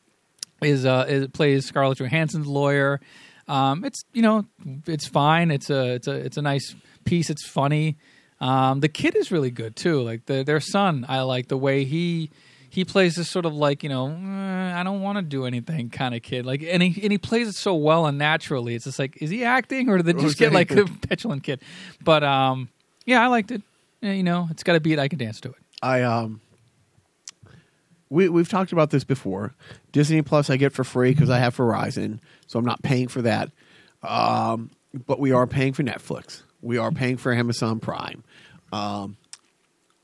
is 0.63 0.85
uh 0.85 1.07
is, 1.09 1.29
plays 1.29 1.67
Scarlett 1.67 1.99
Johansson's 1.99 2.47
lawyer. 2.47 3.01
Um, 3.47 3.85
it's 3.85 4.03
you 4.13 4.23
know 4.23 4.47
it's 4.87 5.07
fine. 5.07 5.51
It's 5.51 5.71
a 5.71 5.95
it's 5.95 6.09
a 6.09 6.13
it's 6.13 6.37
a 6.37 6.43
nice 6.43 6.75
piece. 7.05 7.31
It's 7.31 7.47
funny. 7.47 7.97
Um, 8.40 8.81
the 8.81 8.89
kid 8.89 9.16
is 9.16 9.32
really 9.32 9.51
good 9.51 9.77
too. 9.77 10.01
Like 10.02 10.27
the, 10.27 10.44
their 10.44 10.60
son, 10.60 11.05
I 11.09 11.23
like 11.23 11.48
the 11.48 11.56
way 11.56 11.85
he 11.85 12.31
he 12.70 12.85
plays 12.85 13.16
this 13.16 13.28
sort 13.28 13.47
of 13.47 13.55
like 13.55 13.82
you 13.82 13.89
know 13.89 14.09
"Eh, 14.09 14.81
I 14.81 14.82
don't 14.82 15.01
want 15.01 15.16
to 15.19 15.23
do 15.23 15.44
anything 15.44 15.90
kind 15.90 16.15
of 16.15 16.23
kid. 16.23 16.47
Like 16.47 16.62
and 16.62 16.82
he 16.82 17.02
and 17.02 17.10
he 17.10 17.19
plays 17.19 17.48
it 17.48 17.55
so 17.55 17.74
well 17.74 18.06
and 18.06 18.19
naturally. 18.19 18.74
It's 18.74 18.85
just 18.85 18.98
like 18.98 19.20
is 19.20 19.31
he 19.31 19.44
acting 19.44 19.89
or 19.89 19.97
did 19.97 20.06
they 20.06 20.12
just 20.20 20.39
get 20.39 20.52
like 20.52 20.70
a 20.70 20.85
petulant 21.09 21.43
kid? 21.43 21.60
But 22.02 22.23
um, 22.23 22.69
yeah, 23.06 23.23
I 23.23 23.27
liked 23.27 23.51
it. 23.51 23.62
Yeah, 24.01 24.12
you 24.12 24.23
know, 24.23 24.47
it's 24.51 24.62
got 24.62 24.77
a 24.77 24.81
beat. 24.81 24.98
I 24.98 25.09
can 25.09 25.19
dance 25.19 25.40
to 25.40 25.48
it. 25.48 25.56
I 25.82 26.02
um 26.02 26.40
we 28.10 28.28
we've 28.28 28.48
talked 28.48 28.73
about 28.73 28.90
this 28.90 29.05
before. 29.05 29.55
Disney 29.93 30.23
Plus 30.23 30.51
I 30.51 30.56
get 30.56 30.73
for 30.73 30.85
free 30.85 31.12
because 31.12 31.31
I 31.31 31.39
have 31.39 31.56
Verizon, 31.56 32.20
so 32.47 32.59
I'm 32.59 32.65
not 32.65 32.82
paying 32.82 33.09
for 33.09 33.23
that. 33.23 33.51
Um, 34.02 34.70
but 35.06 35.19
we 35.19 35.32
are 35.32 35.47
paying 35.47 35.73
for 35.73 35.82
Netflix. 35.82 36.43
We 36.61 36.79
are 36.79 36.91
paying 36.91 37.17
for 37.17 37.33
Amazon 37.33 37.81
Prime. 37.81 38.25
Um, 38.73 39.17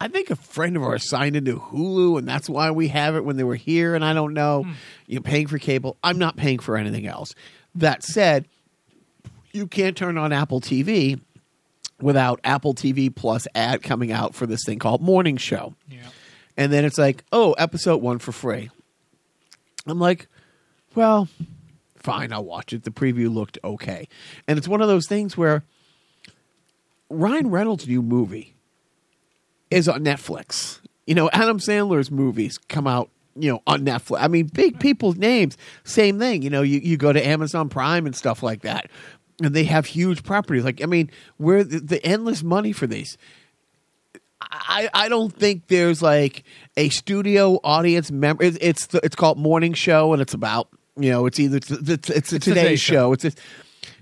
I 0.01 0.09
think 0.09 0.31
a 0.31 0.37
friend 0.37 0.77
of 0.77 0.83
ours 0.83 1.09
signed 1.09 1.37
into 1.37 1.59
Hulu, 1.59 2.19
and 2.19 2.29
that's 2.29 2.49
why 2.49 2.71
we 2.71 2.89
have 2.89 3.17
it 3.17 3.25
when 3.25 3.37
they 3.37 3.45
were 3.45 3.55
here. 3.55 3.95
And 3.95 4.05
I 4.05 4.13
don't 4.13 4.35
know, 4.35 4.67
you're 5.07 5.23
paying 5.23 5.47
for 5.47 5.59
cable. 5.59 5.97
I'm 6.03 6.19
not 6.19 6.37
paying 6.37 6.59
for 6.59 6.77
anything 6.77 7.07
else. 7.07 7.35
That 7.75 8.03
said, 8.03 8.47
you 9.53 9.67
can't 9.67 9.97
turn 9.97 10.19
on 10.19 10.33
Apple 10.33 10.61
TV 10.61 11.21
without 12.01 12.41
Apple 12.45 12.75
TV 12.75 13.15
Plus 13.15 13.47
ad 13.55 13.83
coming 13.83 14.13
out 14.13 14.35
for 14.35 14.47
this 14.47 14.61
thing 14.67 14.79
called 14.79 15.01
Morning 15.01 15.37
Show. 15.37 15.75
Yeah. 15.89 16.09
And 16.57 16.73
then 16.73 16.85
it's 16.85 16.99
like, 16.99 17.25
oh, 17.33 17.53
episode 17.53 18.03
one 18.03 18.19
for 18.19 18.33
free. 18.33 18.71
I'm 19.87 19.99
like, 19.99 20.29
well, 20.95 21.29
fine, 21.97 22.33
I'll 22.33 22.45
watch 22.45 22.73
it. 22.73 22.85
The 22.85 22.91
preview 22.91 23.33
looked 23.33 23.59
okay. 23.65 24.09
And 24.47 24.59
it's 24.59 24.69
one 24.69 24.83
of 24.83 24.89
those 24.89 25.07
things 25.07 25.37
where 25.37 25.65
Ryan 27.11 27.51
Reynolds' 27.51 27.87
new 27.87 28.03
movie 28.03 28.55
is 29.71 29.89
on 29.89 30.05
Netflix. 30.05 30.81
You 31.07 31.15
know, 31.15 31.29
Adam 31.33 31.59
Sandler's 31.59 32.11
movies 32.11 32.59
come 32.69 32.87
out, 32.87 33.11
you 33.37 33.53
know, 33.53 33.63
on 33.67 33.85
Netflix. 33.85 34.19
I 34.21 34.29
mean, 34.29 34.47
big 34.47 34.81
people's 34.81 35.17
names, 35.17 35.57
same 35.85 36.19
thing. 36.19 36.43
You 36.43 36.51
know, 36.51 36.63
you, 36.63 36.81
you 36.81 36.97
go 36.97 37.13
to 37.13 37.27
Amazon 37.27 37.69
Prime 37.69 38.07
and 38.07 38.17
stuff 38.17 38.43
like 38.43 38.63
that, 38.63 38.91
and 39.43 39.55
they 39.55 39.65
have 39.65 39.87
huge 39.87 40.23
properties. 40.23 40.65
Like, 40.65 40.83
I 40.83 40.87
mean, 40.87 41.11
where 41.37 41.63
the, 41.63 41.81
the 41.81 42.05
endless 42.05 42.43
money 42.43 42.73
for 42.73 42.87
these. 42.87 43.19
I, 44.41 44.89
I 44.93 45.09
don't 45.09 45.33
think 45.35 45.69
there's 45.69 46.03
like 46.03 46.45
a 46.77 46.89
studio 46.91 47.59
audience 47.65 48.11
member. 48.11 48.45
It's 48.45 48.59
it's, 48.61 48.87
the, 48.87 49.01
it's 49.03 49.17
called 49.17 49.39
Morning 49.39 49.73
Show, 49.73 50.13
and 50.13 50.21
it's 50.23 50.35
about 50.35 50.69
you 50.97 51.11
know 51.11 51.27
it's 51.27 51.41
either 51.41 51.57
it's, 51.57 51.71
it's, 51.71 52.11
it's 52.11 52.33
a 52.33 52.39
Today, 52.39 52.63
Today 52.63 52.77
Show. 52.77 52.93
Show. 52.93 53.13
It's 53.15 53.23
just, 53.23 53.41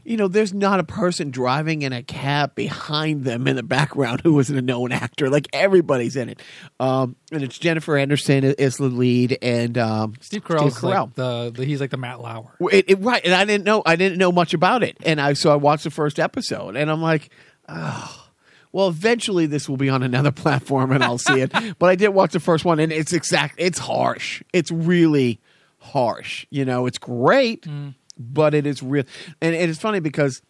you 0.05 0.17
know 0.17 0.29
there's 0.29 0.53
not 0.53 0.81
a 0.81 0.85
person 0.85 1.31
driving 1.31 1.83
in 1.83 1.93
a 1.93 2.03
cab 2.03 2.55
behind 2.55 3.25
them 3.25 3.47
in 3.47 3.57
the 3.57 3.63
background 3.63 4.21
who 4.23 4.39
isn't 4.41 4.57
a 4.57 4.63
known 4.63 4.93
actor. 4.93 5.31
Like 5.31 5.47
everybody's 5.53 6.17
in 6.17 6.29
it, 6.29 6.41
um, 6.81 7.17
and 7.31 7.43
it's 7.43 7.59
Jennifer 7.59 7.97
Anderson 7.97 8.45
is 8.45 8.77
the 8.77 8.85
lead, 8.85 9.39
and 9.43 9.79
um, 9.79 10.15
Steve 10.21 10.45
Carell. 10.45 10.65
like 10.83 11.15
the, 11.15 11.53
the 11.55 11.65
he's 11.65 11.81
like 11.81 11.91
the 11.91 11.97
Matt 11.97 12.21
Lauer. 12.21 12.55
It, 12.71 12.87
it- 12.91 13.01
right, 13.01 13.23
and 13.25 13.35
I 13.35 13.45
didn't 13.45 13.65
know 13.65 13.83
I 13.87 13.97
didn't 13.97 14.19
know 14.19 14.33
much 14.33 14.55
about 14.55 14.83
it, 14.83 14.97
and 15.05 15.21
I 15.21 15.33
so 15.35 15.53
I 15.53 15.57
watched 15.57 15.85
the 15.85 15.91
first 15.91 16.19
episode, 16.19 16.77
and 16.77 16.91
I'm 16.91 17.03
like, 17.03 17.31
oh, 17.69 18.29
well, 18.73 18.89
eventually 18.89 19.47
this 19.47 19.69
will 19.69 19.77
be 19.77 19.89
on 19.89 20.03
another 20.03 20.31
platform, 20.33 20.93
and 20.93 21.05
I'll 21.05 21.19
see 21.19 21.41
it. 21.41 21.53
but 21.79 21.91
I 21.91 21.95
did 21.95 22.09
watch 22.09 22.33
the 22.33 22.41
first 22.41 22.65
one, 22.65 22.81
and 22.81 22.91
it's 22.93 23.13
exact, 23.13 23.55
it's 23.59 23.79
harsh. 23.79 24.43
It's 24.53 24.71
really 24.71 25.41
harsh. 25.79 26.47
You 26.51 26.65
know, 26.65 26.87
it's 26.87 26.99
great, 26.99 27.67
but 28.19 28.55
it 28.55 28.67
is 28.67 28.83
real, 28.83 29.05
and 29.41 29.55
it 29.55 29.69
is 29.69 29.79
funny 29.79 30.01
because 30.01 30.43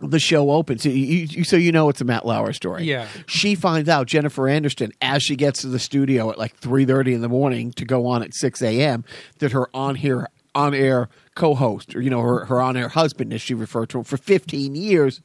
the 0.00 0.18
show 0.18 0.50
opens. 0.50 0.82
So 0.82 0.88
you, 0.88 1.26
you, 1.30 1.44
so 1.44 1.56
you 1.56 1.72
know 1.72 1.88
it's 1.88 2.00
a 2.00 2.04
Matt 2.04 2.26
Lauer 2.26 2.52
story. 2.52 2.84
Yeah. 2.84 3.06
She 3.26 3.54
finds 3.54 3.88
out 3.88 4.06
Jennifer 4.06 4.48
Anderson 4.48 4.92
as 5.00 5.22
she 5.22 5.36
gets 5.36 5.62
to 5.62 5.68
the 5.68 5.78
studio 5.78 6.30
at 6.30 6.38
like 6.38 6.56
three 6.56 6.84
thirty 6.84 7.14
in 7.14 7.20
the 7.20 7.28
morning 7.28 7.72
to 7.72 7.84
go 7.84 8.06
on 8.06 8.22
at 8.22 8.34
six 8.34 8.62
a.m. 8.62 9.04
that 9.38 9.52
her 9.52 9.68
on 9.74 9.94
here 9.94 10.28
on 10.54 10.74
air 10.74 11.08
co-host 11.34 11.96
or 11.96 12.00
you 12.00 12.10
know 12.10 12.20
her, 12.20 12.44
her 12.44 12.60
on 12.60 12.76
air 12.76 12.88
husband 12.88 13.32
as 13.32 13.42
she 13.42 13.54
referred 13.54 13.88
to 13.90 13.98
him 13.98 14.04
for 14.04 14.16
fifteen 14.16 14.74
years. 14.74 15.20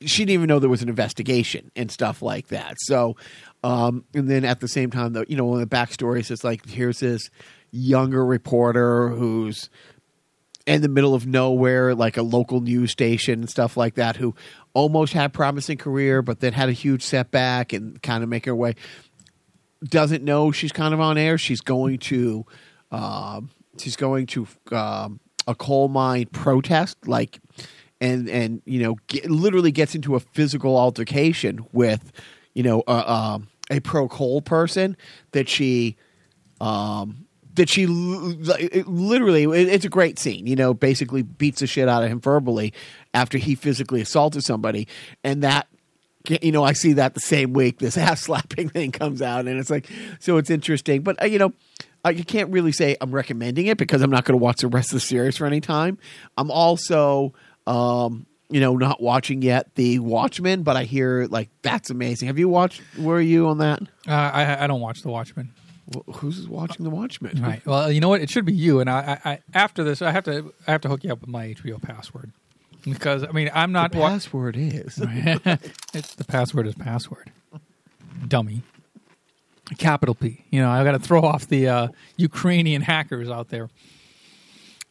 She 0.00 0.24
didn't 0.24 0.34
even 0.34 0.48
know 0.48 0.58
there 0.58 0.68
was 0.68 0.82
an 0.82 0.88
investigation 0.88 1.70
and 1.76 1.88
stuff 1.88 2.22
like 2.22 2.48
that. 2.48 2.74
So, 2.80 3.16
um, 3.62 4.04
and 4.14 4.28
then 4.28 4.44
at 4.44 4.58
the 4.58 4.66
same 4.66 4.90
time, 4.90 5.12
though, 5.12 5.24
you 5.28 5.36
know, 5.36 5.44
one 5.44 5.62
of 5.62 5.68
the 5.68 5.76
backstories 5.76 6.28
is 6.32 6.42
like 6.42 6.66
here's 6.68 6.98
this 6.98 7.30
younger 7.70 8.26
reporter 8.26 9.10
who's 9.10 9.70
in 10.66 10.82
the 10.82 10.88
middle 10.88 11.14
of 11.14 11.26
nowhere, 11.26 11.94
like 11.94 12.16
a 12.16 12.22
local 12.22 12.60
news 12.60 12.90
station 12.90 13.40
and 13.40 13.50
stuff 13.50 13.76
like 13.76 13.94
that, 13.94 14.16
who 14.16 14.34
almost 14.74 15.12
had 15.12 15.26
a 15.26 15.30
promising 15.30 15.76
career, 15.76 16.22
but 16.22 16.40
then 16.40 16.52
had 16.52 16.68
a 16.68 16.72
huge 16.72 17.02
setback 17.02 17.72
and 17.72 18.00
kind 18.02 18.22
of 18.22 18.28
make 18.28 18.46
her 18.46 18.54
way. 18.54 18.74
Doesn't 19.84 20.22
know 20.22 20.52
she's 20.52 20.72
kind 20.72 20.94
of 20.94 21.00
on 21.00 21.18
air. 21.18 21.36
She's 21.38 21.60
going 21.60 21.98
to, 21.98 22.46
um, 22.92 23.50
she's 23.78 23.96
going 23.96 24.26
to 24.26 24.46
um, 24.70 25.18
a 25.48 25.54
coal 25.54 25.88
mine 25.88 26.26
protest, 26.26 26.96
like, 27.06 27.40
and 28.00 28.28
and 28.28 28.62
you 28.64 28.80
know, 28.80 28.96
get, 29.08 29.30
literally 29.30 29.72
gets 29.72 29.94
into 29.94 30.14
a 30.14 30.20
physical 30.20 30.76
altercation 30.76 31.66
with, 31.72 32.12
you 32.54 32.62
know, 32.62 32.82
uh, 32.86 33.32
um, 33.34 33.48
a 33.70 33.80
pro 33.80 34.08
coal 34.08 34.40
person 34.40 34.96
that 35.32 35.48
she 35.48 35.96
um, 36.60 37.26
that 37.54 37.68
she 37.68 37.82
it- 37.84 38.86
literally 38.88 39.44
it- 39.44 39.68
it's 39.68 39.84
a 39.84 39.88
great 39.88 40.18
scene 40.18 40.46
you 40.46 40.56
know 40.56 40.72
basically 40.74 41.22
beats 41.22 41.60
the 41.60 41.66
shit 41.66 41.88
out 41.88 42.02
of 42.02 42.10
him 42.10 42.20
verbally 42.20 42.72
after 43.14 43.38
he 43.38 43.54
physically 43.54 44.00
assaulted 44.00 44.42
somebody 44.42 44.88
and 45.22 45.42
that 45.42 45.66
you 46.40 46.52
know 46.52 46.62
i 46.62 46.72
see 46.72 46.92
that 46.94 47.14
the 47.14 47.20
same 47.20 47.52
week 47.52 47.78
this 47.78 47.96
ass 48.08 48.22
slapping 48.22 48.68
thing 48.68 48.90
comes 48.92 49.20
out 49.20 49.46
and 49.46 49.58
it's 49.60 49.70
like 49.70 49.86
so 50.20 50.36
it's 50.36 50.50
interesting 50.50 51.02
but 51.02 51.20
uh, 51.22 51.26
you 51.26 51.38
know 51.38 51.52
I 52.04 52.10
you 52.10 52.24
can't 52.24 52.50
really 52.50 52.72
say 52.72 52.96
I'm 53.00 53.12
recommending 53.12 53.66
it 53.66 53.78
because 53.78 54.02
I'm 54.02 54.10
not 54.10 54.24
going 54.24 54.36
to 54.36 54.42
watch 54.42 54.60
the 54.62 54.66
rest 54.66 54.88
of 54.90 54.94
the 54.94 55.00
series 55.06 55.36
for 55.36 55.46
any 55.46 55.60
time. 55.60 55.98
I'm 56.36 56.50
also, 56.50 57.32
um, 57.68 58.26
you 58.50 58.58
know, 58.58 58.74
not 58.76 59.00
watching 59.00 59.40
yet 59.40 59.72
the 59.76 60.00
Watchmen, 60.00 60.64
but 60.64 60.76
I 60.76 60.82
hear 60.82 61.28
like 61.30 61.48
that's 61.62 61.90
amazing. 61.90 62.26
Have 62.26 62.40
you 62.40 62.48
watched? 62.48 62.82
Were 62.98 63.20
you 63.20 63.46
on 63.46 63.58
that? 63.58 63.82
Uh, 64.08 64.10
I 64.10 64.64
I 64.64 64.66
don't 64.66 64.80
watch 64.80 65.02
The 65.02 65.10
Watchmen. 65.10 65.52
Wh- 65.94 66.14
Who's 66.16 66.48
watching 66.48 66.84
the 66.84 66.90
Watchmen? 66.90 67.42
Right. 67.42 67.64
Well, 67.66 67.90
you 67.90 68.00
know 68.00 68.08
what? 68.08 68.20
It 68.20 68.30
should 68.30 68.44
be 68.44 68.52
you. 68.52 68.80
And 68.80 68.88
I, 68.90 69.18
I, 69.24 69.30
I 69.32 69.38
after 69.54 69.82
this, 69.84 70.02
I 70.02 70.10
have 70.10 70.24
to 70.24 70.52
I 70.66 70.72
have 70.72 70.80
to 70.82 70.88
hook 70.88 71.04
you 71.04 71.12
up 71.12 71.20
with 71.20 71.28
my 71.30 71.48
HBO 71.54 71.80
password 71.82 72.32
because 72.84 73.22
I 73.24 73.32
mean 73.32 73.50
I'm 73.54 73.72
The 73.72 73.80
not. 73.80 73.94
wa- 73.94 74.08
password 74.08 74.56
is. 74.56 74.98
it's 75.02 76.14
the 76.14 76.24
password 76.24 76.66
is 76.66 76.74
password. 76.74 77.30
Dummy. 78.28 78.62
Capital 79.78 80.14
P. 80.14 80.44
You 80.50 80.60
know, 80.60 80.70
I 80.70 80.84
got 80.84 80.92
to 80.92 80.98
throw 80.98 81.22
off 81.22 81.46
the 81.48 81.68
uh, 81.68 81.88
Ukrainian 82.16 82.82
hackers 82.82 83.30
out 83.30 83.48
there. 83.48 83.70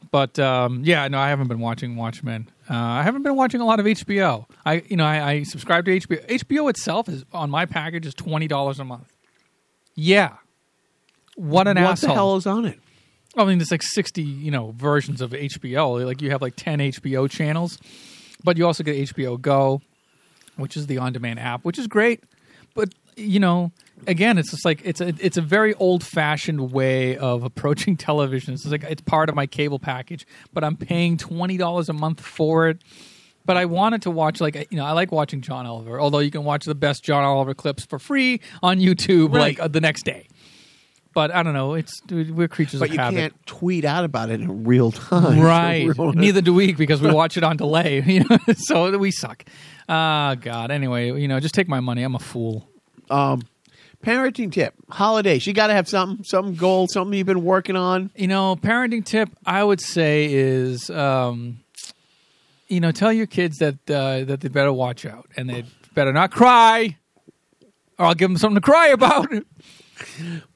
But 0.10 0.40
um, 0.40 0.82
yeah, 0.84 1.08
no, 1.08 1.20
I 1.20 1.30
haven't 1.30 1.48
been 1.48 1.60
watching 1.60 1.96
Watchmen. 1.96 2.50
Uh, 2.70 2.74
I 2.76 3.04
haven't 3.04 3.22
been 3.22 3.36
watching 3.36 3.62
a 3.62 3.66
lot 3.66 3.80
of 3.80 3.86
HBO. 3.86 4.46
I, 4.66 4.82
you 4.88 4.96
know, 4.98 5.06
I, 5.06 5.30
I 5.30 5.44
subscribe 5.44 5.86
to 5.86 6.00
HBO. 6.00 6.26
HBO 6.28 6.70
itself 6.70 7.08
is 7.08 7.24
on 7.32 7.50
my 7.52 7.66
package 7.68 8.08
is 8.08 8.16
twenty 8.16 8.48
dollars 8.48 8.80
a 8.80 8.84
month. 8.84 9.14
Yeah, 9.94 10.38
what 11.36 11.68
an 11.68 11.78
what 11.78 11.91
asshole! 11.91 12.10
the 12.10 12.14
hell 12.14 12.36
is 12.36 12.45
on 12.45 12.66
it? 12.66 12.80
I 13.38 13.45
mean, 13.45 13.60
there's 13.60 13.72
like 13.72 13.84
60, 13.84 14.22
you 14.22 14.52
know, 14.52 14.74
versions 14.76 15.22
of 15.22 15.32
HBO. 15.32 16.06
Like 16.06 16.22
you 16.22 16.32
have 16.32 16.41
like 16.41 16.56
10 16.58 16.80
HBO 16.80 17.30
channels, 17.30 17.78
but 18.44 18.58
you 18.58 18.66
also 18.66 18.84
get 18.84 18.98
HBO 18.98 19.40
Go, 19.40 19.82
which 20.58 20.76
is 20.76 20.88
the 20.88 20.98
on-demand 20.98 21.40
app, 21.40 21.64
which 21.64 21.80
is 21.80 21.88
great. 21.88 22.24
But 22.76 22.94
you 23.16 23.40
know, 23.40 23.72
again, 24.08 24.38
it's 24.38 24.52
just 24.52 24.66
like 24.66 24.82
it's 24.84 24.99
a 25.02 25.14
it's 25.20 25.38
a 25.38 25.41
very 25.41 25.74
old-fashioned 25.76 26.72
way 26.74 27.18
of 27.18 27.44
approaching 27.45 27.95
television. 27.95 28.53
It's 28.53 28.66
like 28.66 28.84
it's 28.84 29.02
part 29.02 29.30
of 29.30 29.36
my 29.36 29.48
cable 29.48 29.80
package, 29.80 30.26
but 30.53 30.64
I'm 30.64 30.76
paying 30.76 31.18
twenty 31.18 31.56
dollars 31.58 31.88
a 31.90 31.94
month 31.94 32.20
for 32.22 32.68
it. 32.70 32.82
But 33.44 33.58
I 33.58 33.66
wanted 33.66 34.03
to 34.03 34.12
watch 34.12 34.40
like 34.40 34.56
you 34.72 34.78
know 34.78 34.86
I 34.86 34.91
like 34.91 35.12
watching 35.12 35.41
John 35.41 35.66
Oliver, 35.66 35.99
although 35.99 36.20
you 36.20 36.32
can 36.32 36.44
watch 36.44 36.66
the 36.66 36.76
best 36.76 37.03
John 37.03 37.24
Oliver 37.24 37.53
clips 37.53 37.86
for 37.86 37.98
free 37.98 38.40
on 38.62 38.80
YouTube 38.80 39.34
Right. 39.34 39.40
like 39.40 39.60
uh, 39.60 39.68
the 39.68 39.82
next 39.82 40.03
day. 40.03 40.28
But 41.14 41.32
I 41.32 41.44
don't 41.44 41.54
know. 41.54 41.74
It's 41.74 42.02
we're 42.10 42.48
creatures 42.48 42.80
But 42.80 42.88
of 42.90 42.96
you 42.96 43.00
habit. 43.02 43.18
can't 43.18 43.46
tweet 43.46 43.84
out 43.84 44.06
about 44.06 44.30
it 44.30 44.40
in 44.40 44.64
real 44.64 44.92
time. 44.94 45.40
Right. 45.42 45.88
Real- 45.98 46.14
Neither 46.14 46.42
do 46.42 46.54
we 46.54 46.74
because 46.74 47.02
we 47.02 47.12
watch 47.12 47.36
it 47.36 47.44
on 47.44 47.58
delay. 47.58 48.02
You 48.06 48.24
know, 48.30 48.38
so 48.56 48.98
we 48.98 49.12
suck. 49.12 49.44
Ah, 49.90 50.36
God. 50.40 50.72
Anyway, 50.72 51.12
you 51.20 51.28
know, 51.28 51.40
just 51.42 51.54
take 51.54 51.68
my 51.68 51.82
money. 51.82 52.04
I'm 52.04 52.16
a 52.16 52.20
fool. 52.20 52.70
Um, 53.10 53.42
parenting 54.02 54.54
tip: 54.54 54.74
holidays. 54.90 55.46
You 55.46 55.52
got 55.54 55.68
to 55.68 55.74
have 55.74 55.90
something, 55.90 56.24
some 56.24 56.56
goal, 56.56 56.88
something 56.88 57.18
you've 57.18 57.28
been 57.28 57.44
working 57.44 57.76
on. 57.76 58.10
You 58.16 58.28
know, 58.28 58.56
parenting 58.56 59.04
tip 59.04 59.28
I 59.46 59.66
would 59.66 59.82
say 59.82 60.28
is, 60.32 60.90
um, 60.90 61.60
you 62.70 62.80
know, 62.80 62.92
tell 62.94 63.12
your 63.12 63.28
kids 63.28 63.58
that 63.58 63.76
uh, 63.92 64.24
that 64.24 64.40
they 64.40 64.48
better 64.48 64.72
watch 64.72 65.06
out 65.06 65.28
and 65.36 65.50
they 65.50 65.66
better 65.94 66.14
not 66.14 66.32
cry, 66.32 66.96
or 68.00 68.06
I'll 68.06 68.16
give 68.16 68.30
them 68.30 68.38
something 68.38 68.56
to 68.56 68.62
cry 68.62 68.88
about. 68.88 69.28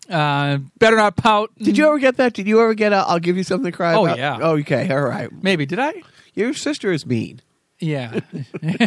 Uh, 0.09 0.59
better 0.77 0.95
not 0.95 1.15
pout. 1.17 1.51
Did 1.57 1.77
you 1.77 1.87
ever 1.87 1.97
get 1.99 2.17
that? 2.17 2.33
Did 2.33 2.47
you 2.47 2.61
ever 2.61 2.73
get 2.73 2.93
a 2.93 2.97
I'll 2.97 3.19
give 3.19 3.37
you 3.37 3.43
something 3.43 3.71
to 3.71 3.75
cry 3.75 3.93
Oh, 3.95 4.05
about? 4.05 4.17
yeah. 4.17 4.37
Oh, 4.41 4.57
okay. 4.59 4.89
All 4.91 5.01
right. 5.01 5.29
Maybe 5.41 5.65
did 5.65 5.79
I? 5.79 6.01
Your 6.33 6.53
sister 6.53 6.91
is 6.91 7.05
mean. 7.05 7.41
Yeah, 7.79 8.21
uh, 8.63 8.79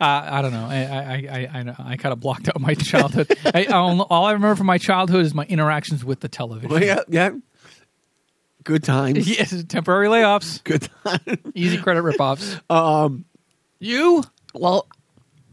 I 0.00 0.40
don't 0.40 0.52
know. 0.52 0.64
I 0.66 0.76
I 0.84 1.14
I 1.30 1.60
I. 1.60 1.74
I 1.92 1.96
kind 1.98 2.12
of 2.12 2.20
blocked 2.20 2.48
out 2.48 2.58
my 2.58 2.72
childhood. 2.90 3.30
I, 3.54 3.66
all, 3.66 4.00
all 4.02 4.24
I 4.24 4.32
remember 4.32 4.56
from 4.56 4.66
my 4.66 4.78
childhood 4.78 5.24
is 5.26 5.34
my 5.34 5.44
interactions 5.44 6.06
with 6.06 6.20
the 6.20 6.28
television. 6.28 6.70
Well, 6.70 6.82
yeah, 6.82 7.00
yeah. 7.08 7.30
Good 8.64 8.82
times. 8.82 9.28
Yes, 9.28 9.62
temporary 9.68 10.08
layoffs, 10.08 10.64
Good 10.64 10.88
times. 11.04 11.38
easy 11.54 11.76
credit 11.76 12.02
ripoffs. 12.02 12.58
Um, 12.74 13.26
You? 13.78 14.24
well, 14.54 14.88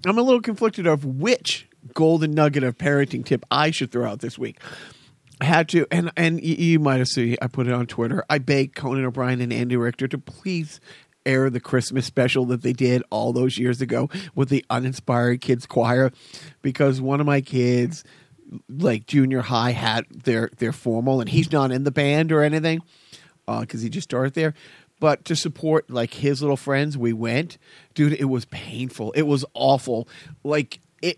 I'm 0.05 0.17
a 0.17 0.21
little 0.21 0.41
conflicted 0.41 0.87
of 0.87 1.03
which 1.03 1.67
golden 1.93 2.31
nugget 2.31 2.63
of 2.63 2.77
parenting 2.77 3.25
tip 3.25 3.45
I 3.51 3.71
should 3.71 3.91
throw 3.91 4.09
out 4.09 4.19
this 4.19 4.37
week. 4.37 4.59
I 5.39 5.45
had 5.45 5.69
to, 5.69 5.87
and 5.89 6.11
and 6.15 6.41
you 6.43 6.79
might 6.79 6.99
have 6.99 7.07
seen. 7.07 7.35
I 7.41 7.47
put 7.47 7.65
it 7.65 7.73
on 7.73 7.87
Twitter. 7.87 8.23
I 8.29 8.37
begged 8.37 8.75
Conan 8.75 9.03
O'Brien 9.03 9.41
and 9.41 9.51
Andy 9.51 9.75
Richter 9.75 10.07
to 10.07 10.17
please 10.19 10.79
air 11.25 11.49
the 11.49 11.59
Christmas 11.59 12.05
special 12.05 12.45
that 12.45 12.61
they 12.61 12.73
did 12.73 13.03
all 13.09 13.33
those 13.33 13.57
years 13.57 13.81
ago 13.81 14.09
with 14.35 14.49
the 14.49 14.63
uninspired 14.69 15.41
kids 15.41 15.65
choir, 15.65 16.11
because 16.61 17.01
one 17.01 17.19
of 17.19 17.25
my 17.25 17.41
kids, 17.41 18.03
like 18.69 19.07
junior 19.07 19.41
high, 19.41 19.71
had 19.71 20.05
their 20.11 20.51
their 20.57 20.71
formal, 20.71 21.19
and 21.19 21.29
he's 21.29 21.51
not 21.51 21.71
in 21.71 21.85
the 21.85 21.91
band 21.91 22.31
or 22.31 22.43
anything, 22.43 22.81
uh, 23.47 23.61
because 23.61 23.81
he 23.81 23.89
just 23.89 24.07
started 24.07 24.35
there. 24.35 24.53
But 24.99 25.25
to 25.25 25.35
support 25.35 25.89
like 25.89 26.13
his 26.13 26.43
little 26.43 26.55
friends, 26.55 26.99
we 26.99 27.13
went, 27.13 27.57
dude. 27.95 28.13
It 28.13 28.25
was 28.25 28.45
painful. 28.45 29.11
It 29.13 29.23
was 29.23 29.43
awful. 29.55 30.07
Like 30.43 30.79
it, 31.01 31.17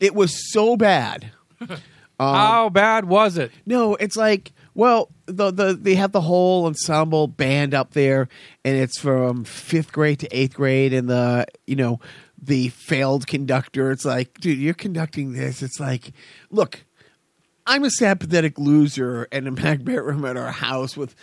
it 0.00 0.14
was 0.14 0.52
so 0.52 0.76
bad. 0.76 1.30
How 2.18 2.68
bad 2.68 3.06
was 3.06 3.38
it? 3.38 3.50
No, 3.64 3.94
it's 3.94 4.16
like 4.16 4.52
well, 4.74 5.10
the 5.26 5.50
the 5.50 5.78
they 5.80 5.94
have 5.96 6.12
the 6.12 6.20
whole 6.20 6.66
ensemble 6.66 7.26
band 7.26 7.74
up 7.74 7.92
there, 7.92 8.28
and 8.64 8.76
it's 8.76 8.98
from 8.98 9.44
fifth 9.44 9.92
grade 9.92 10.20
to 10.20 10.28
eighth 10.36 10.54
grade, 10.54 10.92
and 10.92 11.08
the 11.08 11.46
you 11.66 11.76
know 11.76 12.00
the 12.40 12.68
failed 12.68 13.26
conductor. 13.26 13.90
It's 13.90 14.04
like, 14.04 14.40
dude, 14.40 14.58
you're 14.58 14.74
conducting 14.74 15.32
this. 15.32 15.62
It's 15.62 15.80
like, 15.80 16.12
look, 16.50 16.84
I'm 17.66 17.84
a 17.84 17.90
sad, 17.90 18.20
pathetic 18.20 18.58
loser 18.58 19.24
in 19.24 19.46
a 19.46 19.50
magnet 19.50 20.02
room 20.02 20.24
at 20.24 20.36
our 20.36 20.52
house 20.52 20.96
with 20.96 21.14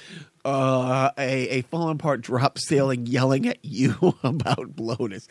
uh, 0.44 1.12
a 1.18 1.48
a 1.50 1.62
fallen 1.64 1.96
apart 1.96 2.22
drop 2.22 2.60
ceiling 2.60 3.06
yelling 3.06 3.48
at 3.48 3.64
you 3.64 4.16
about 4.24 4.76
blowness. 4.76 5.28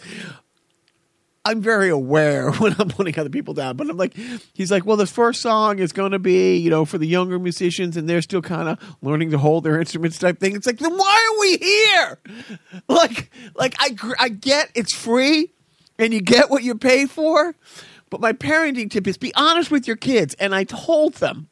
I'm 1.47 1.63
very 1.63 1.91
aware 1.91 2.51
when 2.59 2.75
I'm 2.77 2.89
putting 2.89 3.17
other 3.19 3.31
people 3.31 3.55
down, 3.55 3.77
but 3.77 3.89
I'm 3.89 3.97
like, 3.97 4.17
he's 4.53 4.73
like, 4.73 4.85
well, 4.85 4.97
the 4.97 5.07
first 5.07 5.41
song 5.41 5.79
is 5.79 5.93
going 5.93 6.11
to 6.11 6.19
be, 6.19 6.57
you 6.57 6.71
know, 6.71 6.85
for 6.85 6.99
the 6.99 7.07
younger 7.07 7.39
musicians, 7.39 7.97
and 7.97 8.09
they're 8.09 8.21
still 8.21 8.43
kind 8.43 8.69
of 8.69 8.97
learning 9.01 9.31
to 9.31 9.39
hold 9.39 9.63
their 9.63 9.79
instruments 9.79 10.19
type 10.19 10.41
thing. 10.41 10.57
It's 10.57 10.67
like, 10.67 10.79
then 10.79 10.97
why 10.97 11.31
are 11.31 11.41
we 11.41 11.57
here? 11.57 12.19
Like, 12.89 13.31
like 13.55 13.75
I, 13.79 13.97
I 14.19 14.29
get 14.29 14.71
it's 14.75 14.95
free, 14.95 15.53
and 15.99 16.13
you 16.13 16.21
get 16.21 16.51
what 16.51 16.63
you 16.63 16.75
pay 16.75 17.07
for, 17.07 17.55
but 18.11 18.21
my 18.21 18.33
parenting 18.33 18.91
tip 18.91 19.07
is 19.07 19.17
be 19.17 19.35
honest 19.35 19.71
with 19.71 19.87
your 19.87 19.97
kids. 19.97 20.35
And 20.35 20.55
I 20.55 20.65
told 20.65 21.15
them, 21.15 21.49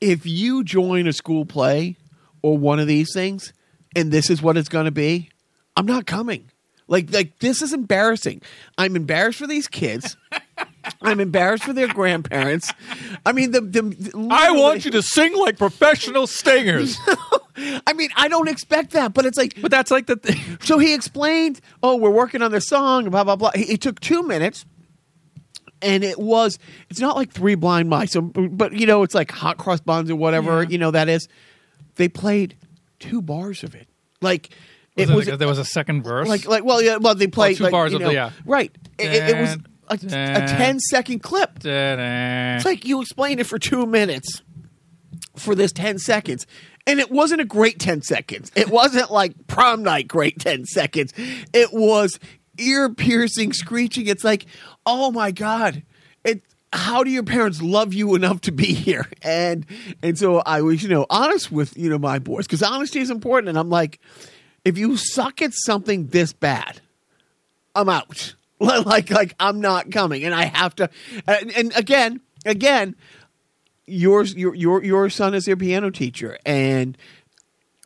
if 0.00 0.26
you 0.26 0.64
join 0.64 1.06
a 1.06 1.12
school 1.12 1.44
play 1.44 1.96
or 2.42 2.56
one 2.58 2.78
of 2.78 2.86
these 2.86 3.12
things, 3.12 3.52
and 3.94 4.10
this 4.10 4.30
is 4.30 4.42
what 4.42 4.56
it's 4.56 4.68
going 4.68 4.86
to 4.86 4.90
be, 4.90 5.30
I'm 5.76 5.86
not 5.86 6.06
coming. 6.06 6.50
Like, 6.88 7.12
like 7.12 7.38
this 7.38 7.62
is 7.62 7.72
embarrassing. 7.72 8.42
I'm 8.78 8.96
embarrassed 8.96 9.38
for 9.38 9.46
these 9.46 9.68
kids. 9.68 10.16
I'm 11.02 11.20
embarrassed 11.20 11.64
for 11.64 11.72
their 11.74 11.86
grandparents. 11.88 12.72
I 13.24 13.32
mean, 13.32 13.50
the, 13.52 13.60
the 13.60 14.28
I 14.30 14.50
want 14.52 14.84
you 14.84 14.90
to 14.92 15.02
sing 15.02 15.36
like 15.36 15.58
professional 15.58 16.26
singers. 16.26 16.98
I 17.86 17.92
mean, 17.92 18.08
I 18.16 18.28
don't 18.28 18.48
expect 18.48 18.92
that, 18.92 19.12
but 19.14 19.26
it's 19.26 19.36
like 19.36 19.60
but 19.60 19.70
that's 19.70 19.90
like 19.90 20.06
the. 20.06 20.16
Th- 20.16 20.38
so 20.62 20.78
he 20.78 20.94
explained, 20.94 21.60
"Oh, 21.82 21.96
we're 21.96 22.10
working 22.10 22.40
on 22.42 22.50
this 22.52 22.66
song, 22.68 23.10
blah 23.10 23.22
blah 23.24 23.36
blah." 23.36 23.50
It, 23.54 23.68
it 23.70 23.80
took 23.80 24.00
two 24.00 24.22
minutes, 24.22 24.64
and 25.82 26.02
it 26.02 26.18
was. 26.18 26.58
It's 26.88 27.00
not 27.00 27.16
like 27.16 27.30
Three 27.32 27.54
Blind 27.54 27.88
Mice, 27.90 28.12
so, 28.12 28.22
but 28.22 28.72
you 28.72 28.86
know, 28.86 29.02
it's 29.02 29.14
like 29.14 29.30
Hot 29.30 29.58
Cross 29.58 29.80
Buns 29.80 30.10
or 30.10 30.16
whatever 30.16 30.62
Yeah. 30.62 30.68
you 30.70 30.78
know 30.78 30.90
that 30.92 31.08
is. 31.08 31.28
They 31.96 32.08
played 32.08 32.56
two 32.98 33.20
bars 33.22 33.62
of 33.62 33.74
it, 33.74 33.88
like 34.22 34.50
was 35.06 35.10
it 35.10 35.14
was 35.16 35.28
like, 35.28 35.38
there 35.38 35.48
was 35.48 35.58
a 35.58 35.64
second 35.64 36.02
verse. 36.02 36.28
like 36.28 36.46
like 36.46 36.64
well 36.64 36.82
yeah 36.82 36.96
well 36.96 37.14
they 37.14 37.26
played 37.26 37.56
two 37.56 37.64
like, 37.64 37.72
bars 37.72 37.92
you 37.92 37.96
of 37.96 38.02
the- 38.02 38.08
know, 38.08 38.12
yeah. 38.12 38.30
right. 38.44 38.70
It, 38.98 39.12
it- 39.12 39.36
it 39.36 39.40
was 39.40 39.56
a, 39.90 39.94
a 39.94 39.96
Dun, 39.96 40.48
ten 40.48 40.80
second 40.80 41.20
clip. 41.20 41.64
It's 41.64 42.64
like 42.64 42.84
you 42.84 43.00
explained 43.00 43.40
it 43.40 43.44
for 43.44 43.58
two 43.58 43.86
minutes 43.86 44.42
for 45.36 45.54
this 45.54 45.72
10 45.72 45.98
seconds. 45.98 46.46
And 46.86 47.00
it 47.00 47.10
wasn't 47.10 47.40
a 47.40 47.44
great 47.44 47.78
10 47.78 48.02
seconds. 48.02 48.50
It 48.56 48.68
wasn't 48.70 49.10
like 49.10 49.46
prom 49.46 49.82
night 49.82 50.08
great 50.08 50.40
10 50.40 50.64
seconds. 50.66 51.12
It 51.52 51.72
was 51.72 52.18
ear 52.58 52.92
piercing 52.92 53.52
screeching. 53.52 54.06
It's 54.08 54.24
like, 54.24 54.46
oh 54.84 55.10
my 55.10 55.30
God. 55.30 55.82
It 56.24 56.42
how 56.72 57.02
do 57.02 57.10
your 57.10 57.22
parents 57.22 57.62
love 57.62 57.94
you 57.94 58.14
enough 58.14 58.40
to 58.42 58.52
be 58.52 58.66
here? 58.74 59.06
And 59.22 59.64
and 60.02 60.18
so 60.18 60.38
I 60.44 60.60
was, 60.62 60.82
you 60.82 60.88
know, 60.88 61.06
honest 61.08 61.50
with, 61.52 61.76
you 61.78 61.88
know, 61.88 61.98
my 61.98 62.18
boys, 62.18 62.46
because 62.46 62.62
honesty 62.62 63.00
is 63.00 63.10
important. 63.10 63.48
And 63.48 63.58
I'm 63.58 63.70
like, 63.70 64.00
if 64.64 64.78
you 64.78 64.96
suck 64.96 65.42
at 65.42 65.52
something 65.54 66.08
this 66.08 66.32
bad, 66.32 66.80
I'm 67.74 67.88
out. 67.88 68.34
like 68.60 69.10
like 69.10 69.34
I'm 69.38 69.60
not 69.60 69.90
coming, 69.90 70.24
and 70.24 70.34
I 70.34 70.46
have 70.46 70.74
to. 70.76 70.90
And, 71.26 71.52
and 71.56 71.76
again, 71.76 72.20
again, 72.44 72.96
yours 73.86 74.34
your 74.34 74.54
your 74.54 74.82
your 74.82 75.10
son 75.10 75.34
is 75.34 75.46
your 75.46 75.56
piano 75.56 75.90
teacher, 75.90 76.38
and 76.44 76.98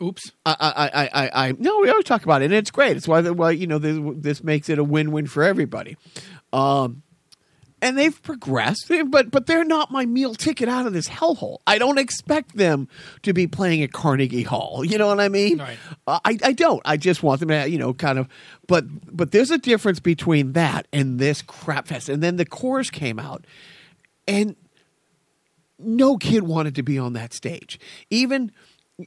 Oops. 0.03 0.32
I 0.47 0.57
I 0.59 0.86
I 0.86 1.05
I, 1.05 1.49
I 1.49 1.53
no, 1.59 1.81
we 1.81 1.90
always 1.90 2.07
talk 2.07 2.24
about 2.24 2.43
it, 2.43 2.47
and 2.47 2.55
it's 2.55 2.70
great. 2.70 2.97
It's 2.97 3.07
why 3.07 3.20
the, 3.20 3.35
why 3.35 3.51
you 3.51 3.66
know 3.66 3.78
this, 3.78 3.99
this 4.16 4.43
makes 4.43 4.69
it 4.69 4.78
a 4.78 4.85
win 4.85 5.12
win 5.12 5.27
for 5.27 5.43
everybody. 5.43 5.97
Um, 6.53 7.03
and 7.82 7.98
they've 7.98 8.22
progressed, 8.22 8.90
but 9.09 9.30
but 9.30 9.46
they're 9.46 9.64
not 9.64 9.90
my 9.90 10.06
meal 10.06 10.34
ticket 10.34 10.68
out 10.68 10.86
of 10.86 10.92
this 10.92 11.09
hellhole. 11.09 11.59
I 11.66 11.78
don't 11.78 11.98
expect 11.98 12.56
them 12.56 12.88
to 13.22 13.34
be 13.34 13.48
playing 13.48 13.82
at 13.82 13.92
Carnegie 13.92 14.44
Hall. 14.44 14.84
You 14.84 14.96
know 14.96 15.09
what 15.09 15.20
I 15.20 15.28
mean? 15.28 15.59
Right. 15.59 15.76
Uh, 16.06 16.20
I 16.24 16.38
I 16.44 16.52
don't. 16.52 16.80
I 16.84 16.96
just 16.96 17.22
want 17.22 17.40
them 17.40 17.48
to 17.48 17.68
you 17.68 17.78
know 17.78 17.92
kind 17.92 18.18
of. 18.18 18.28
But 18.68 18.84
but 19.14 19.32
there's 19.32 19.50
a 19.50 19.59
difference 19.59 19.98
between 19.98 20.52
that 20.52 20.86
and 20.92 21.18
this 21.18 21.42
crap 21.42 21.88
fest. 21.88 22.09
And 22.09 22.22
then 22.22 22.36
the 22.36 22.46
chorus 22.46 22.88
came 22.88 23.18
out, 23.18 23.44
and 24.28 24.54
no 25.78 26.16
kid 26.16 26.44
wanted 26.44 26.76
to 26.76 26.82
be 26.84 26.98
on 26.98 27.14
that 27.14 27.34
stage. 27.34 27.80
Even 28.10 28.52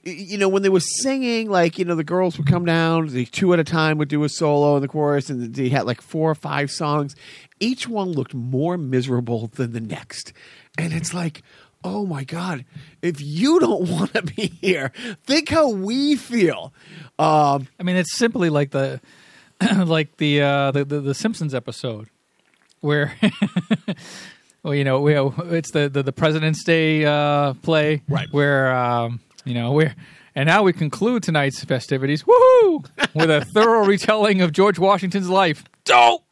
you 0.03 0.38
know 0.38 0.49
when 0.49 0.64
they 0.64 0.69
were 0.69 0.81
singing, 0.81 1.49
like 1.49 1.80
you 1.80 1.85
know 1.85 1.95
the 1.95 2.03
girls 2.03 2.38
would 2.38 2.47
come 2.47 2.65
down, 2.65 3.07
the 3.07 3.26
two 3.26 3.53
at 3.53 3.60
a 3.60 3.64
time 3.64 3.97
would 3.99 4.10
do 4.10 4.23
a 4.26 4.30
solo 4.30 4.76
in 4.76 4.81
the 4.81 4.88
chorus, 4.89 5.30
and 5.30 5.56
they 5.56 5.69
had 5.69 5.85
like 5.85 6.02
four 6.02 6.30
or 6.30 6.35
five 6.35 6.69
songs. 6.72 7.15
Each 7.60 7.88
one 7.88 8.11
looked 8.11 8.34
more 8.34 8.77
miserable 8.77 9.48
than 9.48 9.72
the 9.73 9.82
next, 9.82 10.34
and 10.77 10.94
it's 10.94 11.14
like. 11.14 11.41
Oh 11.88 12.07
my 12.07 12.23
God! 12.23 12.65
If 13.03 13.22
you 13.22 13.60
don't 13.60 13.88
want 13.91 14.11
to 14.15 14.23
be 14.23 14.48
here, 14.60 14.91
think 15.23 15.49
how 15.49 15.69
we 15.69 16.15
feel. 16.15 16.73
Um, 17.19 17.68
I 17.80 17.84
mean, 17.84 17.95
it's 17.95 18.18
simply 18.18 18.49
like 18.49 18.72
the 18.72 18.99
like 19.86 20.18
the 20.18 20.41
uh, 20.41 20.72
the, 20.72 20.84
the 20.84 20.99
the 21.02 21.14
Simpsons 21.14 21.53
episode 21.53 22.10
where. 22.80 23.14
Well, 24.64 24.73
you 24.73 24.84
know, 24.84 24.99
we 24.99 25.15
it's 25.15 25.69
the, 25.69 25.90
the, 25.90 26.02
the 26.02 26.11
President's 26.11 26.64
Day 26.64 27.06
uh, 27.06 27.53
play, 27.53 28.02
Right. 28.10 28.27
Where 28.32 28.76
um, 28.76 29.19
you 29.45 29.53
know 29.53 29.73
we're 29.73 29.94
and 30.34 30.48
now 30.48 30.64
we 30.64 30.73
conclude 30.73 31.22
tonight's 31.22 31.64
festivities, 31.64 32.23
woohoo, 32.23 32.84
with 33.14 33.30
a 33.30 33.45
thorough 33.53 33.86
retelling 33.86 34.41
of 34.41 34.52
George 34.53 34.80
Washington's 34.80 35.30
life. 35.30 35.65
Dope. 35.84 36.24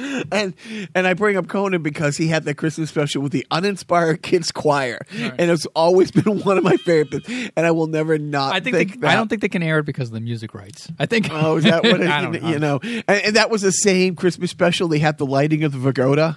and 0.32 0.54
and 0.94 1.06
I 1.06 1.14
bring 1.14 1.36
up 1.36 1.48
Conan 1.48 1.82
because 1.82 2.16
he 2.16 2.28
had 2.28 2.44
that 2.44 2.54
Christmas 2.56 2.88
special 2.90 3.22
with 3.22 3.32
the 3.32 3.46
uninspired 3.50 4.22
kids 4.22 4.50
choir, 4.52 4.98
Right. 5.18 5.34
and 5.38 5.50
it's 5.50 5.66
always 5.74 6.10
been 6.12 6.40
one 6.40 6.58
of 6.58 6.64
my 6.64 6.76
favorites. 6.76 7.28
And 7.56 7.66
I 7.66 7.70
will 7.70 7.86
never 7.86 8.18
not. 8.18 8.54
I 8.54 8.60
think, 8.60 8.76
think 8.76 9.00
they, 9.00 9.08
I 9.08 9.14
don't 9.14 9.28
think 9.28 9.42
they 9.42 9.48
can 9.48 9.62
air 9.62 9.78
it 9.80 9.84
because 9.86 10.08
of 10.08 10.14
the 10.14 10.20
music 10.20 10.54
rights. 10.54 10.88
I 10.98 11.06
think. 11.06 11.28
Oh, 11.30 11.56
is 11.56 11.64
that 11.64 11.82
what 11.82 12.00
it, 12.34 12.42
you 12.42 12.58
know? 12.58 12.80
And, 12.82 13.04
and 13.08 13.36
that 13.36 13.50
was 13.50 13.62
the 13.62 13.72
same 13.72 14.16
Christmas 14.16 14.50
special. 14.50 14.88
They 14.88 14.98
had 14.98 15.18
the 15.18 15.26
lighting 15.26 15.64
of 15.64 15.72
the 15.72 15.78
Vigoda. 15.92 16.36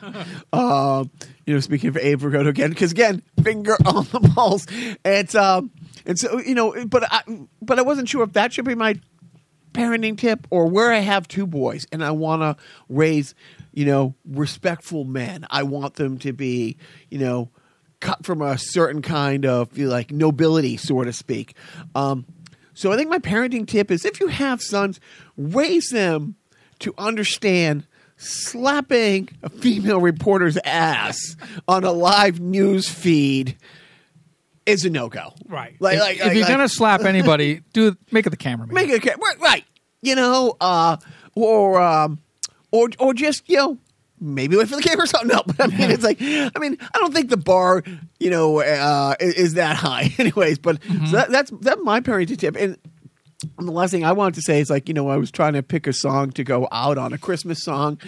um, 0.54 1.10
you 1.46 1.54
know, 1.54 1.60
speaking 1.60 1.90
of 1.90 1.98
Abe 1.98 2.22
Vigoda 2.22 2.48
again, 2.50 2.70
because 2.70 2.92
again, 2.92 3.22
finger 3.44 3.76
on 3.86 4.06
the 4.12 4.20
pulse. 4.34 4.66
And 5.04 5.34
um, 5.36 5.72
and 6.06 6.18
so 6.18 6.40
you 6.40 6.56
know, 6.56 6.86
but 6.86 7.04
I 7.12 7.22
but 7.62 7.80
I 7.80 7.82
wasn't 7.82 8.10
sure 8.10 8.24
if 8.24 8.34
that 8.34 8.54
should 8.54 8.66
be 8.66 8.76
my 8.76 8.96
parenting 9.74 10.18
tip 10.18 10.48
or 10.50 10.68
where 10.68 10.92
I 10.92 11.00
have 11.00 11.28
two 11.28 11.48
boys 11.48 11.86
and 11.92 12.04
I 12.04 12.12
want 12.12 12.42
to 12.42 12.64
raise, 12.90 13.36
you 13.74 13.86
know, 13.86 14.16
respectful 14.26 15.04
men. 15.04 15.46
I 15.50 15.64
want 15.64 15.96
them 15.96 16.18
to 16.20 16.34
be, 16.34 16.78
you 17.10 17.20
know, 17.20 17.50
cut 18.00 18.26
from 18.26 18.42
a 18.42 18.58
certain 18.58 19.02
kind 19.02 19.46
of 19.46 19.78
like 19.78 20.12
nobility, 20.12 20.78
so 20.78 21.04
to 21.04 21.14
speak. 21.14 21.56
Um, 21.96 22.26
so 22.74 22.92
I 22.92 22.98
think 22.98 23.10
my 23.10 23.20
parenting 23.20 23.68
tip 23.68 23.92
is 23.92 24.06
if 24.06 24.20
you 24.20 24.28
have 24.28 24.62
sons, 24.62 25.00
raise 25.38 25.90
them 25.90 26.36
to 26.80 26.94
understand 26.98 27.86
slapping 28.18 29.30
a 29.42 29.50
female 29.50 30.00
reporter's 30.00 30.58
ass 30.64 31.36
on 31.68 31.84
a 31.84 31.92
live 31.92 32.40
news 32.40 32.90
feed 32.90 33.58
is 34.66 34.86
a 34.86 34.90
no 34.90 35.10
go. 35.10 35.34
Right. 35.48 35.76
Like, 35.80 35.96
if, 35.96 36.02
like, 36.02 36.16
if 36.18 36.24
like- 36.26 36.34
you're 36.36 36.42
like- 36.44 36.52
gonna 36.54 36.70
slap 36.70 37.02
anybody, 37.06 37.62
do 37.74 37.96
make 38.12 38.26
it 38.28 38.30
the 38.32 38.38
cameraman. 38.38 38.74
make 38.74 38.90
it 38.90 38.96
okay. 38.96 39.16
Right, 39.22 39.40
right. 39.40 39.66
You 40.02 40.16
know, 40.16 40.56
uh, 40.62 40.98
or 41.36 41.82
um, 41.82 42.20
or 42.72 42.90
or 43.00 43.14
just 43.14 43.50
you 43.50 43.58
know. 43.58 43.78
Maybe 44.26 44.56
wait 44.56 44.70
for 44.70 44.78
the 44.78 44.82
camera 44.82 45.04
or 45.04 45.08
something. 45.08 45.28
No, 45.36 45.42
but 45.46 45.60
I 45.60 45.68
mean, 45.68 45.92
it's 45.92 46.04
like, 46.04 46.18
I 46.22 46.52
mean, 46.58 46.78
I 46.80 46.98
don't 47.00 47.14
think 47.14 47.30
the 47.30 47.36
bar, 47.36 47.84
you 48.22 48.30
know, 48.30 48.62
uh, 48.62 49.16
is, 49.20 49.34
is 49.34 49.54
that 49.56 49.76
high, 49.76 50.14
anyways. 50.18 50.60
But 50.60 50.80
Mm-hmm. 50.80 51.08
so 51.08 51.12
that, 51.18 51.30
that's 51.30 51.52
that's 51.60 51.82
my 51.84 52.00
parenting 52.00 52.38
tip. 52.38 52.56
And 52.56 52.78
the 53.58 53.72
last 53.72 53.92
thing 53.92 54.04
I 54.04 54.12
wanted 54.12 54.36
to 54.36 54.42
say 54.42 54.60
is 54.60 54.70
like, 54.70 54.88
you 54.88 54.94
know, 54.94 55.10
I 55.10 55.18
was 55.18 55.32
trying 55.32 55.54
to 55.54 55.64
pick 55.64 55.88
a 55.88 55.94
song 55.94 56.32
to 56.32 56.44
go 56.44 56.68
out 56.72 56.98
on 56.98 57.14
a 57.14 57.18
Christmas 57.18 57.64
song. 57.64 58.00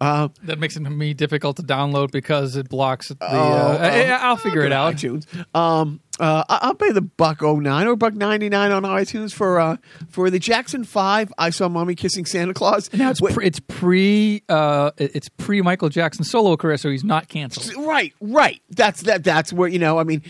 Uh, 0.00 0.28
that 0.44 0.58
makes 0.58 0.76
it 0.76 0.84
to 0.84 0.90
me 0.90 1.14
difficult 1.14 1.56
to 1.56 1.62
download 1.62 2.10
because 2.10 2.56
it 2.56 2.68
blocks 2.68 3.08
the. 3.08 3.16
Uh, 3.20 3.28
oh. 3.30 3.84
I, 3.84 4.02
I'll 4.10 4.36
figure 4.36 4.62
it 4.62 4.72
out. 4.72 4.94
iTunes. 4.94 5.26
Um, 5.54 6.00
uh, 6.20 6.44
I'll 6.48 6.74
pay 6.74 6.92
the 6.92 7.00
buck 7.00 7.40
09 7.40 7.86
or 7.86 7.96
buck 7.96 8.14
99 8.14 8.70
on 8.70 8.82
iTunes 8.82 9.32
for 9.32 9.58
uh, 9.58 9.76
for 10.08 10.28
the 10.30 10.38
Jackson 10.38 10.84
5 10.84 11.32
I 11.38 11.50
Saw 11.50 11.68
Mommy 11.68 11.94
Kissing 11.94 12.26
Santa 12.26 12.52
Claus. 12.52 12.92
Now 12.92 13.10
it's 13.10 13.20
Wait, 13.20 13.34
pre, 13.34 13.46
it's 13.46 13.60
pre 13.60 14.42
uh 14.48 14.90
it's 14.98 15.28
pre 15.30 15.62
Michael 15.62 15.88
Jackson 15.88 16.24
solo 16.24 16.56
career, 16.56 16.76
so 16.76 16.90
he's 16.90 17.04
not 17.04 17.28
canceled. 17.28 17.86
Right, 17.86 18.12
right. 18.20 18.60
That's 18.70 19.02
that. 19.02 19.24
That's 19.24 19.52
where 19.52 19.68
you 19.68 19.78
know. 19.78 19.98
I 19.98 20.04
mean, 20.04 20.22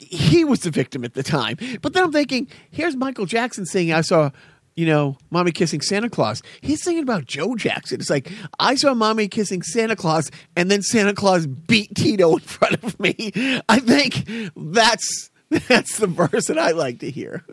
he 0.00 0.44
was 0.44 0.60
the 0.60 0.70
victim 0.70 1.04
at 1.04 1.14
the 1.14 1.22
time. 1.22 1.56
But 1.82 1.92
then 1.92 2.04
I'm 2.04 2.12
thinking, 2.12 2.48
here's 2.70 2.96
Michael 2.96 3.26
Jackson 3.26 3.66
singing. 3.66 3.92
I 3.92 4.00
saw, 4.00 4.30
you 4.74 4.86
know, 4.86 5.16
mommy 5.30 5.52
kissing 5.52 5.80
Santa 5.80 6.08
Claus. 6.08 6.42
He's 6.60 6.82
singing 6.82 7.02
about 7.02 7.26
Joe 7.26 7.54
Jackson. 7.54 8.00
It's 8.00 8.10
like 8.10 8.32
I 8.58 8.74
saw 8.74 8.94
mommy 8.94 9.28
kissing 9.28 9.62
Santa 9.62 9.96
Claus, 9.96 10.30
and 10.56 10.70
then 10.70 10.82
Santa 10.82 11.14
Claus 11.14 11.46
beat 11.46 11.94
Tito 11.94 12.32
in 12.34 12.40
front 12.40 12.82
of 12.82 12.98
me. 12.98 13.60
I 13.68 13.78
think 13.78 14.24
that's 14.56 15.30
that's 15.68 15.98
the 15.98 16.06
verse 16.06 16.46
that 16.46 16.58
I 16.58 16.70
like 16.70 17.00
to 17.00 17.10
hear. 17.10 17.44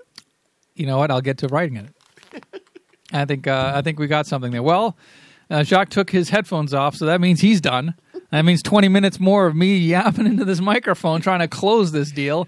You 0.75 0.85
know 0.85 0.97
what? 0.97 1.11
I'll 1.11 1.21
get 1.21 1.39
to 1.39 1.47
writing 1.47 1.77
it. 1.77 2.43
I 3.11 3.25
think 3.25 3.47
uh, 3.47 3.73
I 3.75 3.81
think 3.81 3.99
we 3.99 4.07
got 4.07 4.27
something 4.27 4.51
there. 4.51 4.63
Well, 4.63 4.97
uh, 5.49 5.63
Jacques 5.63 5.89
took 5.89 6.09
his 6.11 6.29
headphones 6.29 6.73
off, 6.73 6.95
so 6.95 7.05
that 7.05 7.21
means 7.21 7.41
he's 7.41 7.61
done. 7.61 7.95
That 8.31 8.43
means 8.43 8.61
20 8.61 8.89
minutes 8.89 9.19
more 9.19 9.47
of 9.47 9.55
me 9.55 9.77
yapping 9.77 10.25
into 10.25 10.43
this 10.45 10.59
microphone 10.59 11.21
trying 11.21 11.39
to 11.39 11.47
close 11.47 11.91
this 11.91 12.11
deal. 12.11 12.47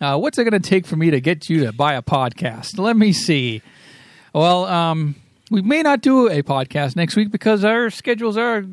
Uh, 0.00 0.18
what's 0.18 0.36
it 0.36 0.44
going 0.44 0.60
to 0.60 0.68
take 0.68 0.86
for 0.86 0.96
me 0.96 1.10
to 1.10 1.20
get 1.20 1.48
you 1.48 1.64
to 1.64 1.72
buy 1.72 1.94
a 1.94 2.02
podcast? 2.02 2.78
Let 2.78 2.96
me 2.96 3.12
see. 3.12 3.62
Well, 4.34 4.64
um, 4.66 5.14
we 5.50 5.62
may 5.62 5.82
not 5.82 6.02
do 6.02 6.28
a 6.28 6.42
podcast 6.42 6.96
next 6.96 7.16
week 7.16 7.30
because 7.30 7.64
our 7.64 7.88
schedules 7.90 8.36
are 8.36 8.64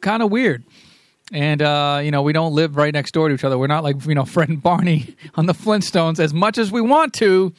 kind 0.00 0.22
of 0.22 0.30
weird. 0.30 0.64
And, 1.32 1.62
uh, 1.62 2.00
you 2.02 2.10
know, 2.10 2.22
we 2.22 2.32
don't 2.32 2.54
live 2.54 2.76
right 2.76 2.92
next 2.92 3.12
door 3.12 3.28
to 3.28 3.34
each 3.34 3.44
other. 3.44 3.56
We're 3.58 3.66
not 3.66 3.84
like, 3.84 4.04
you 4.04 4.14
know, 4.14 4.24
Fred 4.26 4.48
and 4.48 4.62
Barney 4.62 5.14
on 5.36 5.46
the 5.46 5.54
Flintstones 5.54 6.18
as 6.18 6.34
much 6.34 6.58
as 6.58 6.72
we 6.72 6.80
want 6.80 7.12
to. 7.14 7.52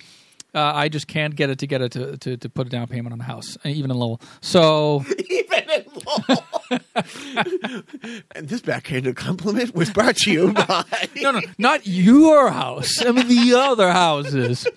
Uh, 0.53 0.71
I 0.73 0.89
just 0.89 1.07
can't 1.07 1.35
get 1.35 1.51
it 1.51 1.59
together 1.59 1.87
to, 1.89 2.17
to, 2.17 2.37
to 2.37 2.49
put 2.49 2.65
a 2.67 2.69
down 2.71 2.87
payment 2.87 3.13
on 3.13 3.21
a 3.21 3.23
house, 3.23 3.55
even 3.63 3.91
in 3.91 3.97
Lowell. 3.97 4.19
So, 4.41 5.05
Even 5.29 5.69
in 5.69 5.85
Lowell. 6.05 6.43
And 6.69 8.47
this 8.47 8.61
backhanded 8.61 9.15
compliment 9.15 9.73
was 9.73 9.89
brought 9.89 10.17
to 10.17 10.31
you 10.31 10.53
by 10.53 10.85
no, 11.15 11.31
no, 11.31 11.41
not 11.57 11.85
your 11.85 12.49
house. 12.51 13.03
I 13.05 13.11
mean, 13.11 13.27
the 13.27 13.53
other 13.57 13.91
houses. 13.91 14.67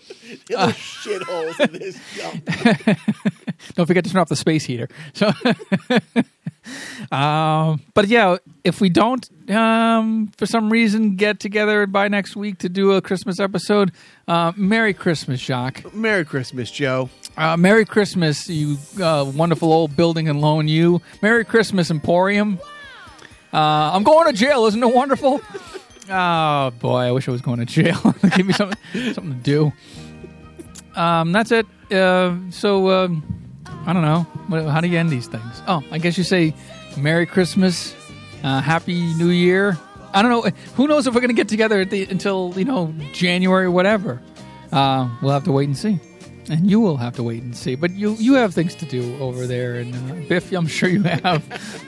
the 0.47 0.55
other 0.56 0.73
shitholes 0.73 1.60
in 1.60 1.73
this 1.78 1.98
dump. 2.16 2.98
Don't 3.74 3.86
forget 3.86 4.05
to 4.05 4.10
turn 4.10 4.20
off 4.20 4.28
the 4.28 4.36
space 4.36 4.64
heater. 4.64 4.89
So, 5.14 5.32
um, 7.12 7.81
but 7.94 8.09
yeah, 8.09 8.36
if 8.64 8.81
we 8.81 8.89
don't, 8.89 9.28
um, 9.51 10.32
for 10.36 10.47
some 10.47 10.70
reason, 10.70 11.16
get 11.16 11.40
together 11.40 11.86
by 11.86 12.09
next 12.09 12.35
week 12.36 12.59
to 12.59 12.69
do 12.69 12.93
a 12.93 13.01
Christmas 13.01 13.39
episode, 13.39 13.93
uh, 14.28 14.52
Merry 14.56 14.94
Christmas, 14.94 15.40
Jacques. 15.40 15.94
Merry 15.94 16.24
Christmas, 16.24 16.70
Joe. 16.70 17.09
Uh, 17.36 17.56
Merry 17.56 17.84
Christmas, 17.84 18.48
you 18.48 18.76
uh, 19.02 19.30
wonderful 19.34 19.72
old 19.72 19.96
building 19.96 20.28
and 20.28 20.40
loan 20.40 20.68
you. 20.68 21.00
Merry 21.22 21.44
Christmas, 21.44 21.90
Emporium. 21.90 22.59
Uh, 23.52 23.56
I'm 23.94 24.02
going 24.02 24.26
to 24.26 24.32
jail. 24.32 24.66
Isn't 24.66 24.82
it 24.82 24.94
wonderful? 24.94 25.40
Oh 26.10 26.72
boy, 26.80 26.98
I 27.02 27.12
wish 27.12 27.28
I 27.28 27.30
was 27.30 27.40
going 27.40 27.60
to 27.60 27.64
jail. 27.64 27.96
Give 28.36 28.44
me 28.44 28.52
something, 28.52 28.76
something 29.14 29.34
to 29.34 29.40
do. 29.40 29.72
Um, 30.96 31.30
that's 31.30 31.52
it. 31.52 31.64
Uh, 31.92 32.36
so 32.50 32.90
um, 32.90 33.22
I 33.86 33.92
don't 33.92 34.02
know. 34.02 34.26
How 34.68 34.80
do 34.80 34.88
you 34.88 34.98
end 34.98 35.10
these 35.10 35.28
things? 35.28 35.62
Oh, 35.68 35.82
I 35.92 35.98
guess 35.98 36.18
you 36.18 36.24
say 36.24 36.54
Merry 36.98 37.24
Christmas, 37.24 37.94
uh, 38.42 38.60
Happy 38.60 39.14
New 39.14 39.28
Year. 39.28 39.78
I 40.12 40.22
don't 40.22 40.30
know. 40.32 40.50
Who 40.74 40.88
knows 40.88 41.06
if 41.06 41.14
we're 41.14 41.20
going 41.20 41.28
to 41.30 41.34
get 41.34 41.48
together 41.48 41.84
the, 41.84 42.04
until 42.06 42.52
you 42.56 42.64
know 42.64 42.92
January, 43.12 43.68
whatever. 43.68 44.20
Uh, 44.72 45.09
we'll 45.22 45.32
have 45.32 45.44
to 45.44 45.52
wait 45.52 45.68
and 45.68 45.78
see, 45.78 46.00
and 46.48 46.70
you 46.70 46.81
will 46.81 46.97
have 46.97 47.14
to 47.16 47.23
wait 47.23 47.43
and 47.43 47.56
see. 47.56 47.74
But 47.74 47.93
you 47.93 48.14
you 48.14 48.35
have 48.35 48.55
things 48.55 48.74
to 48.77 48.86
do 48.86 49.16
over 49.19 49.47
there, 49.47 49.74
and 49.74 49.94
uh, 49.94 50.28
Biff, 50.28 50.52
I'm 50.52 50.66
sure 50.66 50.89
you 50.89 51.02
have 51.02 51.43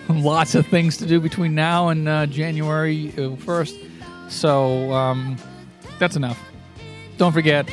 lots 0.09 0.55
of 0.55 0.67
things 0.67 0.97
to 0.99 1.07
do 1.07 1.21
between 1.21 1.55
now 1.55 1.89
and 1.89 2.09
uh, 2.09 2.27
January 2.27 3.13
uh, 3.19 3.37
first. 3.37 3.77
So 4.29 4.93
um, 4.93 5.37
that's 5.99 6.17
enough. 6.17 6.39
Don't 7.17 7.33
forget. 7.33 7.69